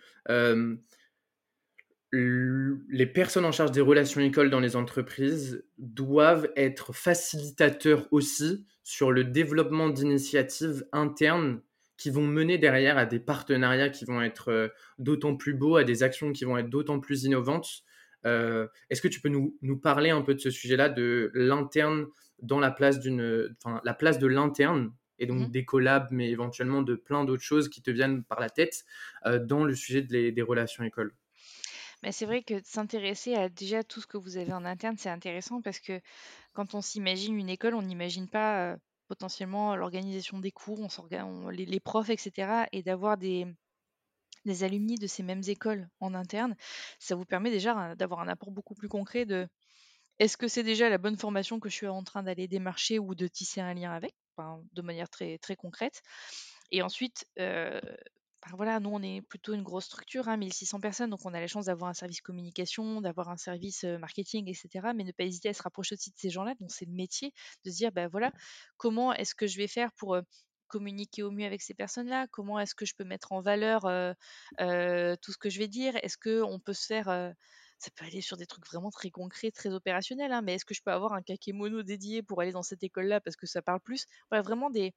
les 2.13 3.07
personnes 3.07 3.45
en 3.45 3.53
charge 3.53 3.73
des 3.73 3.81
relations 3.81 4.21
écoles 4.21 4.51
dans 4.51 4.61
les 4.61 4.77
entreprises 4.77 5.65
doivent 5.79 6.51
être 6.57 6.93
facilitateurs 6.93 8.07
aussi 8.11 8.67
sur 8.85 9.13
le 9.13 9.25
développement 9.25 9.89
d'initiatives 9.89 10.87
internes 10.93 11.63
qui 11.97 12.11
vont 12.11 12.27
mener 12.27 12.59
derrière 12.59 12.99
à 12.99 13.07
des 13.07 13.21
partenariats 13.21 13.89
qui 13.89 14.05
vont 14.05 14.21
être 14.21 14.73
d'autant 14.99 15.37
plus 15.37 15.55
beaux, 15.55 15.77
à 15.77 15.85
des 15.85 16.03
actions 16.03 16.33
qui 16.33 16.45
vont 16.45 16.59
être 16.59 16.69
d'autant 16.69 17.01
plus 17.01 17.25
innovantes. 17.25 17.85
Est-ce 18.25 19.01
que 19.01 19.09
tu 19.09 19.21
peux 19.21 19.29
nous, 19.29 19.57
nous, 19.63 19.79
parler 19.79 20.11
un 20.11 20.23
peu 20.23 20.35
de 20.35 20.41
ce 20.41 20.51
sujet-là, 20.51 20.89
de 20.89 21.31
l'interne 21.35 22.07
dans 22.43 22.59
la 22.59 22.71
place 22.71 22.99
d'une, 22.99 23.55
enfin, 23.65 23.81
la 23.85 23.95
place 23.95 24.19
de 24.19 24.27
l'interne 24.27 24.93
et 25.23 25.27
donc 25.27 25.49
mmh 25.49 25.51
des 25.53 25.65
collabs, 25.65 26.09
mais 26.11 26.29
éventuellement 26.31 26.83
de 26.83 26.95
plein 26.95 27.25
d'autres 27.25 27.43
choses 27.43 27.69
qui 27.69 27.81
te 27.81 27.91
viennent 27.91 28.25
par 28.25 28.41
la 28.41 28.51
tête 28.51 28.85
euh, 29.27 29.39
dans 29.39 29.65
le 29.65 29.75
sujet 29.75 30.03
des 30.03 30.43
relations 30.43 30.85
écoles. 30.85 31.15
Mais 32.03 32.11
c'est 32.11 32.27
vrai 32.27 32.43
que 32.43 32.55
s'intéresser 32.65 33.35
à 33.35 33.49
déjà 33.49 33.85
tout 33.85 34.01
ce 34.01 34.07
que 34.07 34.19
vous 34.19 34.37
avez 34.37 34.53
en 34.53 34.65
interne, 34.65 34.97
c'est 34.99 35.09
intéressant 35.09 35.63
parce 35.63 35.79
que 35.79 36.01
quand 36.53 36.75
on 36.75 36.81
s'imagine 36.81 37.39
une 37.39 37.49
école, 37.49 37.75
on 37.75 37.83
n'imagine 37.83 38.29
pas 38.29 38.73
euh, 38.73 38.77
potentiellement 39.07 39.77
l'organisation 39.77 40.41
des 40.41 40.51
cours, 40.51 40.81
on 40.81 41.49
les, 41.49 41.65
les, 41.65 41.81
profs, 41.81 42.11
etc. 42.11 42.67
Et 42.73 42.83
d'avoir 42.83 43.19
des, 43.19 43.47
des 44.45 44.65
alumni 44.65 44.97
de 44.97 45.07
ces 45.07 45.23
mêmes 45.23 45.43
écoles 45.47 45.89
en 46.01 46.15
interne, 46.15 46.57
ça 46.99 47.15
vous 47.15 47.25
permet 47.25 47.51
déjà 47.51 47.95
d'avoir 47.95 48.21
un 48.21 48.29
apport 48.29 48.51
beaucoup 48.51 48.75
plus 48.75 48.89
concret 48.89 49.25
de 49.25 49.47
est-ce 50.19 50.37
que 50.37 50.49
c'est 50.49 50.65
déjà 50.65 50.89
la 50.89 50.99
bonne 50.99 51.17
formation 51.17 51.61
que 51.61 51.69
je 51.69 51.75
suis 51.75 51.87
en 51.87 52.03
train 52.05 52.23
d'aller 52.23 52.49
démarcher 52.49 52.99
ou 52.99 53.15
de 53.15 53.29
tisser 53.29 53.61
un 53.61 53.75
lien 53.75 53.93
avec? 53.93 54.15
De 54.39 54.83
manière 54.83 55.09
très, 55.09 55.39
très 55.39 55.57
concrète. 55.57 56.03
Et 56.71 56.83
ensuite, 56.83 57.27
euh, 57.39 57.81
ben 58.45 58.57
voilà, 58.57 58.81
nous, 58.81 58.91
on 58.91 59.03
est 59.03 59.23
plutôt 59.23 59.55
une 59.55 59.63
grosse 59.63 59.85
structure, 59.85 60.29
hein, 60.29 60.37
1600 60.37 60.81
personnes, 60.81 61.11
donc 61.11 61.25
on 61.25 61.33
a 61.33 61.41
la 61.41 61.47
chance 61.47 61.67
d'avoir 61.67 61.91
un 61.91 61.95
service 61.95 62.21
communication, 62.21 63.01
d'avoir 63.01 63.29
un 63.29 63.37
service 63.37 63.85
marketing, 63.85 64.49
etc. 64.49 64.93
Mais 64.97 65.05
ne 65.05 65.13
pas 65.13 65.25
hésiter 65.25 65.51
à 65.51 65.55
se 65.55 65.63
rapprocher 65.63 65.95
aussi 65.95 66.11
de 66.11 66.17
ces 66.19 66.31
gens-là, 66.31 66.55
donc 66.59 66.73
c'est 66.73 66.87
le 66.87 66.93
métier, 66.93 67.33
de 67.65 67.71
se 67.71 67.77
dire, 67.77 67.93
ben 67.93 68.09
voilà, 68.09 68.33
comment 68.79 69.13
est-ce 69.13 69.35
que 69.35 69.47
je 69.47 69.59
vais 69.59 69.69
faire 69.69 69.93
pour 69.93 70.19
communiquer 70.67 71.23
au 71.23 71.31
mieux 71.31 71.47
avec 71.47 71.63
ces 71.63 71.75
personnes-là? 71.75 72.27
Comment 72.33 72.59
est-ce 72.59 72.75
que 72.75 72.87
je 72.87 72.95
peux 72.97 73.05
mettre 73.05 73.31
en 73.31 73.43
valeur 73.43 73.83
tout 73.83 75.33
ce 75.33 75.39
que 75.39 75.51
je 75.51 75.59
vais 75.59 75.69
dire? 75.69 75.95
Est-ce 76.03 76.17
qu'on 76.19 76.59
peut 76.59 76.73
se 76.73 76.87
faire 76.87 77.35
ça 77.83 77.91
peut 77.97 78.05
aller 78.05 78.21
sur 78.21 78.37
des 78.37 78.47
trucs 78.47 78.65
vraiment 78.67 78.91
très 78.91 79.11
concrets, 79.11 79.51
très 79.51 79.71
opérationnels, 79.71 80.33
hein, 80.33 80.41
mais 80.41 80.55
est-ce 80.55 80.65
que 80.65 80.73
je 80.73 80.83
peux 80.83 80.93
avoir 80.93 81.15
un 81.15 81.23
kakémono 81.23 81.83
dédié 81.83 82.23
pour 82.23 82.41
aller 82.41 82.53
dans 82.53 82.63
cette 82.63 82.85
école-là 82.85 83.21
parce 83.21 83.35
que 83.35 83.47
ça 83.47 83.61
parle 83.61 83.81
plus? 83.81 84.07
Voilà, 84.31 84.43
vraiment 84.43 84.71
des, 84.71 84.95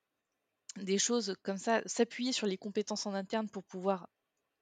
des 0.80 1.00
choses 1.00 1.36
comme 1.42 1.58
ça, 1.58 1.82
s'appuyer 1.88 2.32
sur 2.32 2.46
les 2.46 2.58
compétences 2.58 3.08
en 3.08 3.16
interne 3.16 3.50
pour 3.50 3.64
pouvoir 3.64 4.08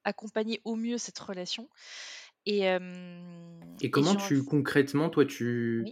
accompagner 0.05 0.61
au 0.63 0.78
mieux 0.78 0.97
cette 0.97 1.19
relation. 1.19 1.69
Et, 2.45 2.61
et 3.82 3.91
comment 3.91 4.15
tu, 4.15 4.43
concrètement, 4.43 5.09
toi, 5.09 5.26
tu... 5.26 5.86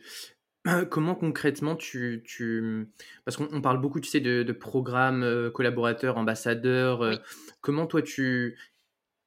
Comment 0.91 1.15
concrètement 1.15 1.75
tu, 1.75 2.21
tu... 2.23 2.87
parce 3.25 3.35
qu'on 3.35 3.63
parle 3.63 3.81
beaucoup 3.81 3.99
tu 3.99 4.07
sais 4.07 4.19
de, 4.19 4.51
programmes 4.51 5.49
collaborateurs 5.55 6.17
ambassadeurs 6.19 7.19
comment 7.61 7.87
toi 7.87 8.03
tu 8.03 8.59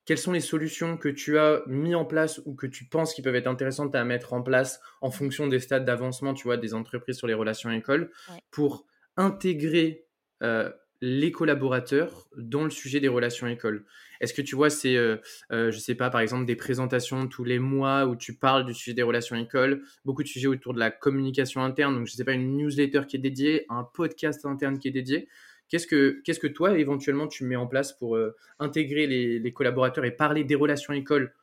quelles 0.04 0.18
sont 0.18 0.32
les 0.32 0.40
solutions 0.40 0.96
que 0.96 1.08
tu 1.08 1.38
as 1.38 1.62
mis 1.66 1.94
en 1.94 2.04
place 2.04 2.40
ou 2.44 2.54
que 2.54 2.66
tu 2.66 2.84
penses 2.84 3.14
qui 3.14 3.22
peuvent 3.22 3.34
être 3.36 3.46
intéressantes 3.46 3.94
à 3.94 4.04
mettre 4.04 4.32
en 4.32 4.42
place 4.42 4.80
en 5.00 5.10
fonction 5.10 5.46
des 5.46 5.60
stades 5.60 5.84
d'avancement, 5.84 6.34
tu 6.34 6.44
vois, 6.44 6.56
des 6.56 6.74
entreprises 6.74 7.16
sur 7.16 7.26
les 7.26 7.34
relations 7.34 7.70
écoles, 7.70 8.10
pour 8.50 8.86
intégrer 9.16 10.06
euh, 10.42 10.70
les 11.00 11.32
collaborateurs 11.32 12.28
dans 12.36 12.64
le 12.64 12.70
sujet 12.70 13.00
des 13.00 13.08
relations 13.08 13.46
écoles? 13.46 13.86
Est-ce 14.20 14.34
que 14.34 14.42
tu 14.42 14.56
vois, 14.56 14.70
c'est, 14.70 14.96
euh, 14.96 15.16
euh, 15.52 15.70
je 15.70 15.78
sais 15.78 15.94
pas, 15.94 16.10
par 16.10 16.20
exemple, 16.20 16.44
des 16.44 16.56
présentations 16.56 17.26
tous 17.26 17.44
les 17.44 17.58
mois 17.58 18.06
où 18.06 18.14
tu 18.14 18.34
parles 18.34 18.66
du 18.66 18.74
sujet 18.74 18.94
des 18.94 19.02
relations 19.02 19.36
écoles, 19.36 19.82
beaucoup 20.04 20.22
de 20.22 20.28
sujets 20.28 20.48
autour 20.48 20.74
de 20.74 20.78
la 20.78 20.90
communication 20.90 21.62
interne, 21.62 21.94
donc 21.94 22.06
je 22.06 22.12
sais 22.12 22.24
pas, 22.24 22.32
une 22.32 22.56
newsletter 22.56 23.02
qui 23.08 23.16
est 23.16 23.20
dédiée, 23.20 23.64
un 23.70 23.84
podcast 23.84 24.44
interne 24.44 24.78
qui 24.78 24.88
est 24.88 24.92
dédié. 24.92 25.28
Qu'est-ce 25.74 25.88
que, 25.88 26.22
qu'est-ce 26.22 26.38
que 26.38 26.46
toi, 26.46 26.78
éventuellement, 26.78 27.26
tu 27.26 27.42
mets 27.42 27.56
en 27.56 27.66
place 27.66 27.92
pour 27.92 28.14
euh, 28.14 28.36
intégrer 28.60 29.08
les, 29.08 29.40
les, 29.40 29.52
collaborateurs 29.52 30.04
et 30.04 30.12
parler 30.12 30.44
des 30.44 30.54
relations 30.54 30.92
écoles 30.92 31.34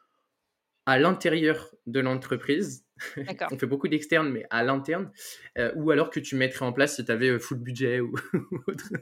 à 0.86 0.98
l'intérieur 0.98 1.70
de 1.86 2.00
l'entreprise? 2.00 2.86
On 3.52 3.58
fait 3.58 3.66
beaucoup 3.66 3.90
d'externes, 3.90 4.30
mais 4.30 4.46
à 4.50 4.64
l'interne. 4.64 5.12
Euh, 5.58 5.74
ou 5.76 5.92
alors 5.92 6.10
que 6.10 6.22
tu 6.22 6.38
mettrais 6.38 6.64
en 6.64 6.72
place 6.72 6.96
si 6.96 7.04
tu 7.04 7.12
avais 7.12 7.28
euh, 7.28 7.40
full 7.40 7.58
budget 7.58 8.00
ou, 8.00 8.16
autre. 8.68 8.94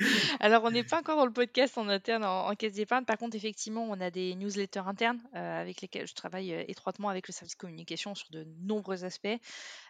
Alors, 0.40 0.64
on 0.64 0.70
n'est 0.70 0.84
pas 0.84 0.98
encore 0.98 1.16
dans 1.16 1.26
le 1.26 1.32
podcast 1.32 1.76
en 1.76 1.88
interne 1.88 2.24
en, 2.24 2.54
caisse 2.54 2.74
d'épargne. 2.74 3.04
Par 3.04 3.18
contre, 3.18 3.36
effectivement, 3.36 3.84
on 3.88 4.00
a 4.00 4.10
des 4.10 4.34
newsletters 4.34 4.86
internes 4.86 5.20
avec 5.32 5.80
lesquels 5.80 6.06
je 6.06 6.14
travaille 6.14 6.52
étroitement 6.68 7.08
avec 7.08 7.26
le 7.28 7.32
service 7.32 7.56
communication 7.56 8.14
sur 8.14 8.30
de 8.30 8.46
nombreux 8.60 9.04
aspects. 9.04 9.38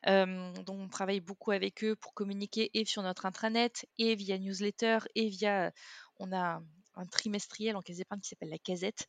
donc, 0.06 0.68
on 0.68 0.88
travaille 0.88 1.20
beaucoup 1.20 1.50
avec 1.50 1.84
eux 1.84 1.96
pour 1.96 2.14
communiquer 2.14 2.70
et 2.74 2.84
sur 2.84 3.02
notre 3.02 3.26
intranet 3.26 3.86
et 3.98 4.14
via 4.14 4.38
newsletter 4.38 4.98
et 5.14 5.28
via. 5.28 5.72
On 6.20 6.32
a 6.32 6.60
trimestriel 7.06 7.76
en 7.76 7.82
caisse 7.82 7.98
d'épargne 7.98 8.20
qui 8.20 8.28
s'appelle 8.28 8.50
la 8.50 8.58
casette 8.58 9.06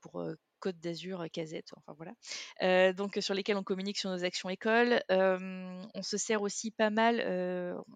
pour 0.00 0.22
Côte 0.60 0.78
d'Azur, 0.78 1.24
Casette, 1.32 1.70
enfin 1.74 1.96
voilà. 1.96 2.92
donc 2.92 3.16
sur 3.20 3.32
lesquels 3.32 3.56
on 3.56 3.62
communique 3.62 3.98
sur 3.98 4.10
nos 4.10 4.24
actions 4.24 4.50
écoles. 4.50 5.02
on 5.08 6.02
se 6.02 6.16
sert 6.18 6.42
aussi 6.42 6.70
pas 6.70 6.90
mal, 6.90 7.20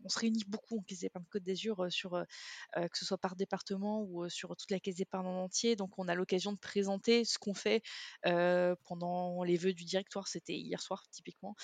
on 0.05 0.09
se 0.09 0.19
réunit 0.19 0.45
beaucoup 0.49 0.79
en 0.79 0.83
caisse 0.83 1.01
d'épargne 1.01 1.27
Côte 1.31 1.43
d'Azur 1.43 1.87
que 1.87 2.99
ce 2.99 3.05
soit 3.05 3.19
par 3.19 3.37
département 3.37 4.03
ou 4.03 4.29
sur 4.31 4.57
toute 4.57 4.71
la 4.71 4.81
caisse 4.81 4.97
d'épargne 4.97 5.27
en 5.27 5.45
entier. 5.45 5.77
Donc 5.77 5.99
on 5.99 6.09
a 6.09 6.15
l'occasion 6.15 6.53
de 6.53 6.59
présenter 6.59 7.25
ce 7.25 7.39
qu'on 7.39 7.55
fait 7.55 7.83
pendant 8.23 9.45
les 9.45 9.57
vœux 9.57 9.75
du 9.75 9.85
directoire, 9.85 10.27
c'était 10.27 10.57
hier 10.57 10.81
soir 10.81 11.05
typiquement, 11.11 11.55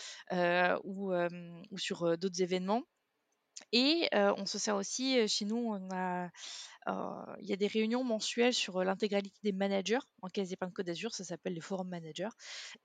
ou 0.84 1.12
sur 1.78 2.18
d'autres 2.18 2.42
événements. 2.42 2.82
Et 3.72 4.08
on 4.12 4.46
se 4.46 4.58
sert 4.58 4.76
aussi, 4.76 5.26
chez 5.28 5.44
nous, 5.44 5.76
il 6.86 7.48
y 7.48 7.52
a 7.52 7.56
des 7.56 7.66
réunions 7.66 8.04
mensuelles 8.04 8.54
sur 8.54 8.82
l'intégralité 8.82 9.38
des 9.42 9.52
managers 9.52 9.98
en 10.22 10.28
caisse 10.28 10.48
d'épargne 10.48 10.72
Côte 10.72 10.86
d'Azur, 10.86 11.14
ça 11.14 11.24
s'appelle 11.24 11.54
les 11.54 11.61
forums 11.61 11.88
managers. 11.88 12.28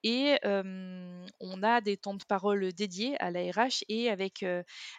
Et 0.03 0.37
on 0.43 1.63
a 1.63 1.81
des 1.81 1.97
temps 1.97 2.13
de 2.15 2.23
parole 2.25 2.71
dédiés 2.73 3.15
à 3.21 3.31
la 3.31 3.41
RH 3.51 3.83
et 3.89 4.09
avec, 4.09 4.45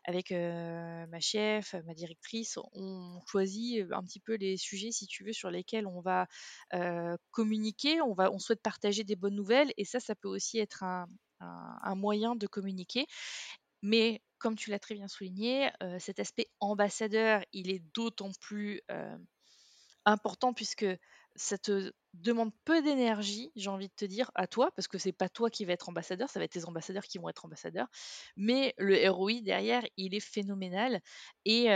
avec 0.05 0.31
ma 0.31 1.20
chef, 1.20 1.74
ma 1.87 1.95
directrice, 1.95 2.59
on 2.72 3.20
choisit 3.27 3.85
un 3.93 4.03
petit 4.03 4.20
peu 4.20 4.35
les 4.35 4.57
sujets, 4.57 4.91
si 4.93 5.07
tu 5.07 5.24
veux, 5.24 5.33
sur 5.33 5.51
lesquels 5.51 5.87
on 5.87 6.01
va 6.01 6.27
communiquer, 7.31 8.01
on, 8.01 8.14
va, 8.14 8.33
on 8.33 8.39
souhaite 8.39 8.62
partager 8.62 9.05
des 9.05 9.16
bonnes 9.16 9.37
nouvelles 9.37 9.72
et 9.77 9.85
ça, 9.85 10.01
ça 10.01 10.14
peut 10.14 10.29
aussi 10.29 10.59
être 10.59 10.83
un, 10.83 11.07
un 11.41 11.95
moyen 11.95 12.35
de 12.35 12.47
communiquer. 12.47 13.07
Mais 13.83 14.22
comme 14.47 14.55
tu 14.55 14.71
l'as 14.71 14.79
très 14.79 14.95
bien 14.95 15.09
souligné, 15.09 15.71
cet 15.99 16.21
aspect 16.21 16.47
ambassadeur, 16.61 17.43
il 17.53 17.69
est 17.69 17.83
d'autant 17.97 18.31
plus 18.41 18.81
important 20.05 20.53
puisque 20.53 20.87
ça 21.35 21.59
te 21.59 21.93
demande 22.15 22.53
peu 22.65 22.81
d'énergie, 22.81 23.51
j'ai 23.57 23.71
envie 23.71 23.89
de 23.89 23.95
te 23.97 24.05
dire, 24.05 24.31
à 24.37 24.47
toi, 24.47 24.71
parce 24.77 24.87
que 24.87 24.99
c'est 24.99 25.11
pas 25.11 25.29
toi 25.29 25.51
qui 25.51 25.65
vas 25.65 25.73
être 25.73 25.89
ambassadeur, 25.89 26.31
ça 26.31 26.39
va 26.39 26.45
être 26.45 26.53
tes 26.53 26.65
ambassadeurs 26.65 27.03
qui 27.03 27.19
vont 27.19 27.29
être 27.29 27.45
ambassadeurs. 27.45 27.89
Mais 28.37 28.73
le 28.79 29.11
ROI 29.11 29.41
derrière, 29.43 29.83
il 29.97 30.15
est 30.15 30.21
phénoménal. 30.21 31.01
Et 31.45 31.67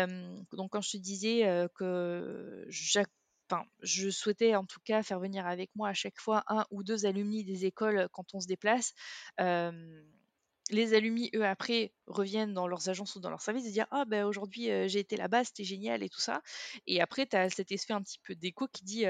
donc, 0.52 0.70
quand 0.70 0.80
je 0.80 0.92
te 0.92 0.96
disais 0.96 1.66
que 1.74 2.64
je 2.68 4.10
souhaitais 4.10 4.54
en 4.54 4.64
tout 4.64 4.78
cas 4.84 5.02
faire 5.02 5.18
venir 5.18 5.44
avec 5.44 5.70
moi 5.74 5.88
à 5.88 5.94
chaque 5.94 6.20
fois 6.20 6.44
un 6.46 6.64
ou 6.70 6.84
deux 6.84 7.04
alumni 7.04 7.42
des 7.42 7.64
écoles 7.64 8.08
quand 8.12 8.32
on 8.32 8.38
se 8.38 8.46
déplace 8.46 8.94
les 10.70 10.94
alumni, 10.94 11.30
eux, 11.34 11.44
après, 11.44 11.92
reviennent 12.06 12.54
dans 12.54 12.66
leurs 12.66 12.88
agences 12.88 13.16
ou 13.16 13.20
dans 13.20 13.30
leurs 13.30 13.42
services 13.42 13.66
et 13.66 13.70
dire 13.70 13.86
Ah, 13.90 14.04
ben 14.04 14.24
aujourd'hui, 14.24 14.68
j'ai 14.88 14.98
été 14.98 15.16
là-bas, 15.16 15.44
c'était 15.44 15.64
génial 15.64 16.02
et 16.02 16.08
tout 16.08 16.20
ça. 16.20 16.42
Et 16.86 17.00
après, 17.00 17.26
tu 17.26 17.36
as 17.36 17.50
cet 17.50 17.72
effet 17.72 17.92
un 17.92 18.02
petit 18.02 18.18
peu 18.22 18.34
d'écho 18.34 18.66
qui 18.66 18.84
dit 18.84 19.04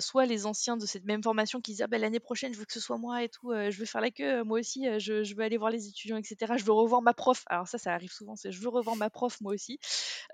soit 0.00 0.26
les 0.26 0.44
anciens 0.44 0.76
de 0.76 0.84
cette 0.84 1.04
même 1.04 1.22
formation 1.22 1.60
qui 1.60 1.72
disent 1.72 1.82
Ah, 1.82 1.86
ben 1.86 2.00
l'année 2.00 2.20
prochaine, 2.20 2.52
je 2.52 2.58
veux 2.58 2.64
que 2.64 2.72
ce 2.72 2.80
soit 2.80 2.98
moi 2.98 3.22
et 3.22 3.28
tout, 3.28 3.52
je 3.52 3.78
veux 3.78 3.86
faire 3.86 4.00
la 4.00 4.10
queue, 4.10 4.42
moi 4.44 4.60
aussi, 4.60 4.86
je, 4.98 5.34
veux 5.34 5.42
aller 5.42 5.56
voir 5.56 5.70
les 5.70 5.88
étudiants, 5.88 6.16
etc. 6.16 6.54
Je 6.56 6.64
veux 6.64 6.72
revoir 6.72 7.02
ma 7.02 7.14
prof. 7.14 7.44
Alors, 7.46 7.66
ça, 7.68 7.78
ça 7.78 7.94
arrive 7.94 8.12
souvent, 8.12 8.36
c'est 8.36 8.52
Je 8.52 8.60
veux 8.60 8.68
revoir 8.68 8.96
ma 8.96 9.10
prof, 9.10 9.40
moi 9.40 9.54
aussi. 9.54 9.78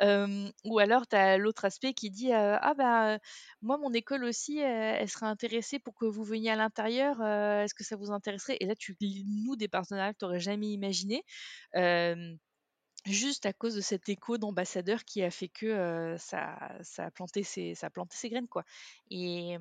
ou 0.01 0.79
alors, 0.79 1.07
tu 1.07 1.17
as 1.17 1.39
l'autre 1.39 1.65
aspect 1.65 1.95
qui 1.95 2.11
dit 2.11 2.33
Ah, 2.33 2.75
ben 2.77 3.19
moi, 3.63 3.79
mon 3.79 3.93
école 3.93 4.25
aussi, 4.25 4.59
elle 4.59 5.09
serait 5.09 5.27
intéressée 5.27 5.79
pour 5.79 5.95
que 5.95 6.07
vous 6.07 6.25
veniez 6.25 6.51
à 6.51 6.57
l'intérieur. 6.57 7.23
Est-ce 7.23 7.75
que 7.75 7.85
ça 7.85 7.97
vous 7.97 8.11
intéresserait? 8.11 8.57
Et 8.61 8.67
là, 8.67 8.75
tu 8.75 8.97
nous 9.01 9.57
des 9.57 9.69
partenariats 9.69 10.13
que 10.13 10.19
tu 10.19 10.25
jamais 10.45 10.69
imaginé. 10.69 11.25
juste 13.07 13.45
à 13.45 13.53
cause 13.53 13.75
de 13.75 13.83
cet 13.83 14.09
écho 14.09 14.39
d'ambassadeur 14.39 15.05
qui 15.05 15.23
a 15.23 15.31
fait 15.31 15.49
que 15.49 16.17
ça, 16.19 16.57
ça, 16.83 17.07
a 17.07 17.11
planté 17.11 17.43
ses, 17.43 17.75
ça 17.75 17.89
a 17.89 17.91
planté 17.91 18.17
ses 18.17 18.31
graines. 18.31 18.49
quoi. 18.49 18.65
Et, 19.11 19.57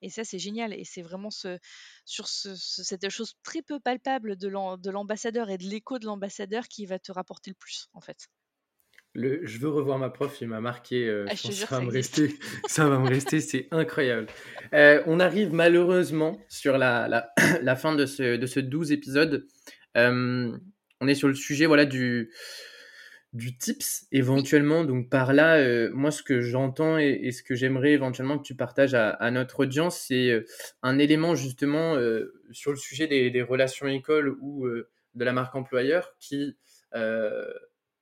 et 0.00 0.08
ça, 0.08 0.24
c'est 0.24 0.38
génial. 0.38 0.72
Et 0.72 0.84
c'est 0.84 1.02
vraiment 1.02 1.30
ce, 1.30 1.58
sur 2.06 2.28
ce, 2.28 2.54
cette 2.56 3.08
chose 3.10 3.34
très 3.42 3.62
peu 3.62 3.78
palpable 3.80 4.36
de 4.36 4.48
l'ambassadeur 4.48 5.50
et 5.50 5.58
de 5.58 5.64
l'écho 5.64 5.98
de 5.98 6.06
l'ambassadeur 6.06 6.68
qui 6.68 6.86
va 6.86 6.98
te 6.98 7.12
rapporter 7.12 7.50
le 7.50 7.56
plus, 7.56 7.88
en 7.92 8.00
fait. 8.00 8.28
Le 9.14 9.44
je 9.44 9.58
veux 9.58 9.68
revoir 9.68 9.98
ma 9.98 10.08
prof, 10.08 10.40
il 10.40 10.48
m'a 10.48 10.60
marqué. 10.60 11.06
Euh, 11.06 11.26
ah, 11.28 11.36
ça, 11.36 11.66
va 11.76 11.80
me 11.82 11.90
rester, 11.90 12.34
ça 12.66 12.88
va 12.88 12.98
me 12.98 13.08
rester, 13.08 13.40
c'est 13.40 13.68
incroyable. 13.70 14.26
Euh, 14.72 15.02
on 15.06 15.20
arrive 15.20 15.52
malheureusement 15.52 16.40
sur 16.48 16.78
la, 16.78 17.08
la, 17.08 17.30
la, 17.62 17.76
fin 17.76 17.94
de 17.94 18.06
ce, 18.06 18.36
de 18.36 18.46
ce 18.46 18.58
12 18.58 18.90
épisodes. 18.92 19.46
Euh, 19.96 20.56
on 21.00 21.08
est 21.08 21.14
sur 21.14 21.28
le 21.28 21.34
sujet 21.34 21.66
voilà, 21.66 21.84
du, 21.84 22.30
du 23.32 23.56
tips 23.56 24.06
éventuellement. 24.12 24.84
Donc 24.84 25.10
par 25.10 25.32
là, 25.32 25.90
moi 25.90 26.10
ce 26.10 26.22
que 26.22 26.40
j'entends 26.40 26.98
et, 26.98 27.32
ce 27.32 27.42
que 27.42 27.54
j'aimerais 27.54 27.92
éventuellement 27.92 28.38
que 28.38 28.44
tu 28.44 28.54
partages 28.54 28.94
à, 28.94 29.30
notre 29.30 29.60
audience, 29.60 29.98
c'est 29.98 30.44
un 30.82 30.98
élément 30.98 31.34
justement 31.34 31.96
sur 32.52 32.70
le 32.70 32.76
sujet 32.76 33.08
des, 33.08 33.42
relations 33.42 33.88
écoles 33.88 34.36
ou 34.40 34.68
de 34.68 35.24
la 35.24 35.32
marque 35.32 35.56
employeur 35.56 36.14
qui 36.20 36.56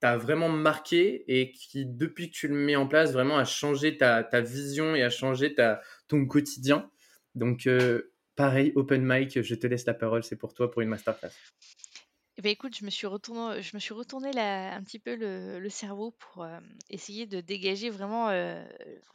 t'a 0.00 0.16
vraiment 0.16 0.48
marqué 0.48 1.24
et 1.28 1.52
qui, 1.52 1.84
depuis 1.86 2.30
que 2.30 2.34
tu 2.34 2.48
le 2.48 2.54
mets 2.54 2.76
en 2.76 2.86
place, 2.86 3.12
vraiment 3.12 3.38
a 3.38 3.44
changé 3.44 3.98
ta, 3.98 4.24
ta 4.24 4.40
vision 4.40 4.94
et 4.94 5.02
a 5.02 5.10
changé 5.10 5.54
ta, 5.54 5.82
ton 6.08 6.26
quotidien. 6.26 6.90
Donc, 7.34 7.66
euh, 7.66 8.09
pareil, 8.40 8.72
open 8.74 9.04
mic, 9.04 9.42
je 9.42 9.54
te 9.54 9.66
laisse 9.66 9.84
la 9.86 9.94
parole, 9.94 10.24
c'est 10.24 10.36
pour 10.36 10.54
toi 10.54 10.70
pour 10.70 10.80
une 10.80 10.88
masterclass. 10.88 11.30
Eh 12.38 12.42
ben, 12.42 12.52
écoute, 12.52 12.74
je 12.74 12.86
me 12.86 12.90
suis 12.90 13.06
retourné, 13.06 13.60
je 13.60 13.76
me 13.76 13.80
suis 13.80 13.92
retourné 13.92 14.30
un 14.30 14.82
petit 14.82 14.98
peu 14.98 15.14
le, 15.14 15.68
cerveau 15.68 16.12
pour 16.12 16.44
euh, 16.44 16.58
essayer 16.88 17.26
de 17.26 17.42
dégager 17.42 17.90
vraiment, 17.90 18.30
euh, 18.30 18.64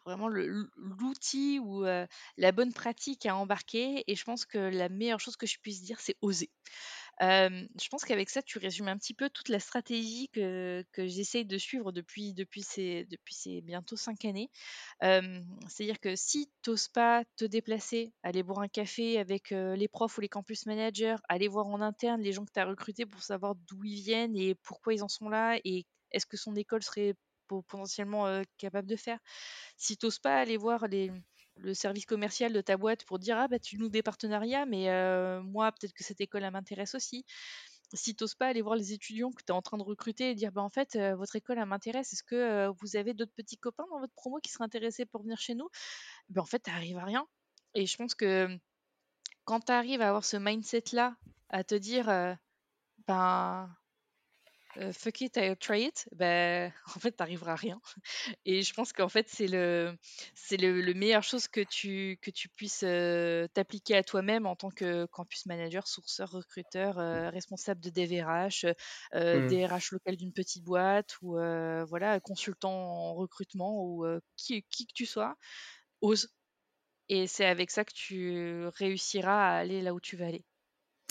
vraiment 0.05 0.27
l'outil 0.27 1.59
ou 1.59 1.83
la 1.83 2.51
bonne 2.51 2.71
pratique 2.71 3.25
à 3.25 3.35
embarquer. 3.35 4.03
Et 4.05 4.15
je 4.15 4.23
pense 4.23 4.45
que 4.45 4.59
la 4.59 4.89
meilleure 4.89 5.19
chose 5.19 5.37
que 5.37 5.47
je 5.47 5.57
puisse 5.59 5.81
dire, 5.81 5.99
c'est 5.99 6.17
oser 6.21 6.51
je 7.21 7.89
pense 7.89 8.03
qu'avec 8.03 8.29
ça, 8.29 8.41
tu 8.41 8.57
résumes 8.57 8.87
un 8.87 8.97
petit 8.97 9.13
peu 9.13 9.29
toute 9.29 9.49
la 9.49 9.59
stratégie 9.59 10.29
que, 10.29 10.83
que 10.91 11.07
j'essaye 11.07 11.45
de 11.45 11.57
suivre 11.57 11.91
depuis, 11.91 12.33
depuis, 12.33 12.61
ces, 12.61 13.05
depuis 13.05 13.33
ces 13.33 13.61
bientôt 13.61 13.95
cinq 13.95 14.25
années. 14.25 14.49
C'est-à-dire 15.01 15.99
que 15.99 16.15
si 16.15 16.49
tu 16.61 16.71
n'oses 16.71 16.87
pas 16.87 17.23
te 17.37 17.45
déplacer, 17.45 18.13
aller 18.23 18.43
boire 18.43 18.59
un 18.59 18.67
café 18.67 19.19
avec 19.19 19.51
les 19.51 19.87
profs 19.87 20.17
ou 20.17 20.21
les 20.21 20.29
campus 20.29 20.65
managers, 20.65 21.17
aller 21.29 21.47
voir 21.47 21.67
en 21.67 21.81
interne 21.81 22.21
les 22.21 22.33
gens 22.33 22.45
que 22.45 22.51
tu 22.53 22.59
as 22.59 22.65
recrutés 22.65 23.05
pour 23.05 23.23
savoir 23.23 23.55
d'où 23.55 23.83
ils 23.83 24.01
viennent 24.01 24.35
et 24.35 24.55
pourquoi 24.55 24.93
ils 24.93 25.03
en 25.03 25.09
sont 25.09 25.29
là 25.29 25.59
et 25.63 25.85
est-ce 26.11 26.25
que 26.25 26.37
son 26.37 26.55
école 26.55 26.83
serait 26.83 27.15
potentiellement 27.47 28.41
capable 28.57 28.87
de 28.87 28.95
faire. 28.95 29.19
Si 29.77 29.97
tu 29.97 30.05
n'oses 30.05 30.19
pas 30.19 30.39
aller 30.39 30.57
voir 30.57 30.87
les, 30.87 31.11
le 31.57 31.73
service 31.73 32.05
commercial 32.05 32.53
de 32.53 32.61
ta 32.61 32.77
boîte 32.77 33.05
pour 33.05 33.19
dire 33.19 33.37
ah 33.37 33.47
bah 33.47 33.59
tu 33.59 33.77
nous 33.77 33.89
des 33.89 34.03
partenariats 34.03 34.65
mais 34.65 34.85
moi 35.41 35.71
peut-être 35.71 35.93
que 35.93 36.03
cette 36.03 36.21
école 36.21 36.49
m'intéresse 36.51 36.95
aussi 36.95 37.25
si 37.93 38.15
tu 38.15 38.23
n'oses 38.23 38.35
pas 38.35 38.47
aller 38.47 38.61
voir 38.61 38.75
les 38.75 38.93
étudiants 38.93 39.31
que 39.31 39.43
tu 39.43 39.51
es 39.51 39.55
en 39.55 39.61
train 39.61 39.77
de 39.77 39.83
recruter 39.83 40.31
et 40.31 40.35
dire 40.35 40.51
bah 40.51 40.61
en 40.61 40.69
fait 40.69 40.97
votre 41.15 41.35
école 41.35 41.63
m'intéresse 41.65 42.11
est-ce 42.13 42.23
que 42.23 42.67
vous 42.81 42.95
avez 42.95 43.13
d'autres 43.13 43.33
petits 43.35 43.57
copains 43.57 43.85
dans 43.91 43.99
votre 43.99 44.13
promo 44.13 44.39
qui 44.39 44.51
seraient 44.51 44.65
intéressés 44.65 45.05
pour 45.05 45.21
venir 45.23 45.37
chez 45.39 45.55
nous? 45.55 45.69
Ben 46.29 46.41
en 46.41 46.45
fait 46.45 46.63
tu 46.63 46.69
arrives 46.69 46.97
à 46.97 47.05
rien. 47.05 47.25
Et 47.73 47.85
je 47.85 47.97
pense 47.97 48.15
que 48.15 48.49
quand 49.45 49.61
tu 49.61 49.71
arrives 49.71 50.01
à 50.01 50.07
avoir 50.09 50.25
ce 50.25 50.37
mindset 50.37 50.83
là 50.93 51.15
à 51.49 51.63
te 51.63 51.75
dire 51.75 52.07
ben 53.07 53.69
fuck 54.93 55.21
it, 55.21 55.37
I'll 55.37 55.55
try 55.57 55.77
it, 55.85 56.07
bah, 56.15 56.67
en 56.95 56.99
fait, 56.99 57.15
tu 57.17 57.23
arriveras 57.23 57.53
à 57.53 57.55
rien 57.55 57.79
et 58.45 58.63
je 58.63 58.73
pense 58.73 58.93
qu'en 58.93 59.09
fait, 59.09 59.29
c'est 59.29 59.47
le 59.47 59.97
c'est 60.35 60.57
le 60.57 60.81
le 60.81 60.93
meilleure 60.93 61.23
chose 61.23 61.47
que 61.47 61.61
tu 61.61 62.19
que 62.21 62.31
tu 62.31 62.49
puisses, 62.49 62.85
t'appliquer 63.53 63.97
à 63.97 64.03
toi-même 64.03 64.45
en 64.45 64.55
tant 64.55 64.69
que 64.71 65.05
campus 65.07 65.45
manager, 65.47 65.87
sourceur, 65.87 66.31
recruteur, 66.31 66.95
responsable 67.31 67.81
de 67.81 67.89
dev 67.89 68.21
RH, 68.23 68.65
heu, 68.65 68.75
Mmh. 69.33 69.59
DRH 69.65 69.91
local 69.91 70.17
d'une 70.17 70.33
petite 70.33 70.63
boîte 70.63 71.17
ou 71.21 71.33
voilà, 71.87 72.19
consultant 72.21 72.71
en 72.73 73.15
recrutement 73.15 73.83
ou 73.83 74.05
qui 74.37 74.63
qui 74.69 74.87
que 74.87 74.93
tu 74.93 75.05
sois, 75.05 75.35
ose 76.01 76.29
et 77.09 77.27
c'est 77.27 77.45
avec 77.45 77.71
ça 77.71 77.85
que 77.85 77.93
tu 77.93 78.67
réussiras 78.77 79.49
à 79.51 79.57
aller 79.57 79.81
là 79.81 79.93
où 79.95 79.99
tu 80.01 80.17
veux 80.17 80.25
aller. 80.25 80.45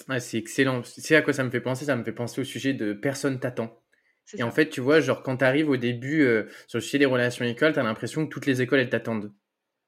Ouais, 0.08 0.20
c'est 0.20 0.38
excellent. 0.38 0.82
Tu 0.82 1.00
sais 1.00 1.16
à 1.16 1.22
quoi 1.22 1.32
ça 1.32 1.44
me 1.44 1.50
fait 1.50 1.60
penser? 1.60 1.84
Ça 1.86 1.96
me 1.96 2.04
fait 2.04 2.12
penser 2.12 2.40
au 2.40 2.44
sujet 2.44 2.74
de 2.74 2.92
personne 2.92 3.38
t'attend 3.40 3.80
C'est 4.24 4.40
et 4.40 4.42
en 4.42 4.50
fait, 4.50 4.68
tu 4.68 4.80
vois, 4.80 5.00
genre, 5.00 5.22
quand 5.22 5.38
tu 5.38 5.44
arrives 5.44 5.68
au 5.70 5.76
début, 5.76 6.22
heu, 6.22 6.48
sur 6.66 6.78
le 6.78 6.82
sujet 6.82 6.98
des 6.98 7.06
relations 7.06 7.44
écoles, 7.44 7.72
tu 7.72 7.78
as 7.78 7.82
l'impression 7.82 8.26
que 8.26 8.30
toutes 8.32 8.46
les 8.46 8.60
écoles, 8.62 8.80
elles 8.80 8.88
t'attendent 8.90 9.32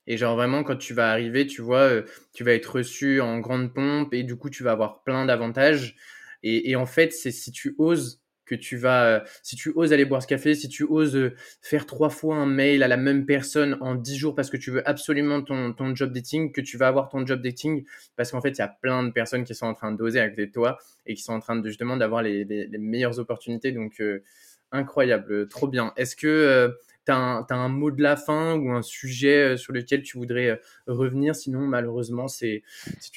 et 0.09 0.17
genre 0.19 0.37
vraiment 0.37 0.65
quand 0.65 0.77
tu 0.77 0.95
vas 0.95 1.11
arriver, 1.13 1.47
tu 1.47 1.63
vois, 1.63 1.89
heu, 1.91 2.07
tu 2.35 2.45
vas 2.45 2.53
être 2.55 2.67
reçu 2.77 3.21
en 3.23 3.41
grande 3.41 3.75
pompe 3.75 4.15
et 4.15 4.25
du 4.25 4.37
coup, 4.37 4.51
tu 4.51 4.65
vas 4.65 4.73
avoir 4.73 5.03
plein 5.05 5.27
d'avantages 5.27 5.97
et 6.43 6.71
et 6.71 6.77
en 6.77 6.87
fait, 6.87 7.13
c'est 7.13 7.33
si 7.33 7.53
tu 7.53 7.75
oses 7.79 8.23
que 8.47 8.55
tu 8.55 8.76
vas, 8.76 9.24
si 9.42 9.57
tu 9.57 9.72
oses 9.74 9.92
aller 9.92 10.05
boire 10.05 10.22
ce 10.22 10.26
café, 10.26 10.55
si 10.55 10.68
tu 10.68 10.84
oses, 10.84 11.32
faire 11.61 11.84
trois 11.84 12.11
fois 12.11 12.36
un 12.36 12.47
mail 12.47 12.82
à 12.82 12.88
la 12.88 12.97
même 12.97 13.26
personne 13.26 13.76
en 13.80 13.94
dix 13.94 14.16
jours 14.16 14.34
parce 14.34 14.51
que 14.51 14.57
tu 14.57 14.70
veux 14.70 14.88
absolument 14.88 15.42
ton 15.42 15.94
job 15.94 16.12
dating, 16.12 16.53
que 16.53 16.61
tu 16.61 16.76
vas 16.78 16.88
avoir 16.88 17.09
ton 17.09 17.26
job 17.26 17.42
dating 17.42 17.84
parce 18.16 18.30
qu'en 18.30 18.40
fait, 18.40 18.51
il 18.51 18.59
y 18.59 18.62
a 18.62 18.68
plein 18.68 19.03
de 19.03 19.11
personnes 19.11 19.44
qui 19.44 19.55
sont 19.55 19.66
en 19.66 19.74
train 19.74 19.92
d'oser 19.92 20.20
à 20.20 20.28
côté 20.28 20.47
de 20.47 20.53
toi 20.53 20.78
et 21.05 21.14
qui 21.14 21.22
sont 21.22 21.34
en 21.34 21.40
train 21.40 21.57
de 21.57 21.68
justement 21.68 21.97
d'avoir 21.97 22.22
les 22.22 22.68
meilleures 22.78 23.18
opportunités 23.18 23.72
donc 23.72 24.01
heu, 24.01 24.22
incroyable, 24.72 25.49
trop 25.49 25.68
bien. 25.68 25.92
Est-ce 25.97 26.16
que, 26.16 26.76
tu 27.05 27.12
as 27.12 27.47
un 27.51 27.68
mot 27.68 27.90
de 27.90 28.03
la 28.03 28.16
fin 28.16 28.57
ou 28.57 28.70
un 28.70 28.82
sujet, 28.82 29.57
sur 29.57 29.72
lequel 29.72 30.03
tu 30.03 30.18
voudrais, 30.18 30.61
revenir? 30.86 31.36
Sinon 31.36 31.61
malheureusement, 31.61 32.28
c'est 32.28 32.62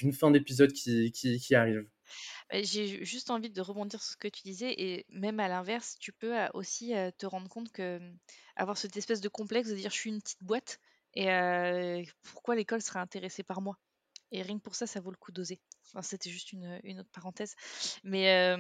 une 0.01 0.13
fin 0.13 0.31
d'épisode 0.31 0.71
qui 0.73 1.55
arrive. 1.55 1.85
J'ai 2.51 3.05
juste 3.05 3.29
envie 3.29 3.49
de 3.51 3.61
rebondir 3.61 4.01
sur 4.01 4.11
ce 4.13 4.17
que 4.17 4.27
tu 4.27 4.41
disais 4.43 4.73
et 4.77 5.05
même 5.09 5.39
à 5.39 5.47
l'inverse, 5.47 5.97
tu 5.99 6.11
peux, 6.11 6.35
aussi, 6.55 6.93
te 7.17 7.25
rendre 7.27 7.47
compte 7.49 7.71
que, 7.71 7.99
mmh, 7.99 8.17
avoir 8.55 8.77
cette 8.77 8.97
espèce 8.97 9.21
de 9.21 9.29
complexe 9.29 9.69
de 9.69 9.75
dire: 9.75 9.91
«Je 9.91 9.95
suis 9.97 10.09
une 10.09 10.21
petite 10.21 10.43
boîte 10.43 10.79
et 11.13 11.27
pourquoi 12.23 12.55
l'école 12.55 12.81
serait 12.81 12.99
intéressée 12.99 13.43
par 13.43 13.61
moi?» 13.61 13.77
Et 14.31 14.41
rien 14.41 14.57
que 14.57 14.63
pour 14.63 14.75
ça, 14.75 14.87
ça 14.87 14.99
vaut 14.99 15.11
le 15.11 15.17
coup 15.17 15.31
d'oser. 15.31 15.59
Enfin, 15.87 16.01
c'était 16.03 16.29
juste 16.29 16.53
une, 16.53 16.79
une 16.83 16.99
autre 16.99 17.09
parenthèse. 17.11 17.55
Mais 18.03 18.55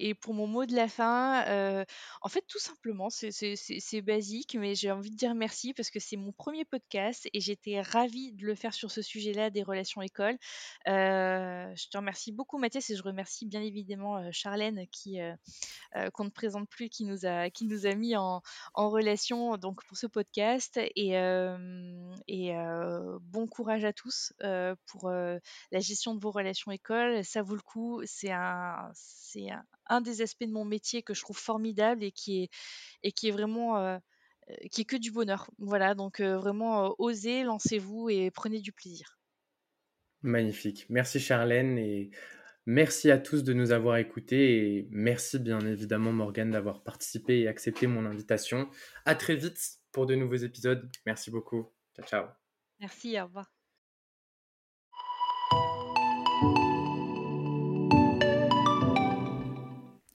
et 0.00 0.14
pour 0.14 0.32
mon 0.34 0.46
mot 0.46 0.64
de 0.64 0.74
la 0.74 0.88
fin, 0.88 1.84
en 2.22 2.28
fait, 2.28 2.44
tout 2.48 2.58
simplement, 2.58 3.08
c'est 3.10 4.02
basique, 4.02 4.56
mais 4.58 4.74
j'ai 4.74 4.90
envie 4.90 5.10
de 5.10 5.16
dire 5.16 5.34
merci 5.34 5.74
parce 5.74 5.90
que 5.90 6.00
c'est 6.00 6.16
mon 6.16 6.32
premier 6.32 6.64
podcast 6.64 7.28
et 7.32 7.40
j'étais 7.40 7.80
ravie 7.82 8.32
de 8.32 8.46
le 8.46 8.54
faire 8.54 8.72
sur 8.74 8.90
ce 8.90 9.02
sujet-là 9.02 9.50
des 9.50 9.62
relations 9.62 10.00
écoles. 10.02 10.38
Je 10.86 11.88
te 11.88 11.96
remercie 11.96 12.32
beaucoup 12.32 12.58
Mathias 12.58 12.88
et 12.90 12.96
je 12.96 13.02
remercie 13.02 13.46
bien 13.46 13.60
évidemment, 13.60 14.32
Charlène 14.32 14.86
qui, 14.90 15.18
qu'on 16.14 16.24
ne 16.24 16.30
présente 16.30 16.68
plus, 16.68 16.88
qui 16.88 17.04
nous 17.04 17.26
a 17.26 17.50
qui 17.50 17.66
nous 17.66 17.86
a 17.86 17.94
mis 17.94 18.16
en 18.16 18.40
en 18.74 18.90
relation 18.90 19.56
donc 19.58 19.84
pour 19.86 19.96
ce 19.96 20.06
podcast 20.06 20.78
et 20.96 21.12
et 22.28 22.52
bon 23.20 23.46
courage 23.46 23.84
à 23.84 23.92
tous, 23.92 24.32
heu, 24.42 24.74
pour, 25.02 25.10
la 25.10 25.80
gestion 25.80 26.14
de 26.14 26.20
vos 26.20 26.30
relations 26.30 26.70
écoles. 26.70 27.24
Ça 27.24 27.42
vaut 27.42 27.54
le 27.56 27.62
coup, 27.62 28.02
c'est 28.04 28.32
un 28.32 28.90
c'est 28.94 29.50
un 29.50 29.64
un 29.86 30.00
des 30.00 30.22
aspects 30.22 30.44
de 30.44 30.52
mon 30.52 30.64
métier 30.64 31.02
que 31.02 31.14
je 31.14 31.20
trouve 31.20 31.38
formidable 31.38 32.04
et 32.04 32.12
qui 32.12 32.44
est 32.44 32.48
et 33.02 33.12
qui 33.12 33.28
est 33.28 33.32
vraiment, 33.32 34.00
qui 34.70 34.82
est 34.82 34.84
que 34.84 34.96
du 34.96 35.10
bonheur. 35.10 35.50
Voilà, 35.58 35.94
donc 35.94 36.20
vraiment, 36.20 36.94
osez, 36.98 37.44
lancez-vous 37.44 38.08
et 38.10 38.30
prenez 38.30 38.60
du 38.60 38.72
plaisir. 38.72 39.18
Magnifique. 40.22 40.86
Merci 40.88 41.18
Charlène 41.18 41.78
et 41.78 42.10
merci 42.64 43.10
à 43.10 43.18
tous 43.18 43.42
de 43.42 43.52
nous 43.52 43.72
avoir 43.72 43.96
écoutés 43.96 44.76
et 44.76 44.88
merci 44.90 45.40
bien 45.40 45.58
évidemment 45.60 46.12
Morgane 46.12 46.52
d'avoir 46.52 46.84
participé 46.84 47.40
et 47.40 47.48
accepté 47.48 47.88
mon 47.88 48.06
invitation. 48.06 48.70
À 49.04 49.16
très 49.16 49.34
vite 49.34 49.58
pour 49.90 50.06
de 50.06 50.14
nouveaux 50.14 50.36
épisodes. 50.36 50.88
Merci 51.06 51.30
beaucoup. 51.30 51.72
Ciao, 51.96 52.06
ciao. 52.06 52.26
Merci, 52.80 53.20
au 53.20 53.24
revoir. 53.24 53.61